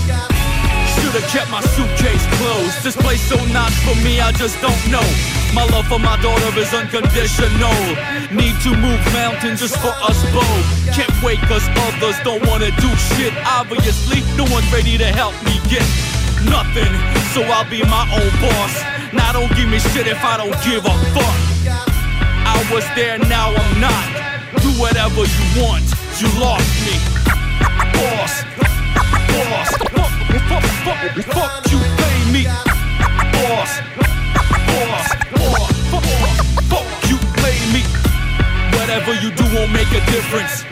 Should've 0.96 1.28
kept 1.28 1.50
my 1.52 1.60
suitcase 1.76 2.24
closed. 2.40 2.80
This 2.80 2.96
place 2.96 3.20
so 3.20 3.36
not 3.52 3.68
for 3.84 3.94
me, 4.00 4.24
I 4.24 4.32
just 4.32 4.56
don't 4.64 4.80
know. 4.88 5.04
My 5.52 5.68
love 5.76 5.84
for 5.92 6.00
my 6.00 6.16
daughter 6.24 6.56
is 6.56 6.72
unconditional. 6.72 7.76
Need 8.32 8.56
to 8.64 8.72
move 8.80 9.00
mountains 9.12 9.60
just 9.60 9.76
for 9.76 9.92
us 10.08 10.16
both. 10.32 10.66
Can't 10.96 11.12
wait 11.20 11.40
cause 11.52 11.68
others 11.84 12.16
don't 12.24 12.40
wanna 12.48 12.72
do 12.80 12.88
shit. 13.12 13.36
Obviously, 13.44 14.24
no 14.40 14.48
one's 14.48 14.72
ready 14.72 14.96
to 14.96 15.12
help 15.12 15.36
me 15.44 15.60
get 15.68 15.84
nothing. 16.48 16.92
So 17.34 17.42
I'll 17.42 17.68
be 17.68 17.82
my 17.84 18.04
own 18.12 18.32
boss. 18.40 18.74
Now 19.12 19.32
don't 19.32 19.52
give 19.56 19.68
me 19.68 19.78
shit 19.78 20.06
if 20.06 20.22
I 20.24 20.36
don't 20.36 20.56
give 20.64 20.84
a 20.84 20.94
fuck. 21.12 21.38
I 22.44 22.58
was 22.72 22.84
there, 22.94 23.18
now 23.28 23.54
I'm 23.54 23.80
not. 23.80 24.04
Do 24.60 24.68
whatever 24.80 25.24
you 25.24 25.44
want, 25.60 25.84
you 26.20 26.28
lost 26.40 26.68
me. 26.84 26.96
Boss, 27.96 28.44
boss, 29.32 29.70
fuck, 29.92 30.12
fuck, 30.48 30.64
fuck, 30.84 31.04
fuck 31.32 31.70
you, 31.70 31.78
pay 31.78 32.18
me. 32.32 32.44
Boss, 33.32 33.80
boss, 34.68 35.08
boss, 35.32 35.68
fuck, 35.90 36.02
fuck 36.68 36.88
you, 37.08 37.18
pay 37.40 37.58
me. 37.72 37.82
Whatever 38.78 39.14
you 39.14 39.30
do 39.32 39.44
won't 39.54 39.72
make 39.72 39.90
a 39.92 40.04
difference. 40.10 40.64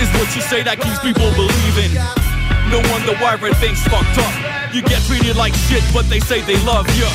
Is 0.00 0.10
what 0.18 0.34
you 0.34 0.42
say 0.42 0.62
that 0.62 0.80
keeps 0.80 0.98
people 1.00 1.30
believing. 1.34 1.94
No 2.70 2.82
wonder 2.90 3.14
why 3.22 3.34
everything's 3.34 3.82
fucked 3.84 4.18
up. 4.18 4.53
You 4.74 4.82
get 4.82 4.98
treated 5.06 5.38
like 5.38 5.54
shit, 5.54 5.86
but 5.94 6.02
they 6.10 6.18
say 6.18 6.42
they 6.42 6.58
love 6.66 6.82
you. 6.98 7.06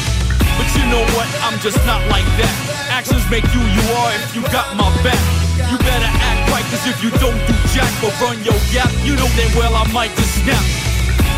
But 0.56 0.72
you 0.80 0.88
know 0.88 1.04
what? 1.12 1.28
I'm 1.44 1.60
just 1.60 1.76
not 1.84 2.00
like 2.08 2.24
that. 2.40 2.56
Actions 2.88 3.20
make 3.28 3.44
you 3.52 3.60
you 3.60 3.84
are 4.00 4.16
if 4.16 4.32
you 4.32 4.40
got 4.48 4.80
my 4.80 4.88
back. 5.04 5.20
You 5.68 5.76
better 5.84 6.08
act 6.08 6.48
right, 6.56 6.64
cause 6.72 6.88
if 6.88 7.04
you 7.04 7.12
don't 7.20 7.36
do 7.36 7.56
jack 7.76 7.92
or 8.00 8.16
run 8.24 8.40
your 8.48 8.56
gap, 8.72 8.88
you 9.04 9.12
know 9.20 9.28
damn 9.36 9.52
well 9.60 9.76
I 9.76 9.84
might 9.92 10.16
just 10.16 10.40
snap. 10.40 10.64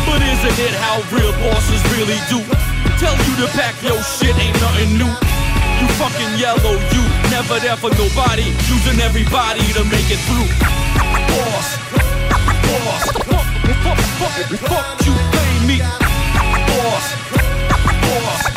But 0.06 0.22
isn't 0.22 0.58
it 0.62 0.70
how 0.78 1.02
real 1.10 1.34
bosses 1.42 1.82
really 1.90 2.22
do? 2.30 2.38
Tell 3.02 3.18
you 3.26 3.34
to 3.42 3.50
pack 3.58 3.74
your 3.82 3.98
shit, 4.06 4.38
ain't 4.38 4.54
nothing 4.62 5.02
new. 5.02 5.10
You 5.10 5.86
fucking 5.98 6.38
yellow, 6.38 6.78
you 6.94 7.02
never 7.34 7.58
there 7.58 7.74
for 7.74 7.90
nobody, 7.98 8.46
using 8.70 9.02
everybody 9.02 9.66
to 9.74 9.82
make 9.90 10.06
it 10.06 10.22
through. 10.30 10.46
Boss, 11.34 11.66
boss, 12.62 13.04
fuck, 13.26 13.42
fuck, 13.82 13.98
fuck, 14.22 14.38
fuck 14.70 14.86
you, 15.02 15.14
pay 15.34 15.66
me. 15.66 16.11
Boss, 16.92 17.16
boss, 18.02 18.51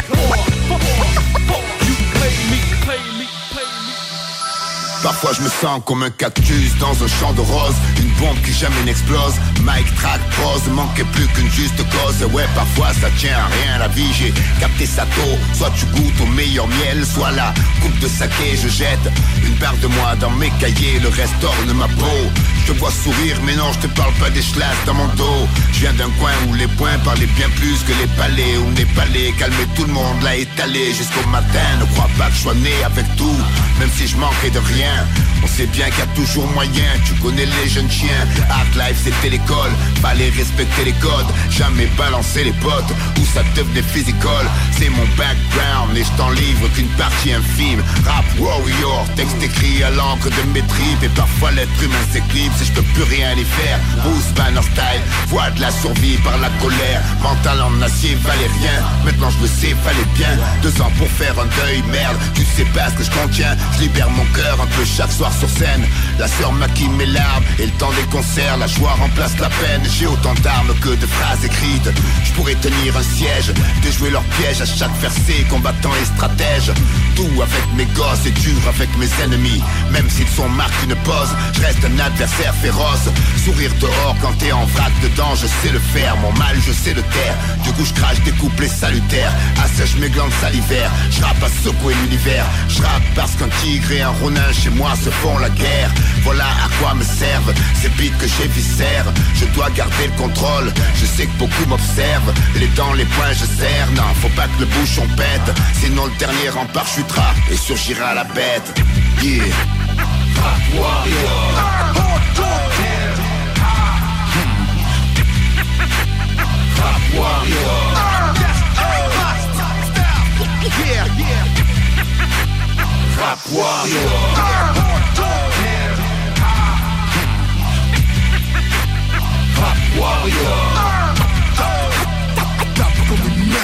Parfois 5.05 5.33
je 5.33 5.43
me 5.43 5.49
sens 5.49 5.81
comme 5.85 6.01
un 6.01 6.09
cactus 6.09 6.75
dans 6.79 7.03
un 7.03 7.07
champ 7.07 7.31
de 7.33 7.41
roses. 7.41 7.75
Une 8.01 8.09
bombe 8.13 8.41
qui 8.43 8.51
jamais 8.51 8.81
n'explose. 8.85 9.35
Mike 9.61 9.93
track 9.97 10.19
pose, 10.31 10.73
manquait 10.73 11.03
plus 11.13 11.27
qu'une 11.27 11.51
juste 11.51 11.77
cause. 11.91 12.23
Ouais 12.33 12.47
parfois 12.55 12.87
ça 12.99 13.11
tient 13.19 13.37
à 13.37 13.45
rien. 13.45 13.77
La 13.77 13.87
vie 13.87 14.11
J'ai 14.17 14.33
capté 14.59 14.87
sa 14.87 15.03
tôt. 15.03 15.37
Soit 15.53 15.71
tu 15.77 15.85
goûtes 15.93 16.19
au 16.21 16.25
meilleur 16.25 16.67
miel 16.67 17.05
Soit 17.05 17.29
la 17.33 17.53
coupe 17.83 17.99
de 17.99 18.07
saké 18.07 18.57
je 18.59 18.67
jette 18.67 19.07
Une 19.45 19.53
part 19.57 19.77
de 19.77 19.85
moi 19.85 20.15
dans 20.19 20.31
mes 20.31 20.49
cahiers. 20.59 20.97
Le 20.99 21.09
reste 21.09 21.43
orne 21.43 21.77
ma 21.77 21.87
peau. 21.87 22.21
Je 22.65 22.73
te 22.73 22.79
vois 22.79 22.89
sourire 22.89 23.37
mais 23.45 23.55
non 23.55 23.71
je 23.73 23.87
te 23.87 23.93
parle 23.93 24.13
pas 24.13 24.31
des 24.31 24.41
schlasses 24.41 24.85
dans 24.87 24.95
mon 24.95 25.07
dos. 25.09 25.47
Je 25.71 25.81
viens 25.81 25.93
d'un 25.93 26.09
coin 26.17 26.33
où 26.49 26.55
les 26.55 26.67
points 26.79 26.97
parlaient 27.03 27.29
bien 27.37 27.49
plus 27.57 27.77
que 27.83 27.93
les 28.01 28.07
palais 28.17 28.57
Où 28.57 28.75
les 28.75 28.85
palais. 28.85 29.35
Calmer 29.37 29.67
tout 29.75 29.85
le 29.85 29.93
monde 29.93 30.23
l'a 30.23 30.35
étalé 30.35 30.95
jusqu'au 30.95 31.27
matin. 31.29 31.67
Ne 31.79 31.85
crois 31.93 32.09
pas 32.17 32.25
que 32.29 32.35
je 32.37 32.41
sois 32.41 32.55
né 32.55 32.73
avec 32.83 33.05
tout 33.17 33.37
Même 33.79 33.89
si 33.95 34.07
je 34.07 34.17
manquais 34.17 34.49
de 34.49 34.57
rien 34.57 34.94
there. 34.95 35.34
On 35.45 35.47
sait 35.47 35.67
bien 35.67 35.85
qu'il 35.89 35.99
y 35.99 36.01
a 36.01 36.15
toujours 36.15 36.47
moyen, 36.53 36.89
tu 37.05 37.13
connais 37.21 37.45
les 37.45 37.69
jeunes 37.69 37.89
chiens. 37.89 38.25
Hard 38.49 38.73
life 38.75 38.97
c'était 39.03 39.29
l'école, 39.29 39.71
fallait 40.01 40.29
respecter 40.29 40.85
les 40.85 40.93
codes. 40.93 41.31
Jamais 41.49 41.87
balancer 41.97 42.43
les 42.43 42.53
potes, 42.53 42.91
où 43.19 43.25
ça 43.25 43.43
devenait 43.55 43.83
physical. 43.83 44.45
C'est 44.77 44.89
mon 44.89 45.05
background. 45.17 45.95
Et 45.95 46.03
je 46.03 46.11
t'en 46.17 46.31
livre 46.31 46.67
qu'une 46.73 46.89
partie 46.97 47.31
infime. 47.33 47.81
Rap 48.05 48.25
warrior, 48.39 49.05
texte 49.15 49.41
écrit 49.41 49.83
à 49.83 49.91
l'encre 49.91 50.29
de 50.29 50.53
mes 50.53 50.65
tripes. 50.65 51.03
Et 51.03 51.09
parfois 51.09 51.51
l'être 51.51 51.83
humain 51.83 52.05
s'éclipse 52.11 52.61
et 52.61 52.65
je 52.65 52.71
peux 52.73 52.87
plus 52.93 53.03
rien 53.03 53.33
y 53.33 53.45
faire. 53.45 53.79
Bruce 54.03 54.33
Banner 54.35 54.61
style, 54.61 55.03
voix 55.27 55.49
de 55.51 55.61
la 55.61 55.71
survie 55.71 56.17
par 56.17 56.37
la 56.39 56.49
colère. 56.61 57.01
Mental 57.21 57.61
en 57.61 57.81
acier 57.81 58.15
valait 58.23 58.51
rien, 58.59 58.77
maintenant 59.03 59.29
je 59.29 59.43
le 59.43 59.47
sais 59.47 59.75
fallait 59.83 60.09
bien. 60.15 60.33
Deux 60.63 60.81
ans 60.81 60.91
pour 60.97 61.07
faire 61.07 61.35
un 61.39 61.49
deuil, 61.61 61.83
merde, 61.91 62.17
tu 62.33 62.43
sais 62.43 62.65
pas 62.73 62.89
ce 62.89 62.95
que 62.95 63.03
je 63.03 63.11
contiens. 63.11 63.55
Je 63.75 63.83
libère 63.83 64.09
mon 64.09 64.25
cœur 64.33 64.59
un 64.61 64.67
peu 64.77 64.85
chaque 64.85 65.11
soir 65.11 65.31
sur 65.39 65.49
scène. 65.49 65.85
La 66.19 66.27
sœur 66.27 66.51
maquille 66.53 66.89
mes 66.89 67.05
larmes 67.05 67.43
et 67.59 67.65
le 67.65 67.71
temps 67.73 67.91
des 67.91 68.07
concerts. 68.11 68.57
La 68.57 68.67
joie 68.67 68.91
remplace 68.91 69.37
la 69.39 69.49
peine. 69.49 69.81
J'ai 69.97 70.07
autant 70.07 70.33
d'armes 70.43 70.73
que 70.81 70.89
de 70.89 71.05
phrases 71.05 71.43
écrites. 71.43 71.89
Je 72.23 72.31
pourrais 72.33 72.55
tenir 72.55 72.97
un 72.97 73.03
siège 73.03 73.53
Déjouer 73.81 74.09
leurs 74.09 74.23
pièges. 74.37 74.61
À 74.61 74.65
chaque 74.65 74.95
versé 74.99 75.45
Combattant 75.49 75.91
et 76.01 76.05
stratège. 76.05 76.71
Tout 77.15 77.41
avec 77.41 77.65
mes 77.75 77.85
gosses 77.93 78.25
et 78.25 78.31
dur 78.31 78.61
avec 78.67 78.89
mes 78.97 79.09
ennemis 79.23 79.61
Même 79.95 80.09
s'ils 80.09 80.27
sont 80.27 80.49
marqués 80.49 80.87
une 80.89 80.95
pause. 81.07 81.31
Je 81.53 81.61
reste 81.61 81.85
un 81.85 81.99
adversaire 81.99 82.53
féroce. 82.55 83.07
Sourire 83.45 83.71
dehors 83.79 84.15
quand 84.21 84.33
t'es 84.39 84.51
en 84.51 84.65
vrac 84.65 84.91
dedans. 85.01 85.33
Je 85.35 85.47
sais 85.47 85.71
le 85.71 85.79
faire, 85.79 86.17
mon 86.17 86.33
mal 86.33 86.57
je 86.67 86.73
sais 86.73 86.93
le 86.93 87.01
taire. 87.01 87.35
Du 87.63 87.71
coup 87.71 87.85
je 87.85 87.93
crache 87.93 88.19
des 88.25 88.31
couplets 88.31 88.67
salutaires. 88.67 89.31
Assèche 89.63 89.95
mes 89.95 90.09
glandes 90.09 90.35
salivaires 90.41 90.91
Je 91.11 91.21
rappe 91.23 91.41
à 91.41 91.47
secouer 91.63 91.93
l'univers. 92.01 92.45
Je 92.67 92.81
rappe 92.81 93.07
parce 93.15 93.35
qu'un 93.35 93.47
tigre 93.61 93.91
et 93.93 94.01
un 94.01 94.09
ronin 94.21 94.51
chez 94.51 94.69
moi 94.69 94.91
se 95.01 95.09
font 95.09 95.37
la 95.37 95.49
guerre. 95.49 95.91
Voilà 96.23 96.45
à 96.65 96.67
quoi 96.79 96.93
me 96.93 97.03
servent 97.03 97.53
ces 97.81 97.89
beats 97.89 98.17
que 98.19 98.27
j'ai 98.27 98.49
viscères. 98.49 99.07
Je 99.35 99.45
dois 99.55 99.69
garder 99.69 100.07
le 100.07 100.21
contrôle. 100.21 100.73
Je 100.95 101.05
sais 101.05 101.25
que 101.25 101.37
beaucoup 101.39 101.65
m'observent. 101.69 102.33
Les 102.59 102.67
dents, 102.79 102.93
les 102.93 103.05
poings 103.05 103.31
je 103.31 103.45
serre. 103.45 103.87
Non, 103.95 104.13
faut 104.21 104.35
pas 104.35 104.47
que 104.47 104.59
le 104.59 104.65
bouchon 104.65 105.07
pète. 105.15 105.55
Sinon 105.79 106.05
le 106.07 106.17
dernier 106.19 106.49
rempart 106.49 106.87
chutera 106.87 107.33
Et 107.49 107.55
surgira 107.55 108.13
la 108.13 108.25
bête. 108.25 108.73
Yeah 109.21 109.84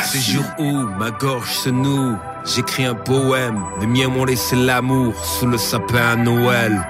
Ce 0.03 0.17
jour 0.17 0.43
où 0.57 0.87
ma 0.99 1.11
gorge 1.11 1.49
se 1.49 1.69
noue, 1.69 2.17
j'écris 2.55 2.85
un 2.85 2.95
poème. 2.95 3.63
Les 3.79 3.87
miens 3.87 4.09
m'ont 4.09 4.25
laissé 4.25 4.55
l'amour 4.55 5.13
sous 5.23 5.47
le 5.47 5.57
sapin 5.57 6.11
à 6.13 6.15
Noël. 6.15 6.85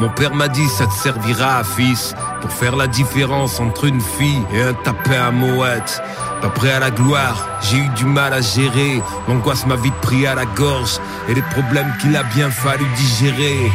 Mon 0.00 0.08
père 0.08 0.34
m'a 0.34 0.48
dit 0.48 0.66
ça 0.68 0.86
te 0.86 0.92
servira, 0.92 1.62
fils, 1.62 2.14
pour 2.40 2.50
faire 2.50 2.76
la 2.76 2.86
différence 2.86 3.60
entre 3.60 3.84
une 3.84 4.00
fille 4.00 4.42
et 4.52 4.62
un 4.62 4.74
tapin 4.74 5.28
à 5.28 5.30
mouette. 5.30 6.02
Pas 6.40 6.48
prêt 6.48 6.72
à 6.72 6.80
la 6.80 6.90
gloire, 6.90 7.48
j'ai 7.62 7.78
eu 7.78 7.88
du 7.90 8.04
mal 8.04 8.32
à 8.32 8.40
gérer. 8.40 9.02
L'angoisse 9.28 9.66
m'a 9.66 9.76
vite 9.76 9.94
pris 10.02 10.26
à 10.26 10.34
la 10.34 10.46
gorge 10.46 10.98
et 11.28 11.34
les 11.34 11.42
problèmes 11.42 11.92
qu'il 12.00 12.16
a 12.16 12.22
bien 12.22 12.50
fallu 12.50 12.84
digérer. 12.96 13.70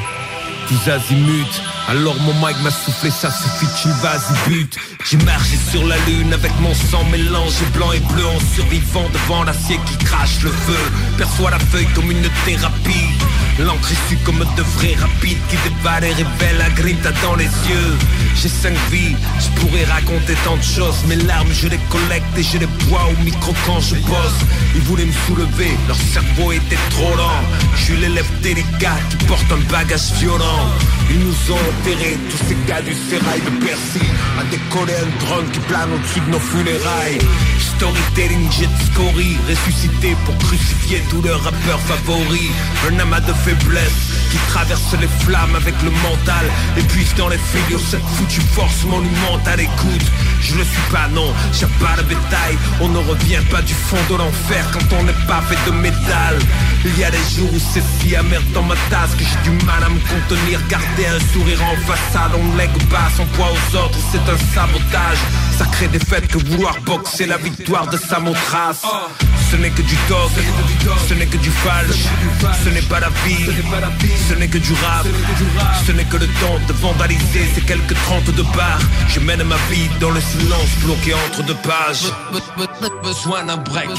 Tous 0.68 0.92
azimuts, 0.92 1.62
Alors 1.90 2.22
mon 2.22 2.34
mic 2.34 2.56
m'a 2.62 2.70
soufflé, 2.70 3.10
ça 3.10 3.32
suffit, 3.32 3.66
tu 3.82 3.88
vas-y 4.04 4.48
but. 4.48 4.78
J'ai 5.10 5.18
marché 5.26 5.58
sur 5.72 5.84
la 5.88 5.98
lune 6.06 6.32
avec 6.32 6.52
mon 6.60 6.72
sang 6.76 7.04
mélangé 7.06 7.66
blanc 7.74 7.92
et 7.92 8.00
bleu 8.14 8.28
en 8.28 8.40
survivant 8.56 9.10
devant 9.12 9.44
l'acier 9.44 9.80
qui 9.88 9.98
crache 10.06 10.40
le 10.44 10.52
feu. 10.52 10.78
Perçois 11.18 11.50
la 11.50 11.58
feuille 11.58 11.88
comme 11.96 12.12
une 12.12 12.30
thérapie. 12.46 13.10
L'encre 13.58 13.92
issue 13.92 14.18
comme 14.24 14.38
de 14.38 14.62
vrais 14.62 14.96
rapides 15.02 15.40
qui 15.50 15.58
dévalent 15.68 16.06
et 16.06 16.14
révèlent 16.14 16.60
la 16.60 16.70
grinta 16.70 17.12
dans 17.24 17.36
les 17.36 17.46
yeux. 17.46 17.98
J'ai 18.36 18.50
cinq 18.50 18.78
vies, 18.92 19.16
je 19.40 19.60
pourrais 19.60 19.84
raconter 19.86 20.36
tant 20.46 20.58
de 20.58 20.62
choses. 20.62 21.04
Mes 21.08 21.16
larmes, 21.16 21.52
je 21.52 21.70
les 21.70 21.80
collecte 21.90 22.38
et 22.38 22.44
je 22.44 22.60
les 22.60 22.68
bois 22.88 23.02
au 23.10 23.24
micro 23.24 23.52
quand 23.66 23.82
je 23.82 23.96
bosse. 23.96 24.40
Ils 24.76 24.82
voulaient 24.82 25.06
me 25.06 25.18
soulever, 25.26 25.72
leur 25.88 25.98
cerveau 25.98 26.52
était 26.52 26.78
trop 26.92 27.16
lent. 27.16 27.42
Je 27.76 27.84
suis 27.84 27.98
l'élève 27.98 28.30
délicat 28.44 28.96
qui 29.10 29.26
porte 29.26 29.52
un 29.52 29.72
bagage 29.72 30.12
violent. 30.20 30.70
Ils 31.10 31.20
nous 31.20 31.54
ont 31.54 31.74
tous 31.84 32.38
ces 32.48 32.58
gars 32.68 32.82
du 32.82 32.94
sérail 32.94 33.42
de 33.42 33.66
Percy. 33.66 34.06
À 34.40 34.44
décoller 34.46 34.94
un 34.94 35.26
drone 35.26 35.50
qui 35.52 35.60
plane 35.60 35.92
au-dessus 35.94 36.20
de 36.22 36.32
nos 36.32 36.40
funérailles. 36.40 37.20
Storytelling, 37.60 38.52
jet 38.52 38.70
scory, 38.92 39.38
ressuscité 39.48 40.16
pour 40.26 40.38
crucifier 40.38 41.02
tous 41.10 41.22
leurs 41.22 41.42
rappeurs 41.44 41.80
favoris. 41.82 42.52
Un 42.90 43.00
amas 43.00 43.22
de 43.22 43.34
faiblesse 43.34 44.10
qui 44.32 44.38
traverse 44.50 44.94
les 45.00 45.08
flammes 45.26 45.56
avec 45.56 45.76
le 45.84 45.92
mental. 45.92 46.46
Et 46.78 46.82
puis 46.84 47.06
dans 47.18 47.30
les 47.30 47.38
figures 47.38 47.82
cette 47.90 48.06
foutue 48.16 48.42
force 48.42 48.84
monumentale. 48.86 49.62
Écoute, 49.62 50.06
je 50.42 50.56
ne 50.56 50.64
suis 50.64 50.92
pas 50.92 51.08
non, 51.14 51.34
j'ai 51.54 51.68
pas 51.80 51.96
le 51.98 52.04
bétail. 52.04 52.58
On 52.82 52.90
ne 52.90 53.00
revient 53.00 53.42
pas 53.50 53.62
du 53.62 53.74
fond 53.74 53.98
de 54.10 54.16
l'enfer 54.18 54.66
quand 54.74 54.96
on 55.00 55.04
n'est 55.04 55.26
pas 55.28 55.42
fait 55.42 55.72
de 55.72 55.76
métal. 55.78 56.38
Il 56.86 56.98
y 56.98 57.04
a 57.04 57.12
des 57.12 57.18
jours 57.36 57.52
où 57.54 57.60
c'est 57.74 57.84
si 58.00 58.16
amer 58.16 58.42
dans 58.54 58.64
ma 58.64 58.76
tasse 58.90 59.16
que 59.16 59.24
j'ai 59.24 59.50
du 59.50 59.66
mal 59.66 59.84
à 59.84 59.90
me 59.90 60.00
contenir. 60.00 60.60
Garder 60.70 61.08
un 61.08 61.34
sourire 61.34 61.62
en 61.64 61.69
façade, 61.78 62.32
on 62.36 62.56
lègue 62.58 62.90
pas 62.90 63.10
son 63.16 63.26
poids 63.26 63.52
aux 63.52 63.76
autres, 63.78 64.00
c'est 64.12 64.20
un 64.20 64.38
sabotage. 64.54 65.18
Sacré 65.58 65.88
défaite 65.88 66.28
que 66.28 66.38
vouloir 66.38 66.76
boxer 66.86 67.26
la 67.26 67.38
victoire 67.38 67.88
de 67.88 67.98
Samothrace. 67.98 68.86
Ce 69.52 69.56
n'est 69.56 69.72
que 69.72 69.82
du 69.82 69.98
dog, 70.08 70.30
ce 71.08 71.14
n'est 71.16 71.26
que 71.26 71.38
du 71.38 71.50
falche, 71.50 72.06
ce 72.64 72.70
n'est 72.70 72.84
pas 72.84 73.00
la 73.00 73.10
vie, 73.26 73.46
ce 74.30 74.36
n'est 74.36 74.48
que 74.48 74.60
du 74.60 74.74
rap, 74.74 75.06
ce 75.86 75.92
n'est 75.92 76.06
que 76.06 76.18
le 76.18 76.28
temps 76.28 76.60
de 76.68 76.74
vandaliser 76.74 77.50
ces 77.56 77.62
quelques 77.62 77.96
trente 78.06 78.30
de 78.32 78.44
barres. 78.44 78.80
Je 79.08 79.20
mène 79.20 79.44
ma 79.44 79.58
vie 79.70 79.90
dans 80.00 80.12
le 80.12 80.22
silence 80.22 80.70
bloqué 80.84 81.14
entre 81.14 81.44
deux 81.44 81.56
pages. 81.56 82.12
Besoin 83.04 83.44
d'un 83.44 83.58
break, 83.58 83.90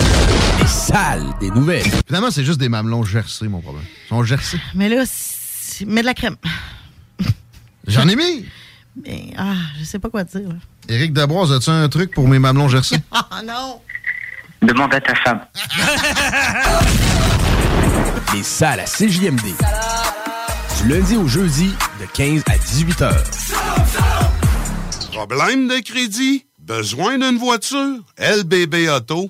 Massue. 0.90 1.24
Des 1.40 1.50
nouvelles. 1.52 1.86
Finalement, 2.08 2.32
c'est 2.32 2.44
juste 2.44 2.60
des 2.60 2.70
mamelons 2.70 3.04
gercés, 3.04 3.48
mon 3.48 3.62
problème. 3.62 3.84
Ils 4.06 4.10
sont 4.10 4.24
gercés. 4.24 4.60
Mais 4.76 4.90
là, 4.90 5.04
mets 5.86 6.02
de 6.02 6.06
la 6.06 6.14
crème. 6.14 6.36
J'en 7.88 8.08
ai 8.08 8.16
mis. 8.16 8.46
Mais, 9.06 9.34
ah, 9.38 9.54
je 9.80 9.84
sais 9.86 10.00
pas 10.00 10.10
quoi 10.10 10.24
dire. 10.24 10.50
là. 10.50 10.56
Éric 10.90 11.14
Dabroise, 11.14 11.52
as-tu 11.52 11.70
un 11.70 11.88
truc 11.90 12.14
pour 12.14 12.28
mes 12.28 12.40
mamelons 12.40 12.70
gercés? 12.70 12.98
Ah 13.12 13.42
non! 13.46 13.82
Demande 14.62 14.94
à 14.94 15.02
ta 15.02 15.14
femme. 15.16 15.42
Les 18.34 18.44
salles 18.44 18.80
à 18.80 18.86
CJMD. 18.86 19.54
Du 20.82 20.88
lundi 20.90 21.16
au 21.16 21.28
jeudi, 21.28 21.72
de 22.00 22.06
15 22.14 22.44
à 22.48 22.58
18 22.58 23.02
heures. 23.04 23.24
Problème 25.12 25.68
de 25.68 25.80
crédit? 25.84 26.46
Besoin 26.60 27.18
d'une 27.20 27.38
voiture? 27.38 28.00
lbbauto.com 28.18 29.30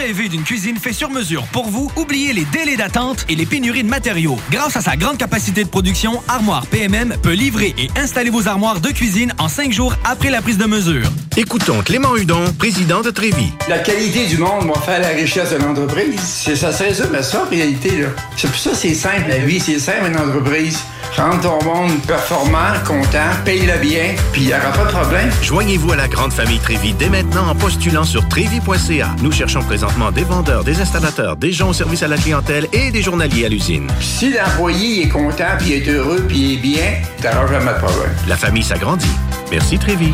Rêvez 0.11 0.27
d'une 0.27 0.43
cuisine 0.43 0.75
faite 0.75 0.95
sur 0.95 1.09
mesure 1.09 1.45
pour 1.53 1.69
vous? 1.69 1.89
Oubliez 1.95 2.33
les 2.33 2.43
délais 2.43 2.75
d'attente 2.75 3.25
et 3.29 3.35
les 3.35 3.45
pénuries 3.45 3.83
de 3.83 3.87
matériaux. 3.87 4.37
Grâce 4.51 4.75
à 4.75 4.81
sa 4.81 4.97
grande 4.97 5.17
capacité 5.17 5.63
de 5.63 5.69
production, 5.69 6.21
Armoire 6.27 6.67
PMM 6.67 7.15
peut 7.23 7.31
livrer 7.31 7.73
et 7.77 7.87
installer 7.97 8.29
vos 8.29 8.49
armoires 8.49 8.81
de 8.81 8.89
cuisine 8.89 9.33
en 9.37 9.47
cinq 9.47 9.71
jours 9.71 9.95
après 10.03 10.29
la 10.29 10.41
prise 10.41 10.57
de 10.57 10.65
mesure. 10.65 11.07
Écoutons 11.37 11.81
Clément 11.81 12.17
Hudon, 12.17 12.43
président 12.59 12.99
de 12.99 13.09
Trévis. 13.09 13.53
La 13.69 13.79
qualité 13.79 14.27
du 14.27 14.37
monde 14.37 14.67
va 14.67 14.81
faire 14.81 14.99
la 14.99 15.07
richesse 15.07 15.51
de 15.51 15.59
l'entreprise. 15.59 16.19
C'est 16.19 16.57
ça, 16.57 16.73
se 16.73 16.83
résume 16.83 17.15
à 17.15 17.23
ça 17.23 17.45
en 17.45 17.49
réalité. 17.49 18.01
là. 18.01 18.09
C'est 18.35 18.49
pour 18.49 18.59
ça 18.59 18.71
que 18.71 18.75
c'est 18.75 18.93
simple, 18.93 19.29
la 19.29 19.37
vie, 19.37 19.61
c'est 19.61 19.79
simple 19.79 20.07
une 20.07 20.17
entreprise. 20.17 20.79
Rendre 21.15 21.41
ton 21.41 21.63
monde 21.65 22.01
performant, 22.07 22.71
content, 22.87 23.19
paye-le 23.43 23.77
bien, 23.79 24.15
puis 24.31 24.43
il 24.43 24.47
n'y 24.47 24.53
aura 24.53 24.71
pas 24.71 24.85
de 24.85 24.91
problème. 24.91 25.29
Joignez-vous 25.41 25.91
à 25.91 25.95
la 25.97 26.07
grande 26.07 26.31
famille 26.31 26.59
Trévis 26.59 26.93
dès 26.93 27.09
maintenant 27.09 27.49
en 27.49 27.55
postulant 27.55 28.05
sur 28.05 28.27
trévis.ca. 28.29 29.13
Nous 29.21 29.31
cherchons 29.31 29.61
présentement 29.61 30.00
des 30.09 30.23
vendeurs, 30.23 30.63
des 30.63 30.81
installateurs, 30.81 31.35
des 31.35 31.51
gens 31.51 31.69
au 31.69 31.73
service 31.73 32.01
à 32.01 32.07
la 32.07 32.17
clientèle 32.17 32.67
et 32.73 32.89
des 32.89 33.03
journaliers 33.03 33.45
à 33.45 33.49
l'usine. 33.49 33.87
Si 33.99 34.33
l'employé 34.33 35.03
est 35.03 35.09
content, 35.09 35.57
puis 35.59 35.73
est 35.73 35.87
heureux, 35.87 36.25
puis 36.27 36.55
est 36.55 36.57
bien, 36.57 36.93
t'auras 37.21 37.45
jamais 37.47 37.73
de 37.73 37.77
problème. 37.77 38.11
La 38.27 38.35
famille 38.35 38.63
s'agrandit. 38.63 39.05
Merci 39.51 39.77
Trévis. 39.77 40.13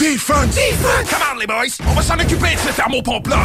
Offense! 0.00 0.54
Defense! 0.54 1.10
Come 1.10 1.22
on, 1.32 1.38
les 1.38 1.46
boys! 1.46 1.76
On 1.88 1.92
va 1.92 2.02
s'en 2.02 2.14
occuper 2.14 2.54
de 2.54 2.60
ce 2.60 2.72
thermopompe-là! 2.74 3.38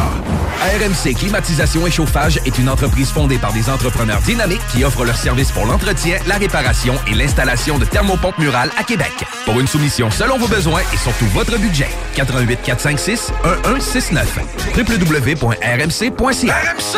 RMC 0.62 1.14
Climatisation 1.14 1.86
et 1.86 1.90
Chauffage 1.90 2.38
est 2.44 2.58
une 2.58 2.68
entreprise 2.68 3.10
fondée 3.10 3.38
par 3.38 3.52
des 3.52 3.68
entrepreneurs 3.68 4.20
dynamiques 4.20 4.60
qui 4.72 4.84
offrent 4.84 5.04
leurs 5.04 5.16
services 5.16 5.50
pour 5.50 5.66
l'entretien, 5.66 6.18
la 6.28 6.36
réparation 6.36 6.94
et 7.10 7.14
l'installation 7.14 7.78
de 7.78 7.84
thermopompes 7.84 8.38
murales 8.38 8.70
à 8.78 8.84
Québec. 8.84 9.12
Pour 9.44 9.58
une 9.58 9.66
soumission 9.66 10.10
selon 10.10 10.38
vos 10.38 10.46
besoins 10.46 10.82
et 10.92 10.96
surtout 10.96 11.26
votre 11.26 11.58
budget, 11.58 11.88
88 12.14 12.60
456 12.62 13.32
1169 13.64 14.38
www.rmc.ca 14.76 16.54
RMC! 16.54 16.96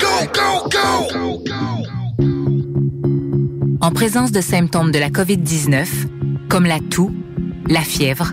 Go, 0.00 0.28
go, 0.34 0.68
go! 0.70 1.44
En 3.80 3.90
présence 3.90 4.30
de 4.30 4.40
symptômes 4.40 4.92
de 4.92 4.98
la 4.98 5.08
COVID-19, 5.08 5.86
comme 6.48 6.66
la 6.66 6.80
toux, 6.80 7.12
la 7.68 7.80
fièvre, 7.80 8.32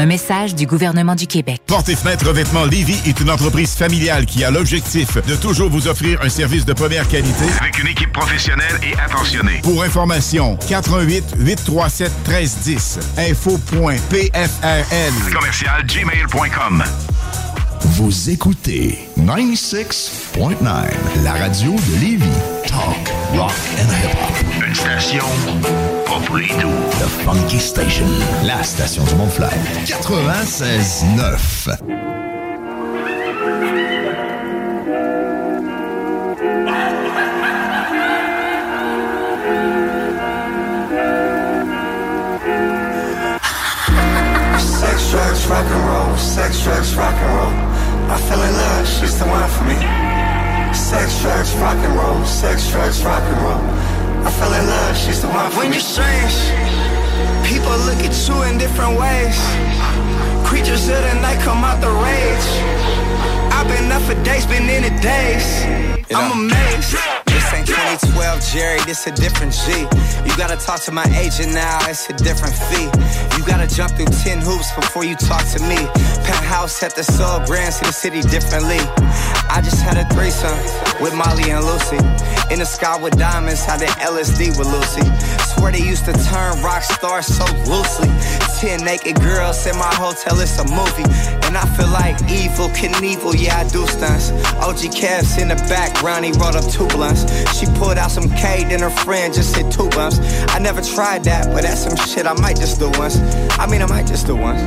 Un 0.00 0.06
message 0.06 0.54
du 0.54 0.64
gouvernement 0.64 1.16
du 1.16 1.26
Québec. 1.26 1.60
Porte 1.66 1.88
et 1.88 1.96
fenêtres 1.96 2.28
revêtement 2.28 2.64
Lévis 2.64 3.00
est 3.04 3.18
une 3.18 3.30
entreprise 3.30 3.74
familiale 3.74 4.26
qui 4.26 4.44
a 4.44 4.50
l'objectif 4.52 5.18
de 5.26 5.34
toujours 5.34 5.70
vous 5.70 5.88
offrir 5.88 6.22
un 6.22 6.28
service 6.28 6.64
de 6.64 6.72
première 6.72 7.08
qualité 7.08 7.44
Avec 7.60 7.80
une 7.80 7.88
équipe 7.88 8.12
professionnelle 8.12 8.78
et 8.84 8.96
attentionnée. 9.00 9.58
Pour 9.64 9.82
information, 9.82 10.56
88 10.68 11.34
837 11.38 12.12
1310 12.28 12.98
info.pfrl 13.18 15.32
Commercial 15.34 15.84
gmail.com. 15.84 16.84
Vous 17.80 18.30
écoutez 18.30 19.00
96.9, 19.18 21.24
la 21.24 21.32
radio 21.32 21.72
de 21.72 22.00
Lévis. 22.00 22.24
Talk, 22.68 23.12
rock 23.34 23.50
and 23.80 23.90
hip-hop. 23.90 24.64
Une 24.64 24.74
station 24.76 25.24
The 26.08 27.06
Funky 27.22 27.58
Station, 27.58 28.06
la 28.42 28.62
station 28.62 29.04
du 29.04 29.14
Mont-Flair. 29.16 29.50
96.9. 29.50 31.38
Sex, 44.58 45.10
drugs, 45.10 45.46
rock 45.46 45.66
and 45.66 45.84
roll. 45.84 46.16
Sex, 46.16 46.62
drugs, 46.64 46.94
rock 46.94 47.12
and 47.12 47.34
roll. 47.36 47.52
I 48.10 48.16
fell 48.16 48.42
in 48.42 48.52
love, 48.54 48.88
she's 48.88 49.18
the 49.18 49.26
one 49.26 49.50
for 49.50 49.64
me. 49.64 49.76
Sex, 50.72 51.20
drugs, 51.20 51.54
rock 51.56 51.76
and 51.76 51.94
roll. 51.94 52.24
Sex, 52.24 52.70
drugs, 52.70 53.04
rock 53.04 53.22
and 53.22 53.42
roll. 53.42 53.87
I 54.26 54.30
fell 54.30 54.52
in 54.52 54.66
love, 54.66 54.96
she's 54.96 55.20
the 55.22 55.28
one 55.28 55.50
When 55.56 55.72
you're 55.72 55.80
strange, 55.80 56.36
people 57.46 57.76
look 57.86 58.00
at 58.02 58.14
you 58.26 58.42
in 58.48 58.58
different 58.58 58.98
ways. 58.98 59.38
Creatures 60.46 60.88
of 60.88 61.02
the 61.02 61.14
night 61.20 61.40
come 61.40 61.62
out 61.64 61.80
the 61.80 61.90
rage. 61.90 62.48
I've 63.52 63.68
been 63.68 63.90
up 63.92 64.02
for 64.02 64.14
days, 64.24 64.46
been 64.46 64.68
in 64.68 64.84
it 64.84 65.00
days. 65.02 65.46
I'm 66.10 66.32
amazed. 66.32 67.27
Ain't 67.58 67.66
2012, 67.66 68.46
Jerry, 68.52 68.78
this 68.86 69.08
a 69.08 69.10
different 69.10 69.52
G. 69.52 69.82
You 70.22 70.36
gotta 70.36 70.54
talk 70.54 70.80
to 70.82 70.92
my 70.92 71.04
agent 71.18 71.52
now, 71.52 71.78
it's 71.90 72.08
a 72.08 72.12
different 72.12 72.54
fee. 72.54 72.86
You 73.36 73.44
gotta 73.44 73.66
jump 73.66 73.96
through 73.96 74.06
10 74.06 74.38
hoops 74.38 74.70
before 74.76 75.04
you 75.04 75.16
talk 75.16 75.44
to 75.56 75.60
me. 75.66 75.74
Penthouse 76.22 76.80
at 76.84 76.94
the 76.94 77.02
Soul 77.02 77.44
Grand, 77.46 77.74
see 77.74 77.86
the 77.86 77.92
city 77.92 78.22
differently. 78.22 78.78
I 79.50 79.60
just 79.64 79.82
had 79.82 79.96
a 79.96 80.06
threesome 80.14 80.54
with 81.02 81.14
Molly 81.14 81.50
and 81.50 81.64
Lucy. 81.64 81.98
In 82.54 82.60
the 82.60 82.64
sky 82.64 82.96
with 82.96 83.18
diamonds, 83.18 83.64
had 83.64 83.80
the 83.80 83.90
LSD 84.06 84.56
with 84.56 84.68
Lucy. 84.70 85.02
Swear 85.58 85.72
they 85.72 85.82
used 85.82 86.04
to 86.04 86.12
turn 86.30 86.62
rock 86.62 86.84
stars 86.84 87.26
so 87.26 87.44
loosely. 87.66 88.08
10 88.60 88.84
naked 88.84 89.20
girls 89.20 89.66
in 89.66 89.76
my 89.76 89.92
hotel, 89.94 90.38
it's 90.40 90.58
a 90.58 90.64
movie. 90.64 91.06
And 91.46 91.56
I 91.56 91.64
feel 91.76 91.88
like 91.88 92.18
evil 92.30 92.68
Knievel, 92.70 93.34
yeah, 93.38 93.58
I 93.58 93.68
do 93.68 93.86
stunts. 93.86 94.30
OG 94.58 94.90
Cavs 94.94 95.40
in 95.40 95.48
the 95.48 95.56
background, 95.70 96.24
he 96.24 96.32
rolled 96.32 96.56
up 96.56 96.70
two 96.70 96.86
blunts. 96.88 97.24
She 97.54 97.66
pulled 97.78 97.98
out 97.98 98.10
some 98.10 98.28
K, 98.30 98.64
then 98.64 98.80
her 98.80 98.90
friend 98.90 99.32
just 99.32 99.56
hit 99.56 99.72
two 99.72 99.88
bumps. 99.90 100.18
I 100.48 100.58
never 100.58 100.80
tried 100.80 101.24
that, 101.24 101.46
but 101.52 101.62
that's 101.62 101.80
some 101.80 101.96
shit 101.96 102.26
I 102.26 102.34
might 102.34 102.56
just 102.56 102.78
do 102.78 102.90
once. 102.98 103.16
I 103.58 103.66
mean, 103.66 103.82
I 103.82 103.86
might 103.86 104.06
just 104.06 104.26
do 104.26 104.36
once. 104.36 104.60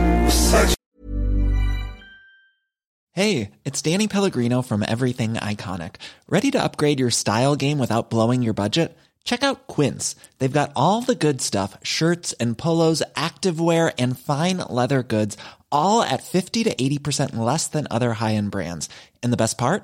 Hey, 3.14 3.52
it's 3.66 3.82
Danny 3.82 4.08
Pellegrino 4.08 4.62
from 4.62 4.86
Everything 4.88 5.34
Iconic. 5.34 5.96
Ready 6.30 6.50
to 6.52 6.64
upgrade 6.64 7.00
your 7.00 7.12
style 7.12 7.58
game 7.58 7.78
without 7.78 8.10
blowing 8.10 8.42
your 8.42 8.54
budget? 8.54 8.98
Check 9.24 9.44
out 9.44 9.68
Quince. 9.68 10.16
They've 10.40 10.52
got 10.52 10.72
all 10.76 11.02
the 11.02 11.14
good 11.16 11.42
stuff 11.42 11.78
shirts 11.84 12.34
and 12.34 12.58
polos, 12.58 13.04
activewear, 13.16 13.94
and 14.00 14.18
fine 14.18 14.58
leather 14.58 15.04
goods, 15.04 15.38
all 15.72 16.02
at 16.02 16.24
50 16.24 16.64
to 16.64 16.74
80% 16.74 17.36
less 17.36 17.68
than 17.68 17.86
other 17.92 18.14
high 18.14 18.36
end 18.36 18.50
brands. 18.52 18.88
And 19.22 19.32
the 19.32 19.38
best 19.38 19.58
part? 19.58 19.84